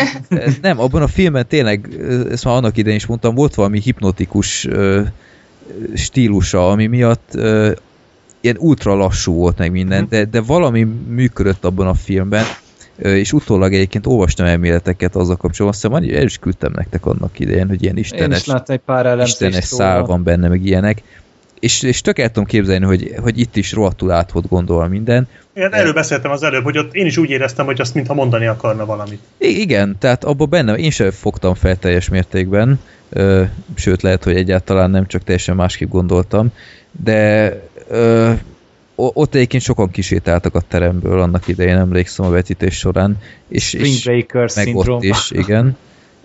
[0.61, 1.89] nem, abban a filmben tényleg,
[2.31, 4.67] ezt már annak idején is mondtam, volt valami hipnotikus
[5.95, 7.31] stílusa, ami miatt
[8.39, 12.43] ilyen ultra lassú volt meg minden, de, de valami működött abban a filmben,
[12.97, 17.67] és utólag egyébként olvastam elméleteket azzal kapcsolatban, azt hiszem, el is küldtem nektek annak idején,
[17.67, 21.01] hogy ilyen istenes, egy pár istenes szál van benne, meg ilyenek.
[21.59, 25.27] És, és tök el tudom képzelni, hogy, hogy itt is rohadtul át volt gondolva minden.
[25.53, 28.45] Igen, erről beszéltem az előbb, hogy ott én is úgy éreztem, hogy azt mintha mondani
[28.45, 29.19] akarna valamit.
[29.37, 32.79] I- igen, tehát abban benne én sem fogtam fel teljes mértékben,
[33.09, 33.43] ö,
[33.75, 36.51] sőt lehet, hogy egyáltalán nem csak teljesen másképp gondoltam,
[37.03, 37.51] de
[37.87, 38.31] ö,
[38.95, 43.17] ott egyébként sokan kisétáltak a teremből annak idején, emlékszem a vetítés során.
[43.47, 44.09] És, és
[44.55, 45.77] meg ott is, igen.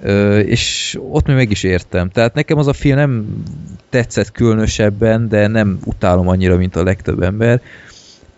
[0.02, 2.10] Ö, és ott még meg is értem.
[2.10, 3.42] Tehát nekem az a film nem
[3.89, 7.60] tetszett különösebben, de nem utálom annyira, mint a legtöbb ember.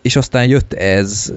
[0.01, 1.33] És aztán jött ez,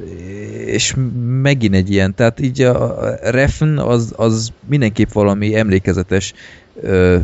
[0.66, 0.94] és
[1.42, 6.32] megint egy ilyen, tehát így a refn az, az mindenképp valami emlékezetes
[6.80, 7.16] ö,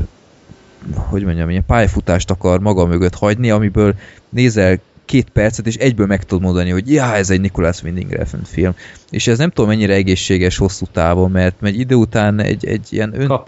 [0.94, 3.94] hogy mondjam, ilyen pályafutást akar maga mögött hagyni, amiből
[4.28, 8.42] nézel két percet, és egyből meg tudod mondani, hogy ja, ez egy Nicholas Winding Refn
[8.44, 8.74] film.
[9.10, 13.20] És ez nem tudom mennyire egészséges hosszú távon, mert egy idő után egy, egy ilyen
[13.20, 13.40] ön,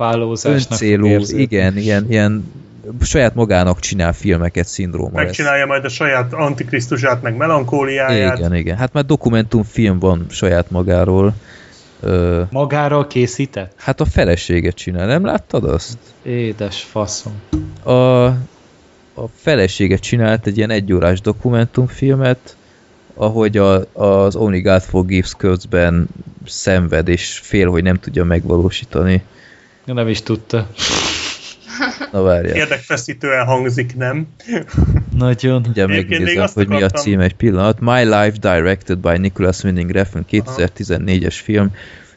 [0.43, 2.53] öncélú, igen, ilyen, ilyen
[3.03, 5.69] saját magának csinál filmeket szindróma Megcsinálja lesz.
[5.69, 8.39] majd a saját antikrisztusát, meg melankóliáját.
[8.39, 8.77] Igen, igen.
[8.77, 11.35] Hát már dokumentumfilm van saját magáról.
[12.51, 13.73] Magáról készített?
[13.77, 15.99] Hát a feleséget csinál, nem láttad azt?
[16.23, 17.33] Édes faszom.
[17.83, 18.25] A,
[19.15, 22.57] a felesége csinált egy ilyen egyórás dokumentumfilmet,
[23.15, 26.07] ahogy a, az Only God Forgives közben
[26.47, 29.23] szenved, és fél, hogy nem tudja megvalósítani.
[29.87, 30.69] Ja, nem is tudta.
[32.13, 32.57] Na várjál.
[32.57, 34.27] Érdekfeszítően hangzik, nem?
[35.17, 35.67] Nagyon.
[35.69, 37.81] Ugye megnézem, hogy mi a cím egy pillanat.
[37.81, 41.71] My Life Directed by Nicholas Winding Refn 2014-es film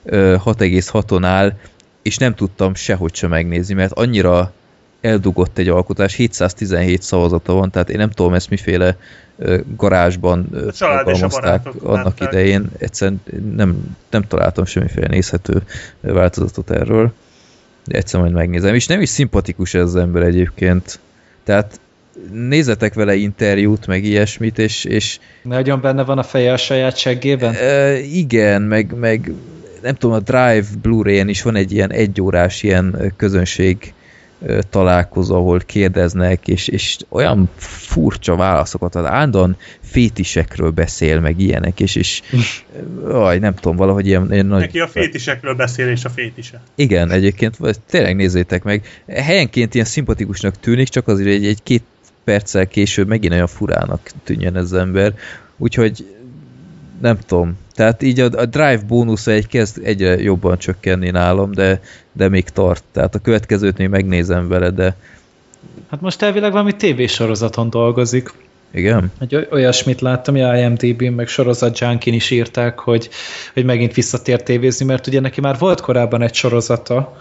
[0.06, 1.54] 6,6-on áll,
[2.02, 4.52] és nem tudtam sehogy sem megnézni, mert annyira
[5.02, 8.98] eldugott egy alkotás, 717 szavazata van, tehát én nem tudom ezt miféle
[9.76, 12.34] garázsban alkalmazták annak látták.
[12.34, 13.22] idején, egyszerűen
[13.56, 15.62] nem, nem találtam semmiféle nézhető
[16.00, 17.14] változatot erről,
[17.88, 21.00] egyszer majd megnézem, és nem is szimpatikus ez az ember egyébként,
[21.44, 21.80] tehát
[22.32, 24.84] nézzetek vele interjút, meg ilyesmit, és...
[24.84, 27.54] és Nagyon benne van a feje a saját seggében?
[27.54, 29.32] E, igen, meg, meg
[29.82, 33.94] nem tudom, a Drive Blu-ray-en is van egy ilyen egyórás ilyen közönség
[34.70, 39.58] találkozó, ahol kérdeznek, és, és olyan furcsa válaszokat ad, állandóan
[39.90, 42.22] fétisekről beszél, meg ilyenek, és, és
[43.12, 44.60] aj, nem tudom, valahogy ilyen, ilyen nagy...
[44.60, 46.62] Neki a fétisekről beszél, és a fétise.
[46.76, 47.58] Igen, egyébként,
[47.90, 49.02] tényleg nézzétek meg.
[49.08, 51.84] Helyenként ilyen szimpatikusnak tűnik, csak azért egy, egy két
[52.24, 55.14] perccel később megint olyan furának tűnjön ez az ember.
[55.58, 56.06] Úgyhogy
[57.02, 57.58] nem tudom.
[57.74, 62.50] Tehát így a, a drive bónusz egy kezd egyre jobban csökkenni nálam, de, de még
[62.50, 62.84] tart.
[62.92, 64.96] Tehát a következőt még megnézem vele, de...
[65.90, 68.34] Hát most elvileg valami tévésorozaton dolgozik.
[68.72, 69.12] Igen?
[69.20, 73.10] Egy olyasmit láttam, hogy IMDb-n meg sorozat Junkin is írták, hogy,
[73.54, 77.18] hogy megint visszatért tévézni, mert ugye neki már volt korábban egy sorozata,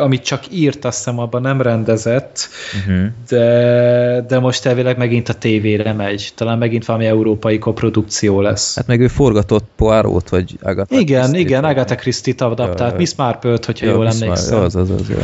[0.00, 3.06] amit csak írt, azt hiszem abban nem rendezett, uh-huh.
[3.28, 6.32] de, de most elvileg megint a tévére megy.
[6.34, 8.76] Talán megint valami európai koprodukció lesz.
[8.76, 13.14] Hát meg ő forgatott Poirot, vagy Agatha Igen, Christie igen, Agatha Christie-t adaptált, ja, Miss
[13.16, 14.58] Marple-t, hogyha ja, jól emlékszem.
[14.58, 15.16] Az, az, az, az,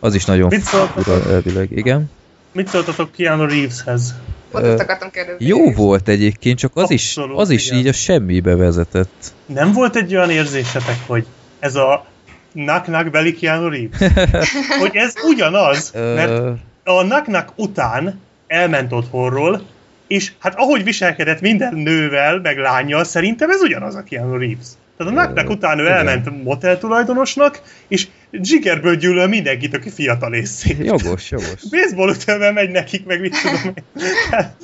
[0.00, 2.10] az is nagyon fura elvileg, igen.
[2.52, 4.14] Mit szóltatok Keanu Reeveshez?
[4.54, 5.46] Pont ezt akartam kérdezni.
[5.46, 9.32] Jó volt egyébként, csak az Abszolút, is, az is így a semmibe vezetett.
[9.46, 11.26] Nem volt egy olyan érzésetek, hogy
[11.58, 12.06] ez a
[12.52, 14.20] nak-nak beli Keanu Reeves?
[14.80, 19.66] hogy ez ugyanaz, mert a nak-nak után elment otthonról,
[20.06, 24.66] és hát ahogy viselkedett minden nővel, meg lányjal, szerintem ez ugyanaz a Keanu Reeves.
[24.96, 30.48] Tehát a Naknak után ő elment motel tulajdonosnak, és zsigerből gyűlöl mindenkit, aki fiatal és
[30.48, 30.84] szép.
[30.84, 31.62] Jogos, jogos.
[31.70, 33.84] Baseball ütővel megy nekik, meg mit tudom én.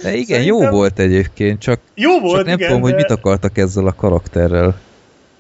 [0.03, 0.43] De igen, Szerintem...
[0.43, 2.89] jó volt egyébként, csak, jó volt, csak nem igen, tudom, de...
[2.89, 4.81] hogy mit akartak ezzel a karakterrel.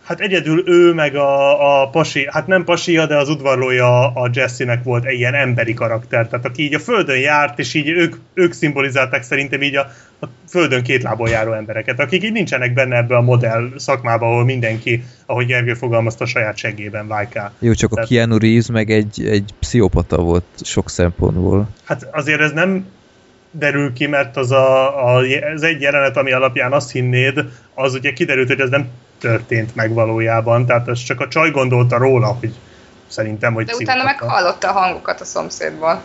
[0.04, 4.84] Hát egyedül ő meg a, a pasi, hát nem pasia, de az udvarlója a Jesse-nek
[4.84, 6.28] volt egy ilyen emberi karakter.
[6.28, 9.90] Tehát aki így a földön járt, és így ők, ők szimbolizálták szerintem így a,
[10.20, 14.44] a földön két lábon járó embereket, akik így nincsenek benne ebbe a modell szakmába, ahol
[14.44, 17.52] mindenki, ahogy Gergő fogalmazta, saját seggében vájkál.
[17.58, 21.68] Jó, csak Tehát, a Keanu Reeves meg egy, egy pszichopata volt sok szempontból.
[21.84, 22.86] Hát azért ez nem
[23.50, 25.22] derül ki, mert az, a, a,
[25.54, 29.92] az egy jelenet, ami alapján azt hinnéd, az ugye kiderült, hogy ez nem történt meg
[29.92, 32.54] valójában, tehát ez csak a csaj gondolta róla, hogy
[33.06, 36.02] szerintem, hogy De utána meg hallotta a hangokat a szomszédból.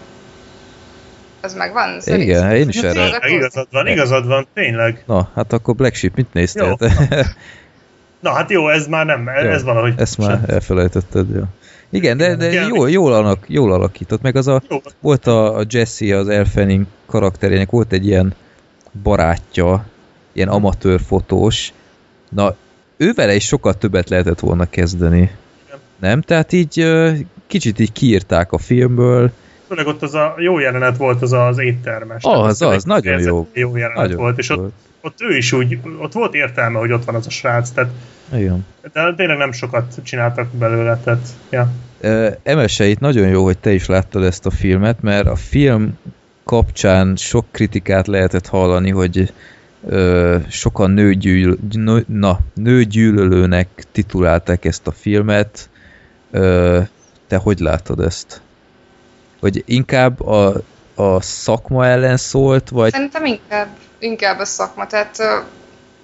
[1.46, 2.00] Ez megvan?
[2.00, 2.24] Szerint?
[2.24, 3.20] Igen, én is erre.
[3.28, 5.04] Igazad van, igazad van, tényleg.
[5.06, 6.78] Na, hát akkor Black Sheep mit néztél?
[6.80, 6.88] Jó.
[8.26, 9.94] Na hát jó, ez már nem, jó, ez valahogy...
[9.98, 10.44] Ezt már sem.
[10.48, 11.44] elfelejtetted, jó.
[11.90, 14.78] Igen, de, de jól, jól, alak, jól alakított, meg az a, jó.
[15.00, 18.34] volt a, a Jesse, az Elfening karakterének volt egy ilyen
[19.04, 19.86] barátja,
[20.34, 21.74] ilyen amatőr fotós,
[22.30, 22.56] na
[22.98, 25.32] ővele is sokkal többet lehetett volna kezdeni.
[26.00, 26.22] Nem?
[26.22, 26.88] Tehát így
[27.48, 29.32] kicsit így kiírták a filmből.
[29.76, 32.24] Főleg ott az a jó jelenet volt az az éttermes.
[32.24, 33.48] Az, az, az nagyon jó.
[33.54, 37.04] Jó jelenet nagyon volt, és ott, ott ő is úgy, ott volt értelme, hogy ott
[37.06, 37.92] van az a srác, tehát
[38.34, 38.66] Igen.
[38.94, 41.72] de tényleg nem sokat csináltak belőle, tehát, ja.
[42.44, 45.98] Emese, itt nagyon jó, hogy te is láttad ezt a filmet, mert a film
[46.44, 49.34] kapcsán sok kritikát lehetett hallani, hogy
[49.88, 55.70] ö, sokan nőgyűl, nő, na, nőgyűlölőnek titulálták ezt a filmet.
[56.32, 56.80] Ö,
[57.28, 58.42] te hogy látod ezt?
[59.46, 60.54] Hogy inkább a,
[60.96, 62.92] a szakma ellen szólt, vagy...
[62.92, 63.68] Szerintem inkább,
[64.00, 65.18] inkább a szakma, tehát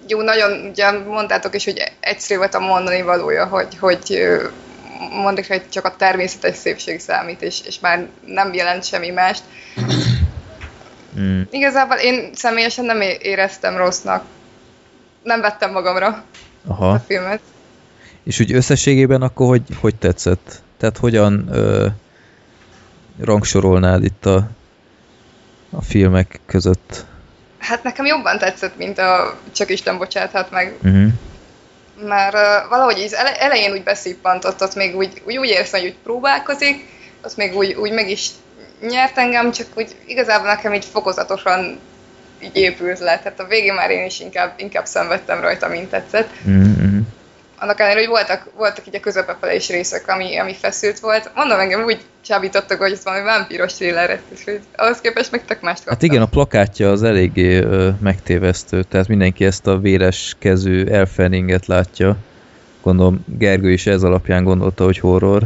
[0.07, 4.27] jó, nagyon, ugye mondtátok is, hogy egyszerű volt a mondani valója, hogy, hogy
[5.23, 9.43] mondjuk, hogy csak a természetes szépség számít, és, és már nem jelent semmi mást.
[11.19, 11.41] Mm.
[11.49, 14.23] Igazából én személyesen nem éreztem rossznak.
[15.23, 16.23] Nem vettem magamra
[16.67, 16.89] Aha.
[16.89, 17.39] a filmet.
[18.23, 20.61] És úgy összességében akkor hogy, hogy tetszett?
[20.77, 21.87] Tehát hogyan ö,
[23.19, 24.49] rangsorolnád itt a,
[25.69, 27.05] a filmek között?
[27.57, 30.75] Hát nekem jobban tetszett, mint a Csak Isten bocsáthat meg.
[30.83, 31.07] Uh-huh.
[32.07, 35.97] Mert uh, valahogy így elején úgy beszippantott, ott még úgy, úgy, úgy érzem, hogy úgy
[36.03, 36.85] próbálkozik,
[37.23, 38.29] ott még úgy, úgy meg is
[38.89, 41.79] nyert engem, csak úgy igazából nekem így fokozatosan
[42.43, 43.19] így épült le.
[43.19, 46.29] Tehát a végén már én is inkább, inkább szenvedtem rajta, mint tetszett.
[46.47, 46.99] Mm-hmm.
[47.61, 51.31] Annak ellenére, hogy voltak, voltak így a közepefele is részek, ami, ami feszült volt.
[51.35, 55.61] Mondom, engem úgy csábítottak, hogy ez valami vámpíros thriller, és hogy ahhoz képest meg tök
[55.61, 55.93] mást kaptam.
[55.93, 61.65] Hát igen, a plakátja az eléggé ö, megtévesztő, tehát mindenki ezt a véres kezű elfeninget
[61.65, 62.17] látja.
[62.81, 65.43] Gondolom Gergő is ez alapján gondolta, hogy horror.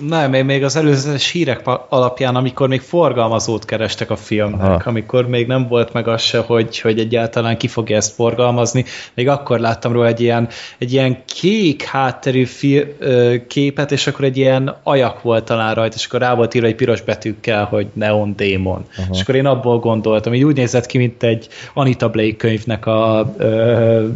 [0.00, 4.82] Nem, én még az előzetes hírek alapján, amikor még forgalmazót kerestek a filmnek, Aha.
[4.84, 8.84] amikor még nem volt meg az se, hogy, hogy egyáltalán ki fogja ezt forgalmazni,
[9.14, 14.24] még akkor láttam róla egy ilyen, egy ilyen kék hátterű fi, ö, képet, és akkor
[14.24, 17.86] egy ilyen ajak volt talán rajta, és akkor rá volt írva egy piros betűkkel, hogy
[17.92, 18.84] Neon Demon.
[18.96, 19.08] Aha.
[19.12, 23.34] És akkor én abból gondoltam, hogy úgy nézett ki, mint egy Anita Blake könyvnek a
[23.36, 24.06] ö,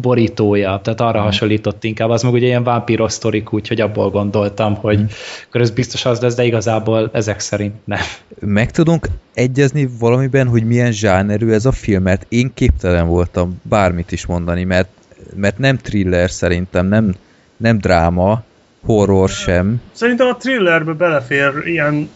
[0.00, 1.24] borítója, tehát arra Aha.
[1.24, 5.06] hasonlított inkább, az meg ugye ilyen vámpíros sztorik, úgyhogy abból gondoltam, hogy hmm
[5.46, 8.00] akkor ez biztos az lesz, de igazából ezek szerint nem.
[8.40, 14.12] Meg tudunk egyezni valamiben, hogy milyen zsánerű ez a film, mert én képtelen voltam bármit
[14.12, 14.88] is mondani, mert,
[15.34, 17.14] mert nem thriller szerintem, nem,
[17.56, 18.42] nem dráma,
[18.84, 19.80] horror sem.
[19.92, 22.10] Szerintem a thrillerbe belefér ilyen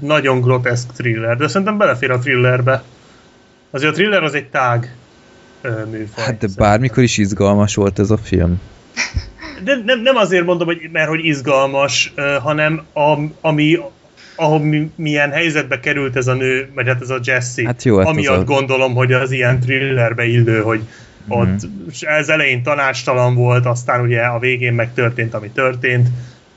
[0.00, 2.82] nagyon groteszk thriller, de szerintem belefér a thrillerbe.
[3.70, 4.96] Azért a thriller az egy tág
[5.90, 6.24] műfaj.
[6.24, 8.60] Hát de bármikor is izgalmas volt ez a film
[9.64, 12.12] de nem, nem azért mondom, hogy, mert hogy izgalmas,
[12.42, 13.78] hanem a, ami
[14.38, 17.62] ahol mi, milyen helyzetbe került ez a nő, vagy hát ez a Jesse.
[17.64, 18.44] Hát jó, hát amiatt a...
[18.44, 21.40] gondolom, hogy az ilyen thrillerbe illő, hogy mm-hmm.
[21.40, 21.60] ott
[22.00, 26.08] ez elején tanácstalan volt, aztán ugye a végén megtörtént, ami történt.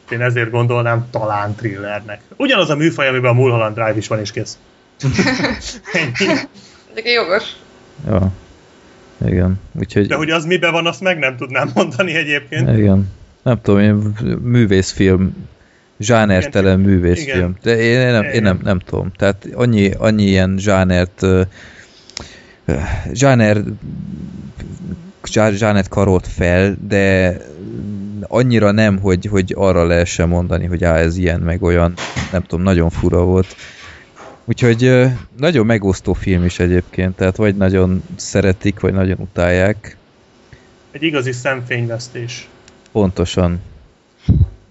[0.10, 2.22] Én ezért gondolnám talán thrillernek.
[2.36, 4.58] Ugyanaz a műfaj, amiben a Mulholland Drive is van, és kész.
[5.94, 6.40] Ennyi.
[7.04, 7.44] jogos.
[8.10, 8.32] Jó.
[9.25, 9.59] Igen.
[9.80, 10.08] Úgyhogy...
[10.08, 12.77] De hogy az miben van, azt meg nem tudnám mondani egyébként.
[12.77, 13.09] Igen.
[13.43, 15.48] Nem tudom, én művészfilm,
[16.00, 17.38] zsánertelen művészfilm.
[17.38, 17.58] Igen.
[17.61, 19.11] De én, én, nem, én nem, nem tudom.
[19.16, 21.25] Tehát annyi, annyi ilyen zsánert
[23.14, 23.64] zsáner
[25.30, 27.38] zsánert karolt fel, de
[28.27, 31.93] annyira nem, hogy, hogy arra lehessen mondani, hogy á, ez ilyen, meg olyan,
[32.32, 33.56] nem tudom, nagyon fura volt.
[34.45, 39.98] Úgyhogy nagyon megosztó film is egyébként, tehát vagy nagyon szeretik, vagy nagyon utálják.
[40.92, 42.48] Egy igazi szemfényvesztés.
[42.92, 43.61] Pontosan.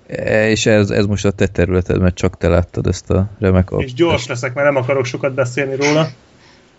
[0.07, 3.70] E, és ez, ez most a te területed, mert csak te láttad ezt a remek
[3.76, 6.08] És gyors leszek, mert nem akarok sokat beszélni róla.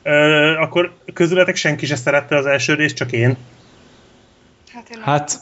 [0.03, 0.11] Ö,
[0.59, 3.37] akkor közületek senki se szerette az első részt, csak én.
[4.73, 5.39] Hát, én hát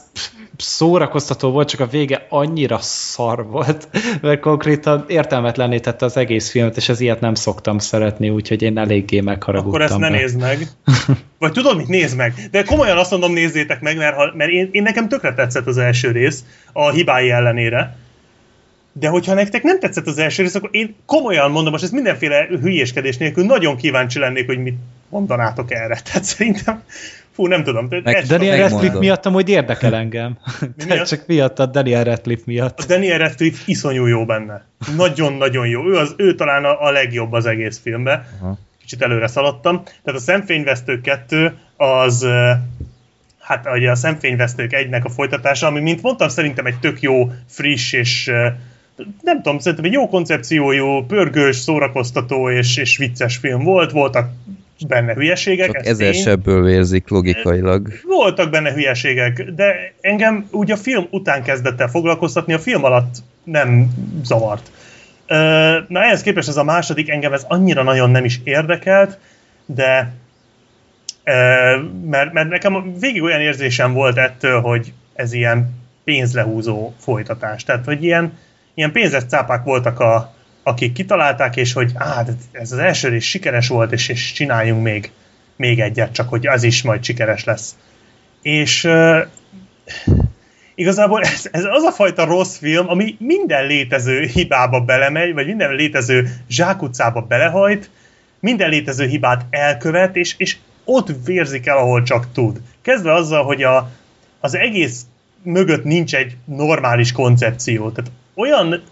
[0.56, 3.88] szórakoztató volt, csak a vége annyira szar volt,
[4.22, 8.78] mert konkrétan értelmetlenné tette az egész filmet, és ez ilyet nem szoktam szeretni, úgyhogy én
[8.78, 9.80] eléggé megharagudtam.
[9.80, 10.16] Akkor ezt ne be.
[10.16, 10.58] nézd meg.
[11.38, 12.34] Vagy tudod, mit nézd meg?
[12.50, 15.78] De komolyan azt mondom, nézzétek meg, mert, ha, mert én, én nekem tökre tetszett az
[15.78, 17.96] első rész, a hibái ellenére.
[18.92, 22.46] De hogyha nektek nem tetszett az első rész, akkor én komolyan mondom, most ez mindenféle
[22.46, 24.78] hülyéskedés nélkül nagyon kíváncsi lennék, hogy mit
[25.08, 26.00] mondanátok erre.
[26.04, 26.82] Tehát szerintem
[27.40, 27.88] Fú, nem tudom.
[28.02, 30.38] Meg, Daniel Radcliffe miatt amúgy érdekel engem.
[30.60, 31.06] Mi miatt?
[31.12, 32.80] Csak miatt a Daniel Radcliffe miatt.
[32.80, 34.64] A Daniel Radcliffe iszonyú jó benne.
[34.96, 35.88] Nagyon-nagyon jó.
[35.88, 38.26] Ő, az, ő talán a, a legjobb az egész filmben.
[38.40, 38.58] Aha.
[38.80, 39.82] Kicsit előre szaladtam.
[39.84, 42.26] Tehát a Szemfényvesztő 2 az
[43.38, 47.92] hát ugye a Szemfényvesztők egynek a folytatása, ami, mint mondtam, szerintem egy tök jó, friss
[47.92, 48.32] és
[49.22, 53.90] nem tudom, szerintem egy jó koncepciójú, pörgős, szórakoztató és, és vicces film volt.
[53.90, 54.30] Voltak
[54.86, 55.66] benne hülyeségek.
[55.66, 57.88] Csak ez ezer sebből vérzik logikailag.
[58.06, 63.14] Voltak benne hülyeségek, de engem úgy a film után kezdett el foglalkoztatni, a film alatt
[63.44, 63.90] nem
[64.24, 64.70] zavart.
[65.88, 69.18] Na ehhez képest ez a második, engem ez annyira nagyon nem is érdekelt,
[69.66, 70.12] de
[72.04, 77.64] mert, mert nekem végig olyan érzésem volt ettől, hogy ez ilyen pénzlehúzó folytatás.
[77.64, 78.38] Tehát, hogy ilyen,
[78.74, 83.68] ilyen pénzes cápák voltak, a, akik kitalálták, és hogy á, ez az első rész sikeres
[83.68, 85.10] volt, és, és csináljunk még,
[85.56, 87.76] még egyet, csak hogy az is majd sikeres lesz.
[88.42, 89.20] És uh,
[90.74, 95.74] igazából ez, ez az a fajta rossz film, ami minden létező hibába belemegy, vagy minden
[95.74, 97.90] létező zsákutcába belehajt,
[98.40, 102.60] minden létező hibát elkövet, és, és ott vérzik el, ahol csak tud.
[102.82, 103.90] Kezdve azzal, hogy a,
[104.40, 105.06] az egész
[105.42, 107.90] mögött nincs egy normális koncepció.
[107.90, 108.82] Tehát olyan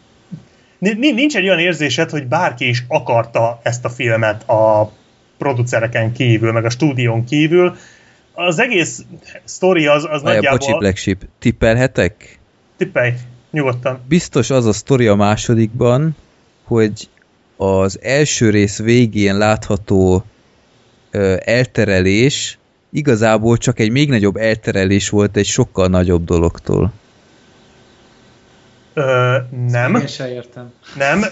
[0.79, 4.93] Nincs egy olyan érzésed, hogy bárki is akarta ezt a filmet a
[5.39, 7.77] producereken kívül, meg a stúdión kívül.
[8.33, 9.05] Az egész
[9.45, 10.59] sztori az, az Várja, nagyjából...
[10.59, 12.39] bocsi, Black Sheep, tippelhetek?
[12.77, 13.13] Tippelj,
[13.51, 14.01] nyugodtan.
[14.09, 16.17] Biztos az a sztori a másodikban,
[16.65, 17.09] hogy
[17.57, 20.25] az első rész végén látható
[21.11, 22.59] ö, elterelés
[22.91, 26.93] igazából csak egy még nagyobb elterelés volt egy sokkal nagyobb dologtól.
[28.99, 29.37] Ö,
[29.67, 30.73] nem, Én sem értem.
[30.97, 31.25] nem,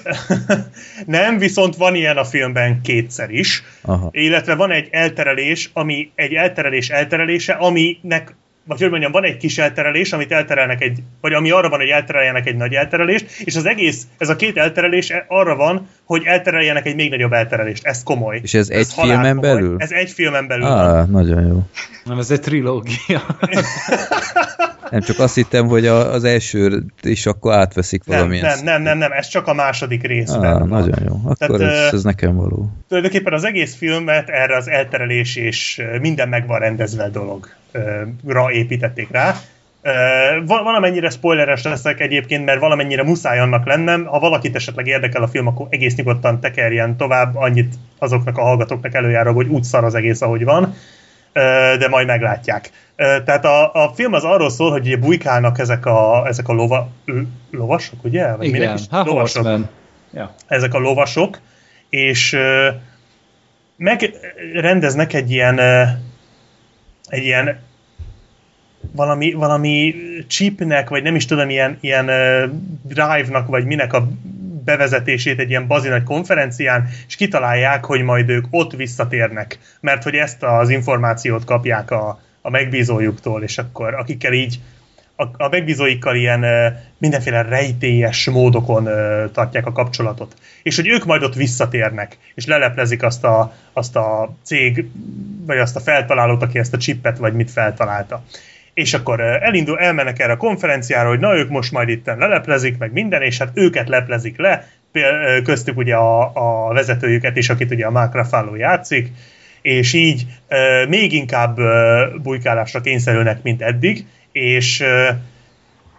[1.06, 4.08] nem, viszont van ilyen a filmben kétszer is, Aha.
[4.12, 8.34] illetve van egy elterelés, ami egy elterelés elterelése, aminek
[8.66, 11.88] vagy hogy mondjam, van egy kis elterelés, amit elterelnek egy, vagy ami arra van, hogy
[11.88, 16.86] eltereljenek egy nagy elterelést, és az egész, ez a két elterelés arra van, hogy eltereljenek
[16.86, 17.86] egy még nagyobb elterelést.
[17.86, 18.40] Ez komoly.
[18.42, 19.54] És ez egy halál filmen komoly.
[19.54, 19.76] belül?
[19.78, 20.98] Ez egy filmen belül van.
[20.98, 21.62] Ah, nagyon jó.
[22.04, 23.22] Nem, ez egy trilógia.
[24.90, 28.44] Nem csak azt hittem, hogy a, az első is akkor átveszik valamilyen.
[28.44, 30.52] nem, nem, nem, nem, ez csak a második részben.
[30.52, 30.68] Ah, van.
[30.68, 31.20] nagyon jó.
[31.24, 32.70] Akkor Tehát, ez, ez nekem való.
[32.88, 37.08] Tulajdonképpen az egész filmet erre az elterelés és minden meg van rendezve
[38.22, 39.34] dologra építették rá.
[40.46, 44.04] Valamennyire spoileres leszek egyébként, mert valamennyire muszáj annak lennem.
[44.04, 48.94] Ha valakit esetleg érdekel a film, akkor egész nyugodtan tekerjen tovább, annyit azoknak a hallgatóknak
[48.94, 50.74] előjára, hogy úgy szar az egész, ahogy van,
[51.78, 52.70] de majd meglátják.
[52.96, 56.88] Tehát a, a film az arról szól, hogy ugye bujkálnak ezek a, ezek a lova,
[57.50, 58.36] lovasok, ugye?
[58.36, 58.82] Vagy Igen, is?
[58.90, 59.68] hát Lovasok Horseman.
[60.46, 61.40] Ezek a lovasok,
[61.88, 62.36] és
[63.76, 65.58] megrendeznek egy ilyen
[67.08, 67.58] egy ilyen
[68.92, 69.94] valami, valami
[70.26, 72.06] chipnek, vagy nem is tudom, ilyen, ilyen
[72.82, 74.08] drive-nak, vagy minek a
[74.64, 80.14] bevezetését egy ilyen bazi nagy konferencián, és kitalálják, hogy majd ők ott visszatérnek, mert hogy
[80.14, 84.60] ezt az információt kapják a, a megbízójuktól, és akkor akikkel így
[85.16, 86.66] a, a megbízóikkal ilyen ö,
[86.98, 90.34] mindenféle rejtélyes módokon ö, tartják a kapcsolatot.
[90.62, 94.86] És hogy ők majd ott visszatérnek, és leleplezik azt a, azt a cég,
[95.46, 98.22] vagy azt a feltalálót, aki ezt a chippet, vagy mit feltalálta.
[98.76, 102.78] És akkor ö, elindul, elmennek erre a konferenciára, hogy na ők most majd itt leleplezik,
[102.78, 106.30] meg minden, és hát őket leplezik le, ö, köztük ugye a,
[106.68, 109.12] a vezetőjüket is, akit ugye a Mark Ruffalo játszik,
[109.62, 115.08] és így ö, még inkább ö, bujkálásra kényszerülnek, mint eddig, és ö,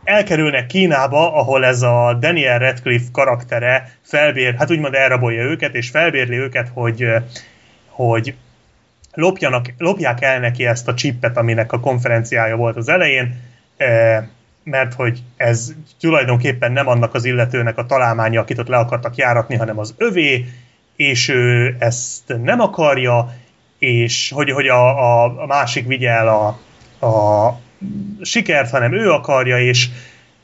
[0.03, 6.35] elkerülnek Kínába, ahol ez a Daniel Radcliffe karaktere felbér, hát úgymond elrabolja őket, és felbérli
[6.35, 7.06] őket, hogy,
[7.88, 8.33] hogy
[9.17, 13.35] lopjanak, lopják el neki ezt a csippet, aminek a konferenciája volt az elején,
[13.77, 14.17] ö,
[14.63, 19.55] mert hogy ez tulajdonképpen nem annak az illetőnek a találmánya, akit ott le akartak járatni,
[19.55, 20.45] hanem az övé,
[20.95, 23.33] és ő ezt nem akarja,
[23.79, 26.47] és hogy, hogy a, a, a másik vigye el a,
[27.05, 27.59] a
[28.21, 29.89] sikert, hanem ő akarja, és,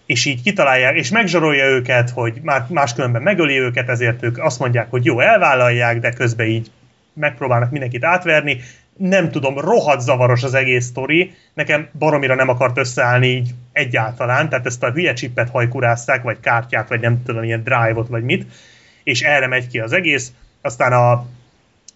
[0.06, 4.90] és így kitalálják, és megzsarolja őket, hogy már máskülönben megöli őket, ezért ők azt mondják,
[4.90, 6.72] hogy jó, elvállalják, de közben így
[7.14, 8.60] megpróbálnak mindenkit átverni.
[8.98, 14.66] Nem tudom, rohadt zavaros az egész sztori, nekem baromira nem akart összeállni így egyáltalán, tehát
[14.66, 18.46] ezt a hülye csippet hajkurázták, vagy kártyát, vagy nem tudom, ilyen drive-ot, vagy mit,
[19.04, 20.32] és erre megy ki az egész.
[20.62, 21.26] Aztán a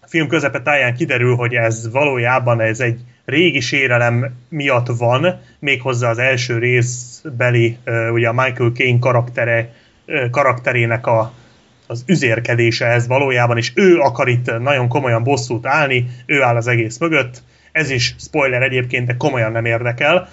[0.06, 6.18] film közepe táján kiderül, hogy ez valójában ez egy régi sérelem miatt van, méghozzá az
[6.18, 7.78] első részbeli,
[8.12, 9.72] ugye a Michael Caine karaktere,
[10.30, 11.32] karakterének a,
[11.90, 16.66] az üzérkedése ez valójában, és ő akar itt nagyon komolyan bosszút állni, ő áll az
[16.66, 17.42] egész mögött,
[17.72, 20.28] ez is spoiler egyébként, de komolyan nem érdekel,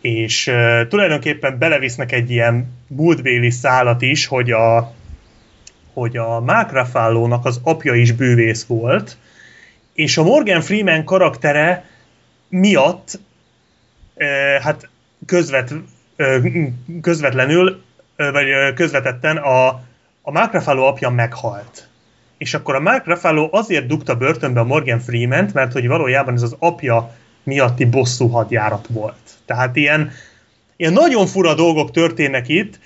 [0.00, 0.52] és
[0.88, 4.94] tulajdonképpen belevisznek egy ilyen múltbéli szálat is, hogy a,
[5.92, 9.16] hogy a Mark Ruffalo-nak az apja is bűvész volt,
[9.94, 11.84] és a Morgan Freeman karaktere
[12.48, 13.18] miatt
[14.62, 14.88] hát
[15.26, 15.74] közvet,
[17.00, 17.82] közvetlenül,
[18.16, 19.80] vagy közvetetten a,
[20.28, 21.88] a Mark Ruffalo apja meghalt.
[22.38, 26.42] és akkor a Mark Ruffalo azért dugta börtönbe a Morgan Freeman-t, mert hogy valójában ez
[26.42, 29.16] az apja miatti bosszú hadjárat volt.
[29.44, 30.10] Tehát ilyen,
[30.76, 32.78] ilyen nagyon fura dolgok történnek itt,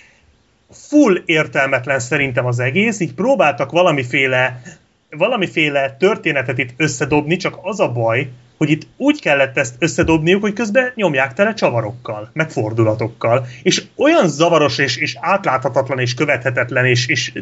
[0.71, 4.63] full értelmetlen szerintem az egész, így próbáltak valamiféle,
[5.11, 8.29] valamiféle történetet itt összedobni, csak az a baj,
[8.61, 14.29] hogy itt úgy kellett ezt összedobniuk, hogy közben nyomják tele csavarokkal, meg fordulatokkal, és olyan
[14.29, 17.33] zavaros és, és átláthatatlan és követhetetlen, és, és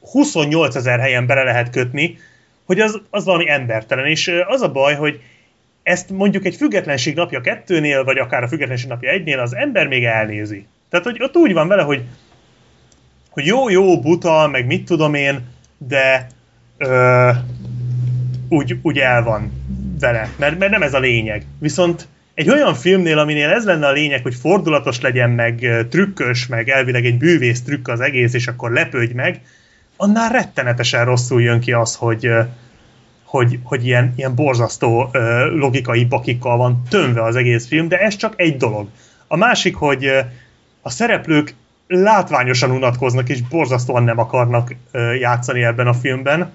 [0.00, 2.18] 28 ezer helyen bele lehet kötni,
[2.64, 5.20] hogy az, az valami embertelen, és az a baj, hogy
[5.82, 10.04] ezt mondjuk egy függetlenség napja kettőnél, vagy akár a függetlenség napja egynél az ember még
[10.04, 10.66] elnézi.
[10.88, 12.02] Tehát, hogy ott úgy van vele, hogy,
[13.30, 15.40] hogy jó, jó, buta, meg mit tudom én,
[15.78, 16.26] de
[16.78, 17.30] ö,
[18.48, 19.59] úgy, úgy el van
[20.00, 21.44] vele, mert, mert nem ez a lényeg.
[21.58, 26.68] Viszont egy olyan filmnél, aminél ez lenne a lényeg, hogy fordulatos legyen, meg trükkös, meg
[26.68, 29.40] elvileg egy bűvész trükk az egész, és akkor lepődj meg,
[29.96, 32.30] annál rettenetesen rosszul jön ki az, hogy,
[33.24, 35.10] hogy, hogy ilyen, ilyen borzasztó
[35.54, 38.88] logikai bakikkal van tömve az egész film, de ez csak egy dolog.
[39.26, 40.10] A másik, hogy
[40.82, 41.54] a szereplők
[41.86, 44.74] látványosan unatkoznak, és borzasztóan nem akarnak
[45.18, 46.52] játszani ebben a filmben.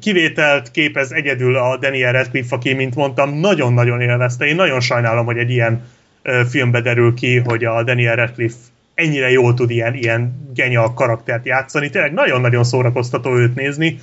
[0.00, 4.44] Kivételt képez egyedül a Daniel Radcliffe, aki, mint mondtam, nagyon-nagyon élvezte.
[4.44, 5.84] Én nagyon sajnálom, hogy egy ilyen
[6.48, 8.58] filmbe derül ki, hogy a Daniel Radcliffe
[8.94, 11.90] ennyire jól tud ilyen, ilyen genial karaktert játszani.
[11.90, 13.98] Tényleg nagyon-nagyon szórakoztató őt nézni,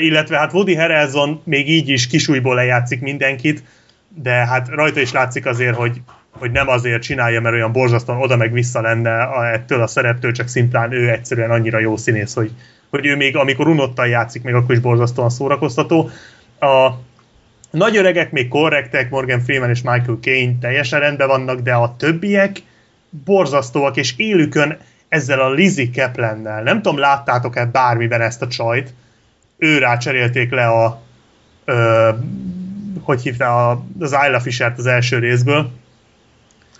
[0.00, 3.62] illetve hát Woody Harrelson még így is kisújból lejátszik mindenkit,
[4.22, 8.36] de hát rajta is látszik azért, hogy, hogy nem azért csinálja, mert olyan borzasztóan oda
[8.36, 12.50] meg vissza lenne ettől a szereptől, csak szimplán ő egyszerűen annyira jó színész, hogy,
[12.94, 16.10] hogy ő még amikor unottan játszik, még akkor is borzasztóan szórakoztató.
[16.60, 16.90] A
[17.70, 22.62] nagy öregek még korrektek, Morgan Freeman és Michael Caine teljesen rendben vannak, de a többiek
[23.24, 26.62] borzasztóak, és élükön ezzel a Lizzie Kaplannel.
[26.62, 28.94] Nem tudom, láttátok-e bármiben ezt a csajt?
[29.56, 31.02] Ő rá cserélték le a
[31.64, 32.08] ö,
[33.02, 35.70] hogy hívta az Isla Fisher-t az első részből.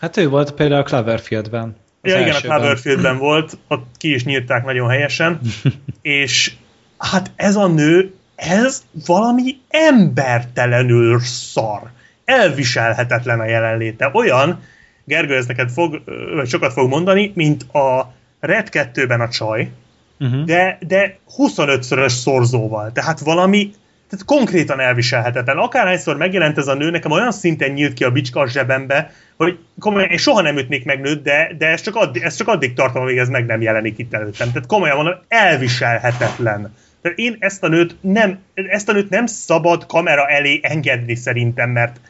[0.01, 1.77] Hát ő volt például a Cloverfieldben.
[2.05, 5.41] Ja, igen, a Cloverfieldben volt, ott ki is nyírták nagyon helyesen,
[6.03, 6.53] és
[6.99, 11.91] hát ez a nő, ez valami embertelenül szar.
[12.25, 14.11] Elviselhetetlen a jelenléte.
[14.13, 14.63] Olyan,
[15.05, 16.03] Gergő ez neked fog,
[16.35, 19.71] vagy sokat fog mondani, mint a Red 2-ben a csaj,
[20.19, 20.45] uh-huh.
[20.45, 22.93] de, de 25-szörös szorzóval.
[22.93, 23.71] Tehát valami,
[24.15, 25.57] tehát konkrétan elviselhetetlen.
[25.57, 29.59] Akárhányszor megjelent ez a nő, nekem olyan szinten nyílt ki a bicska a zsebembe, hogy
[29.79, 32.73] komolyan, én soha nem ütnék meg nőt, de, de ez, csak addig, ez csak addig
[32.73, 34.53] tartom, amíg ez meg nem jelenik itt előttem.
[34.53, 36.75] Tehát komolyan mondom, elviselhetetlen.
[37.03, 41.71] Tehát én ezt a nőt nem, ezt a nőt nem szabad kamera elé engedni szerintem,
[41.71, 42.01] mert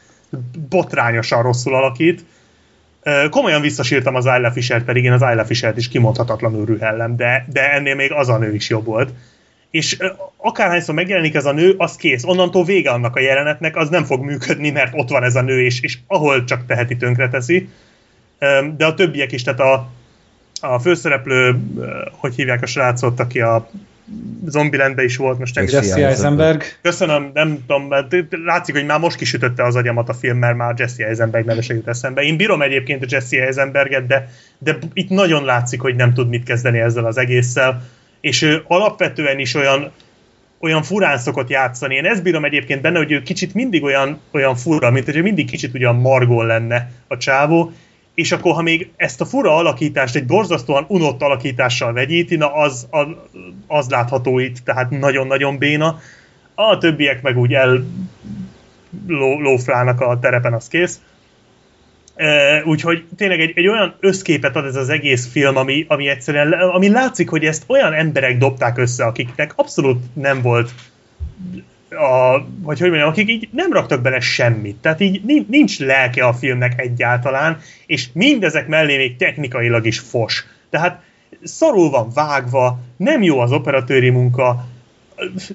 [0.69, 2.25] botrányosan rosszul alakít
[3.29, 7.71] Komolyan visszasírtam az Isla Fisher, pedig én az Isla Fisher-t is kimondhatatlanul rühellem, de, de
[7.71, 9.13] ennél még az a nő is jobb volt.
[9.75, 9.97] És
[10.37, 12.23] akárhányszor megjelenik ez a nő, az kész.
[12.23, 15.63] Onnantól vége annak a jelenetnek, az nem fog működni, mert ott van ez a nő,
[15.63, 17.69] és, és ahol csak teheti, tönkre teszi.
[18.77, 19.89] De a többiek is, tehát a,
[20.61, 21.59] a főszereplő,
[22.11, 23.69] hogy hívják a srácot, aki a
[24.45, 25.55] Zombielandbe is volt most.
[25.55, 26.63] Jesse Eisenberg.
[26.81, 27.89] Köszönöm, nem tudom,
[28.45, 31.87] látszik, hogy már most kisütötte az agyamat a film, mert már Jesse Eisenberg neve jut
[31.87, 32.21] eszembe.
[32.21, 36.43] Én bírom egyébként a Jesse Eisenberget, de, de itt nagyon látszik, hogy nem tud mit
[36.43, 37.83] kezdeni ezzel az egésszel,
[38.21, 39.91] és ő alapvetően is olyan
[40.59, 41.95] olyan furán szokott játszani.
[41.95, 45.49] Én ezt bírom egyébként benne, hogy ő kicsit mindig olyan, olyan fura, mint hogy mindig
[45.49, 47.71] kicsit ugyan margón lenne a csávó,
[48.13, 52.87] és akkor ha még ezt a fura alakítást egy borzasztóan unott alakítással vegyíti, na az,
[52.89, 53.07] az,
[53.67, 55.99] az látható itt, tehát nagyon-nagyon béna.
[56.55, 57.85] A többiek meg úgy el
[59.07, 60.99] ló, lóflának a terepen, az kész.
[62.63, 66.89] Úgyhogy tényleg egy, egy olyan összképet ad ez az egész film, ami, ami egyszerűen, ami
[66.89, 70.71] látszik, hogy ezt olyan emberek dobták össze, akiknek abszolút nem volt
[71.89, 74.75] a, vagy hogy mondjam, akik így nem raktak bele semmit.
[74.75, 80.45] Tehát így nincs lelke a filmnek egyáltalán, és mindezek mellé még technikailag is fos.
[80.69, 81.01] Tehát
[81.43, 84.65] szarul van vágva, nem jó az operatőri munka,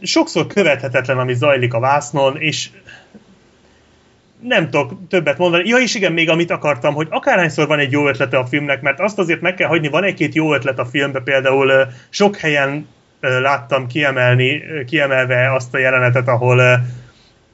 [0.02, 2.70] sokszor követhetetlen, ami zajlik a vásznon, és
[4.42, 5.68] nem tudok többet mondani.
[5.68, 9.00] Ja, és igen, még amit akartam, hogy akárhányszor van egy jó ötlete a filmnek, mert
[9.00, 11.72] azt azért meg kell hagyni, van egy-két jó ötlet a filmbe, például
[12.08, 12.88] sok helyen
[13.20, 16.80] láttam kiemelni, kiemelve azt a jelenetet, ahol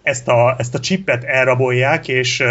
[0.02, 2.44] ezt a, ezt a chipet elrabolják, és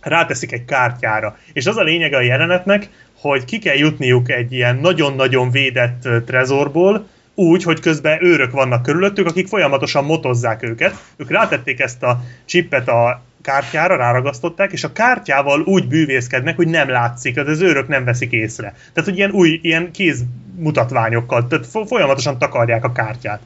[0.00, 1.36] ráteszik egy kártyára.
[1.52, 2.88] És az a lényege a jelenetnek,
[3.20, 9.26] hogy ki kell jutniuk egy ilyen nagyon-nagyon védett trezorból, úgy, hogy közben őrök vannak körülöttük,
[9.26, 10.94] akik folyamatosan motozzák őket.
[11.16, 16.88] Ők rátették ezt a chipet a kártyára ráragasztották, és a kártyával úgy bűvészkednek, hogy nem
[16.88, 18.74] látszik, tehát az őrök nem veszik észre.
[18.92, 23.40] Tehát, hogy ilyen új, ilyen kézmutatványokkal, tehát folyamatosan takarják a kártyát.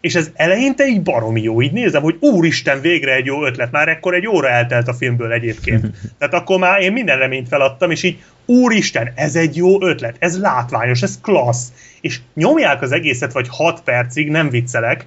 [0.00, 3.88] És ez eleinte így baromi jó, így nézem, hogy úristen, végre egy jó ötlet, már
[3.88, 5.86] ekkor egy óra eltelt a filmből egyébként.
[6.18, 10.40] Tehát akkor már én minden reményt feladtam, és így úristen, ez egy jó ötlet, ez
[10.40, 11.72] látványos, ez klassz.
[12.00, 15.06] És nyomják az egészet, vagy 6 percig, nem viccelek,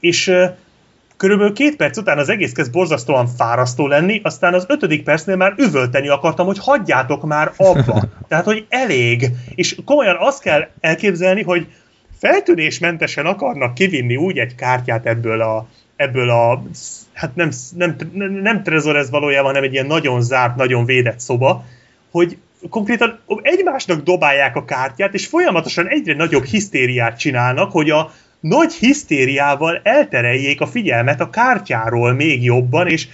[0.00, 0.32] és
[1.16, 5.54] Körülbelül két perc után az egész kezd borzasztóan fárasztó lenni, aztán az ötödik percnél már
[5.56, 8.02] üvölteni akartam, hogy hagyjátok már abba.
[8.28, 9.30] Tehát, hogy elég.
[9.54, 11.66] És komolyan azt kell elképzelni, hogy
[12.18, 16.62] feltűnésmentesen akarnak kivinni úgy egy kártyát ebből a, ebből a
[17.12, 17.96] hát nem, nem,
[18.42, 21.64] nem trezor ez valójában, hanem egy ilyen nagyon zárt, nagyon védett szoba,
[22.10, 22.38] hogy
[22.70, 29.80] konkrétan egymásnak dobálják a kártyát, és folyamatosan egyre nagyobb hisztériát csinálnak, hogy a, nagy hisztériával
[29.82, 33.08] eltereljék a figyelmet a kártyáról még jobban, és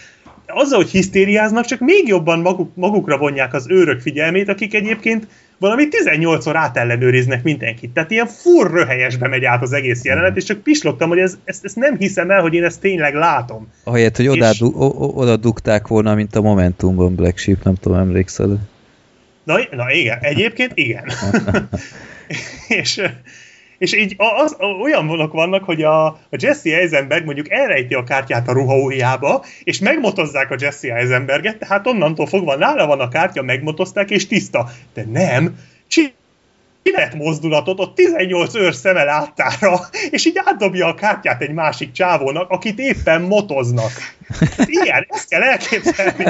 [0.46, 5.26] azzal, hogy hisztériáznak, csak még jobban maguk, magukra vonják az őrök figyelmét, akik egyébként
[5.58, 7.90] valami 18-szor átellenőriznek mindenkit.
[7.90, 11.64] Tehát ilyen fur röhelyesbe megy át az egész jelenet, és csak pislogtam, hogy ez, ezt,
[11.64, 13.72] ezt nem hiszem el, hogy én ezt tényleg látom.
[13.84, 14.62] Ahelyett, hogy oda, és...
[14.98, 18.58] oda dugták volna, mint a Momentumban Black Sheep, nem tudom, emlékszel?
[19.44, 21.04] Na, na igen, egyébként igen.
[22.80, 23.02] és
[23.82, 28.48] és így az, olyan vonok vannak, hogy a, a Jesse Eisenberg mondjuk elrejti a kártyát
[28.48, 34.10] a ruhaójába, és megmotozzák a Jesse Eisenberget, tehát onnantól fogva nála van a kártya, megmotozták,
[34.10, 34.70] és tiszta.
[34.94, 39.80] De nem, csinált mozdulatot ott 18 őr szeme láttára,
[40.10, 43.92] és így átdobja a kártyát egy másik csávónak, akit éppen motoznak.
[44.56, 46.24] Hát ilyen, ezt kell elképzelni.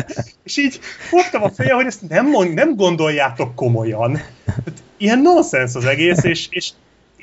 [0.45, 4.17] És így fogtam a fejem, hogy ezt nem, mond, nem gondoljátok komolyan.
[4.47, 6.71] Hát ilyen nonsens az egész, és, és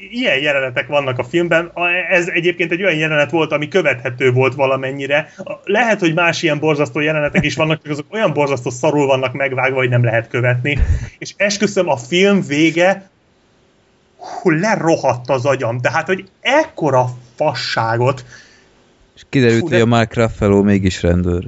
[0.09, 1.71] ilyen jelenetek vannak a filmben.
[2.09, 5.33] Ez egyébként egy olyan jelenet volt, ami követhető volt valamennyire.
[5.63, 9.77] Lehet, hogy más ilyen borzasztó jelenetek is vannak, csak azok olyan borzasztó szarul vannak megvágva,
[9.77, 10.79] hogy nem lehet követni.
[11.17, 13.09] És esküszöm, a film vége
[14.17, 15.81] hú, lerohadt az agyam.
[15.81, 18.25] Tehát, hogy ekkora fasságot.
[19.15, 19.75] És kiderült, Hú, de...
[19.75, 21.43] hogy a Mark Ruffalo mégis rendőr.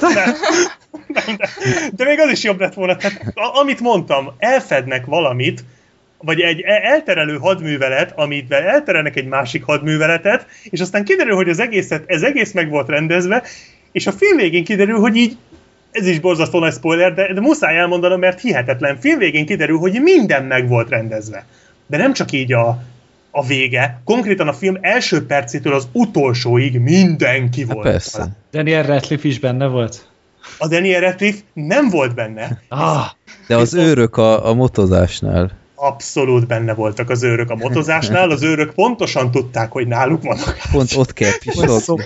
[0.00, 0.34] nem,
[1.06, 1.48] nem, de,
[1.92, 2.96] de még az is jobb lett volna.
[2.96, 5.64] Tehát, amit mondtam, elfednek valamit,
[6.18, 11.60] vagy egy e- elterelő hadművelet, amit elterelnek egy másik hadműveletet, és aztán kiderül, hogy az
[11.60, 13.42] egészet, ez egész meg volt rendezve,
[13.92, 15.36] és a film végén kiderül, hogy így
[15.90, 18.98] ez is borzasztó nagy spoiler, de, de muszáj elmondanom, mert hihetetlen.
[19.00, 21.46] Film végén kiderül, hogy minden meg volt rendezve.
[21.86, 22.82] De nem csak így a,
[23.30, 27.86] a vége, konkrétan a film első percétől az utolsóig mindenki hát volt.
[27.86, 28.28] Persze.
[28.50, 30.08] Daniel Radcliffe is benne volt?
[30.58, 32.62] A Daniel Radcliffe nem volt benne.
[32.68, 33.06] Ah,
[33.46, 38.74] de az őrök a, a motozásnál abszolút benne voltak az őrök a motozásnál, az őrök
[38.74, 40.56] pontosan tudták, hogy náluk vannak.
[40.72, 42.04] Pont ott kell pislogni.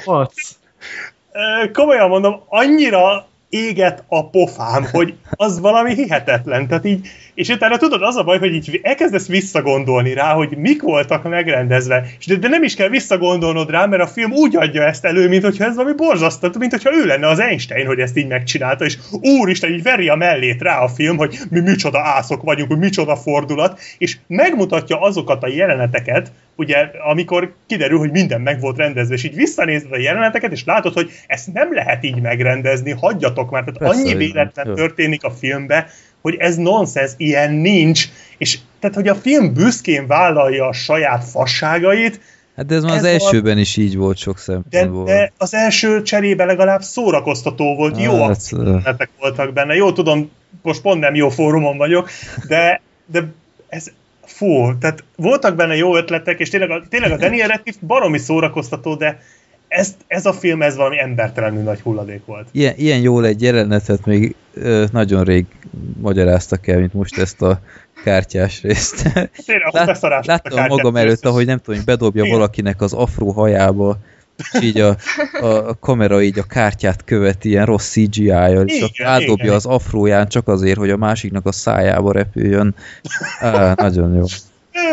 [1.73, 6.69] Komolyan mondom, annyira éget a pofám, hogy az valami hihetetlen.
[6.69, 10.83] Tehát így, és utána tudod, az a baj, hogy így elkezdesz visszagondolni rá, hogy mik
[10.83, 14.83] voltak megrendezve, és de, de nem is kell visszagondolnod rá, mert a film úgy adja
[14.83, 18.17] ezt elő, mint hogyha ez valami borzasztó, mint hogyha ő lenne az Einstein, hogy ezt
[18.17, 22.43] így megcsinálta, és úristen, így veri a mellét rá a film, hogy mi micsoda ászok
[22.43, 28.61] vagyunk, hogy micsoda fordulat, és megmutatja azokat a jeleneteket, ugye, amikor kiderül, hogy minden meg
[28.61, 32.91] volt rendezve, és így visszanézed a jeleneteket, és látod, hogy ezt nem lehet így megrendezni,
[32.91, 35.87] hagyjatok már, tehát Persze, annyi véletlen történik a filmbe,
[36.21, 42.21] hogy ez nonsens, ilyen nincs, és tehát, hogy a film büszkén vállalja a saját fasságait,
[42.57, 43.61] Hát de ez már az elsőben a...
[43.61, 45.05] is így volt sok szempontból.
[45.05, 49.75] De, de az első cserébe legalább szórakoztató volt, jó hát, voltak benne.
[49.75, 50.31] Jó, tudom,
[50.63, 52.11] most pont nem jó fórumon vagyok,
[52.49, 53.33] de, de
[53.69, 53.91] ez,
[54.25, 58.95] fú, tehát voltak benne jó ötletek, és tényleg a, tényleg a Daniel Radcliffe baromi szórakoztató,
[58.95, 59.21] de
[59.71, 62.49] ez, ez a film, ez valami embertelenül nagy hulladék volt.
[62.53, 65.47] Ilyen, ilyen jól egy jelenetet még ö, nagyon rég
[66.01, 67.61] magyaráztak el, mint most ezt a
[68.05, 69.03] kártyás részt.
[69.47, 72.37] Tényleg, Lát, láttam magam előtt, ahogy nem tudom, hogy bedobja Igen.
[72.37, 73.99] valakinek az afró hajába,
[74.37, 74.97] és így a,
[75.41, 79.57] a, a kamera így a kártyát követi ilyen rossz CGI-jal, és igen, átdobja igen.
[79.57, 82.75] az afróján csak azért, hogy a másiknak a szájába repüljön.
[83.41, 84.25] Á, nagyon jó.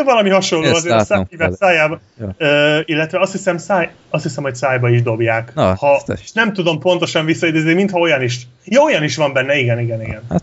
[0.04, 1.24] Valami hasonló Ezt azért a száj,
[1.58, 2.00] szájába.
[2.18, 2.80] Ja.
[2.84, 5.54] Illetve azt hiszem, száj, azt hiszem, hogy szájba is dobják.
[5.54, 8.46] Na, ha, nem tudom pontosan visszaidézni, mintha olyan is.
[8.64, 10.22] Ja, olyan is van benne, igen, igen, igen.
[10.28, 10.42] Hát,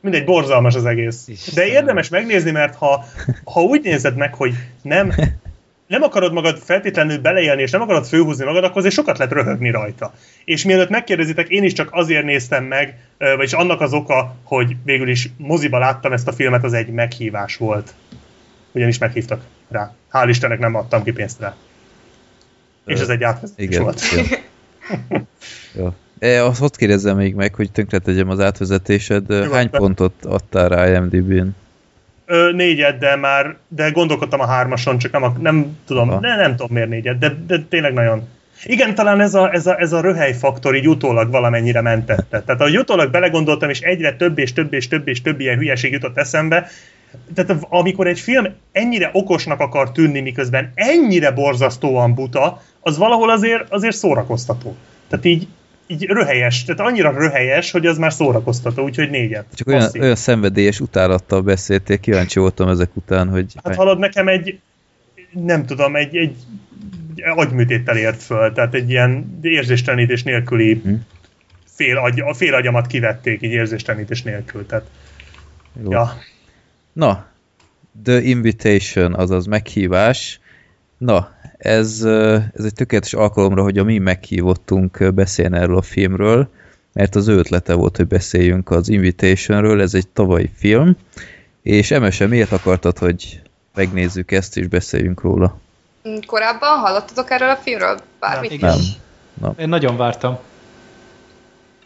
[0.00, 1.28] Mindegy, borzalmas az egész.
[1.54, 3.04] De érdemes megnézni, mert ha,
[3.44, 5.12] ha úgy nézed meg, hogy nem
[5.86, 9.70] nem akarod magad feltétlenül beleélni, és nem akarod főhúzni magad, akkor azért sokat lehet röhögni
[9.70, 10.14] rajta.
[10.44, 15.08] És mielőtt megkérdezitek, én is csak azért néztem meg, vagyis annak az oka, hogy végül
[15.08, 17.94] is moziba láttam ezt a filmet, az egy meghívás volt.
[18.74, 19.94] Ugyanis meghívtak rá.
[20.12, 21.54] Hál' Istennek nem adtam ki pénzt rá.
[22.86, 24.02] És ez egy átvezetés volt.
[24.12, 24.22] Jó.
[25.82, 25.94] jó.
[26.18, 29.28] E, azt ott kérdezzem még meg, hogy tönkre tegyem az átvezetésed.
[29.28, 29.52] Nyugodtan.
[29.52, 31.48] Hány pontot adtál rá IMDb-n?
[32.26, 36.50] Ö, négyet, de már, de gondolkodtam a hármason, csak nem, a, nem tudom, ne, nem
[36.50, 38.28] tudom miért négyet, de, de tényleg nagyon.
[38.64, 42.42] Igen, talán ez a, ez, a, ez a röhely faktor így utólag valamennyire mentette.
[42.42, 45.92] Tehát ahogy utólag belegondoltam, és egyre több és több és több és több ilyen hülyeség
[45.92, 46.68] jutott eszembe,
[47.34, 53.72] tehát amikor egy film ennyire okosnak akar tűnni, miközben ennyire borzasztóan buta, az valahol azért,
[53.72, 54.76] azért szórakoztató.
[55.08, 55.46] Tehát így,
[55.86, 59.46] így röhelyes, tehát annyira röhelyes, hogy az már szórakoztató, úgyhogy négyet.
[59.54, 63.52] Csak olyan, olyan szenvedélyes utálattal beszéltél, kíváncsi voltam ezek után, hogy...
[63.64, 64.58] Hát hallod, nekem egy,
[65.30, 66.36] nem tudom, egy, egy
[67.36, 70.94] agyműtéttel ért föl, tehát egy ilyen érzéstelenítés nélküli hm.
[71.64, 74.84] fél, agy, fél agyamat kivették így érzéstelenítés nélkül, tehát
[75.82, 75.90] Jó.
[75.90, 76.18] ja.
[76.94, 77.26] Na,
[78.02, 80.40] The Invitation, azaz meghívás.
[80.98, 82.02] Na, ez,
[82.54, 86.48] ez egy tökéletes alkalomra, hogy a mi meghívottunk beszélni erről a filmről,
[86.92, 90.96] mert az ő ötlete volt, hogy beszéljünk az Invitationről, ez egy tavalyi film,
[91.62, 93.42] és Emese, miért akartad, hogy
[93.74, 95.58] megnézzük ezt és beszéljünk róla?
[96.26, 97.98] Korábban hallottatok erről a filmről?
[98.20, 98.78] Bármit nem.
[99.40, 99.52] nem.
[99.58, 100.38] Én nagyon vártam.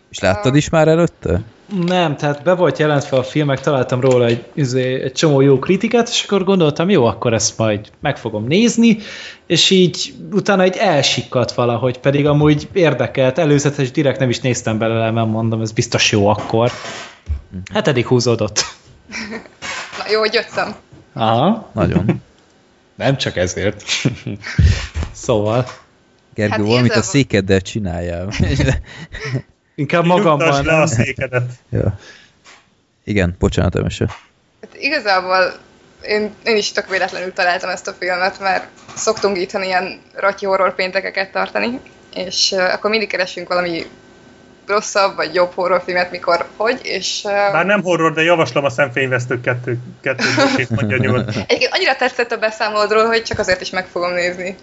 [0.09, 1.43] És láttad is már előtte?
[1.69, 6.09] Nem, tehát be volt jelentve a filmek, találtam róla egy, izé, egy csomó jó kritikát,
[6.09, 8.99] és akkor gondoltam, jó, akkor ezt majd meg fogom nézni,
[9.47, 15.11] és így utána egy elsikkadt valahogy, pedig amúgy érdekelt, előzetes direkt nem is néztem belőle,
[15.11, 16.71] mert mondom, ez biztos jó akkor.
[17.73, 18.65] Hát eddig húzódott.
[19.99, 20.75] Na jó, hogy jöttem.
[21.13, 21.71] Aha.
[21.73, 22.23] Nagyon.
[22.95, 23.83] nem csak ezért.
[25.13, 25.67] szóval.
[26.35, 28.29] Gergő, hát valamit a székeddel csináljál.
[29.79, 30.65] Inkább magamban.
[30.65, 31.51] le a székedet.
[31.71, 31.99] ja.
[33.05, 34.07] Igen, bocsánat, Emese.
[34.61, 35.53] Hát igazából
[36.03, 40.75] én, én is tök véletlenül találtam ezt a filmet, mert szoktunk itthon ilyen ratyi horror
[40.75, 41.81] péntekeket tartani,
[42.15, 43.87] és uh, akkor mindig keresünk valami
[44.67, 47.21] rosszabb vagy jobb horrorfilmet, mikor, hogy, és...
[47.25, 50.25] Uh, Bár nem horror, de javaslom a szemfényvesztők kettő, kettő
[50.69, 51.29] mondja nyugodt.
[51.29, 54.57] Egyébként annyira tetszett a beszámolódról, hogy csak azért is meg fogom nézni.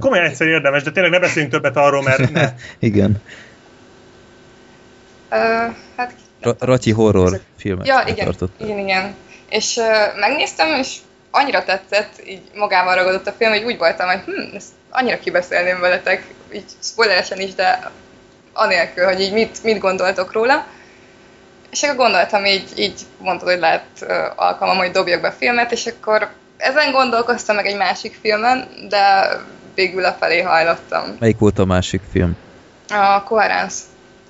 [0.00, 2.52] Komolyan egyszer érdemes, de tényleg ne beszéljünk többet arról, mert ne.
[2.78, 3.22] Igen.
[5.30, 6.12] Uh, hát,
[6.58, 9.14] Ratyi horror filmet ja, igen, igen, igen.
[9.48, 10.96] És uh, megnéztem, és
[11.30, 15.80] annyira tetszett, így magával ragadott a film, hogy úgy voltam, hogy hm, ezt annyira kibeszélném
[15.80, 17.90] veletek, így spoileresen is, de
[18.52, 20.66] anélkül, hogy így mit, mit gondoltok róla.
[21.70, 25.86] És akkor gondoltam, így, így mondtad, hogy lehet uh, alkalmam, hogy dobjak be filmet, és
[25.86, 29.28] akkor ezen gondolkoztam meg egy másik filmen, de
[29.74, 31.16] végül a felé hajlottam.
[31.18, 32.36] Melyik volt a másik film?
[32.88, 33.82] A Coherence.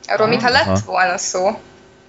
[0.07, 0.79] Arról, mintha lett Aha.
[0.87, 1.59] volna szó.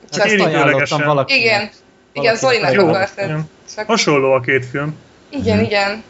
[0.09, 1.33] Csak hát ajánlottam valaki.
[1.33, 1.69] Igen,
[2.11, 3.45] igen, Zolinak akartad.
[3.75, 3.87] Csak...
[3.87, 4.95] Hasonló a két film.
[5.29, 5.65] Igen, hmm.
[5.65, 6.03] igen.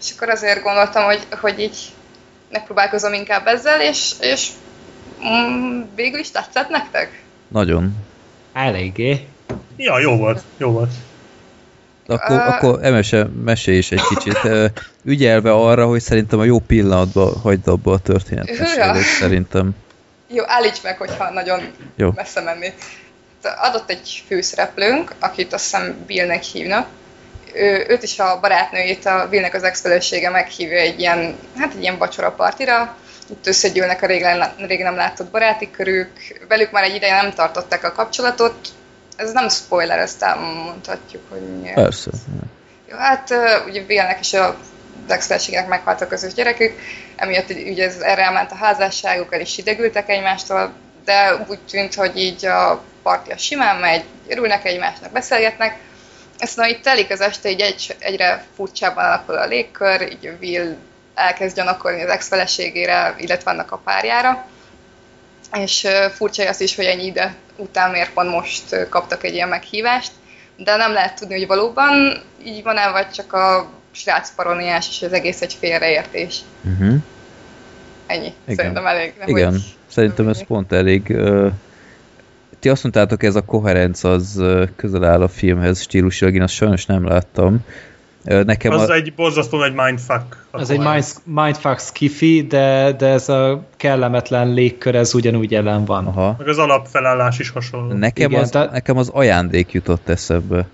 [0.00, 1.78] És akkor azért gondoltam, hogy, hogy így
[2.50, 4.48] megpróbálkozom inkább ezzel, és, és
[5.26, 7.22] mm, végül is tetszett nektek?
[7.48, 7.96] Nagyon.
[8.52, 9.26] Eléggé.
[9.76, 10.90] Ja, jó volt, jó volt.
[12.06, 14.38] Akkor, uh, akkor emese, mesélj is egy kicsit.
[15.04, 18.66] Ügyelve arra, hogy szerintem a jó pillanatban hagyd abba a történetet.
[19.18, 19.74] Szerintem.
[20.28, 22.10] Jó, állíts meg, hogyha nagyon Jó.
[22.14, 22.72] messze menni.
[23.42, 26.88] Adott egy főszereplőnk, akit azt hiszem Billnek hívnak.
[27.54, 29.82] Ő, őt is a barátnőjét, a Billnek az ex
[30.30, 32.96] meghívja egy ilyen, hát egy ilyen vacsora partira.
[33.30, 36.10] Itt összegyűlnek a régen, régen nem látott baráti körük.
[36.48, 38.54] Velük már egy ideje nem tartották a kapcsolatot.
[39.16, 41.74] Ez nem spoiler, ezt elmondhatjuk, hogy miért.
[41.74, 42.10] Persze.
[42.90, 43.34] Jó, hát
[43.66, 44.56] ugye Billnek is a
[45.08, 46.78] ex meghalt a közös gyerekük,
[47.16, 50.72] emiatt ugye ez, erre elment a házasságuk, el is idegültek egymástól,
[51.04, 55.78] de úgy tűnt, hogy így a partia simán megy, örülnek egymásnak, beszélgetnek,
[56.38, 60.76] aztán itt telik az este, így egy, egyre furcsában alakul a légkör, így Will
[61.14, 64.46] elkezd gyanakolni az ex-feleségére, illetve annak a párjára,
[65.52, 70.12] és furcsa az is, hogy ennyi ide után miért pont most kaptak egy ilyen meghívást,
[70.56, 75.12] de nem lehet tudni, hogy valóban így van-e, vagy csak a srác paroniás, és az
[75.12, 76.40] egész egy félreértés.
[76.64, 76.94] Uh-huh.
[78.06, 78.32] Ennyi.
[78.44, 78.56] Igen.
[78.56, 79.14] Szerintem elég.
[79.18, 79.76] Nem Igen, hogy...
[79.86, 81.02] szerintem ez pont elég.
[81.08, 81.52] Uh,
[82.58, 84.42] ti azt mondtátok, ez a koherenc az
[84.76, 87.64] közel áll a filmhez stílusilag, én azt sajnos nem láttam.
[88.22, 88.92] Nekem az a...
[88.92, 90.46] egy borzasztó egy mindfuck.
[90.50, 96.06] Az egy mind, mindfuck skiffy, de, de ez a kellemetlen légkör, ez ugyanúgy jelen van.
[96.06, 96.34] Aha.
[96.38, 97.92] Meg az alapfelállás is hasonló.
[97.92, 98.68] Nekem, Igen, az, te...
[98.72, 100.66] nekem az ajándék jutott eszembe.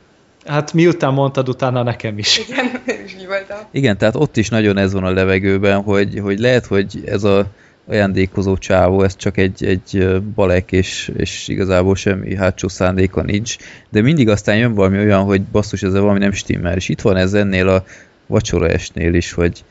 [0.46, 2.38] Hát miután mondtad, utána nekem is.
[2.48, 3.58] Igen, én is így voltam.
[3.70, 7.46] Igen, tehát ott is nagyon ez van a levegőben, hogy, hogy lehet, hogy ez a
[7.86, 13.56] ajándékozó csávó, ez csak egy, egy balek, és, és igazából semmi hátsó szándéka nincs,
[13.90, 17.16] de mindig aztán jön valami olyan, hogy basszus, ez valami nem stimmel, és itt van
[17.16, 17.84] ez ennél a
[18.26, 19.64] vacsoraesnél is, hogy,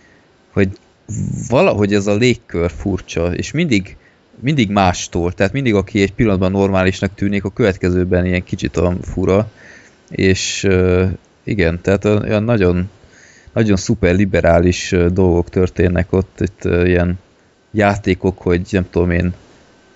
[0.51, 0.69] hogy
[1.47, 3.95] valahogy ez a légkör furcsa, és mindig
[4.39, 9.51] mindig mástól, tehát mindig aki egy pillanatban normálisnak tűnik, a következőben ilyen kicsit olyan fura,
[10.11, 10.67] és
[11.43, 12.89] igen, tehát olyan nagyon,
[13.53, 17.19] nagyon szuper liberális dolgok történnek ott, itt ilyen
[17.71, 19.33] játékok, hogy nem tudom én,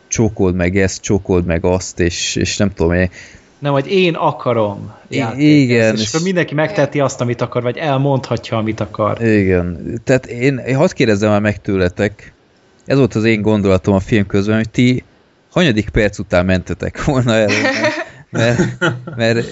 [0.07, 3.09] csókold meg ezt, csókold meg azt, és, és nem tudom én,
[3.59, 5.39] nem, hogy én akarom Igen.
[5.39, 9.21] És, és akkor mindenki megteheti azt, amit akar, vagy elmondhatja, amit akar.
[9.21, 9.99] Igen.
[10.03, 12.33] Tehát én, én hadd kérdezzem már meg tőletek,
[12.85, 15.03] ez volt az én gondolatom a film közben, hogy ti
[15.51, 17.95] hanyadik perc után mentetek volna el, mert,
[18.29, 19.47] mert, mert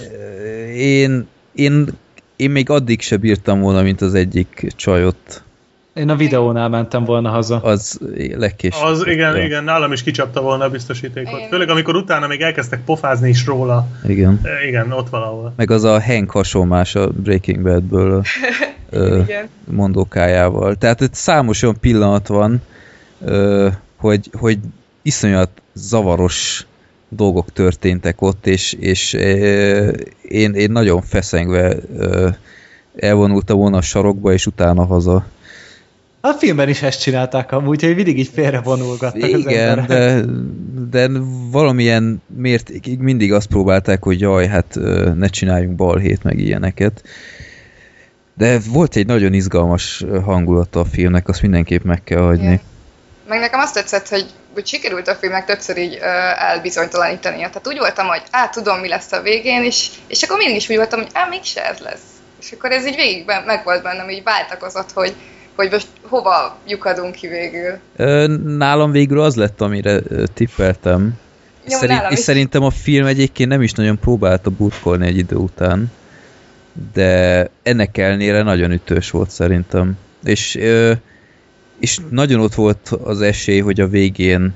[0.74, 1.86] én, én,
[2.36, 5.42] én még addig se bírtam volna, mint az egyik csajot.
[5.94, 7.60] Én a videónál mentem volna haza.
[7.60, 8.00] Az
[8.36, 8.74] legkés.
[8.82, 9.44] Az igen, ja.
[9.44, 11.38] igen, nálam is kicsapta volna a biztosítékot.
[11.38, 11.48] Igen.
[11.48, 13.86] Főleg amikor utána még elkezdtek pofázni is róla.
[14.06, 14.40] Igen.
[14.42, 15.52] E, igen, ott valahol.
[15.56, 18.22] Meg az a Hank hasonlás a Breaking Badből
[19.70, 20.74] mondókájával.
[20.74, 22.62] Tehát itt számos olyan pillanat van,
[23.24, 24.58] ö, hogy, hogy
[25.02, 26.66] iszonyat zavaros
[27.08, 29.12] dolgok történtek ott, és, és
[30.22, 31.76] én, én nagyon feszengve
[32.96, 35.26] elvonultam volna a sarokba, és utána haza.
[36.20, 40.24] A filmben is ezt csinálták amúgy, hogy mindig így félrevonulgattak Igen, az de,
[40.90, 41.08] de
[41.50, 44.78] valamilyen mértékig mindig azt próbálták, hogy jaj, hát
[45.14, 47.02] ne csináljunk balhét, meg ilyeneket.
[48.34, 52.44] De volt egy nagyon izgalmas hangulata a filmnek, azt mindenképp meg kell hagyni.
[52.44, 52.60] Igen.
[53.28, 57.36] Meg nekem azt tetszett, hogy, hogy sikerült a filmnek többször így uh, elbizonytalanítani.
[57.36, 60.68] Tehát úgy voltam, hogy á, tudom, mi lesz a végén, és, és akkor mindig is
[60.68, 62.02] úgy voltam, hogy á, mégse ez lesz.
[62.40, 65.14] És akkor ez így végig meg volt bennem, így váltakozott, hogy,
[65.56, 67.78] hogy most hova lyukadunk ki végül.
[68.56, 70.00] Nálam végül az lett, amire
[70.34, 71.12] tippeltem.
[71.68, 75.92] Jó, Szerint, és szerintem a film egyébként nem is nagyon próbálta burkolni egy idő után,
[76.92, 79.98] de ennek ellenére nagyon ütős volt szerintem.
[80.24, 80.58] És,
[81.78, 84.54] és nagyon ott volt az esély, hogy a végén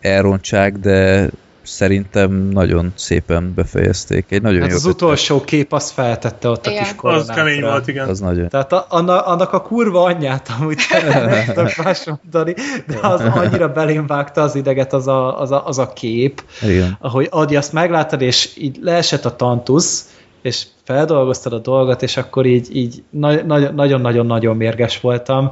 [0.00, 1.28] elrontsák, de
[1.66, 4.24] szerintem nagyon szépen befejezték.
[4.28, 4.94] Egy nagyon hát jó az ötlet.
[4.94, 6.78] utolsó kép azt feltette ott igen.
[6.78, 7.32] a kis koronátra.
[7.32, 8.08] Az kemény volt, igen.
[8.08, 8.48] Az nagyon.
[8.48, 12.54] Tehát a, annak, annak a kurva anyját amúgy nem tudok más mondani,
[12.86, 16.96] de az annyira belém vágta az ideget az a, az a, az a kép, igen.
[17.00, 20.08] ahogy Adi azt meglátod, és így leesett a tantusz,
[20.42, 25.50] és feldolgoztad a dolgot, és akkor így, így nagyon-nagyon-nagyon mérges voltam.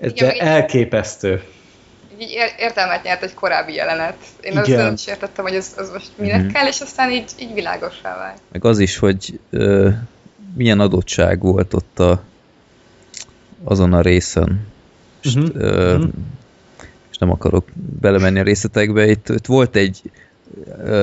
[0.00, 1.42] Ez igen, de elképesztő
[2.20, 4.16] így értelmet nyert egy korábbi jelenet.
[4.40, 4.62] Én Igen.
[4.62, 6.48] azt nem is értettem, hogy ez, az most minek mm-hmm.
[6.48, 8.40] kell, és aztán így, így világosá vált.
[8.52, 9.88] Meg az is, hogy ö,
[10.56, 12.22] milyen adottság volt ott a,
[13.64, 14.66] azon a részen.
[15.22, 15.46] És, mm-hmm.
[15.54, 16.08] ö, mm-hmm.
[17.10, 17.68] és nem akarok
[18.00, 20.02] belemenni a részletekbe, itt, itt volt egy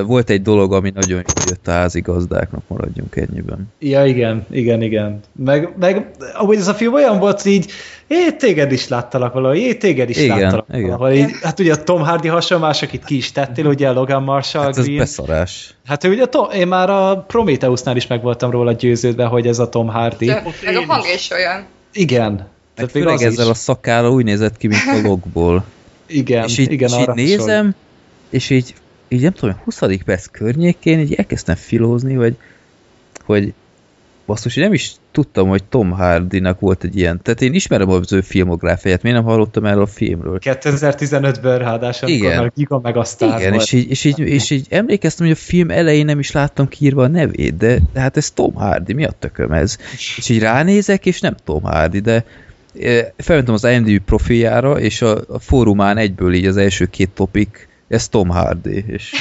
[0.06, 3.72] volt egy dolog, ami nagyon jött a házigazdáknak, maradjunk ennyiben.
[3.80, 5.20] Ja, igen, igen, igen.
[5.32, 7.72] Meg, meg ahogy ez a film olyan volt, hogy így,
[8.08, 10.84] é, téged is láttalak valahol, é, téged is igen, láttalak igen.
[10.84, 11.12] valahol.
[11.12, 14.74] Így, hát ugye a Tom Hardy hasonlás, akit ki is tettél, ugye Logan Marshall hát
[14.74, 14.90] Green.
[14.92, 15.74] ez beszarás.
[15.86, 19.70] Hát ugye Tom, én már a Prometheusnál is meg voltam róla győződve, hogy ez a
[19.70, 20.26] Tom Hardy.
[20.26, 21.66] De, meg a hang is olyan.
[21.94, 22.48] Igen.
[22.76, 23.52] Meg főleg ezzel is.
[23.52, 25.64] a szakállal úgy nézett ki, mint a logból.
[26.08, 27.76] Igen, és így, igen, és így nézem,
[28.30, 28.74] és így
[29.16, 29.80] így nem tudom, 20.
[30.06, 32.36] perc környékén így elkezdtem filózni, hogy,
[33.26, 33.54] hogy
[34.26, 37.22] basszus, nem is tudtam, hogy Tom Hardy-nak volt egy ilyen.
[37.22, 40.40] Tehát én ismerem az ő filmográfiát, miért nem hallottam erről a filmről?
[40.42, 42.40] 2015-ben ráadásul, Igen.
[42.40, 43.64] már Giga meg a sztár Igen, volt.
[43.64, 47.04] És így, és, így, és így emlékeztem, hogy a film elején nem is láttam kiírva
[47.04, 49.78] a nevét, de, de hát ez Tom Hardy, mi a tököm ez?
[49.94, 52.26] És így ránézek, és nem Tom Hardy, de
[52.82, 57.68] e, felmentem az IMDb profiljára, és a, a fórumán egyből így az első két topik
[57.88, 58.84] ez Tom Hardy.
[58.88, 59.12] És...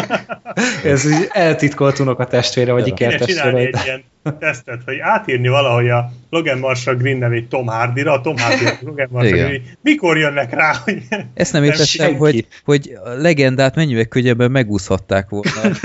[0.84, 3.56] ez így eltitkolt a testvére, vagy ikertestvére.
[3.56, 4.02] egy ilyen
[4.38, 8.78] tesztet, hogy átírni valahogy a Logan Marshall Green nevét Tom Hardy-ra, a Tom Hardy a
[8.80, 11.02] Logan Marshall Green, mikor jönnek rá, hogy
[11.34, 15.50] Ezt nem értettem, hogy, hogy a legendát mennyivel könnyebben megúszhatták volna.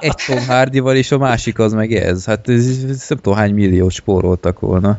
[0.00, 2.24] egy Tom Hardy-val, és a másik az meg ez.
[2.24, 4.98] Hát ez, nem tudom, hány milliót spóroltak volna.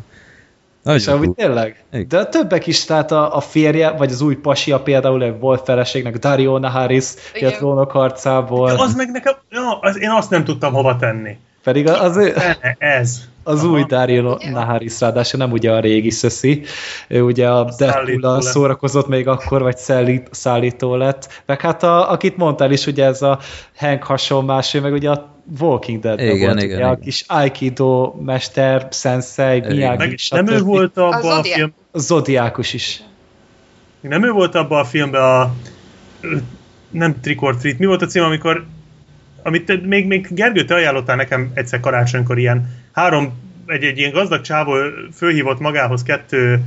[0.87, 1.83] Nagyon és amúgy tényleg.
[1.91, 2.07] Igen.
[2.07, 6.17] De többek is, tehát a, a férje, vagy az új pasia például egy volt feleségnek,
[6.17, 8.69] Dario Naharis, jött trónok harcából.
[8.69, 11.37] az meg nekem, ja, az, én azt nem tudtam hova tenni.
[11.63, 12.33] Pedig az, az
[12.77, 13.27] ez.
[13.47, 13.73] Az Aha.
[13.73, 16.63] új Dario Naharis, ráadásul nem ugye a régi szöszi.
[17.07, 21.41] Ő ugye a, a deadpool szórakozott még akkor, vagy szállít, szállító lett.
[21.45, 23.39] Meg hát a, akit mondtál is, ugye ez a
[23.75, 26.89] Hank hasonlás, ő meg ugye a Walking dead igen, volt, igen, ugye, igen.
[26.89, 31.73] a kis Aikido mester, sensei, Miyagi, Nem ő volt abban a, a film...
[31.91, 33.01] A Zodiákus is.
[34.01, 35.53] Nem ő volt abban a filmben a...
[36.89, 37.77] Nem Trick or Treat.
[37.77, 38.65] Mi volt a cím, amikor
[39.47, 43.33] amit még, még Gergő, te ajánlottál nekem egyszer karácsonykor ilyen három,
[43.65, 44.73] egy, egy ilyen gazdag csávó
[45.15, 46.61] fölhívott magához kettő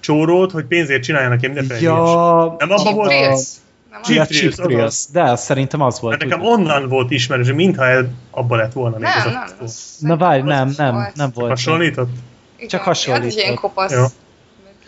[0.00, 2.56] csórót, hogy pénzért csináljanak egy mindenféle Ja.
[2.58, 3.26] Nem abban volt?
[3.26, 3.60] Az?
[4.02, 5.04] Cheap, cheap Thrills.
[5.12, 6.18] De szerintem az volt.
[6.18, 6.52] Mert nekem úgy.
[6.52, 9.42] onnan volt ismerős, hogy mintha el, abba lett volna még Nem, az nem.
[9.60, 11.14] a az Na várj, nem, nem, volt.
[11.14, 11.48] nem volt.
[11.48, 12.10] Hasonlított?
[12.56, 13.28] Igen, Csak hasonlított.
[13.30, 13.92] Az is ilyen kopasz.
[13.92, 14.04] Jó.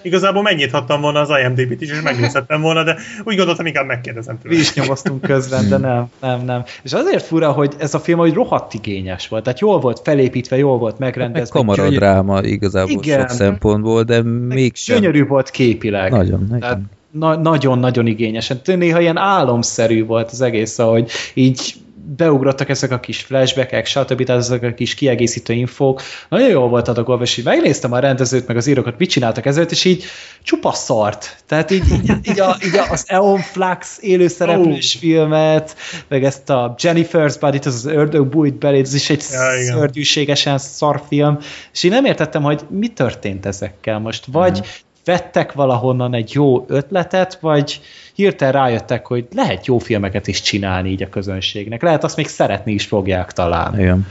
[0.02, 4.38] Igazából mennyit hattam volna az IMDb-t is, és megnézhettem volna, de úgy gondoltam, inkább megkérdezem
[4.42, 4.54] tőle.
[4.54, 6.64] Mi is nyomoztunk közben, de nem, nem, nem.
[6.82, 9.42] És azért fura, hogy ez a film hogy rohadt igényes volt.
[9.42, 11.58] Tehát jól volt felépítve, jól volt Meg megrendezve.
[11.58, 13.18] kamaradráma igazából Igen.
[13.20, 14.96] sok szempontból, de mégsem.
[14.96, 16.10] Gyönyörű volt képileg.
[16.10, 16.60] Nagyon, igen.
[16.60, 16.78] Tehát
[17.10, 18.60] na- nagyon-nagyon igényesen.
[18.64, 21.74] Néha ilyen álomszerű volt az egész, ahogy így
[22.16, 24.24] beugrottak ezek a kis flashbackek, stb.
[24.24, 26.02] Tehát ezek a kis kiegészítő infók.
[26.28, 29.70] Nagyon jól volt adagolva, és így megnéztem a rendezőt, meg az írókat, mit csináltak ezért,
[29.70, 30.04] és így
[30.42, 31.36] csupa szart.
[31.46, 34.98] Tehát így, így, így, a, így az Eon Flux élőszereplős Ó.
[34.98, 35.76] filmet,
[36.08, 39.76] meg ezt a Jennifer's Body-t, az az ördög bújt belé, ez is egy Ja, igen.
[39.76, 41.38] szörnyűségesen szar film,
[41.72, 44.24] és én nem értettem, hogy mi történt ezekkel most.
[44.26, 44.66] Vagy
[45.08, 47.80] vettek valahonnan egy jó ötletet, vagy
[48.14, 51.82] hirtelen rájöttek, hogy lehet jó filmeket is csinálni így a közönségnek.
[51.82, 53.78] Lehet azt még szeretni is fogják talán.
[53.78, 54.06] Igen.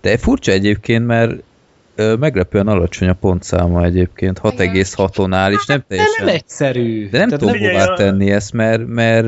[0.00, 1.32] De furcsa egyébként, mert
[1.94, 6.28] ö, meglepően alacsony a pontszáma egyébként, 6,6-on áll, és nem De nem teljesen...
[6.28, 7.08] egyszerű.
[7.08, 9.26] De nem tudom hová tenni ezt, mert, mert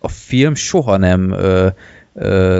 [0.00, 1.36] a film soha nem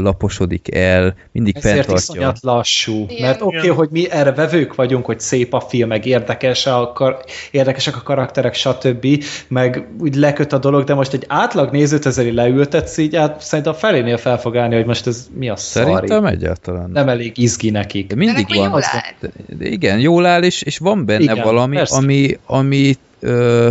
[0.01, 2.15] laposodik el, mindig Ezért fenntartja.
[2.15, 3.07] iszonyat lassú.
[3.09, 3.29] Igen.
[3.29, 6.93] Mert oké, okay, hogy mi erre vevők vagyunk, hogy szép a film, meg érdekes a
[6.95, 9.25] kar- érdekesek a karakterek, stb.
[9.49, 13.73] Meg úgy leköt a dolog, de most egy átlag nézőt ezzel leültetsz, így hát szerintem
[13.73, 15.85] a felénél fel fog állni, hogy most ez mi a szar.
[15.85, 16.91] Szerintem egyáltalán.
[16.91, 18.07] Nem elég izgi nekik.
[18.07, 18.69] De mindig De van.
[18.71, 19.31] jól áll.
[19.61, 21.97] Igen, jól áll, és, és van benne igen, valami, persze.
[21.97, 23.69] ami, ami ö,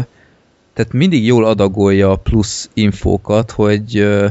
[0.73, 4.25] tehát mindig jól adagolja a plusz infókat, hogy ö,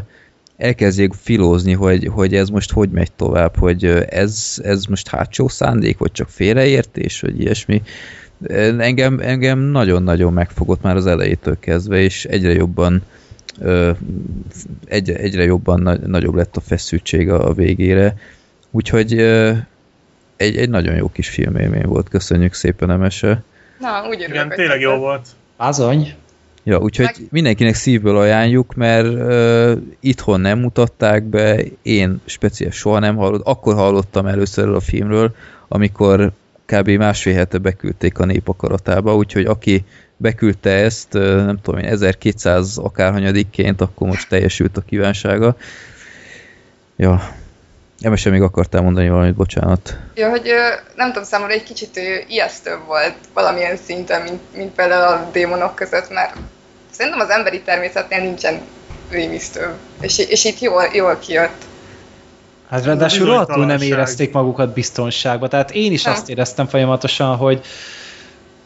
[0.56, 5.98] elkezdjék filózni, hogy, hogy ez most hogy megy tovább, hogy ez, ez most hátsó szándék,
[5.98, 7.82] vagy csak félreértés, vagy ilyesmi.
[8.78, 13.02] Engem, engem nagyon-nagyon megfogott már az elejétől kezdve, és egyre jobban
[14.84, 18.14] egyre, egyre jobban nagy, nagyobb lett a feszültség a, a végére.
[18.70, 19.12] Úgyhogy
[20.36, 23.42] egy, egy nagyon jó kis filmélmény volt, köszönjük szépen, Emese.
[23.78, 25.28] Na, úgy örülök, Igen, tényleg jó volt.
[25.56, 26.14] Azony.
[26.66, 32.98] Ja, úgyhogy Meg- mindenkinek szívből ajánljuk, mert ö, itthon nem mutatták be, én speciál soha
[32.98, 35.34] nem hallott, akkor hallottam először a filmről,
[35.68, 36.32] amikor
[36.64, 36.88] kb.
[36.88, 39.84] másfél hete beküldték a nép akaratába, úgyhogy aki
[40.16, 45.56] beküldte ezt, ö, nem tudom én, 1200 akárhanyadikként, akkor most teljesült a kívánsága.
[46.96, 47.34] Ja,
[48.00, 49.96] Emese még akartál mondani valamit, bocsánat.
[50.14, 50.50] Ja, hogy
[50.96, 56.10] nem tudom, számomra egy kicsit ijesztőbb volt valamilyen szinten, mint, mint például a démonok között,
[56.10, 56.36] mert
[56.96, 58.60] szerintem az emberi természetnél nincsen
[59.10, 59.74] rémisztőbb.
[60.00, 61.64] És, és itt jól, jól kijött.
[62.68, 65.48] Hát ráadásul rohadtul nem érezték magukat biztonságba.
[65.48, 66.12] Tehát én is Nem.
[66.12, 67.64] azt éreztem folyamatosan, hogy,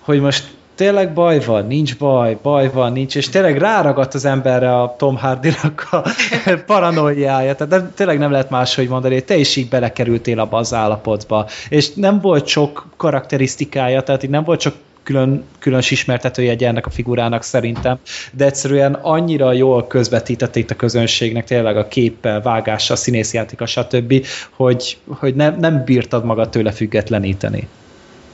[0.01, 0.45] hogy most
[0.75, 5.17] tényleg baj van, nincs baj, baj van, nincs, és tényleg ráragadt az emberre a Tom
[5.17, 5.53] hardy
[5.91, 6.11] a
[6.67, 11.49] paranoiája, tehát nem, tényleg nem lehet máshogy mondani, te is így belekerültél abba az állapotba,
[11.69, 14.75] és nem volt sok karakterisztikája, tehát így nem volt csak
[15.11, 17.99] külön, különös ismertetője ennek a figurának szerintem,
[18.33, 25.35] de egyszerűen annyira jól közvetítették a közönségnek tényleg a képpel, vágással, színészjátéka, stb., hogy, hogy
[25.35, 27.69] nem, nem bírtad magad tőle függetleníteni.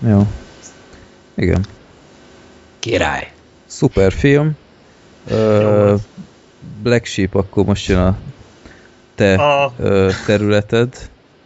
[0.08, 0.26] Jó.
[1.34, 1.64] Igen.
[2.78, 3.30] Király!
[3.66, 4.56] Szuper film.
[5.30, 5.94] Ö,
[6.82, 8.16] Black Sheep, akkor most jön a
[9.14, 10.94] te A, ö, területed.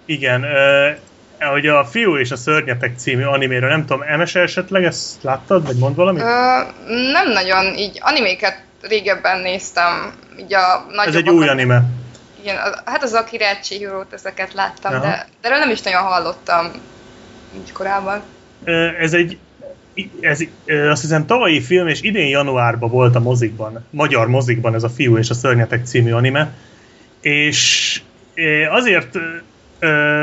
[0.05, 0.44] igen,
[1.49, 5.77] hogy a Fiú és a Szörnyetek című animéről, nem tudom, MS esetleg ezt láttad, vagy
[5.77, 6.23] mond valamit?
[6.23, 6.27] Ö,
[7.12, 11.15] nem nagyon, így animéket régebben néztem, így a Ez nagyobb.
[11.15, 11.83] egy új anime.
[12.43, 15.02] Igen, hát az Akira Chihiro-t ezeket láttam, Aha.
[15.02, 16.70] de, de erről nem is nagyon hallottam
[17.57, 18.20] így korábban.
[18.65, 19.39] Ö, Ez egy
[20.20, 20.41] ez,
[20.91, 25.17] azt hiszem tavalyi film, és idén januárban volt a mozikban, magyar mozikban ez a Fiú
[25.19, 26.52] és a Szörnyetek című anime,
[27.20, 28.01] és
[28.70, 29.19] azért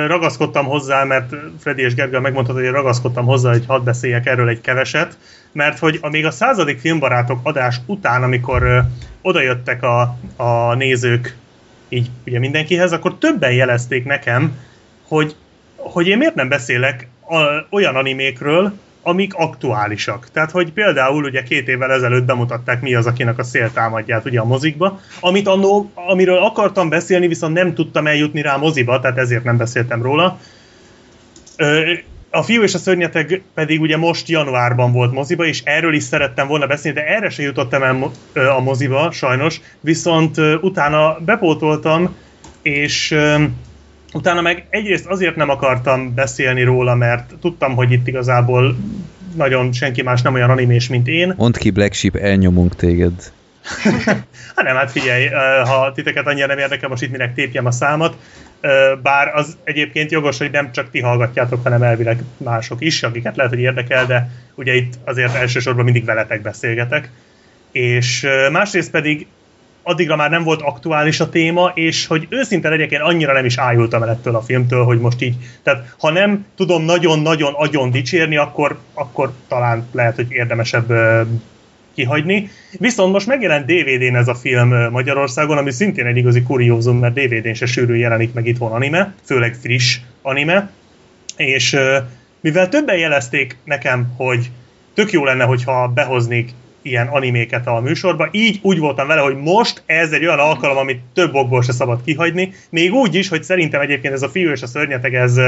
[0.07, 4.61] ragaszkodtam hozzá, mert Freddy és Gergely megmondta, hogy ragaszkodtam hozzá, hogy hadd beszéljek erről egy
[4.61, 5.17] keveset,
[5.51, 8.83] mert hogy a még a századik filmbarátok adás után, amikor
[9.21, 11.35] odajöttek a, a nézők
[11.89, 14.57] így ugye mindenkihez, akkor többen jelezték nekem,
[15.07, 15.35] hogy,
[15.75, 17.35] hogy én miért nem beszélek a,
[17.69, 18.73] olyan animékről,
[19.07, 20.27] amik aktuálisak.
[20.31, 24.45] Tehát, hogy például ugye két évvel ezelőtt bemutatták mi az, akinek a széltámadját ugye a
[24.45, 29.43] mozikba, amit annó, amiről akartam beszélni, viszont nem tudtam eljutni rá a moziba, tehát ezért
[29.43, 30.39] nem beszéltem róla.
[32.29, 36.47] A fiú és a szörnyeteg pedig ugye most januárban volt moziba, és erről is szerettem
[36.47, 42.15] volna beszélni, de erre se jutottam el a moziba, sajnos, viszont utána bepótoltam,
[42.61, 43.15] és
[44.17, 48.75] utána meg egyrészt azért nem akartam beszélni róla, mert tudtam, hogy itt igazából
[49.35, 51.33] nagyon senki más nem olyan animés, mint én.
[51.37, 53.31] Mondd ki Black Sheep, elnyomunk téged.
[54.55, 55.27] hát nem, hát figyelj,
[55.65, 58.15] ha titeket annyira nem érdekel, most itt minek tépjem a számat,
[59.01, 63.51] bár az egyébként jogos, hogy nem csak ti hallgatjátok, hanem elvileg mások is, akiket lehet,
[63.51, 67.09] hogy érdekel, de ugye itt azért elsősorban mindig veletek beszélgetek.
[67.71, 69.27] És másrészt pedig
[69.87, 73.57] addigra már nem volt aktuális a téma, és hogy őszinte legyek, én annyira nem is
[73.57, 78.37] ájultam el ettől a filmtől, hogy most így, tehát ha nem tudom nagyon-nagyon agyon dicsérni,
[78.37, 80.93] akkor, akkor talán lehet, hogy érdemesebb
[81.95, 82.49] kihagyni.
[82.71, 87.53] Viszont most megjelent DVD-n ez a film Magyarországon, ami szintén egy igazi kuriózum, mert DVD-n
[87.53, 90.71] se sűrűn jelenik meg itthon anime, főleg friss anime,
[91.37, 91.77] és
[92.41, 94.51] mivel többen jelezték nekem, hogy
[94.93, 96.51] tök jó lenne, hogyha behoznék
[96.87, 101.01] ilyen animéket a műsorba, így úgy voltam vele, hogy most ez egy olyan alkalom, amit
[101.13, 104.61] több okból se szabad kihagyni, még úgy is, hogy szerintem egyébként ez a fiú és
[104.61, 105.39] a szörnyeteg, ez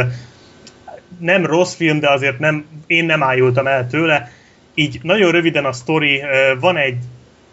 [1.20, 4.32] nem rossz film, de azért nem, én nem ájultam el tőle,
[4.74, 6.22] így nagyon röviden a sztori,
[6.60, 6.98] van egy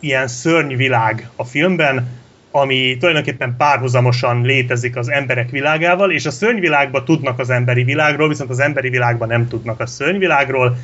[0.01, 2.09] ilyen szörnyvilág a filmben,
[2.51, 8.51] ami tulajdonképpen párhuzamosan létezik az emberek világával, és a szörnyvilágban tudnak az emberi világról, viszont
[8.51, 10.77] az emberi világban nem tudnak a szörnyvilágról,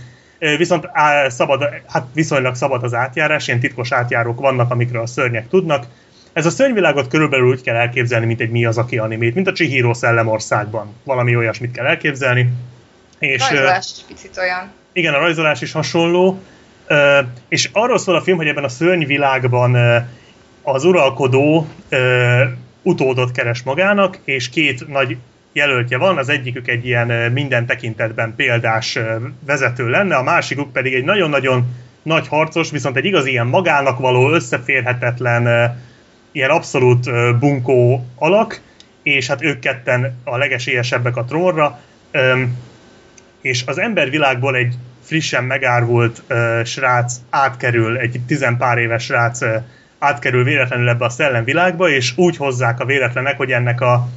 [0.57, 5.49] viszont á, szabad, hát viszonylag szabad az átjárás, ilyen titkos átjárók vannak, amikről a szörnyek
[5.49, 5.87] tudnak.
[6.33, 9.53] Ez a szörnyvilágot körülbelül úgy kell elképzelni, mint egy mi az, aki animét, mint a
[9.53, 10.95] Chihiro Szellemországban.
[11.05, 12.53] Valami olyasmit kell elképzelni.
[13.19, 14.71] És, Rajzolás is picit olyan.
[14.93, 16.41] Igen, a rajzolás is hasonló.
[17.49, 19.77] És arról szól a film, hogy ebben a szörnyvilágban
[20.62, 21.67] az uralkodó
[22.83, 25.17] utódot keres magának, és két nagy
[25.53, 28.99] jelöltje van, az egyikük egy ilyen minden tekintetben példás
[29.47, 31.65] vezető lenne, a másikuk pedig egy nagyon-nagyon
[32.03, 35.75] nagy harcos, viszont egy igazi ilyen magának való, összeférhetetlen,
[36.33, 38.61] ilyen abszolút bunkó alak,
[39.03, 41.81] és hát ők ketten a legesélyesebbek a trónra,
[43.41, 46.23] és az embervilágból egy frissen megárvult
[46.65, 49.41] srác átkerül, egy tizenpár éves srác
[49.99, 54.09] átkerül véletlenül ebbe a szellemvilágba, és úgy hozzák a véletlenek, hogy ennek a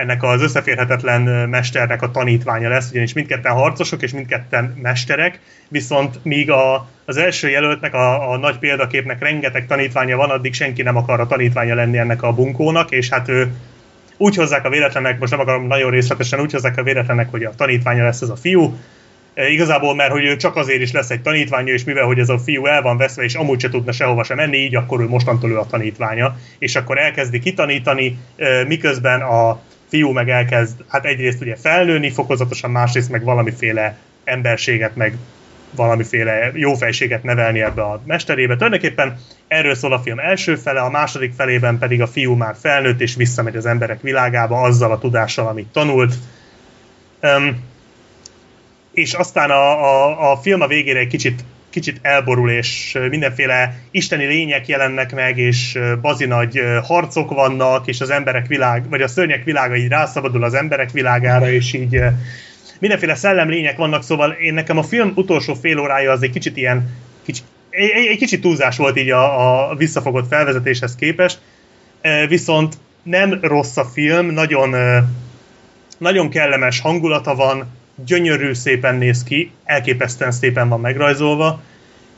[0.00, 6.50] ennek az összeférhetetlen mesternek a tanítványa lesz, ugyanis mindketten harcosok és mindketten mesterek, viszont míg
[6.50, 11.20] a, az első jelöltnek, a, a nagy példaképnek rengeteg tanítványa van, addig senki nem akar
[11.20, 13.52] a tanítványa lenni ennek a bunkónak, és hát ő
[14.16, 17.54] úgy hozzák a véletlenek, most nem akarom nagyon részletesen, úgy hozzák a véletlenek, hogy a
[17.56, 18.76] tanítványa lesz ez a fiú,
[19.34, 22.28] e, igazából, mert hogy ő csak azért is lesz egy tanítványa, és mivel hogy ez
[22.28, 25.08] a fiú el van veszve, és amúgy se tudna sehova sem menni, így akkor ő
[25.08, 31.04] mostantól ő a tanítványa, és akkor elkezdi kitanítani, e, miközben a fiú meg elkezd, hát
[31.04, 35.16] egyrészt ugye felnőni fokozatosan, másrészt meg valamiféle emberséget, meg
[35.70, 38.54] valamiféle jófejséget nevelni ebbe a mesterébe.
[38.54, 43.00] Tulajdonképpen erről szól a film első fele, a második felében pedig a fiú már felnőtt
[43.00, 46.14] és visszamegy az emberek világába azzal a tudással, amit tanult.
[47.22, 47.68] Um,
[48.92, 54.24] és aztán a, a, a film a végére egy kicsit kicsit elborul, és mindenféle isteni
[54.24, 59.44] lények jelennek meg, és bazi nagy harcok vannak, és az emberek világ, vagy a szörnyek
[59.44, 62.00] világa így rászabadul az emberek világára, és így
[62.78, 66.88] mindenféle szellemlények vannak, szóval én nekem a film utolsó fél órája az egy kicsit ilyen,
[67.24, 71.38] kicsit, egy, egy kicsit túlzás volt így a, a visszafogott felvezetéshez képest,
[72.28, 74.74] viszont nem rossz a film, nagyon,
[75.98, 81.60] nagyon kellemes hangulata van, gyönyörű szépen néz ki, elképesztően szépen van megrajzolva,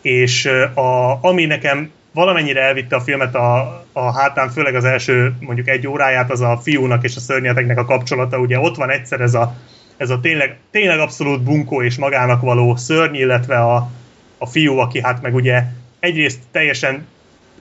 [0.02, 5.68] és a, ami nekem valamennyire elvitte a filmet a, a hátán, főleg az első mondjuk
[5.68, 8.38] egy óráját, az a fiúnak és a szörnyeteknek a kapcsolata.
[8.38, 9.56] Ugye ott van egyszer ez a,
[9.96, 13.90] ez a tényleg, tényleg abszolút bunkó és magának való szörny, illetve a,
[14.38, 15.62] a fiú, aki hát meg ugye
[16.00, 17.06] egyrészt teljesen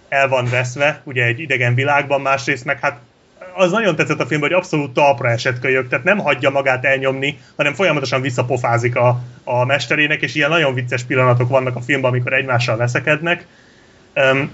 [0.10, 3.00] el van veszve, ugye egy idegen világban, másrészt meg hát
[3.54, 7.38] az nagyon tetszett a film, hogy abszolút talpra esett kölyök, tehát nem hagyja magát elnyomni,
[7.56, 12.34] hanem folyamatosan visszapofázik a, a mesterének, és ilyen nagyon vicces pillanatok vannak a filmben, amikor
[12.34, 13.46] egymással veszekednek.
[14.16, 14.52] Um,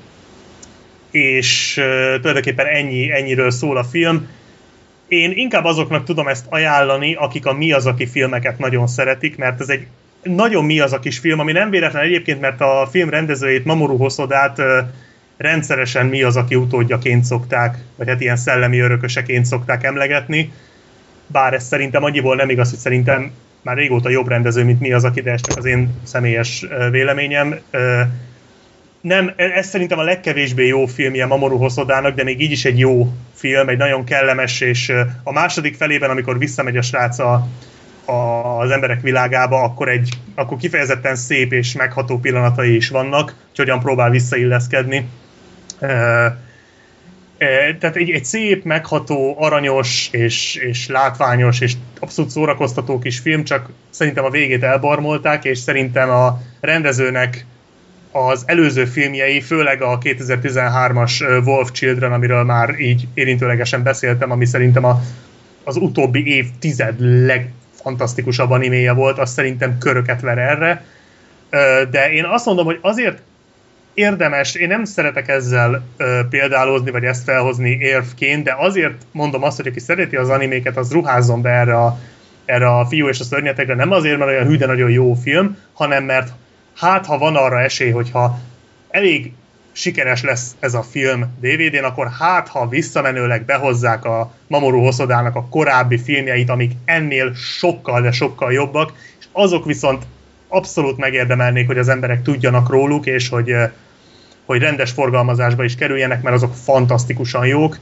[1.11, 1.85] és uh,
[2.19, 4.27] tulajdonképpen ennyi, ennyiről szól a film.
[5.07, 9.61] Én inkább azoknak tudom ezt ajánlani, akik a Mi az, aki filmeket nagyon szeretik, mert
[9.61, 9.87] ez egy
[10.23, 13.97] nagyon mi az a kis film, ami nem véletlen egyébként, mert a film rendezőjét Mamoru
[13.97, 14.65] Hosodát uh,
[15.37, 20.51] rendszeresen mi az, aki utódjaként szokták, vagy hát ilyen szellemi örököseként szokták emlegetni.
[21.27, 25.03] Bár ez szerintem annyiból nem igaz, hogy szerintem már régóta jobb rendező, mint mi az,
[25.03, 27.59] aki, de ez csak az én személyes véleményem.
[29.01, 32.79] Nem, e, ez szerintem a legkevésbé jó filmje Mamoru Hosodának, de még így is egy
[32.79, 34.93] jó film, egy nagyon kellemes, és
[35.23, 37.47] a második felében, amikor visszamegy a srác a,
[38.05, 38.11] a,
[38.59, 43.79] az emberek világába, akkor, egy, akkor kifejezetten szép és megható pillanatai is vannak, hogy hogyan
[43.79, 45.07] próbál visszailleszkedni
[47.79, 53.69] tehát egy, egy szép, megható, aranyos és, és látványos és abszolút szórakoztató kis film, csak
[53.89, 57.45] szerintem a végét elbarmolták, és szerintem a rendezőnek
[58.11, 64.83] az előző filmjei, főleg a 2013-as Wolf Children, amiről már így érintőlegesen beszéltem, ami szerintem
[64.83, 65.01] a,
[65.63, 70.83] az utóbbi évtized legfantasztikusabb animéje volt, azt szerintem köröket ver erre.
[71.89, 73.21] De én azt mondom, hogy azért
[73.97, 79.57] érdemes, én nem szeretek ezzel ö, példálozni, vagy ezt felhozni érvként, de azért mondom azt,
[79.57, 81.99] hogy aki szereti az animéket, az ruházzon be erre a,
[82.45, 86.03] erre a fiú és a szörnyetekre, nem azért, mert olyan hű, nagyon jó film, hanem
[86.03, 86.31] mert
[86.75, 88.39] hát, ha van arra esély, hogyha
[88.89, 89.31] elég
[89.71, 95.47] sikeres lesz ez a film DVD-n, akkor hát, ha visszamenőleg behozzák a Mamoru Hosodának a
[95.49, 100.03] korábbi filmjeit, amik ennél sokkal, de sokkal jobbak, és azok viszont
[100.47, 103.55] abszolút megérdemelnék, hogy az emberek tudjanak róluk, és hogy
[104.47, 107.77] hogy rendes forgalmazásba is kerüljenek, mert azok fantasztikusan jók,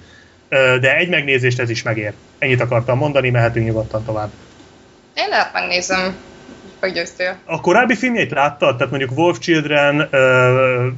[0.80, 2.14] de egy megnézést ez is megér.
[2.38, 4.30] Ennyit akartam mondani, mehetünk nyugodtan tovább.
[5.14, 6.16] Én lehet megnézem,
[6.80, 7.36] meggyőztél.
[7.46, 8.76] A korábbi filmjeit láttad?
[8.78, 10.10] Tehát mondjuk Wolf Children,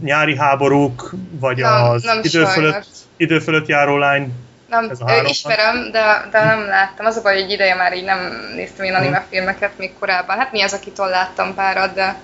[0.02, 2.88] Nyári háborúk, vagy nem, az nem idő, fölött,
[3.18, 4.34] idő fölött járó lány?
[4.70, 7.06] Nem, ez a ismerem, de, de nem láttam.
[7.06, 8.20] Az a baj, hogy egy ideje már így nem
[8.56, 10.38] néztem én anime filmeket még korábban.
[10.38, 12.16] Hát mi az, akitől láttam párat, de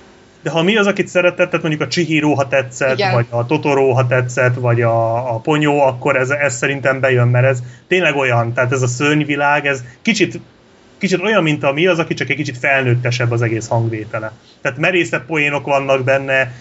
[0.43, 3.13] de ha mi az, akit szeretett, tehát mondjuk a Chihiro, ha tetszett, Igen.
[3.13, 7.45] vagy a Totoro, ha tetszett, vagy a, a Ponyó, akkor ez, ez szerintem bejön, mert
[7.45, 10.39] ez tényleg olyan, tehát ez a szörnyvilág, ez kicsit
[10.97, 14.31] kicsit olyan, mint a mi az, aki csak egy kicsit felnőttesebb az egész hangvétele.
[14.61, 16.51] Tehát merészebb poénok vannak benne,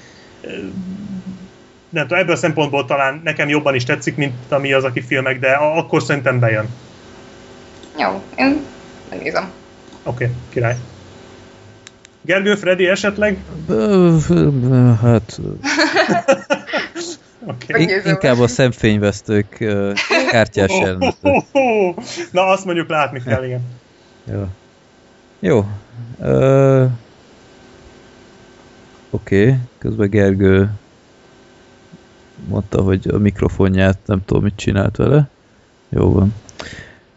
[1.88, 5.00] nem tudom, ebből a szempontból talán nekem jobban is tetszik, mint a mi az, aki
[5.00, 6.68] filmek, de akkor szerintem bejön.
[7.98, 8.60] Jó, én
[9.10, 9.50] megnézem.
[10.02, 10.76] Oké, okay, király.
[12.24, 13.44] Gergő, Freddy esetleg?
[15.00, 15.40] Hát...
[17.46, 17.82] okay.
[17.82, 19.92] In- inkább a szemfényvesztők uh,
[20.30, 21.96] kártyás oh, oh, oh,
[22.30, 23.60] Na, azt mondjuk látni kell, igen.
[24.24, 24.46] Jó.
[25.40, 25.66] Jó.
[26.18, 26.90] Uh,
[29.10, 29.56] Oké, okay.
[29.78, 30.70] közben Gergő
[32.48, 35.28] mondta, hogy a mikrofonját nem tudom, mit csinált vele.
[35.88, 36.34] Jó van.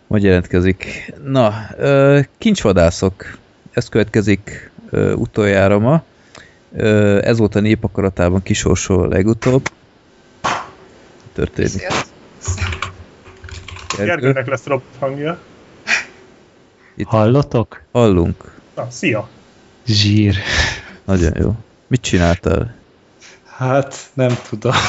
[0.08, 1.14] Majd jelentkezik.
[1.24, 3.38] Na, uh, kincsvadászok.
[3.72, 4.72] Ez következik
[5.16, 6.04] utoljára ma.
[7.22, 9.70] Ez volt a népakaratában kisorsol legutóbb.
[11.34, 11.88] Történik.
[13.98, 15.40] Gergőnek lesz robot hangja.
[16.96, 17.82] Itt Hallotok?
[17.92, 18.54] Hallunk.
[18.76, 19.30] Na, szia!
[19.86, 20.36] Zsír.
[21.04, 21.54] Nagyon jó.
[21.88, 22.76] Mit csináltál?
[23.58, 24.72] Hát, nem tudom.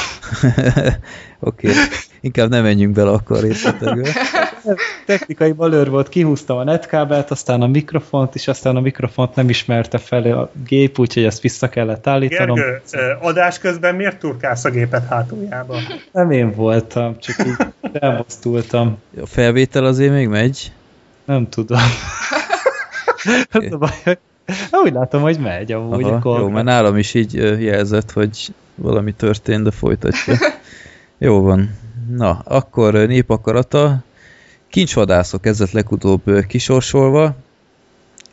[1.39, 1.73] Oké, okay.
[2.21, 4.09] inkább nem menjünk bele akkor részletekbe.
[5.05, 9.97] Technikai balőr volt, kihúztam a netkábelt, aztán a mikrofont, és aztán a mikrofont nem ismerte
[9.97, 12.55] fel a gép, úgyhogy ezt vissza kellett állítanom.
[12.55, 15.81] Gergő, adás közben miért turkálsz a gépet hátuljában?
[16.11, 18.97] Nem én voltam, csak így elmozdultam.
[19.21, 20.71] A felvétel azért még megy?
[21.25, 21.79] Nem tudom.
[23.53, 23.69] Okay.
[23.69, 24.17] a baj,
[24.71, 26.03] úgy látom, hogy megy amúgy.
[26.03, 30.37] Aha, jó, mert nálam is így jelzett, hogy valami történt, de folytatja.
[31.17, 31.75] jó van.
[32.09, 34.03] Na, akkor népakarata.
[34.69, 37.35] Kincsvadászok ezzel legutóbb kisorsolva.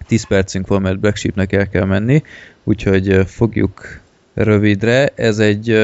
[0.06, 2.22] 10 percünk van, mert Black Sheepnek el kell menni,
[2.64, 4.00] úgyhogy fogjuk
[4.34, 5.12] rövidre.
[5.14, 5.78] Ez egy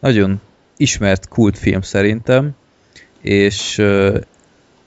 [0.00, 0.40] nagyon
[0.76, 2.50] ismert kultfilm szerintem,
[3.20, 3.82] és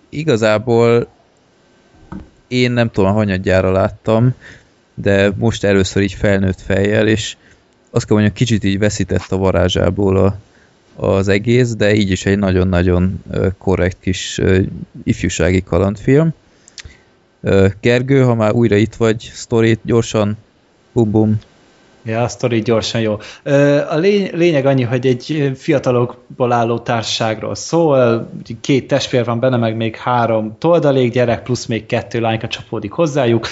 [0.10, 1.08] igazából
[2.48, 4.34] én nem tudom, hanyadjára láttam,
[4.94, 7.36] de most először így felnőtt fejjel, és
[7.90, 10.38] azt kell mondjam, kicsit így veszített a varázsából a,
[11.06, 13.24] az egész, de így is egy nagyon-nagyon
[13.58, 14.42] korrekt kis
[15.04, 16.34] ifjúsági kalandfilm.
[17.82, 20.38] Gergő, ha már újra itt vagy, sztorit gyorsan,
[20.92, 21.40] bum-bum.
[22.06, 23.18] Ja, a sztori gyorsan jó.
[23.90, 28.30] A lény, lényeg annyi, hogy egy fiatalokból álló társaságról szól,
[28.62, 33.48] két testvér van benne, meg még három toldalék gyerek, plusz még kettő lányka csapódik hozzájuk.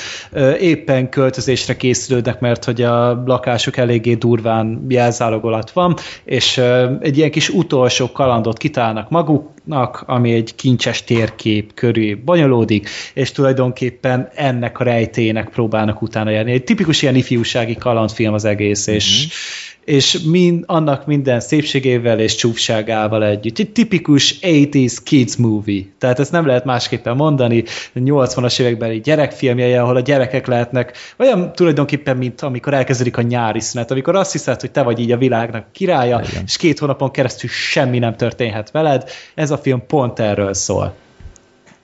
[0.59, 6.57] Éppen költözésre készülődnek, mert hogy a lakásuk eléggé durván jelzálog van, és
[6.99, 14.29] egy ilyen kis utolsó kalandot kitálnak maguknak, ami egy kincses térkép körül bonyolódik, és tulajdonképpen
[14.35, 16.51] ennek a rejtének próbálnak utána járni.
[16.51, 19.95] Egy tipikus ilyen ifjúsági kalandfilm egész, és, uh-huh.
[19.95, 23.59] és mind, annak minden szépségével és csúfságával együtt.
[23.59, 25.83] Egy tipikus 80s kids movie.
[25.97, 27.63] Tehát ezt nem lehet másképpen mondani.
[27.95, 33.91] 80-as évekbeli gyerekfilmje, ahol a gyerekek lehetnek olyan tulajdonképpen, mint amikor elkezdődik a nyári szünet,
[33.91, 36.43] amikor azt hiszed, hogy te vagy így a világnak királya, Igen.
[36.45, 39.09] és két hónapon keresztül semmi nem történhet veled.
[39.35, 40.95] Ez a film pont erről szól.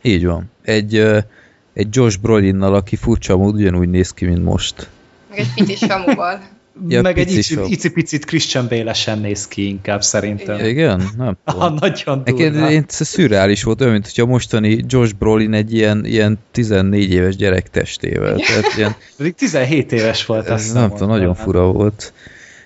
[0.01, 0.51] Így van.
[0.63, 0.95] Egy,
[1.73, 4.89] egy Josh Brolinnal, aki furcsa mód ugyanúgy néz ki, mint most
[5.37, 6.41] meg egy pitis samuval.
[6.87, 10.65] Ja, meg egy icipicit Christian Bale-esen néz ki inkább szerintem.
[10.65, 11.09] Igen?
[11.17, 11.77] Nem tudom.
[11.79, 12.71] nagyon Nekem durva.
[12.71, 17.35] én, ez szürreális volt, olyan, mint hogyha mostani Josh Brolin egy ilyen, ilyen 14 éves
[17.35, 18.35] gyerek testével.
[18.35, 22.13] Tehát ilyen, Pedig 17 éves volt, azt nem tudom, nagyon fura volt.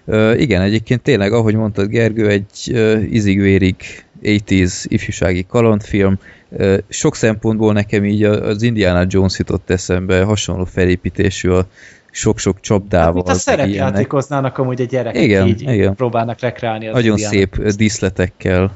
[0.05, 3.75] Uh, igen, egyébként tényleg, ahogy mondtad Gergő, egy uh, izig-vérig
[4.23, 6.19] 80s ifjúsági kalandfilm.
[6.49, 11.67] Uh, sok szempontból nekem így az Indiana Jones jutott eszembe, hasonló felépítésű a
[12.11, 13.05] sok-sok csapdával.
[13.05, 15.95] Hát, mint a szerepjátékoznának amúgy a gyerekek Igen, így igen.
[15.95, 18.71] próbálnak rekreálni az Nagyon szép ö, díszletekkel,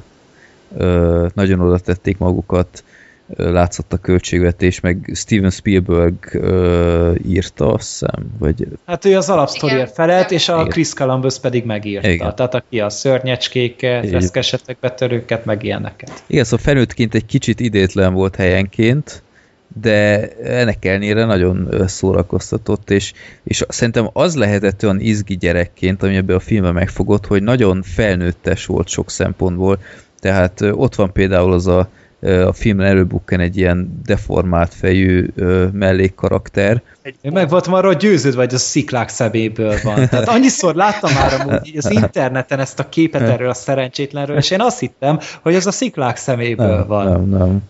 [0.77, 2.83] ö, nagyon oda tették magukat,
[3.35, 9.29] ö, látszott a költségvetés, meg Steven Spielberg ö, írta, azt hiszem, vagy Hát ő az
[9.29, 10.69] alapsztoriért felelt, és a Igen.
[10.69, 12.09] Chris Columbus pedig megírta.
[12.09, 12.35] Igen.
[12.35, 16.23] Tehát aki a szörnyecskéket, reszkesetek, betörőket, meg ilyeneket.
[16.27, 19.23] igen, szóval felnőttként egy kicsit idétlen volt helyenként,
[19.81, 23.13] de ennek ellenére nagyon szórakoztatott, és,
[23.43, 28.65] és szerintem az lehetett olyan izgi gyerekként, ami ebbe a filmben megfogott, hogy nagyon felnőttes
[28.65, 29.79] volt sok szempontból,
[30.19, 31.89] tehát ott van például az a,
[32.21, 35.27] a filmben előbukken egy ilyen deformált fejű
[35.71, 36.81] mellékkarakter,
[37.21, 39.95] Én meg voltam arról győződve, hogy a sziklák szeméből van.
[40.09, 44.61] Tehát annyiszor láttam már amúgy az interneten ezt a képet erről a szerencsétlenről, és én
[44.61, 47.11] azt hittem, hogy ez a sziklák szeméből nem, van.
[47.11, 47.61] nem, nem.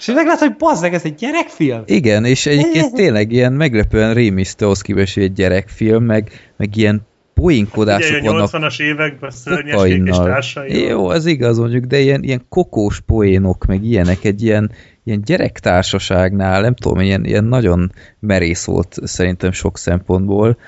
[0.00, 1.82] És én meglátom, hogy bazd meg, ez egy gyerekfilm.
[1.86, 7.08] Igen, és egyébként tényleg ilyen meglepően rémisztő ahhoz képest, hogy egy gyerekfilm, meg, meg ilyen
[7.40, 10.86] Ugye poénkodások a vannak 80-as években szörnyeskék és társai.
[10.86, 14.70] Jó, az igaz mondjuk, de ilyen, ilyen kokós poénok, meg ilyenek, egy ilyen,
[15.04, 20.58] ilyen gyerektársaságnál, nem tudom, ilyen, ilyen nagyon merész volt szerintem sok szempontból,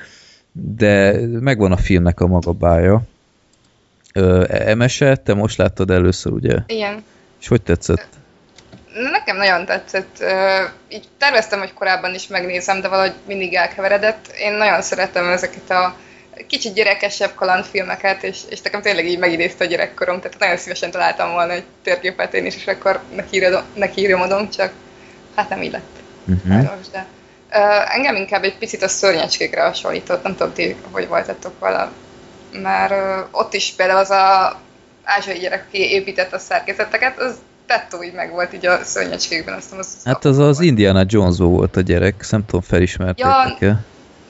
[0.53, 3.03] de megvan a filmnek a maga bája.
[4.15, 6.59] Ö, Emese, te most láttad először, ugye?
[6.67, 7.03] Igen.
[7.41, 8.09] És hogy tetszett?
[8.95, 10.25] Nekem nagyon tetszett.
[10.89, 14.35] Így terveztem, hogy korábban is megnézem, de valahogy mindig elkeveredett.
[14.39, 15.97] Én nagyon szeretem ezeket a
[16.47, 21.33] kicsit gyerekesebb kalandfilmeket, és, és nekem tényleg így megidézte a gyerekkorom, tehát nagyon szívesen találtam
[21.33, 24.73] volna egy térképet én is, és akkor nekiírom, nekiírom csak
[25.35, 25.97] hát nem így lett.
[26.27, 26.65] Uh-huh.
[26.65, 27.07] Sajnos, de
[27.53, 31.91] ö, engem inkább egy picit a szörnyecskékre hasonlított, nem tudom ti, hogy voltatok vele,
[32.53, 34.61] mert ö, ott is például az a
[35.05, 37.35] ázsiai gyerek, aki épített a szerkezeteket, az
[37.67, 41.77] tettó így meg volt így a szörnyecskékben, azt az Hát az az Indiana jones volt
[41.77, 43.81] a gyerek, nem tudom, felismertétek Ja.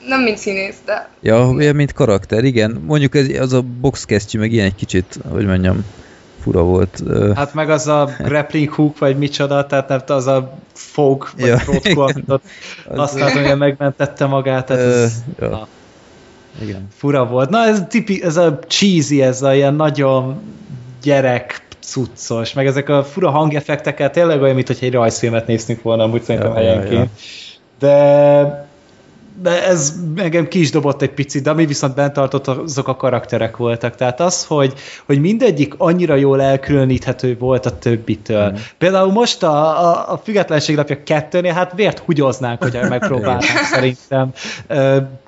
[0.07, 2.81] Nem mint színész, de Ja, olyan, mint karakter, igen.
[2.85, 5.85] Mondjuk ez, az a boxkesztyű meg ilyen egy kicsit, hogy mondjam,
[6.41, 7.03] fura volt.
[7.35, 11.57] Hát meg az a grappling hook, vagy micsoda, tehát nem az a fog, vagy Ja,
[11.59, 12.43] frotkó, amit ott
[12.87, 15.49] az- használtam, hogy megmentette magát, tehát ez ja.
[15.49, 15.67] na,
[16.61, 16.87] Igen.
[16.97, 17.49] fura volt.
[17.49, 20.41] Na ez, tipi, ez a cheesy, ez a ilyen nagyon
[21.01, 26.03] gyerek cuccos, meg ezek a fura hangeffekteket tényleg olyan, mint hogy egy rajzfilmet néztünk volna,
[26.03, 27.09] amúgy szerintem Ja, ja, helyenként.
[27.79, 28.71] De
[29.41, 32.95] de ez engem ki is dobott egy picit, de ami viszont bent tartott, azok a
[32.95, 33.95] karakterek voltak.
[33.95, 34.73] Tehát az, hogy,
[35.05, 38.51] hogy mindegyik annyira jól elkülöníthető volt a többitől.
[38.51, 38.55] Mm.
[38.77, 44.31] Például most a, a, a Függetlenség napja kettőnél, hát vért hugyoznánk, hogyha megpróbálnánk szerintem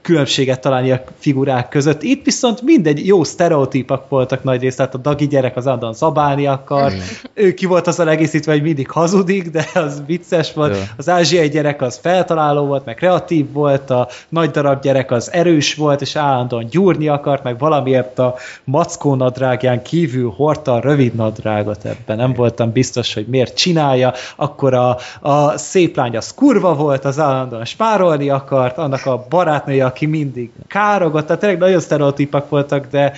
[0.01, 2.03] különbséget találni a figurák között.
[2.03, 6.47] Itt viszont mindegy jó sztereotípak voltak nagy részt, tehát a Dagi gyerek az Andon zabálni
[6.47, 6.93] akar,
[7.33, 10.75] ő ki volt az a egészítve, hogy mindig hazudik, de az vicces volt.
[10.75, 10.83] Ja.
[10.97, 15.75] Az ázsiai gyerek az feltaláló volt, meg kreatív volt, a nagy darab gyerek az erős
[15.75, 21.85] volt, és állandóan gyúrni akart, meg valamiért a mackó nadrágján kívül hordta a rövid nadrágot
[21.85, 22.17] ebben.
[22.17, 24.13] Nem voltam biztos, hogy miért csinálja.
[24.35, 29.85] Akkor a, a szép lány az kurva volt, az állandóan spárolni akart, annak a barátnője,
[29.85, 33.13] aki mindig károgott, tehát tényleg nagyon sztereotípak voltak, de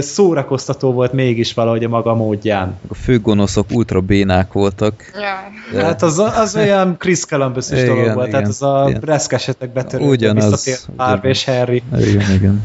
[0.00, 2.78] szórakoztató volt mégis valahogy a maga módján.
[2.88, 5.10] A főgonoszok ultra bénák voltak.
[5.14, 5.24] jaj.
[5.72, 9.00] De Hát az, az olyan Chris columbus Igen, dolog volt, tehát igen, az a igen.
[9.04, 11.82] reszkesetek betörő, Ugyanaz, visszatért Harvey és Harry.
[11.98, 12.62] Igen, igen.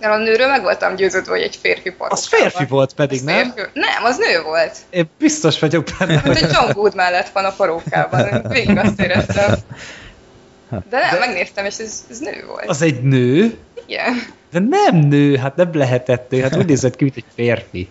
[0.00, 2.10] De a nőről meg voltam győződve, hogy egy férfi parókában.
[2.18, 3.52] Az férfi volt pedig, Az nem?
[3.54, 4.76] férfi- Nem, az nő volt.
[4.90, 8.42] Én biztos vagyok benne, Hát hogy egy John Good mellett van a parókában.
[8.48, 9.54] Végig azt éreztem.
[10.70, 12.64] De nem, megnéztem, és ez, ez nő volt.
[12.66, 13.56] az egy nő,
[13.86, 14.14] Igen.
[14.50, 17.88] de nem nő, hát nem lehetett nő, hát úgy nézett ki, mint egy férfi.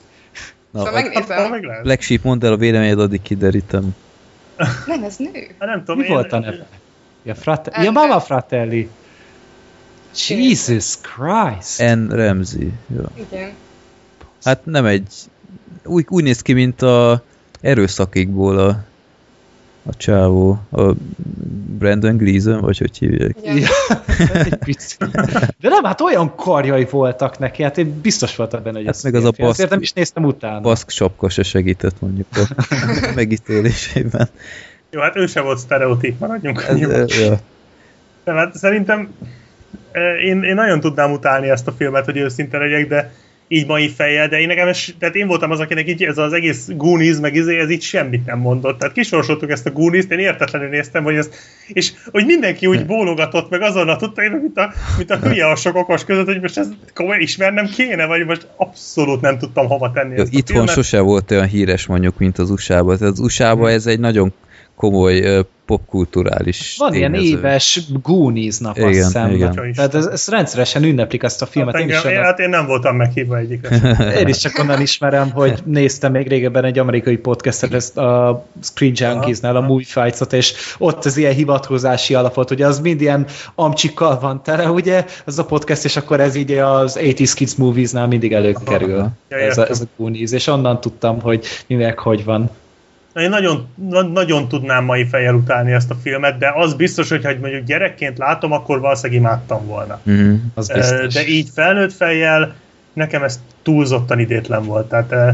[0.72, 1.49] Na, Szóval megnéztem.
[1.49, 1.83] meg lehet.
[1.83, 3.95] Black Sheep, mondd el a véleményed, addig kiderítem.
[4.85, 5.30] Nem, ez nő.
[5.59, 6.65] Hát nem tudom, Mi én- volt a neve?
[7.24, 7.82] Ja, frate...
[7.83, 7.91] ja.
[7.91, 8.90] Mama Fratelli.
[10.27, 11.95] Jesus Christ.
[11.95, 12.07] N.
[12.09, 12.72] Ramsey.
[12.95, 13.09] Ja.
[13.32, 13.49] Igen.
[14.43, 15.07] Hát nem egy...
[15.83, 17.24] Úgy, úgy néz ki, mint a
[17.61, 18.83] erőszakikból a,
[19.85, 20.59] a csávó.
[20.72, 20.91] A
[21.77, 23.35] Brandon Gleeson, vagy hogy hívják.
[23.43, 23.67] Ja.
[25.61, 29.03] De nem, hát olyan karjai voltak neki, hát én biztos voltam benne, hogy Hát ez
[29.03, 29.41] meg az a férfi.
[29.41, 30.59] basz- Azért nem is néztem utána.
[30.61, 32.55] Baszk sapka se segített mondjuk a
[33.15, 34.30] megítélésében.
[34.91, 37.39] Jó, hát ő se volt sztereotíp, maradjunk Ez, ja.
[38.23, 39.14] Nem, hát szerintem
[40.25, 43.14] én, én nagyon tudnám utálni ezt a filmet, hogy őszinte legyek, de
[43.48, 46.33] így mai fejjel, de én nekem, ez, tehát én voltam az, akinek így ez az
[46.33, 48.80] egész Goonies, meg izé, ez így semmit nem mondott.
[48.80, 51.30] Tehát kisorsoltuk ezt a Goonies-t, én értetlenül néztem, hogy ez,
[51.67, 55.56] és hogy mindenki úgy bólogatott, meg azonnal tudta, én, mint a, mint a hülye a
[55.56, 59.91] sok okos között, hogy most ez komolyan ismernem kéne, vagy most abszolút nem tudtam hova
[59.91, 60.15] tenni.
[60.15, 62.98] Jó, ezt itthon sose volt olyan híres mondjuk, mint az USA-ban.
[63.01, 64.33] Az USA-ban ez egy nagyon
[64.75, 67.37] komoly popkulturális Van ilyen tényező.
[67.37, 69.31] éves Goonies nap, azt Igen, hiszem.
[69.31, 69.73] igen.
[69.75, 71.73] Tehát ez, ezt rendszeresen ünneplik ezt a filmet.
[71.75, 73.97] Hát, én, engem, én, hát én nem voltam meghívva egyikre.
[74.19, 78.93] én is csak onnan ismerem, hogy néztem még régebben egy amerikai podcastet, ezt a Screen
[78.95, 84.19] Junkies-nál, a Movie Fights-ot, és ott az ilyen hivatkozási alapot, ugye az mind ilyen amcsikkal
[84.19, 88.33] van tele, ugye, az a podcast, és akkor ez így az 80s Kids Movies-nál mindig
[88.33, 89.07] előkerül.
[89.29, 92.49] Ja, Ez a, ez a Goonies, és onnan tudtam, hogy mi meg hogy van.
[93.16, 97.10] Na, Én nagyon, na, nagyon tudnám mai fejjel utálni ezt a filmet, de az biztos,
[97.10, 100.00] hogy ha mondjuk gyerekként látom, akkor valószínűleg imádtam volna.
[100.03, 100.34] Mhm.
[100.53, 101.14] Az biztos.
[101.14, 102.56] De így felnőtt fejjel
[102.94, 104.90] nekem ez túlzottan idétlen volt.
[104.90, 105.34] Tehát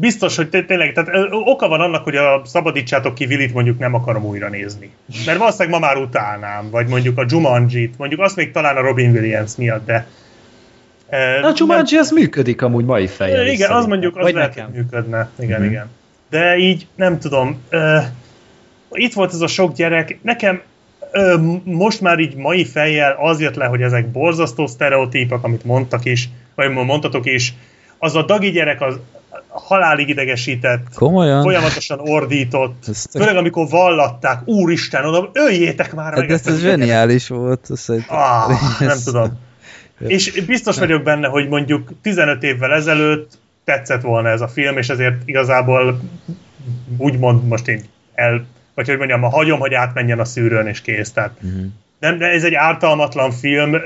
[0.00, 3.94] biztos, hogy té- tényleg, tehát oka van annak, hogy a szabadítsátok ki Willit mondjuk nem
[3.94, 4.90] akarom újra nézni.
[5.26, 9.10] Mert valószínűleg ma már utálnám, vagy mondjuk a Jumanji-t, mondjuk azt még talán a Robin
[9.10, 10.06] Williams miatt, de
[11.10, 13.46] ö, A Jumanji az működik amúgy mai fejjel.
[13.46, 14.70] igen, az mondjuk, az Vagy lehet, nekem.
[14.74, 15.28] működne.
[15.40, 15.68] Igen, Mhm.
[15.70, 15.86] igen.
[16.32, 17.98] De így, nem tudom, ö,
[18.90, 20.60] itt volt ez a sok gyerek, nekem
[21.10, 26.04] ö, most már így mai fejjel az jött le, hogy ezek borzasztó sztereotípek, amit mondtak
[26.04, 27.54] is, vagy mondtatok is,
[27.98, 28.98] az a dagi gyerek az
[29.48, 31.42] halálig idegesített, Komolyan?
[31.42, 36.60] folyamatosan ordított, Ez- főleg amikor vallatták, úristen, oda öljétek már meg Hát ez, ezt ez
[36.60, 37.66] zseniális volt.
[37.70, 38.04] Ez egy...
[38.08, 39.38] Ah, nem tudom.
[39.98, 44.88] És biztos vagyok benne, hogy mondjuk 15 évvel ezelőtt tetszett volna ez a film, és
[44.88, 46.00] ezért igazából
[46.96, 47.82] úgymond most én
[48.14, 51.12] el, vagy hogy mondjam, hagyom, hogy átmenjen a szűrőn, és kész.
[51.12, 51.64] Tehát Mhm.
[51.98, 53.76] nem, de ez egy ártalmatlan film,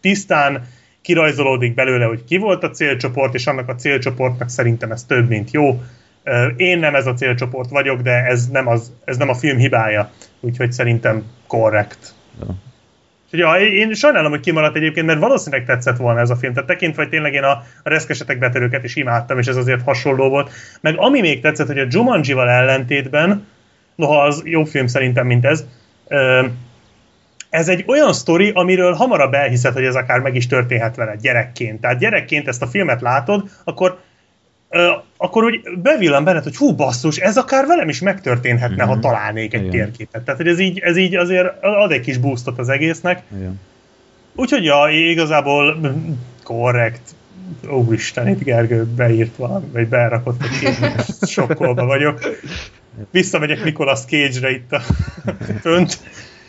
[0.00, 0.66] tisztán
[1.02, 5.50] kirajzolódik belőle, hogy ki volt a célcsoport, és annak a célcsoportnak szerintem ez több, mint
[5.50, 5.82] jó.
[6.56, 10.10] Én nem ez a célcsoport vagyok, de ez nem, az, ez nem a film hibája,
[10.40, 12.14] úgyhogy szerintem korrekt.
[12.40, 12.54] Ja.
[13.32, 16.52] Úgyhogy Ja, én sajnálom, hogy kimaradt egyébként, mert valószínűleg tetszett volna ez a film.
[16.52, 17.50] Tehát tekintve, hogy tényleg én a,
[17.82, 20.50] a reszkesetek betörőket is imádtam, és ez azért hasonló volt.
[20.80, 23.46] Meg ami még tetszett, hogy a Jumanji-val ellentétben,
[23.94, 25.64] noha az jobb film szerintem, mint ez,
[27.50, 31.80] ez egy olyan sztori, amiről hamarabb elhiszed, hogy ez akár meg is történhet vele gyerekként.
[31.80, 33.98] Tehát gyerekként ezt a filmet látod, akkor
[35.16, 38.92] akkor úgy bevillan benned, hogy hú basszus, ez akár velem is megtörténhetne, Mhm.
[38.92, 39.70] ha találnék egy Igen.
[39.70, 40.22] térképet.
[40.22, 43.22] Tehát, hogy ez így, ez így azért ad egy kis boostot az egésznek.
[43.36, 43.60] Igen.
[44.34, 47.00] Úgyhogy ja, igazából mm, korrekt.
[47.70, 52.20] Úristen, itt Gergő beírt valami, vagy berakott egy képet, sokkolva vagyok.
[53.10, 54.80] Visszamegyek Nicolas Cage-re itt a
[55.62, 55.98] fönt.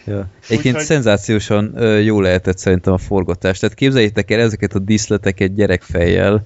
[0.06, 0.28] Ja.
[0.44, 1.74] Egyébként Úgyhogy- szenzációsan
[2.04, 3.60] jó lehetett szerintem a forgatás.
[3.60, 6.46] Tehát képzeljétek el ezeket a díszleteket gyerekfejjel,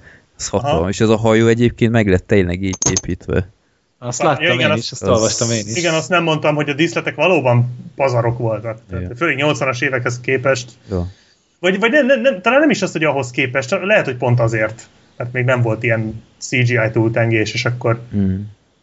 [0.52, 0.66] az Aha.
[0.68, 0.90] hatalmas.
[0.94, 3.48] És ez a hajó egyébként meg lett tényleg így építve.
[3.98, 5.76] Azt Ja, láttam igen, én azt- is, azt az- olvastam én is.
[5.76, 8.78] Igen, azt nem mondtam, hogy a díszletek valóban pazarok voltak.
[8.90, 10.70] Tehát, főleg 80-as évekhez képest.
[10.90, 11.06] Jó.
[11.58, 14.40] Vagy, vagy nem, nem, nem, talán nem is az, hogy ahhoz képest, lehet, hogy pont
[14.40, 14.88] azért.
[15.16, 18.34] Tehát még nem volt ilyen CGI túltengés, és akkor Mm.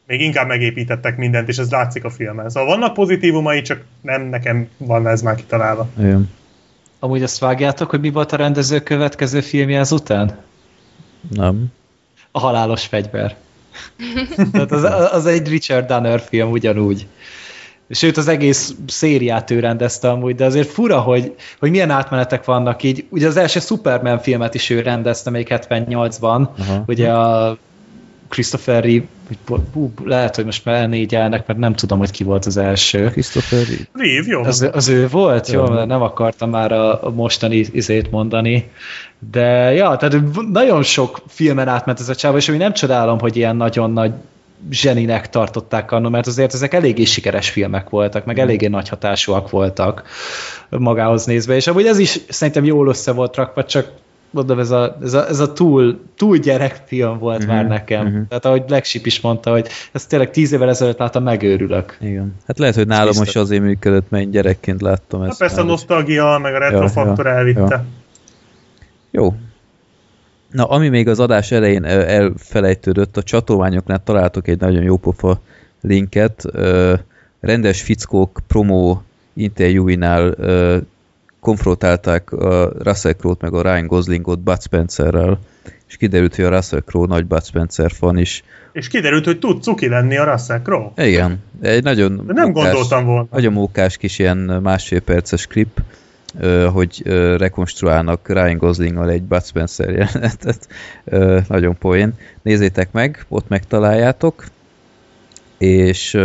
[0.08, 2.50] még inkább megépítettek mindent, és ez látszik a filmen.
[2.50, 5.90] Szóval vannak pozitívumai, csak nem nekem van ez már kitalálva.
[6.00, 6.30] Igen.
[7.00, 10.38] Amúgy azt vágjátok, hogy mi volt a rendező következő filmje ezután?
[11.30, 11.66] Nem.
[12.32, 13.36] A halálos fegyver.
[14.52, 17.08] Tehát az, az egy Richard Donner film ugyanúgy.
[17.90, 22.84] Sőt, az egész szériát ő rendezte amúgy, de azért fura, hogy, hogy milyen átmenetek vannak
[22.84, 23.06] így.
[23.10, 26.84] Ugye az első Superman filmet is ő rendezte még 78-ban, Aha.
[26.88, 27.58] ugye a
[28.30, 29.06] Christopher Reeve,
[30.04, 33.10] lehet, hogy most már elnégyelnek, mert nem tudom, hogy ki volt az első.
[33.10, 33.84] Christopher Reeve.
[33.94, 34.44] Reeve, jó.
[34.44, 35.52] Az, az ő volt?
[35.52, 35.70] Jó, Ja.
[35.70, 38.72] mert nem akartam már a, a mostani izét mondani.
[39.32, 40.18] De ja, tehát
[40.52, 44.12] nagyon sok filmen átment ez a csáva, és ami nem csodálom, hogy ilyen nagyon nagy
[44.70, 50.04] zseninek tartották annól, mert azért ezek eléggé sikeres filmek voltak, meg eléggé nagy hatásúak voltak
[50.70, 53.92] magához nézve, és amúgy ez is szerintem jól össze volt rakva, csak
[54.32, 58.06] mondom, ez a, ez a, ez a túl, túl gyerekfilm volt Mhm, már nekem.
[58.08, 58.22] mhm.
[58.30, 61.98] Tehát ahogy Black Sheep is mondta, hogy ezt tényleg tíz évvel ezelőtt láttam, megőrülök.
[62.02, 62.36] Igen.
[62.48, 63.26] Hát lehet, hogy nálam biztos.
[63.26, 65.40] most azért működött, mert én gyerekként láttam ezt.
[65.40, 67.60] persze a nosztalgia, meg a Ja, retrofaktor ja, elvitte.
[67.70, 67.86] ja.
[69.12, 69.36] Jó.
[70.52, 75.40] Na, ami még az adás elején elfelejtődött, a csatolmányoknál találtok egy nagyon jó pofa
[75.82, 76.44] linket.
[77.40, 79.02] Rendes fickók promó
[79.34, 80.36] interjúinál
[81.40, 85.40] konfrontálták a Russell Crowe-t meg a Ryan Goslingot Bud Spencerrel,
[85.88, 88.44] és kiderült, hogy a Russell Crowe nagy Bud Spencer fan is.
[88.72, 90.92] És kiderült, hogy tud cuki lenni a Russell Crowe.
[91.08, 93.28] Igen, egy nagyon De nem mókás- gondoltam volna.
[93.32, 95.82] nagyon mókás kis ilyen másfél perces klip,
[96.74, 97.02] hogy
[97.38, 100.68] rekonstruálnak Ryan Goslinggal egy Bud Spencer jelenetet.
[101.48, 102.14] Nagyon poén.
[102.42, 104.46] Nézzétek meg, ott megtaláljátok.
[105.58, 106.18] És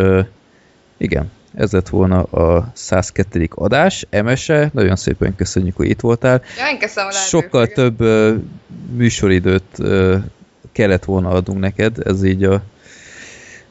[0.96, 3.48] igen, ez lett volna a 102.
[3.54, 4.06] adás.
[4.10, 6.42] Emese, nagyon szépen köszönjük, hogy itt voltál.
[6.58, 8.34] Ja, én köszönöm a Sokkal több uh,
[8.92, 10.14] műsoridőt uh,
[10.72, 12.62] kellett volna adnunk neked, ez így a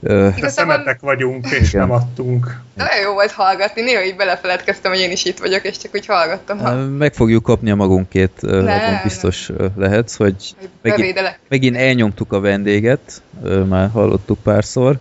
[0.05, 1.87] Uh, De szemetek vagyunk, és igen.
[1.87, 2.59] nem adtunk.
[2.73, 6.05] Nagyon jó volt hallgatni, néha így belefeledkeztem, hogy én is itt vagyok, és csak úgy
[6.05, 6.57] hallgattam.
[6.57, 6.75] Ha...
[6.75, 9.71] Meg fogjuk kapni a magunkét, ne, abban biztos nem.
[9.75, 13.21] lehetsz, hogy megint, megint elnyomtuk a vendéget,
[13.67, 14.99] már hallottuk párszor,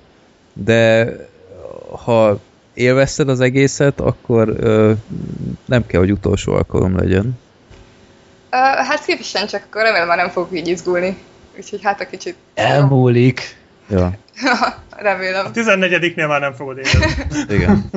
[0.53, 1.09] de
[2.05, 2.41] ha
[2.75, 4.93] élvezted az egészet, akkor ö,
[5.65, 7.39] nem kell, hogy utolsó alkalom legyen.
[8.53, 11.17] Uh, hát szívesen, csak akkor remélem már nem fogok így izgulni.
[11.57, 12.37] Úgyhogy hát a kicsit...
[12.55, 13.57] Elmúlik.
[13.89, 14.13] Ja.
[14.97, 15.47] remélem.
[15.47, 17.27] A 14-nél már nem fogod érezni.
[17.57, 17.91] Igen.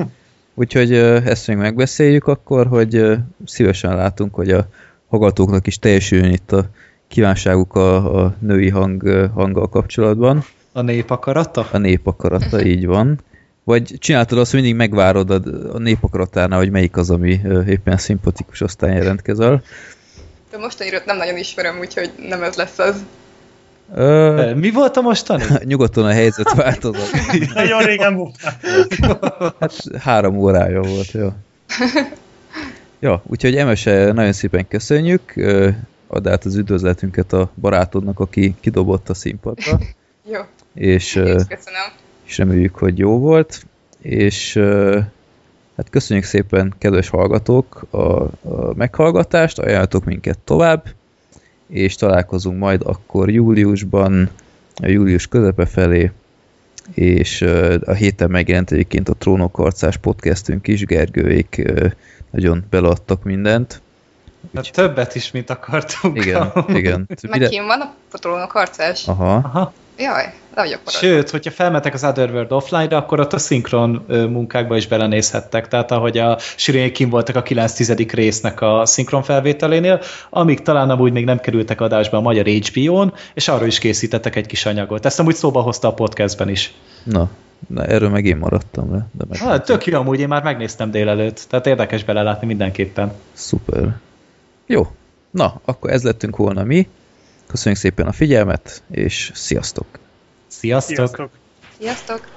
[0.54, 0.92] Úgyhogy
[1.24, 3.12] ezt még megbeszéljük akkor, hogy
[3.44, 4.68] szívesen látunk, hogy a
[5.08, 6.64] hallgatóknak is teljesüljön itt a
[7.08, 10.44] kívánságuk a, a női hang, hanggal kapcsolatban.
[10.72, 11.68] A nép akarata?
[11.72, 13.20] A nép akarata, így van.
[13.66, 15.40] Vagy csináltad azt, hogy mindig megvárod a,
[15.72, 19.62] a népakaratánál, hogy melyik az, ami éppen szimpatikus, aztán jelentkezel.
[20.50, 23.04] De mostanira nem nagyon ismerem, úgyhogy nem ez lesz az.
[23.94, 24.54] Ö...
[24.54, 25.44] Mi volt a mostani?
[25.64, 27.10] Nyugodtan a helyzet változott.
[27.54, 28.36] Nagyon régen volt.
[29.60, 31.28] hát három órája volt, jó.
[32.98, 35.34] Ja, úgyhogy Emese, nagyon szépen köszönjük.
[36.06, 39.78] Add át az üdvözletünket a barátodnak, aki kidobott a színpadra.
[40.30, 40.40] jó.
[40.74, 42.04] És, köszönöm.
[42.26, 43.66] És reméljük, hogy jó volt.
[44.00, 44.54] És
[45.76, 48.30] hát köszönjük szépen, kedves hallgatók, a, a
[48.74, 50.84] meghallgatást, ajánlatok minket tovább
[51.66, 54.30] és találkozunk majd akkor júliusban,
[54.82, 56.10] a július közepe felé,
[56.94, 57.42] és
[57.84, 61.72] a héten megjelent egyébként a Trónok podcastünk is, Gergőik
[62.30, 63.80] nagyon beleadtak mindent.
[64.56, 64.70] Úgy...
[64.72, 66.16] Többet is, mint akartunk.
[66.24, 67.08] Igen, igen.
[67.28, 67.80] Meg kim van
[68.10, 68.54] a Trónok
[69.06, 69.34] Aha.
[69.34, 69.72] Aha.
[69.98, 74.86] Jaj, de vagyok Sőt, hogyha felmetek az Otherworld offline-ra, akkor ott a szinkron munkákba is
[74.86, 75.68] belenézhettek.
[75.68, 81.12] Tehát ahogy a Sirények kim voltak a 9 résznek a szinkron felvételénél, amíg talán amúgy
[81.12, 85.06] még nem kerültek adásba a magyar HBO-n, és arról is készítettek egy kis anyagot.
[85.06, 86.74] Ezt amúgy szóba hozta a podcastben is.
[87.04, 87.30] Na,
[87.68, 89.06] Na, erről meg én maradtam le.
[89.12, 93.12] De meg hát, tök jó, amúgy én már megnéztem délelőtt, tehát érdekes belelátni mindenképpen.
[93.32, 93.96] Szuper.
[94.66, 94.86] Jó,
[95.30, 96.88] na, akkor ez lettünk volna mi.
[97.46, 99.86] Köszönjük szépen a figyelmet, és sziasztok!
[100.46, 100.96] Sziasztok!
[100.96, 101.30] Sziasztok!
[101.78, 102.34] sziasztok.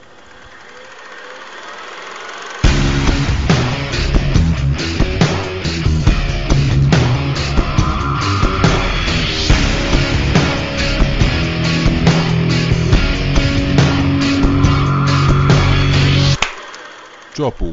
[17.39, 17.71] Csapó.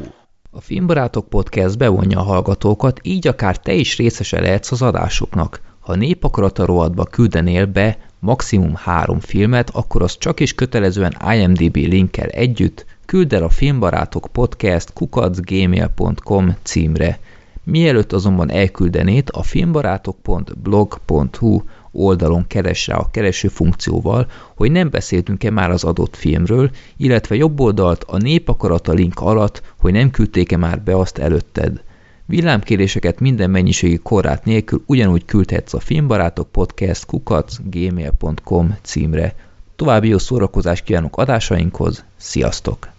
[0.51, 5.61] A Filmbarátok Podcast bevonja a hallgatókat, így akár te is részese lehetsz az adásoknak.
[5.79, 12.27] Ha népakarata rovatba küldenél be maximum három filmet, akkor az csak is kötelezően IMDB linkkel
[12.27, 17.19] együtt küld el a Filmbarátok Podcast kukacgmail.com címre.
[17.63, 25.69] Mielőtt azonban elküldenét, a filmbarátok.blog.hu oldalon keres rá a kereső funkcióval, hogy nem beszéltünk-e már
[25.69, 30.97] az adott filmről, illetve jobb oldalt a népakarata link alatt, hogy nem küldték-e már be
[30.97, 31.81] azt előtted.
[32.27, 39.35] Villámkéréseket minden mennyiségi korrát nélkül ugyanúgy küldhetsz a filmbarátok podcast kukac gmail.com címre.
[39.75, 42.95] További jó szórakozást kívánok adásainkhoz, sziasztok!